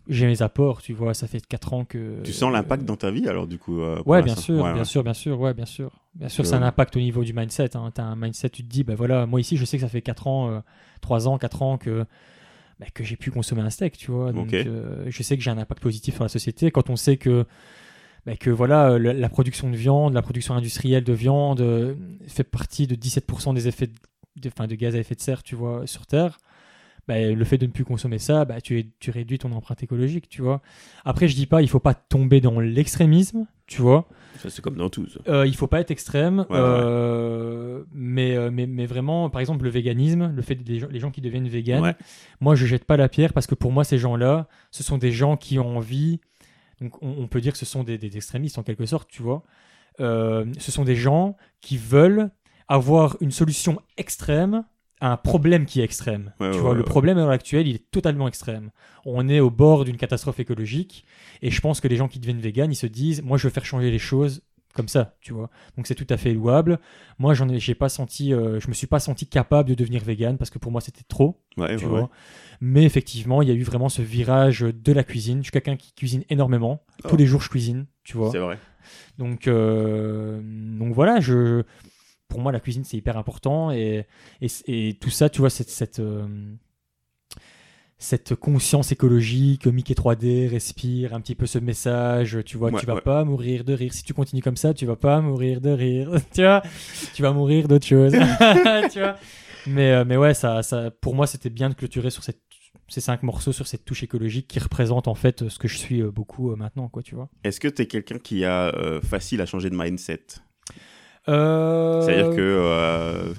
j'ai 0.09 0.27
mes 0.27 0.43
apports, 0.43 0.83
tu 0.83 0.93
vois, 0.93 1.15
ça 1.15 1.27
fait 1.27 1.41
4 1.47 1.73
ans 1.73 1.85
que... 1.87 2.21
Tu 2.25 2.33
sens 2.33 2.53
l'impact 2.53 2.85
dans 2.85 2.97
ta 2.97 3.11
vie 3.11 3.27
alors 3.27 3.47
du 3.47 3.59
coup 3.59 3.81
euh, 3.81 4.03
Ouais, 4.05 4.23
bien 4.23 4.37
sûr, 4.37 4.57
Ouais, 4.57 4.73
bien 4.73 4.81
ouais. 4.81 4.85
sûr, 4.85 5.03
bien 5.03 5.15
sûr, 5.15 5.41
ouais, 5.41 5.55
bien 5.55 5.65
sûr. 5.65 5.91
Bien 6.15 6.29
sûr, 6.29 6.45
c'est 6.45 6.55
un 6.55 6.63
impact 6.63 6.97
au 6.97 7.01
niveau 7.01 7.25
du 7.25 7.33
mindset. 7.33 7.75
Hein. 7.77 7.91
Tu 7.95 8.01
as 8.01 8.05
un 8.05 8.15
mindset, 8.15 8.51
tu 8.51 8.63
te 8.63 8.69
dis, 8.69 8.85
bah 8.85 8.95
voilà, 8.97 9.25
moi 9.27 9.41
ici, 9.41 9.57
je 9.57 9.65
sais 9.65 9.79
que 9.79 9.83
ça 9.83 9.89
fait 9.89 10.03
4 10.03 10.27
ans, 10.27 10.51
euh, 10.51 10.61
3 11.01 11.27
ans, 11.27 11.39
4 11.39 11.63
ans 11.63 11.79
que, 11.79 12.05
bah, 12.81 12.87
que 12.93 13.05
j'ai 13.05 13.17
pu 13.17 13.31
consommer 13.31 13.63
un 13.63 13.71
steak, 13.71 13.97
tu 13.97 14.11
vois. 14.11 14.33
Donc, 14.33 14.53
euh, 14.53 15.05
je 15.07 15.23
sais 15.23 15.37
que 15.37 15.43
j'ai 15.43 15.51
un 15.51 15.59
impact 15.59 15.83
positif 15.83 16.15
sur 16.15 16.25
la 16.25 16.29
société. 16.29 16.71
Quand 16.71 16.91
on 16.91 16.97
sait 16.97 17.17
que, 17.17 17.47
bah, 18.27 18.37
que 18.37 18.51
voilà, 18.51 18.91
euh, 18.91 18.99
la, 18.99 19.13
la 19.13 19.29
production 19.29 19.71
de 19.71 19.77
viande, 19.77 20.15
la 20.15 20.23
production 20.23 20.55
industrielle 20.55 21.05
de 21.05 21.13
viande 21.13 21.61
euh, 21.61 21.95
fait 22.27 22.45
partie 22.45 22.87
de 22.87 22.97
17% 22.97 23.55
des 23.55 23.69
effets 23.69 23.87
de, 23.87 23.93
de, 24.37 24.49
enfin, 24.49 24.67
de 24.67 24.75
gaz 24.75 24.95
à 24.97 24.99
effet 24.99 25.15
de 25.15 25.21
serre, 25.21 25.43
tu 25.43 25.55
vois, 25.55 25.87
sur 25.87 26.07
Terre. 26.07 26.39
Bah, 27.07 27.21
le 27.21 27.45
fait 27.45 27.59
de 27.59 27.67
ne 27.67 27.71
plus 27.71 27.85
consommer 27.85 28.19
ça, 28.19 28.47
bah, 28.47 28.61
tu, 28.63 28.91
tu 28.99 29.11
réduis 29.11 29.39
ton 29.39 29.53
empreinte 29.53 29.83
écologique, 29.83 30.29
tu 30.29 30.41
vois. 30.41 30.63
Après, 31.05 31.29
je 31.29 31.35
dis 31.37 31.45
pas, 31.47 31.61
il 31.61 31.69
faut 31.69 31.79
pas 31.81 31.93
tomber 31.93 32.41
dans 32.41 32.61
l'extrémisme, 32.61 33.47
tu 33.67 33.83
vois. 33.83 34.09
Ça, 34.39 34.49
c'est 34.49 34.63
comme 34.63 34.77
dans 34.77 34.89
tout. 34.89 35.07
ça. 35.09 35.21
Euh, 35.29 35.47
il 35.47 35.55
faut 35.55 35.67
pas 35.67 35.81
être 35.81 35.91
extrême, 35.91 36.47
Ouais, 36.49 36.57
ouais. 36.57 36.63
euh, 36.63 37.85
mais, 37.93 38.35
euh, 38.37 38.51
mais, 38.51 38.67
mais 38.67 38.87
vraiment, 38.87 39.29
par 39.29 39.41
exemple, 39.43 39.65
le 39.65 39.71
véganisme, 39.71 40.33
le 40.35 40.41
fait 40.43 40.55
des 40.55 40.79
gens, 40.79 40.89
les 40.91 40.99
gens 40.99 41.11
qui 41.11 41.21
deviennent 41.21 41.47
véganes, 41.49 41.83
Ouais. 41.83 41.95
moi 42.41 42.55
je 42.55 42.65
jette 42.65 42.85
pas 42.85 42.97
la 42.97 43.09
pierre 43.11 43.35
parce 43.35 43.47
que 43.47 43.55
pour 43.55 43.71
moi, 43.71 43.85
ces 43.85 43.99
gens-là, 43.99 44.49
ce 44.71 44.83
sont 44.83 44.97
des 44.97 45.13
gens 45.13 45.37
qui 45.37 45.59
ont 45.59 45.77
envie, 45.77 46.21
donc 46.81 47.03
on, 47.03 47.11
on 47.19 47.29
peut 47.29 47.41
dire 47.43 47.53
que 47.53 47.59
ce 47.59 47.67
sont 47.67 47.85
des, 47.85 47.99
des 47.99 48.17
extrémistes 48.17 48.57
en 48.59 48.63
quelque 48.63 48.87
sorte, 48.87 49.11
tu 49.11 49.23
vois. 49.23 49.43
Euh, 50.01 50.47
ce 50.59 50.73
sont 50.73 50.85
des 50.85 50.97
gens 50.97 51.37
qui 51.61 51.77
veulent 51.77 52.31
avoir 52.67 53.17
une 53.21 53.31
solution 53.31 53.79
extrême 53.99 54.65
un 55.01 55.17
problème 55.17 55.67
qui 55.67 55.81
est 55.81 55.85
extrême. 55.85 56.33
Ouais, 56.41 56.51
tu 56.51 56.57
ouais, 56.57 56.61
vois, 56.63 56.71
ouais, 56.73 56.77
le 56.77 56.85
problème 56.85 57.19
à 57.19 57.23
l'heure 57.23 57.31
actuelle, 57.31 57.67
il 57.69 57.75
est 57.77 57.91
totalement 57.91 58.29
extrême. 58.29 58.71
On 59.05 59.29
est 59.29 59.41
au 59.41 59.51
bord 59.51 59.85
d'une 59.85 59.97
catastrophe 59.97 60.41
écologique 60.41 61.05
et 61.43 61.51
je 61.51 61.61
pense 61.61 61.81
que 61.81 61.89
les 61.89 61.97
gens 61.97 62.09
qui 62.09 62.19
deviennent 62.21 62.41
véganes, 62.41 62.73
ils 62.73 62.77
se 62.77 62.87
disent, 62.87 63.23
moi 63.23 63.37
je 63.37 63.47
veux 63.47 63.53
faire 63.53 63.65
changer 63.67 63.91
les 63.91 63.99
choses 63.99 64.43
comme 64.73 64.89
ça, 64.89 65.15
tu 65.21 65.33
vois. 65.33 65.51
Donc 65.77 65.87
c'est 65.87 65.95
tout 65.95 66.07
à 66.11 66.17
fait 66.17 66.33
louable. 66.33 66.81
Moi, 67.21 67.33
j'en 67.35 67.49
ai, 67.49 67.61
j'ai 67.61 67.77
pas 67.77 67.89
senti, 67.89 68.33
euh, 68.35 68.59
je 68.59 68.67
me 68.69 68.73
suis 68.73 68.89
pas 68.89 68.99
senti 68.99 69.25
capable 69.29 69.69
de 69.69 69.75
devenir 69.75 70.03
végane 70.03 70.37
parce 70.37 70.51
que 70.51 70.59
pour 70.59 70.73
moi 70.73 70.81
c'était 70.81 71.05
trop, 71.07 71.41
Ouais, 71.57 71.77
tu 71.77 71.85
ouais, 71.85 71.91
vois. 71.91 72.01
ouais. 72.03 72.09
Mais 72.61 72.83
effectivement, 72.85 73.41
il 73.43 73.49
y 73.49 73.53
a 73.53 73.55
eu 73.55 73.63
vraiment 73.63 73.89
ce 73.89 74.03
virage 74.03 74.61
de 74.63 74.93
la 74.93 75.05
cuisine. 75.05 75.39
Je 75.39 75.43
suis 75.45 75.53
quelqu'un 75.53 75.77
qui 75.77 75.93
cuisine 75.93 76.25
énormément. 76.29 76.83
Tous 77.05 77.11
Oh. 77.15 77.17
les 77.17 77.27
jours, 77.27 77.41
je 77.43 77.51
cuisine, 77.51 77.87
tu 78.05 78.17
vois. 78.17 78.31
C'est 78.33 78.39
vrai. 78.39 78.59
Donc, 79.19 79.47
euh, 79.49 80.41
donc 80.43 80.93
voilà, 80.93 81.21
je, 81.21 81.63
pour 82.29 82.41
moi, 82.41 82.53
la 82.53 82.61
cuisine, 82.61 82.85
c'est 82.85 82.97
hyper 82.97 83.17
important. 83.17 83.71
Et, 83.71 84.07
et, 84.41 84.49
et, 84.67 84.95
tout 84.95 85.11
ça, 85.11 85.29
tu 85.29 85.41
vois, 85.41 85.51
cette, 85.51 85.71
cette, 85.71 86.01
euh, 86.01 86.27
cette 87.99 88.35
conscience 88.35 88.93
écologique, 88.93 89.67
Mickey 89.67 89.95
3D, 89.95 90.49
respire 90.49 91.15
un 91.15 91.21
petit 91.21 91.35
peu 91.35 91.47
ce 91.47 91.59
message, 91.59 92.39
tu 92.45 92.57
vois, 92.57 92.71
Ouais, 92.71 92.81
tu 92.81 92.87
vas 92.87 92.95
ouais. 92.97 93.01
pas 93.01 93.25
mourir 93.25 93.65
de 93.65 93.73
rire. 93.73 93.93
Si 93.95 94.03
tu 94.03 94.13
continues 94.15 94.43
comme 94.43 94.57
ça, 94.57 94.75
tu 94.75 94.85
vas 94.85 94.97
pas 94.97 95.21
mourir 95.21 95.61
de 95.61 95.71
rire. 95.71 96.11
tu 96.35 96.43
vois, 96.43 96.63
tu 97.15 97.23
vas 97.23 97.33
mourir 97.33 97.69
d'autre 97.69 97.87
chose. 97.87 98.13
tu 98.93 98.99
vois. 98.99 99.17
Mais, 99.67 99.93
euh, 99.93 100.05
mais 100.07 100.17
ouais, 100.17 100.35
ça, 100.35 100.63
ça, 100.63 100.91
pour 100.91 101.15
moi, 101.15 101.27
c'était 101.27 101.51
bien 101.51 101.71
de 101.71 101.75
clôturer 101.75 102.11
sur 102.11 102.23
cette, 102.23 102.41
ces 102.89 103.01
cinq 103.01 103.23
morceaux, 103.23 103.53
sur 103.53 103.67
cette 103.67 103.85
touche 103.87 104.03
écologique 104.03 104.47
qui 104.49 104.59
représente 104.59 105.09
en 105.09 105.15
fait 105.15 105.49
ce 105.49 105.59
que 105.59 105.69
je 105.69 105.79
suis 105.79 106.03
euh, 106.03 106.11
beaucoup 106.11 106.55
maintenant, 106.57 106.89
quoi, 106.89 107.03
tu 107.03 107.15
vois. 107.15 107.31
Est-ce 107.45 107.61
que 107.61 107.69
tu 107.69 107.83
es 107.83 107.87
quelqu'un 107.87 108.19
qui 108.19 108.45
a 108.45 108.75
euh, 108.75 109.01
facile 109.01 109.41
à 109.41 109.47
changer 109.47 109.71
de 109.71 109.77
mindset? 109.77 110.27
C'est-à-dire 112.03 112.31
que 112.37 113.35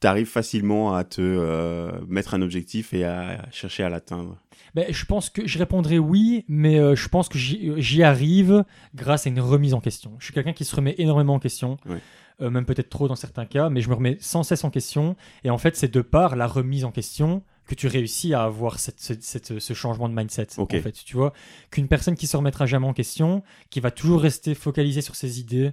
tu 0.00 0.06
arrives 0.06 0.26
facilement 0.26 0.94
à 0.94 1.04
te 1.04 1.20
euh, 1.22 1.90
mettre 2.08 2.34
un 2.34 2.42
objectif 2.42 2.92
et 2.92 3.04
à 3.04 3.46
chercher 3.50 3.84
à 3.84 3.88
l'atteindre. 3.88 4.36
Ben, 4.74 4.86
je 4.90 5.04
pense 5.06 5.30
que 5.30 5.46
je 5.46 5.58
répondrai 5.58 5.98
oui, 5.98 6.44
mais 6.48 6.78
euh, 6.78 6.94
je 6.96 7.08
pense 7.08 7.28
que 7.28 7.38
j'y 7.38 8.02
arrive 8.02 8.64
grâce 8.94 9.26
à 9.26 9.30
une 9.30 9.40
remise 9.40 9.72
en 9.72 9.80
question. 9.80 10.12
Je 10.18 10.24
suis 10.26 10.34
quelqu'un 10.34 10.52
qui 10.52 10.64
se 10.64 10.74
remet 10.76 10.94
énormément 10.98 11.34
en 11.34 11.38
question, 11.38 11.78
euh, 12.42 12.50
même 12.50 12.66
peut-être 12.66 12.90
trop 12.90 13.06
dans 13.08 13.14
certains 13.14 13.46
cas, 13.46 13.70
mais 13.70 13.80
je 13.80 13.88
me 13.88 13.94
remets 13.94 14.16
sans 14.20 14.42
cesse 14.42 14.64
en 14.64 14.70
question. 14.70 15.16
Et 15.44 15.50
en 15.50 15.58
fait, 15.58 15.76
c'est 15.76 15.92
de 15.92 16.00
par 16.02 16.34
la 16.36 16.46
remise 16.48 16.84
en 16.84 16.90
question 16.90 17.42
que 17.66 17.74
tu 17.74 17.86
réussis 17.86 18.34
à 18.34 18.42
avoir 18.42 18.78
cette, 18.78 19.00
cette- 19.00 19.22
cette- 19.22 19.58
ce 19.58 19.72
changement 19.72 20.08
de 20.10 20.14
mindset. 20.14 20.48
En 20.78 20.82
fait, 20.82 20.92
tu 20.92 21.16
vois, 21.16 21.32
qu'une 21.70 21.88
personne 21.88 22.14
qui 22.16 22.26
se 22.26 22.36
remettra 22.36 22.66
jamais 22.66 22.86
en 22.86 22.92
question, 22.92 23.42
qui 23.70 23.80
va 23.80 23.90
toujours 23.90 24.20
rester 24.20 24.54
focalisée 24.54 25.00
sur 25.00 25.14
ses 25.14 25.40
idées, 25.40 25.70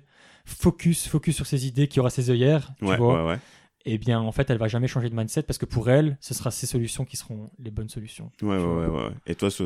focus, 0.52 1.08
focus 1.08 1.36
sur 1.36 1.46
ses 1.48 1.68
idées, 1.68 1.88
qui 1.88 2.00
aura 2.00 2.10
ses 2.10 2.30
œillères, 2.30 2.72
tu 2.80 2.86
Ouais, 2.86 2.98
vois, 2.98 3.24
ouais, 3.26 3.30
ouais. 3.32 3.40
Eh 3.86 3.98
bien, 3.98 4.20
en 4.20 4.32
fait, 4.32 4.50
elle 4.50 4.58
va 4.58 4.68
jamais 4.68 4.88
changer 4.88 5.10
de 5.10 5.16
mindset 5.16 5.44
parce 5.44 5.58
que 5.58 5.66
pour 5.66 5.90
elle, 5.90 6.18
ce 6.20 6.34
sera 6.34 6.52
ses 6.52 6.68
solutions 6.68 7.06
qui 7.06 7.18
seront 7.18 7.50
les 7.64 7.72
bonnes 7.72 7.90
solutions. 7.90 8.32
Ouais, 8.42 8.50
ouais, 8.58 8.58
ouais, 8.58 8.88
ouais. 8.88 9.10
Et 9.28 9.36
toi, 9.36 9.50
ce... 9.50 9.64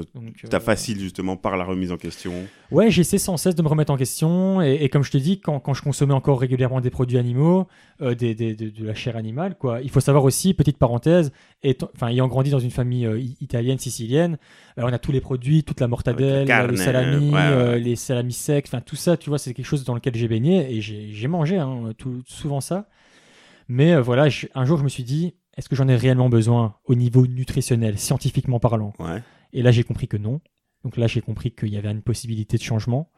T'as 0.49 0.57
euh, 0.57 0.59
facile 0.59 0.99
justement 0.99 1.37
par 1.37 1.57
la 1.57 1.63
remise 1.65 1.91
en 1.91 1.97
question. 1.97 2.33
Ouais, 2.71 2.89
j'essaie 2.91 3.17
sans 3.17 3.37
cesse 3.37 3.55
de 3.55 3.61
me 3.61 3.67
remettre 3.67 3.91
en 3.91 3.97
question. 3.97 4.61
Et, 4.61 4.75
et 4.75 4.89
comme 4.89 5.03
je 5.03 5.11
te 5.11 5.17
dis, 5.17 5.39
quand, 5.39 5.59
quand 5.59 5.73
je 5.73 5.81
consommais 5.81 6.13
encore 6.13 6.39
régulièrement 6.39 6.81
des 6.81 6.89
produits 6.89 7.17
animaux, 7.17 7.67
euh, 8.01 8.15
des, 8.15 8.35
des- 8.35 8.55
de, 8.55 8.69
de 8.69 8.85
la 8.85 8.93
chair 8.95 9.15
animale, 9.17 9.57
quoi, 9.57 9.81
il 9.81 9.89
faut 9.89 9.99
savoir 9.99 10.23
aussi, 10.23 10.53
petite 10.53 10.77
parenthèse, 10.77 11.31
étant- 11.63 11.89
enfin, 11.95 12.07
ayant 12.07 12.27
grandi 12.27 12.51
dans 12.51 12.59
une 12.59 12.71
famille 12.71 13.05
euh, 13.05 13.19
italienne, 13.41 13.79
sicilienne, 13.79 14.37
euh, 14.77 14.83
on 14.85 14.93
a 14.93 14.99
tous 14.99 15.11
les 15.11 15.21
produits, 15.21 15.63
toute 15.63 15.79
la 15.79 15.87
mortadelle, 15.87 16.47
la 16.47 16.67
le 16.67 16.75
salami, 16.75 17.31
ouais, 17.31 17.39
ouais. 17.39 17.79
les 17.79 17.95
salamis 17.95 18.33
secs, 18.33 18.65
enfin 18.67 18.81
tout 18.81 18.95
ça, 18.95 19.17
tu 19.17 19.29
vois, 19.29 19.37
c'est 19.39 19.53
quelque 19.53 19.65
chose 19.65 19.83
dans 19.83 19.93
lequel 19.95 20.15
j'ai 20.15 20.27
baigné 20.27 20.73
et 20.73 20.81
j'ai 20.81 21.09
j'ai 21.11 21.27
mangé 21.27 21.57
hein, 21.57 21.91
tout, 21.97 22.21
souvent 22.27 22.61
ça. 22.61 22.87
Mais 23.67 23.93
euh, 23.93 24.01
voilà, 24.01 24.29
je- 24.29 24.47
un 24.55 24.65
jour, 24.65 24.77
je 24.77 24.83
me 24.83 24.89
suis 24.89 25.03
dit, 25.03 25.35
est-ce 25.57 25.69
que 25.69 25.75
j'en 25.75 25.87
ai 25.87 25.95
réellement 25.95 26.29
besoin 26.29 26.75
au 26.85 26.95
niveau 26.95 27.25
nutritionnel, 27.27 27.97
scientifiquement 27.97 28.59
parlant? 28.59 28.93
Ouais. 28.99 29.21
et 29.53 29.61
là, 29.63 29.71
j'ai 29.71 29.83
compris 29.83 30.07
que 30.07 30.17
non. 30.17 30.41
Donc 30.83 30.97
là, 30.97 31.07
j'ai 31.07 31.21
compris 31.21 31.51
qu'il 31.51 31.69
y 31.69 31.77
avait 31.77 31.89
une 31.91 32.01
possibilité 32.01 32.57
de 32.57 32.61
changement. 32.63 33.09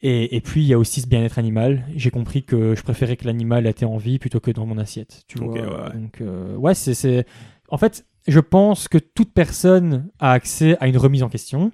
Et, 0.00 0.36
et 0.36 0.40
puis, 0.40 0.62
il 0.62 0.66
y 0.66 0.74
a 0.74 0.78
aussi 0.78 1.00
ce 1.00 1.06
bien-être 1.08 1.38
animal. 1.38 1.84
J'ai 1.96 2.10
compris 2.10 2.44
que 2.44 2.74
je 2.76 2.82
préférais 2.82 3.16
que 3.16 3.24
l'animal 3.24 3.66
était 3.66 3.84
en 3.84 3.96
vie 3.96 4.18
plutôt 4.18 4.38
que 4.40 4.50
dans 4.50 4.66
mon 4.66 4.78
assiette. 4.78 5.24
Tu 5.26 5.38
Ok, 5.38 5.56
vois. 5.58 5.60
ouais, 5.60 5.82
ouais. 5.88 5.92
Donc, 5.94 6.20
euh, 6.20 6.54
ouais, 6.56 6.74
c'est. 6.74 7.26
En 7.68 7.78
fait, 7.78 8.06
je 8.26 8.38
pense 8.40 8.86
que 8.88 8.98
toute 8.98 9.32
personne 9.32 10.08
a 10.20 10.32
accès 10.32 10.76
à 10.80 10.86
une 10.88 10.96
remise 10.98 11.22
en 11.22 11.28
question. 11.28 11.72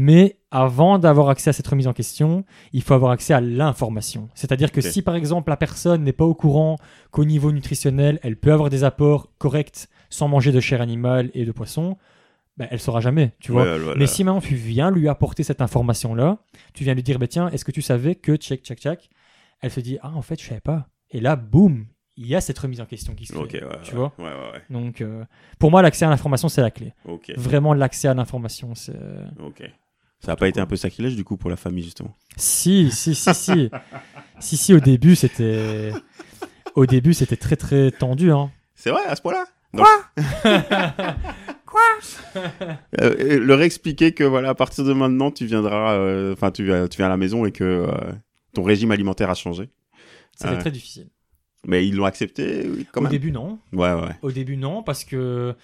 Mais 0.00 0.38
avant 0.52 1.00
d'avoir 1.00 1.28
accès 1.28 1.50
à 1.50 1.52
cette 1.52 1.66
remise 1.66 1.88
en 1.88 1.92
question, 1.92 2.44
il 2.72 2.82
faut 2.82 2.94
avoir 2.94 3.10
accès 3.10 3.34
à 3.34 3.40
l'information. 3.40 4.28
C'est-à-dire 4.32 4.70
que 4.70 4.80
si 4.80 5.02
par 5.02 5.16
exemple 5.16 5.50
la 5.50 5.56
personne 5.56 6.04
n'est 6.04 6.12
pas 6.12 6.24
au 6.24 6.36
courant 6.36 6.76
qu'au 7.10 7.24
niveau 7.24 7.50
nutritionnel, 7.50 8.20
elle 8.22 8.36
peut 8.36 8.52
avoir 8.52 8.70
des 8.70 8.84
apports 8.84 9.32
corrects 9.38 9.88
sans 10.08 10.28
manger 10.28 10.52
de 10.52 10.60
chair 10.60 10.80
animale 10.80 11.32
et 11.34 11.44
de 11.44 11.50
poisson, 11.50 11.96
ben, 12.56 12.68
elle 12.70 12.78
saura 12.78 13.00
jamais, 13.00 13.32
tu 13.40 13.50
vois. 13.50 13.64
Ouais, 13.64 13.78
voilà. 13.80 13.98
Mais 13.98 14.06
si 14.06 14.22
maintenant 14.22 14.40
tu 14.40 14.54
viens 14.54 14.92
lui 14.92 15.08
apporter 15.08 15.42
cette 15.42 15.60
information-là, 15.60 16.38
tu 16.74 16.84
viens 16.84 16.94
lui 16.94 17.02
dire, 17.02 17.18
bah, 17.18 17.26
tiens, 17.26 17.48
est-ce 17.48 17.64
que 17.64 17.72
tu 17.72 17.82
savais 17.82 18.14
que 18.14 18.36
tchèque, 18.36 18.62
tchèque, 18.62 18.78
tchèque 18.78 19.10
Elle 19.62 19.72
se 19.72 19.80
dit, 19.80 19.98
ah, 20.02 20.12
en 20.14 20.22
fait, 20.22 20.40
je 20.40 20.46
savais 20.46 20.60
pas. 20.60 20.86
Et 21.10 21.18
là, 21.18 21.34
boum, 21.34 21.86
il 22.16 22.28
y 22.28 22.36
a 22.36 22.40
cette 22.40 22.58
remise 22.60 22.80
en 22.80 22.86
question 22.86 23.16
qui 23.16 23.26
se 23.26 23.32
fait. 23.32 23.38
Ok, 23.40 23.50
ouais, 23.52 23.80
tu 23.82 23.96
ouais. 23.96 23.96
vois. 23.96 24.12
Donc, 24.70 25.00
euh, 25.00 25.24
pour 25.58 25.72
moi, 25.72 25.82
l'accès 25.82 26.04
à 26.04 26.08
l'information, 26.08 26.48
c'est 26.48 26.62
la 26.62 26.70
clé. 26.70 26.94
Vraiment, 27.36 27.74
l'accès 27.74 28.06
à 28.06 28.14
l'information, 28.14 28.76
c'est. 28.76 28.94
ok. 29.40 29.68
Ça 30.20 30.32
n'a 30.32 30.36
pas 30.36 30.48
été 30.48 30.60
un 30.60 30.66
peu 30.66 30.76
sacrilège 30.76 31.14
du 31.16 31.24
coup 31.24 31.36
pour 31.36 31.48
la 31.50 31.56
famille 31.56 31.84
justement 31.84 32.14
Si, 32.36 32.90
si, 32.90 33.14
si, 33.14 33.34
si. 33.34 33.70
si, 34.40 34.56
si, 34.56 34.74
au 34.74 34.80
début, 34.80 35.14
c'était. 35.16 35.92
Au 36.74 36.86
début, 36.86 37.14
c'était 37.14 37.36
très, 37.36 37.56
très 37.56 37.90
tendu. 37.90 38.30
Hein. 38.32 38.50
C'est 38.74 38.90
vrai 38.90 39.02
à 39.06 39.16
ce 39.16 39.22
point-là? 39.22 39.44
Quoi? 39.74 39.86
Euh, 43.00 43.14
et 43.18 43.38
Leur 43.38 43.60
expliquer 43.62 44.12
que 44.12 44.24
voilà, 44.24 44.50
à 44.50 44.54
partir 44.54 44.84
de 44.84 44.92
maintenant, 44.92 45.30
tu 45.30 45.46
viendras, 45.46 45.94
euh, 45.94 46.32
enfin, 46.32 46.50
tu, 46.50 46.64
viens- 46.64 46.88
tu 46.88 46.96
viens 46.96 47.06
à 47.06 47.10
la 47.10 47.16
maison 47.16 47.44
et 47.44 47.52
que 47.52 47.64
euh, 47.64 47.90
ton 48.54 48.62
régime 48.62 48.90
alimentaire 48.90 49.30
a 49.30 49.34
changé. 49.34 49.68
C'était 50.36 50.58
très 50.58 50.70
difficile. 50.70 51.08
Mais 51.66 51.86
ils 51.86 51.94
l'ont 51.96 52.04
accepté, 52.04 52.68
oui, 52.68 52.86
quand 52.92 53.00
Au 53.00 53.02
même. 53.04 53.10
début, 53.10 53.32
non. 53.32 53.58
Ouais, 53.72 53.92
ouais. 53.92 54.14
Au 54.22 54.30
début, 54.30 54.56
non, 54.56 54.82
parce 54.82 55.04
que 55.04 55.54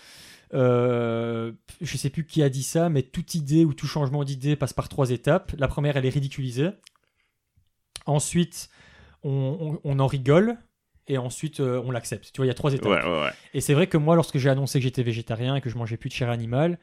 euh, 0.54 1.52
je 1.80 1.96
sais 1.96 2.10
plus 2.10 2.24
qui 2.24 2.42
a 2.42 2.48
dit 2.48 2.62
ça, 2.62 2.88
mais 2.88 3.02
toute 3.02 3.34
idée 3.34 3.64
ou 3.64 3.74
tout 3.74 3.86
changement 3.86 4.24
d'idée 4.24 4.56
passe 4.56 4.72
par 4.72 4.88
trois 4.88 5.10
étapes. 5.10 5.52
La 5.58 5.68
première, 5.68 5.96
elle 5.96 6.06
est 6.06 6.10
ridiculisée. 6.10 6.70
Ensuite, 8.06 8.68
on, 9.22 9.30
on- 9.32 9.80
on 9.84 9.98
en 9.98 10.06
rigole. 10.06 10.58
Et 11.06 11.18
ensuite, 11.18 11.60
euh, 11.60 11.82
on 11.84 11.90
l'accepte. 11.90 12.30
Tu 12.32 12.38
vois, 12.38 12.46
il 12.46 12.48
y 12.48 12.50
a 12.50 12.54
trois 12.54 12.72
étapes. 12.72 12.90
Ouais, 12.90 13.02
ouais, 13.04 13.22
ouais. 13.24 13.30
Et 13.52 13.60
c'est 13.60 13.74
vrai 13.74 13.88
que 13.88 13.98
moi, 13.98 14.16
lorsque 14.16 14.38
j'ai 14.38 14.48
annoncé 14.48 14.78
que 14.78 14.82
j'étais 14.84 15.02
végétarien 15.02 15.54
et 15.56 15.60
que 15.60 15.68
je 15.68 15.76
mangeais 15.76 15.98
plus 15.98 16.08
de 16.08 16.14
chair 16.14 16.30
animale, 16.30 16.78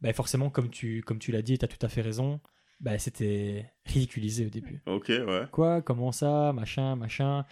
bah 0.00 0.10
forcément, 0.14 0.48
comme 0.48 0.70
tu, 0.70 1.02
comme 1.02 1.18
tu 1.18 1.30
l'as 1.30 1.42
dit, 1.42 1.58
tu 1.58 1.64
as 1.66 1.68
tout 1.68 1.84
à 1.84 1.88
fait 1.90 2.00
raison, 2.00 2.40
bah, 2.80 2.98
c'était 2.98 3.70
ridiculisé 3.84 4.46
au 4.46 4.48
début. 4.48 4.82
Ok, 4.86 5.08
ouais. 5.08 5.42
Quoi? 5.52 5.82
Comment 5.82 6.10
ça? 6.10 6.54
Machin, 6.54 6.96
machin. 6.96 7.44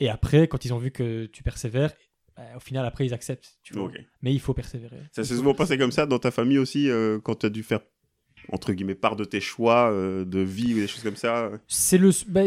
Et 0.00 0.10
après, 0.10 0.48
quand 0.48 0.66
ils 0.66 0.74
ont 0.74 0.78
vu 0.78 0.90
que 0.90 1.24
tu 1.24 1.42
persévères, 1.42 1.94
bah, 2.40 2.56
au 2.56 2.60
final, 2.60 2.86
après, 2.86 3.04
ils 3.06 3.12
acceptent. 3.14 3.58
Tu 3.62 3.74
vois. 3.74 3.90
Mais 4.22 4.32
il 4.32 4.40
faut 4.40 4.54
persévérer. 4.54 4.96
Ça 5.12 5.24
s'est 5.24 5.36
souvent 5.36 5.54
passé 5.54 5.76
comme 5.76 5.92
ça 5.92 6.06
dans 6.06 6.18
ta 6.18 6.30
famille 6.30 6.58
aussi, 6.58 6.88
euh, 6.88 7.18
quand 7.22 7.34
tu 7.40 7.46
as 7.46 7.50
dû 7.50 7.62
faire, 7.62 7.80
entre 8.50 8.72
guillemets, 8.72 8.94
part 8.94 9.16
de 9.16 9.24
tes 9.24 9.40
choix 9.40 9.90
euh, 9.90 10.24
de 10.24 10.40
vie 10.40 10.72
ou 10.74 10.78
des 10.78 10.88
choses 10.88 11.02
comme 11.02 11.16
ça? 11.16 11.36
Euh 11.44 11.58
C'est 11.68 11.98
le. 11.98 12.10
bah, 12.28 12.42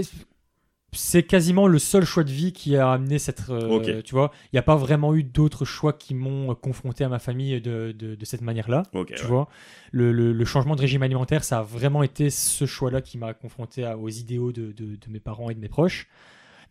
c'est 0.96 1.24
quasiment 1.24 1.66
le 1.66 1.80
seul 1.80 2.06
choix 2.06 2.24
de 2.24 2.30
vie 2.32 2.54
qui 2.54 2.76
a 2.78 2.92
amené 2.92 3.18
cette. 3.18 3.50
euh. 3.50 4.02
Tu 4.04 4.14
vois, 4.14 4.32
il 4.46 4.50
n'y 4.56 4.60
a 4.60 4.64
pas 4.64 4.76
vraiment 4.76 5.16
eu 5.16 5.24
d'autres 5.24 5.66
choix 5.66 5.92
qui 5.94 6.14
m'ont 6.14 6.52
euh, 6.52 6.56
confronté 6.56 7.04
à 7.04 7.10
ma 7.10 7.18
famille 7.20 7.60
de, 7.62 7.92
de, 7.98 8.14
de 8.16 8.26
cette 8.26 8.42
manière-là. 8.42 8.84
Tu 8.92 8.98
ouais. 9.00 9.22
vois, 9.28 9.50
le, 9.92 10.12
le- 10.12 10.34
le 10.34 10.46
changement 10.46 10.76
de 10.76 10.82
régime 10.82 11.02
alimentaire, 11.02 11.44
ça 11.44 11.60
a 11.60 11.64
vraiment 11.64 12.04
été 12.04 12.30
ce 12.30 12.66
choix-là 12.66 13.02
qui 13.02 13.18
m'a 13.18 13.34
confronté 13.34 13.84
à- 13.86 13.98
aux 13.98 14.10
idéaux 14.10 14.52
de- 14.52 14.72
de 14.72 14.98
mes 15.10 15.20
parents 15.20 15.50
et 15.50 15.56
de 15.56 15.60
mes 15.60 15.70
proches. 15.70 16.08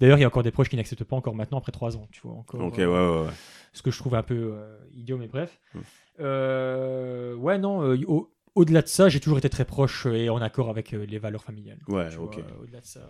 D'ailleurs, 0.02 0.18
il 0.18 0.22
y 0.22 0.24
a 0.24 0.26
encore 0.26 0.42
des 0.42 0.50
proches 0.50 0.68
qui 0.68 0.76
n'acceptent 0.76 1.04
pas 1.04 1.14
encore 1.16 1.34
maintenant, 1.34 1.58
après 1.58 1.70
trois 1.72 1.96
ans. 1.96 2.08
Tu 2.10 2.20
vois, 2.24 2.32
encore. 2.34 2.60
Ok, 2.60 2.78
euh, 2.80 2.86
ouais, 2.86 3.20
ouais, 3.20 3.26
ouais. 3.26 3.32
ce 3.72 3.82
que 3.82 3.90
je 3.92 3.98
trouve 3.98 4.14
un 4.16 4.22
peu 4.24 4.52
euh, 4.54 4.76
idiot, 4.94 5.16
mais 5.16 5.28
bref. 5.28 5.58
Mm. 5.74 5.78
Euh, 6.20 7.34
ouais, 7.36 7.58
non, 7.58 7.94
au- 8.08 8.30
au-delà 8.54 8.82
de 8.82 8.88
ça, 8.88 9.08
j'ai 9.08 9.20
toujours 9.20 9.38
été 9.38 9.48
très 9.48 9.64
proche 9.64 10.06
et 10.06 10.28
en 10.28 10.42
accord 10.42 10.68
avec 10.70 10.90
les 10.90 11.18
valeurs 11.18 11.44
familiales. 11.44 11.78
Ouais, 11.88 12.08
ok. 12.18 12.38
au-delà 12.60 12.80
de 12.80 12.84
ça. 12.84 13.00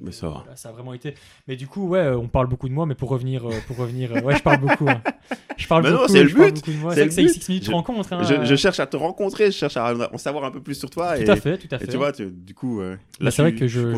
Mais 0.00 0.12
ça 0.12 0.26
va. 0.28 0.38
Voilà, 0.42 0.56
ça 0.56 0.68
a 0.68 0.72
vraiment 0.72 0.92
été. 0.92 1.14
Mais 1.48 1.56
du 1.56 1.66
coup, 1.66 1.88
ouais, 1.88 2.08
on 2.08 2.28
parle 2.28 2.48
beaucoup 2.48 2.68
de 2.68 2.74
moi, 2.74 2.84
mais 2.84 2.94
pour 2.94 3.08
revenir, 3.08 3.48
euh, 3.48 3.54
pour 3.66 3.78
revenir, 3.78 4.14
euh, 4.14 4.20
ouais, 4.20 4.36
je 4.36 4.42
parle 4.42 4.60
beaucoup. 4.60 4.88
hein. 4.88 5.00
Je 5.56 5.66
parle 5.66 5.90
beaucoup. 5.90 6.08
c'est 6.08 6.22
le 6.22 6.28
but, 6.34 6.62
c'est 6.92 7.06
que 7.06 7.14
c'est. 7.14 7.22
X 7.22 7.48
minutes 7.48 7.64
Je- 7.64 7.70
rencontre. 7.70 8.12
hein, 8.12 8.22
je, 8.24 8.44
je 8.44 8.56
cherche 8.56 8.78
à 8.78 8.86
te 8.86 8.94
rencontrer, 8.98 9.46
je 9.46 9.56
cherche 9.56 9.78
à 9.78 9.94
en 10.12 10.18
savoir 10.18 10.44
un 10.44 10.50
peu 10.50 10.60
plus 10.60 10.74
sur 10.74 10.90
toi. 10.90 11.16
Tout 11.16 11.22
et, 11.22 11.30
à 11.30 11.36
fait, 11.36 11.56
tout 11.56 11.66
à 11.74 11.78
fait. 11.78 11.86
Et 11.86 11.88
tu 11.88 11.96
vois, 11.96 12.12
tu- 12.12 12.30
du 12.30 12.52
coup, 12.54 12.82
euh, 12.82 12.96
Bah, 12.96 13.24
là, 13.24 13.30
c'est 13.30 13.40
vrai 13.40 13.54
que 13.54 13.66
je- 13.66 13.94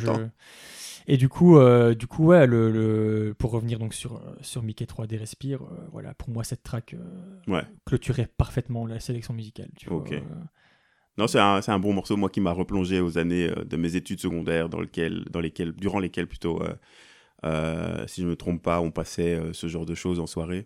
et 1.08 1.16
du 1.16 1.28
coup 1.28 1.56
euh, 1.58 1.94
du 1.94 2.06
coup 2.06 2.26
ouais 2.26 2.46
le, 2.46 2.70
le- 2.70 3.34
pour 3.34 3.50
revenir 3.50 3.78
donc 3.78 3.94
sur 3.94 4.20
sur 4.42 4.62
Mickey 4.62 4.86
3D 4.86 5.16
Respire 5.16 5.62
euh, 5.62 5.88
voilà 5.92 6.14
pour 6.14 6.30
moi 6.30 6.44
cette 6.44 6.62
track 6.62 6.94
euh, 6.94 6.98
Ouais. 7.48 7.64
clôturait 7.86 8.28
parfaitement 8.36 8.86
la 8.86 9.00
sélection 9.00 9.34
musicale 9.34 9.70
tu 9.76 9.88
vois, 9.90 10.04
euh. 10.04 10.20
Non, 11.16 11.26
c'est 11.26 11.40
un, 11.40 11.60
un 11.66 11.78
bon 11.80 11.92
morceau, 11.92 12.16
moi, 12.16 12.30
qui 12.30 12.40
m'a 12.40 12.52
replongé 12.52 13.00
aux 13.00 13.18
années 13.18 13.50
de 13.50 13.76
mes 13.76 13.96
études 13.96 14.20
secondaires, 14.20 14.68
dans, 14.68 14.80
lequel, 14.80 15.24
dans 15.30 15.40
lesquelles, 15.40 15.72
durant 15.72 15.98
lesquelles, 15.98 16.28
plutôt, 16.28 16.62
si 18.06 18.22
je 18.22 18.26
me 18.26 18.36
trompe 18.36 18.62
pas, 18.62 18.80
on 18.80 18.90
passait 18.90 19.40
ce 19.52 19.66
genre 19.66 19.86
de 19.86 19.94
choses 19.94 20.20
en 20.20 20.26
soirée. 20.26 20.64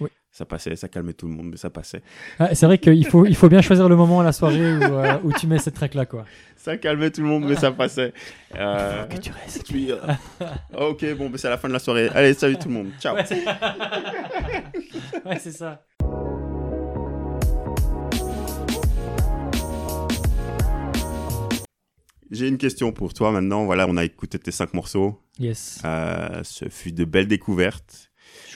Oui. 0.00 0.10
Ça 0.36 0.44
passait, 0.44 0.76
ça 0.76 0.86
calmait 0.86 1.14
tout 1.14 1.26
le 1.28 1.32
monde, 1.32 1.46
mais 1.52 1.56
ça 1.56 1.70
passait. 1.70 2.02
Ah, 2.38 2.54
c'est 2.54 2.66
vrai 2.66 2.76
qu'il 2.76 3.06
faut 3.06 3.24
il 3.24 3.34
faut 3.34 3.48
bien 3.48 3.62
choisir 3.62 3.88
le 3.88 3.96
moment 3.96 4.20
à 4.20 4.22
la 4.22 4.32
soirée 4.32 4.76
où, 4.76 4.82
euh, 4.82 5.18
où 5.24 5.32
tu 5.32 5.46
mets 5.46 5.56
cette 5.56 5.72
track 5.72 5.94
là 5.94 6.04
quoi 6.04 6.26
Ça 6.56 6.76
calmait 6.76 7.10
tout 7.10 7.22
le 7.22 7.26
monde, 7.26 7.46
mais 7.46 7.56
ça 7.56 7.72
passait. 7.72 8.12
Euh, 8.54 9.06
que 9.06 9.16
tu 9.16 9.32
restes 9.32 9.66
puis, 9.66 9.90
euh, 9.90 9.96
ok, 10.78 11.16
bon, 11.16 11.30
ben, 11.30 11.38
c'est 11.38 11.46
à 11.46 11.52
la 11.52 11.56
fin 11.56 11.68
de 11.68 11.72
la 11.72 11.78
soirée. 11.78 12.10
Allez, 12.14 12.34
salut 12.34 12.58
tout 12.58 12.68
le 12.68 12.74
monde. 12.74 12.88
Ciao. 13.00 13.16
ouais 13.16 13.24
c'est 13.24 13.46
ouais, 15.24 15.38
c'est 15.38 15.52
ça 15.52 15.82
J'ai 22.30 22.48
une 22.48 22.58
question 22.58 22.92
pour 22.92 23.14
toi 23.14 23.32
maintenant. 23.32 23.64
Voilà, 23.64 23.86
on 23.88 23.96
a 23.96 24.04
écouté 24.04 24.38
tes 24.38 24.50
cinq 24.50 24.74
morceaux. 24.74 25.18
Yes. 25.38 25.80
Euh, 25.86 26.40
ce 26.42 26.68
fut 26.68 26.92
de 26.92 27.06
belles 27.06 27.28
découvertes. 27.28 28.05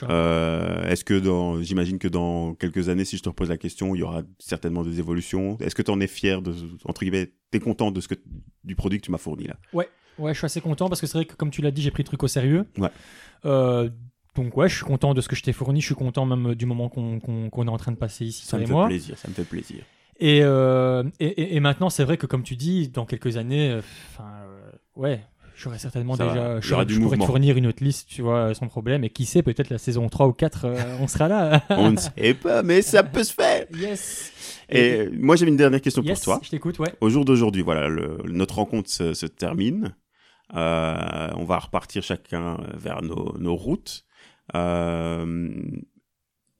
Euh, 0.09 0.83
Est-ce 0.87 1.03
que 1.03 1.19
dans, 1.19 1.61
j'imagine 1.61 1.99
que 1.99 2.07
dans 2.07 2.53
quelques 2.55 2.89
années, 2.89 3.05
si 3.05 3.17
je 3.17 3.23
te 3.23 3.29
repose 3.29 3.49
la 3.49 3.57
question, 3.57 3.93
il 3.95 3.99
y 3.99 4.03
aura 4.03 4.21
certainement 4.39 4.83
des 4.83 4.99
évolutions. 4.99 5.57
Est-ce 5.59 5.75
que 5.75 5.81
tu 5.81 5.91
en 5.91 5.99
es 5.99 6.07
fier 6.07 6.41
de, 6.41 6.53
entre 6.85 7.01
guillemets, 7.01 7.31
t'es 7.51 7.59
content 7.59 7.91
de 7.91 8.01
ce 8.01 8.07
que, 8.07 8.15
du 8.63 8.75
produit 8.75 8.99
que 8.99 9.05
tu 9.05 9.11
m'as 9.11 9.17
fourni 9.17 9.47
là? 9.47 9.55
Ouais, 9.73 9.89
ouais, 10.17 10.33
je 10.33 10.37
suis 10.39 10.45
assez 10.45 10.61
content 10.61 10.89
parce 10.89 11.01
que 11.01 11.07
c'est 11.07 11.17
vrai 11.17 11.25
que 11.25 11.35
comme 11.35 11.51
tu 11.51 11.61
l'as 11.61 11.71
dit, 11.71 11.81
j'ai 11.81 11.91
pris 11.91 12.03
le 12.03 12.07
truc 12.07 12.23
au 12.23 12.27
sérieux. 12.27 12.65
Ouais. 12.77 12.89
Euh, 13.45 13.89
donc 14.35 14.55
ouais, 14.57 14.69
je 14.69 14.75
suis 14.75 14.85
content 14.85 15.13
de 15.13 15.21
ce 15.21 15.27
que 15.27 15.35
je 15.35 15.43
t'ai 15.43 15.51
fourni. 15.53 15.81
Je 15.81 15.85
suis 15.87 15.95
content 15.95 16.25
même 16.25 16.55
du 16.55 16.65
moment 16.65 16.87
qu'on 16.89 17.19
qu'on 17.19 17.67
est 17.67 17.69
en 17.69 17.77
train 17.77 17.91
de 17.91 17.97
passer 17.97 18.25
ici, 18.25 18.45
Ça 18.45 18.57
me 18.57 18.65
fait 18.65 18.71
moi. 18.71 18.87
plaisir, 18.87 19.17
ça 19.17 19.27
me 19.27 19.33
fait 19.33 19.43
plaisir. 19.43 19.83
Et, 20.19 20.39
euh, 20.43 21.03
et, 21.19 21.25
et- 21.25 21.55
et 21.55 21.59
maintenant, 21.59 21.89
c'est 21.89 22.03
vrai 22.03 22.15
que 22.15 22.27
comme 22.27 22.43
tu 22.43 22.55
dis, 22.55 22.89
dans 22.89 23.05
quelques 23.07 23.37
années, 23.37 23.71
euh, 23.71 23.81
enfin, 24.11 24.29
euh, 24.45 24.71
ouais, 24.95 25.21
j'aurais 25.61 25.77
certainement 25.77 26.15
Ça 26.15 26.27
déjà, 26.27 26.59
je, 26.59 26.99
pourrais 26.99 27.17
te 27.17 27.23
fournir 27.23 27.57
une 27.57 27.67
autre 27.67 27.83
liste, 27.83 28.09
tu 28.09 28.21
vois, 28.21 28.53
sans 28.53 28.67
problème. 28.67 29.03
Et 29.03 29.09
qui 29.09 29.25
sait, 29.25 29.43
peut-être 29.43 29.69
la 29.69 29.77
saison 29.77 30.09
3 30.09 30.27
ou 30.27 30.33
4, 30.33 30.65
euh, 30.65 30.75
on 30.99 31.07
sera 31.07 31.27
là. 31.27 31.63
On 31.69 31.91
ne 31.91 31.97
sait 31.97 32.33
pas, 32.33 32.63
mais 32.63 32.81
ça 32.81 33.03
peut 33.03 33.23
se 33.23 33.33
faire. 33.33 33.65
yes. 33.75 34.31
Et 34.69 35.09
moi, 35.09 35.35
j'avais 35.35 35.51
une 35.51 35.57
dernière 35.57 35.81
question 35.81 36.01
yes, 36.01 36.19
pour 36.19 36.23
toi. 36.23 36.39
je 36.43 36.49
t'écoute, 36.49 36.79
ouais. 36.79 36.93
Au 37.01 37.09
jour 37.09 37.25
d'aujourd'hui, 37.25 37.61
voilà, 37.61 37.87
le- 37.89 38.17
notre 38.25 38.55
rencontre 38.55 38.89
se, 38.89 39.13
se 39.13 39.25
termine. 39.25 39.95
Euh, 40.55 41.29
on 41.35 41.43
va 41.45 41.59
repartir 41.59 42.03
chacun 42.03 42.57
vers 42.73 43.01
nos, 43.01 43.37
nos 43.37 43.55
routes. 43.55 44.05
Euh, 44.55 45.51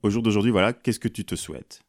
au 0.03 0.09
jour 0.09 0.23
d'aujourd'hui, 0.23 0.51
voilà, 0.51 0.73
qu'est-ce 0.73 0.99
que 0.99 1.07
tu 1.07 1.25
te 1.25 1.35
souhaites? 1.35 1.81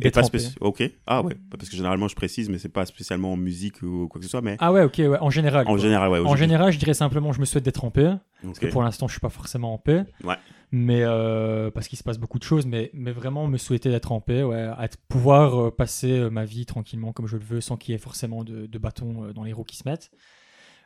Et 0.00 0.10
pas 0.10 0.20
en 0.24 0.28
paix. 0.28 0.38
spéci- 0.38 0.56
Ok. 0.60 0.82
Ah 1.06 1.22
ouais. 1.22 1.34
Parce 1.50 1.68
que 1.68 1.76
généralement, 1.76 2.06
je 2.08 2.14
précise, 2.14 2.48
mais 2.48 2.58
c'est 2.58 2.68
pas 2.68 2.86
spécialement 2.86 3.32
en 3.32 3.36
musique 3.36 3.82
ou 3.82 4.06
quoi 4.08 4.20
que 4.20 4.24
ce 4.24 4.30
soit, 4.30 4.40
mais 4.40 4.56
Ah 4.60 4.72
ouais, 4.72 4.82
ok, 4.84 4.94
ouais, 4.98 5.18
en 5.20 5.30
général. 5.30 5.66
en 5.66 5.70
quoi. 5.70 5.78
général, 5.78 6.10
ouais. 6.10 6.18
En 6.20 6.36
général, 6.36 6.72
je 6.72 6.78
dirais 6.78 6.94
simplement, 6.94 7.32
je 7.32 7.40
me 7.40 7.44
souhaite 7.44 7.64
d'être 7.64 7.84
en 7.84 7.90
paix. 7.90 8.12
Parce 8.42 8.58
Ok. 8.58 8.64
que 8.64 8.66
pour 8.70 8.82
l'instant, 8.82 9.08
je 9.08 9.12
suis 9.14 9.20
pas 9.20 9.28
forcément 9.30 9.74
en 9.74 9.78
paix. 9.78 10.04
Ouais. 10.24 10.36
Mais 10.72 11.00
euh, 11.02 11.72
parce 11.72 11.88
qu'il 11.88 11.98
se 11.98 12.04
passe 12.04 12.18
beaucoup 12.18 12.38
de 12.38 12.44
choses, 12.44 12.64
mais, 12.66 12.90
mais 12.94 13.10
vraiment 13.10 13.48
me 13.48 13.58
souhaiter 13.58 13.90
d'être 13.90 14.12
en 14.12 14.20
paix, 14.20 14.44
ouais, 14.44 14.62
à 14.62 14.88
pouvoir 15.08 15.60
euh, 15.66 15.70
passer 15.72 16.12
euh, 16.12 16.30
ma 16.30 16.44
vie 16.44 16.64
tranquillement 16.66 17.12
comme 17.12 17.26
je 17.26 17.36
le 17.36 17.42
veux, 17.44 17.60
sans 17.60 17.76
qu'il 17.76 17.92
y 17.92 17.94
ait 17.96 17.98
forcément 17.98 18.44
de, 18.44 18.66
de 18.66 18.78
bâtons 18.78 19.32
dans 19.34 19.42
les 19.42 19.52
roues 19.52 19.64
qui 19.64 19.76
se 19.76 19.88
mettent. 19.88 20.12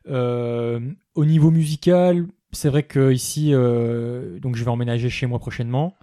Euh, 0.08 0.80
au 1.14 1.24
niveau 1.24 1.50
musical, 1.50 2.26
c'est 2.52 2.68
vrai 2.68 2.82
que 2.82 3.12
ici, 3.12 3.52
donc 3.52 4.56
je 4.56 4.64
vais 4.64 4.70
emménager 4.70 5.10
chez 5.10 5.26
moi 5.26 5.38
prochainement. 5.38 5.94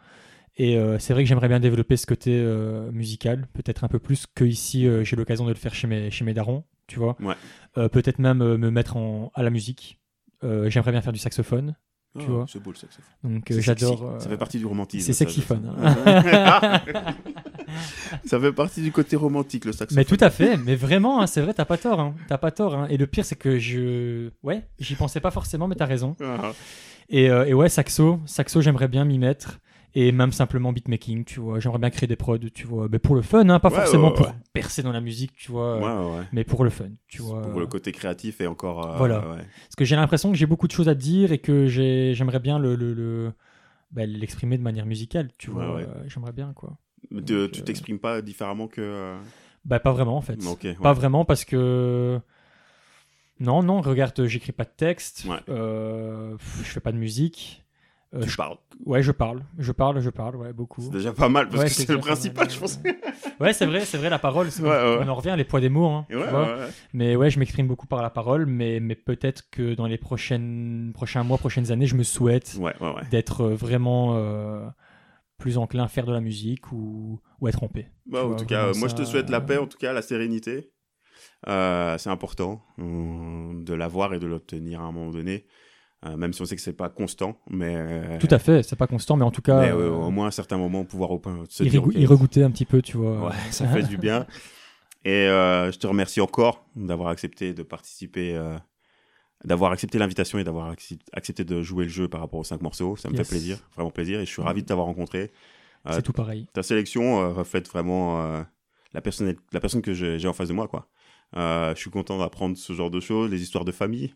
Et 0.57 0.77
euh, 0.77 0.99
c'est 0.99 1.13
vrai 1.13 1.23
que 1.23 1.29
j'aimerais 1.29 1.47
bien 1.47 1.59
développer 1.59 1.95
ce 1.97 2.05
côté 2.05 2.31
euh, 2.33 2.91
musical, 2.91 3.47
peut-être 3.53 3.83
un 3.83 3.87
peu 3.87 3.99
plus 3.99 4.25
que 4.35 4.43
ici 4.43 4.85
euh, 4.85 5.03
j'ai 5.03 5.15
l'occasion 5.15 5.45
de 5.45 5.49
le 5.51 5.55
faire 5.55 5.73
chez 5.73 5.87
mes, 5.87 6.11
chez 6.11 6.25
mes 6.25 6.33
darons, 6.33 6.65
tu 6.87 6.99
vois. 6.99 7.15
Ouais. 7.21 7.35
Euh, 7.77 7.87
peut-être 7.87 8.19
même 8.19 8.39
me 8.39 8.69
mettre 8.71 8.97
en, 8.97 9.31
à 9.33 9.43
la 9.43 9.49
musique. 9.49 9.97
J'aimerais 10.43 10.91
bien 10.91 11.01
faire 11.01 11.13
du 11.13 11.19
saxophone, 11.19 11.75
tu 12.17 12.25
Ah, 12.27 12.31
vois. 12.31 12.45
C'est 12.49 12.61
beau 12.61 12.71
le 12.71 12.77
saxophone. 12.77 13.05
donc 13.23 13.51
j'adore. 13.59 14.15
Ça 14.19 14.27
fait 14.27 14.37
partie 14.37 14.57
du 14.57 14.65
romantisme. 14.65 15.05
c'est 15.05 15.13
ça, 15.13 15.25
je 15.29 15.39
sais. 15.39 15.41
ça 18.25 18.39
fait 18.39 18.51
partie 18.51 18.81
du 18.81 18.91
côté 18.91 19.15
romantique, 19.15 19.65
le 19.65 19.71
saxophone. 19.71 19.97
Mais 19.97 20.05
tout 20.05 20.17
à 20.23 20.29
fait, 20.29 20.57
mais 20.57 20.75
vraiment, 20.75 21.21
hein, 21.21 21.27
c'est 21.27 21.41
vrai, 21.41 21.53
t'as 21.53 21.65
pas 21.65 21.77
tort, 21.77 21.99
hein, 21.99 22.15
t'as 22.27 22.37
pas 22.37 22.51
tort. 22.51 22.75
hein. 22.75 22.87
Et 22.89 22.97
le 22.97 23.07
pire, 23.07 23.25
c'est 23.25 23.35
que 23.35 23.59
je, 23.59 24.29
ouais, 24.43 24.63
j'y 24.79 24.95
pensais 24.95 25.19
pas 25.19 25.31
forcément, 25.31 25.67
mais 25.67 25.75
t'as 25.75 25.85
raison. 25.85 26.15
Ah, 26.21 26.51
Et, 27.09 27.25
et 27.25 27.53
ouais, 27.53 27.69
saxo, 27.69 28.19
saxo, 28.25 28.61
j'aimerais 28.61 28.87
bien 28.87 29.05
m'y 29.05 29.17
mettre. 29.19 29.59
Et 29.93 30.13
même 30.13 30.31
simplement 30.31 30.71
beatmaking, 30.71 31.25
tu 31.25 31.41
vois. 31.41 31.59
J'aimerais 31.59 31.79
bien 31.79 31.89
créer 31.89 32.07
des 32.07 32.15
prods, 32.15 32.37
tu 32.53 32.65
vois. 32.65 32.87
Mais 32.89 32.97
pour 32.99 33.13
le 33.13 33.21
fun, 33.21 33.49
hein, 33.49 33.59
pas 33.59 33.67
Ouais, 33.69 33.75
forcément 33.75 34.13
ouais, 34.13 34.19
ouais, 34.19 34.25
pour 34.25 34.33
percer 34.53 34.83
dans 34.83 34.93
la 34.93 35.01
musique, 35.01 35.33
tu 35.35 35.51
vois. 35.51 35.79
ouais, 35.79 36.19
euh. 36.19 36.23
Mais 36.31 36.45
pour 36.45 36.63
le 36.63 36.69
fun, 36.69 36.89
tu 37.09 37.21
vois. 37.21 37.41
Pour 37.41 37.59
le 37.59 37.67
côté 37.67 37.91
créatif 37.91 38.39
et 38.39 38.47
encore. 38.47 38.87
euh, 38.87 38.97
Voilà. 38.97 39.19
ouais. 39.31 39.45
Parce 39.63 39.75
que 39.77 39.83
j'ai 39.83 39.97
l'impression 39.97 40.31
que 40.31 40.37
j'ai 40.37 40.45
beaucoup 40.45 40.67
de 40.67 40.71
choses 40.71 40.87
à 40.87 40.95
dire 40.95 41.33
et 41.33 41.39
que 41.39 41.67
j'ai- 41.67 42.13
j'aimerais 42.15 42.39
bien 42.39 42.57
le, 42.57 42.75
le, 42.75 42.93
le- 42.93 43.33
bah, 43.91 44.05
l'exprimer 44.05 44.57
de 44.57 44.63
manière 44.63 44.85
musicale, 44.85 45.29
tu 45.37 45.49
vois. 45.51 45.75
ouais. 45.75 45.83
Euh, 45.83 46.03
j'aimerais 46.07 46.31
bien, 46.31 46.53
quoi. 46.53 46.77
Mais 47.09 47.17
Donc, 47.17 47.25
te- 47.27 47.33
euh, 47.33 47.47
tu 47.51 47.61
t'exprimes 47.63 47.99
pas 47.99 48.21
différemment 48.21 48.69
que. 48.69 48.79
euh, 48.79 49.17
Bah, 49.65 49.81
pas 49.81 49.91
vraiment, 49.91 50.15
en 50.15 50.21
fait. 50.21 50.39
Ok. 50.45 50.63
ouais. 50.63 50.75
Pas 50.81 50.93
vraiment 50.93 51.25
parce 51.25 51.43
que. 51.43 52.17
Non, 53.41 53.61
non, 53.63 53.81
regarde, 53.81 54.25
j'écris 54.25 54.51
pas 54.53 54.63
de 54.63 54.71
texte. 54.75 55.25
Je 55.47 56.37
fais 56.63 56.79
pas 56.79 56.91
de 56.93 56.97
musique. 56.97 57.65
Euh, 58.14 58.24
Tu 58.24 58.30
je- 58.30 58.38
parles. 58.38 58.57
Ouais, 58.86 59.01
je 59.01 59.12
parle. 59.12 59.41
Je 59.57 59.72
parle, 59.72 60.01
je 60.01 60.09
parle, 60.09 60.36
ouais, 60.36 60.51
beaucoup. 60.53 60.82
C'est 60.82 60.89
déjà 60.91 61.14
pas 61.14 61.30
mal 61.30 61.47
parce 61.47 61.62
Ouais, 61.64 61.70
que 61.70 61.74
c'est 61.74 61.88
le 61.89 61.99
principal, 61.99 62.49
je 62.49 62.59
pense. 62.59 62.80
Ouais, 63.39 63.53
c'est 63.53 63.66
vrai, 63.66 63.82
c'est 63.86 63.97
vrai, 63.97 64.09
la 64.09 64.20
parole. 64.20 64.51
c'est- 64.51 64.62
Ouais, 64.62 64.70
ouais. 64.70 64.97
On 65.01 65.07
en 65.07 65.16
revient, 65.16 65.34
les 65.38 65.45
poids 65.45 65.62
des 65.62 65.70
mots. 65.70 65.88
Hein. 65.88 66.05
Mais 66.93 67.16
ouais, 67.16 67.30
je 67.30 67.39
m'exprime 67.39 67.68
beaucoup 67.68 67.88
par 67.88 68.01
la 68.01 68.09
parole, 68.09 68.45
mais, 68.45 68.80
mais 68.82 68.95
peut-être 68.95 69.49
que 69.49 69.76
dans 69.76 69.86
les 69.88 69.97
prochaines, 69.97 70.91
prochains 70.93 71.24
mois, 71.24 71.38
prochaines 71.38 71.72
années, 71.72 71.86
je 71.88 71.95
me 71.95 72.03
souhaite 72.03 72.57
d'être 73.12 73.41
euh, 73.41 73.55
vraiment 73.55 74.16
euh, 74.18 74.68
plus 75.38 75.57
enclin 75.57 75.84
à 75.86 75.88
faire 75.88 76.05
de 76.05 76.12
la 76.12 76.20
musique 76.22 76.72
ou, 76.72 77.22
ou 77.39 77.47
être 77.47 77.64
en 77.64 77.68
paix. 77.70 77.89
Bah, 78.07 78.26
en 78.26 78.36
tout 78.36 78.45
cas, 78.45 78.74
moi 78.74 78.88
je 78.89 78.95
te 78.95 79.03
souhaite 79.05 79.30
la 79.30 79.39
paix, 79.41 79.57
en 79.57 79.68
tout 79.68 79.78
cas 79.78 79.93
la 79.93 80.01
sérénité. 80.01 80.72
Euh, 81.47 81.97
c'est 81.97 82.09
important 82.09 82.62
euh, 82.80 83.64
de 83.64 83.74
l'avoir 83.74 84.14
et 84.14 84.20
de 84.20 84.28
l'obtenir 84.28 84.82
à 84.82 84.84
un 84.84 84.91
moment 84.91 85.12
donné, 85.12 85.45
Euh, 86.03 86.17
même 86.17 86.33
si 86.33 86.41
on 86.41 86.45
sait 86.45 86.55
que 86.55 86.61
c'est 86.63 86.73
pas 86.73 86.89
constant, 86.89 87.39
mais. 87.49 87.75
euh, 87.75 88.17
Tout 88.19 88.27
à 88.31 88.39
fait, 88.39 88.63
c'est 88.63 88.75
pas 88.75 88.87
constant, 88.87 89.17
mais 89.17 89.23
en 89.25 89.29
tout 89.29 89.43
cas, 89.43 89.61
Mais 89.61 89.69
euh, 89.69 89.91
au 89.91 90.09
moins 90.09 90.27
à 90.27 90.31
certains 90.31 90.57
moments 90.57 90.83
pouvoir 90.83 91.11
se 91.47 91.63
dire. 91.63 91.81
regou- 91.83 91.89
ok, 91.89 91.95
y 91.95 92.05
regoûter 92.07 92.43
un 92.43 92.49
petit 92.49 92.65
peu, 92.65 92.81
tu 92.81 92.97
vois. 92.97 93.27
Ouais, 93.27 93.35
ça 93.51 93.67
fait 93.67 93.83
du 93.83 93.97
bien. 93.97 94.25
Et 95.05 95.25
je 95.27 95.77
te 95.77 95.85
remercie 95.87 96.19
encore 96.21 96.65
d'avoir 96.75 97.09
accepté 97.09 97.53
de 97.53 97.61
participer, 97.63 98.35
d'avoir 99.43 99.71
accepté 99.71 99.97
l'invitation 99.99 100.37
et 100.39 100.43
d'avoir 100.43 100.73
accepté 101.13 101.43
de 101.43 101.61
jouer 101.61 101.85
le 101.85 101.89
jeu 101.91 102.07
par 102.07 102.21
rapport 102.21 102.39
aux 102.39 102.43
cinq 102.43 102.61
morceaux. 102.61 102.95
Ça 102.95 103.09
me 103.09 103.15
Yes. 103.15 103.27
fait 103.27 103.35
plaisir, 103.35 103.57
vraiment 103.75 103.91
plaisir. 103.91 104.19
Et 104.19 104.25
je 104.25 104.31
suis 104.31 104.41
ravi 104.41 104.61
de 104.63 104.67
t'avoir 104.67 104.87
rencontré. 104.87 105.31
C'est 105.89 106.01
tout 106.03 106.13
pareil. 106.13 106.47
ta 106.53 106.63
sélection 106.63 107.33
reflète 107.33 107.67
vraiment 107.69 108.43
la, 108.93 109.01
personne, 109.01 109.35
la 109.51 109.59
personne 109.59 109.81
que 109.83 109.93
j'ai 109.93 110.27
en 110.27 110.33
face 110.33 110.47
de 110.49 110.53
moi. 110.53 110.67
Quoi. 110.67 110.87
Je 111.35 111.73
suis 111.77 111.91
content 111.91 112.17
d'apprendre 112.17 112.57
ce 112.57 112.73
genre 112.73 112.89
de 112.91 112.99
choses, 112.99 113.29
les 113.29 113.41
histoires 113.43 113.65
de 113.65 113.71
famille. 113.71 114.15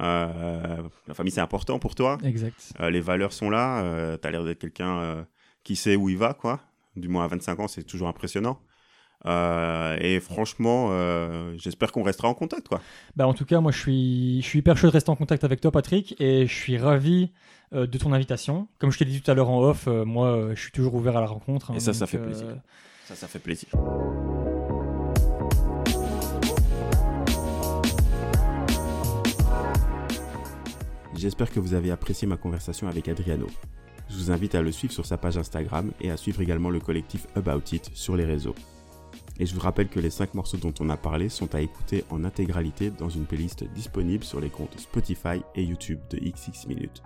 Euh, 0.00 0.82
la 1.06 1.14
famille, 1.14 1.32
c'est 1.32 1.40
important 1.40 1.78
pour 1.78 1.94
toi. 1.94 2.18
Exact. 2.24 2.72
Euh, 2.80 2.90
les 2.90 3.00
valeurs 3.00 3.32
sont 3.32 3.50
là. 3.50 3.82
Euh, 3.82 4.16
tu 4.20 4.26
as 4.26 4.30
l'air 4.30 4.44
d'être 4.44 4.58
quelqu'un 4.58 5.26
qui 5.62 5.76
sait 5.76 5.96
où 5.96 6.08
il 6.08 6.16
va. 6.18 6.34
quoi. 6.34 6.60
Du 6.96 7.08
moins 7.08 7.24
à 7.24 7.28
25 7.28 7.60
ans, 7.60 7.68
c'est 7.68 7.82
toujours 7.84 8.08
impressionnant. 8.08 8.60
Euh, 9.26 9.96
et 10.00 10.20
franchement, 10.20 10.88
euh, 10.90 11.54
j'espère 11.56 11.92
qu'on 11.92 12.02
restera 12.02 12.28
en 12.28 12.34
contact. 12.34 12.68
quoi. 12.68 12.80
Bah, 13.16 13.26
en 13.26 13.32
tout 13.34 13.44
cas, 13.46 13.60
moi, 13.60 13.72
je 13.72 13.78
suis, 13.78 14.42
je 14.42 14.46
suis 14.46 14.58
hyper 14.58 14.76
chaud 14.76 14.88
de 14.88 14.92
rester 14.92 15.10
en 15.10 15.16
contact 15.16 15.44
avec 15.44 15.60
toi, 15.60 15.70
Patrick, 15.72 16.14
et 16.20 16.46
je 16.46 16.52
suis 16.54 16.76
ravi 16.76 17.30
euh, 17.72 17.86
de 17.86 17.96
ton 17.98 18.12
invitation. 18.12 18.68
Comme 18.78 18.90
je 18.92 18.98
te 18.98 19.04
l'ai 19.04 19.10
dit 19.10 19.22
tout 19.22 19.30
à 19.30 19.34
l'heure 19.34 19.48
en 19.50 19.62
off, 19.62 19.86
moi, 19.86 20.50
je 20.54 20.60
suis 20.60 20.72
toujours 20.72 20.94
ouvert 20.94 21.16
à 21.16 21.20
la 21.20 21.26
rencontre. 21.26 21.70
hein, 21.70 21.74
Et 21.76 21.80
ça, 21.80 21.94
ça 21.94 22.06
fait 22.06 22.18
plaisir. 22.18 22.46
Ça, 23.06 23.14
ça 23.14 23.26
fait 23.26 23.38
plaisir. 23.38 23.68
J'espère 31.24 31.50
que 31.50 31.58
vous 31.58 31.72
avez 31.72 31.90
apprécié 31.90 32.28
ma 32.28 32.36
conversation 32.36 32.86
avec 32.86 33.08
Adriano. 33.08 33.46
Je 34.10 34.16
vous 34.16 34.30
invite 34.30 34.54
à 34.54 34.60
le 34.60 34.70
suivre 34.70 34.92
sur 34.92 35.06
sa 35.06 35.16
page 35.16 35.38
Instagram 35.38 35.90
et 36.02 36.10
à 36.10 36.18
suivre 36.18 36.42
également 36.42 36.68
le 36.68 36.80
collectif 36.80 37.26
About 37.34 37.62
It 37.72 37.90
sur 37.94 38.14
les 38.14 38.26
réseaux. 38.26 38.54
Et 39.38 39.46
je 39.46 39.54
vous 39.54 39.60
rappelle 39.62 39.88
que 39.88 40.00
les 40.00 40.10
5 40.10 40.34
morceaux 40.34 40.58
dont 40.58 40.74
on 40.80 40.90
a 40.90 40.98
parlé 40.98 41.30
sont 41.30 41.54
à 41.54 41.62
écouter 41.62 42.04
en 42.10 42.24
intégralité 42.24 42.90
dans 42.90 43.08
une 43.08 43.24
playlist 43.24 43.64
disponible 43.72 44.22
sur 44.22 44.38
les 44.38 44.50
comptes 44.50 44.78
Spotify 44.78 45.40
et 45.54 45.64
YouTube 45.64 45.98
de 46.10 46.18
XX 46.18 46.66
Minutes. 46.66 47.02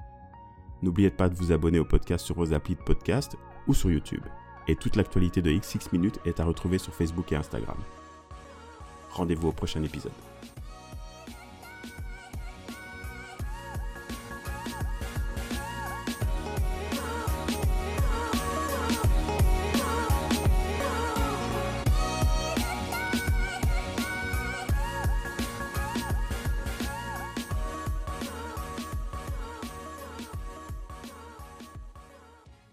N'oubliez 0.83 1.11
pas 1.11 1.29
de 1.29 1.37
vous 1.37 1.53
abonner 1.53 1.79
au 1.79 1.85
podcast 1.85 2.27
sur 2.27 2.35
vos 2.35 2.53
applis 2.53 2.75
de 2.75 2.83
podcast 2.83 3.37
ou 3.69 3.73
sur 3.73 3.89
YouTube. 3.89 4.25
Et 4.67 4.75
toute 4.75 4.97
l'actualité 4.97 5.43
de 5.43 5.53
XX 5.53 5.93
Minutes 5.93 6.19
est 6.25 6.41
à 6.41 6.45
retrouver 6.45 6.79
sur 6.79 6.93
Facebook 6.93 7.31
et 7.31 7.37
Instagram. 7.37 7.79
Rendez-vous 9.13 9.51
au 9.51 9.53
prochain 9.53 9.85
épisode. 9.85 10.11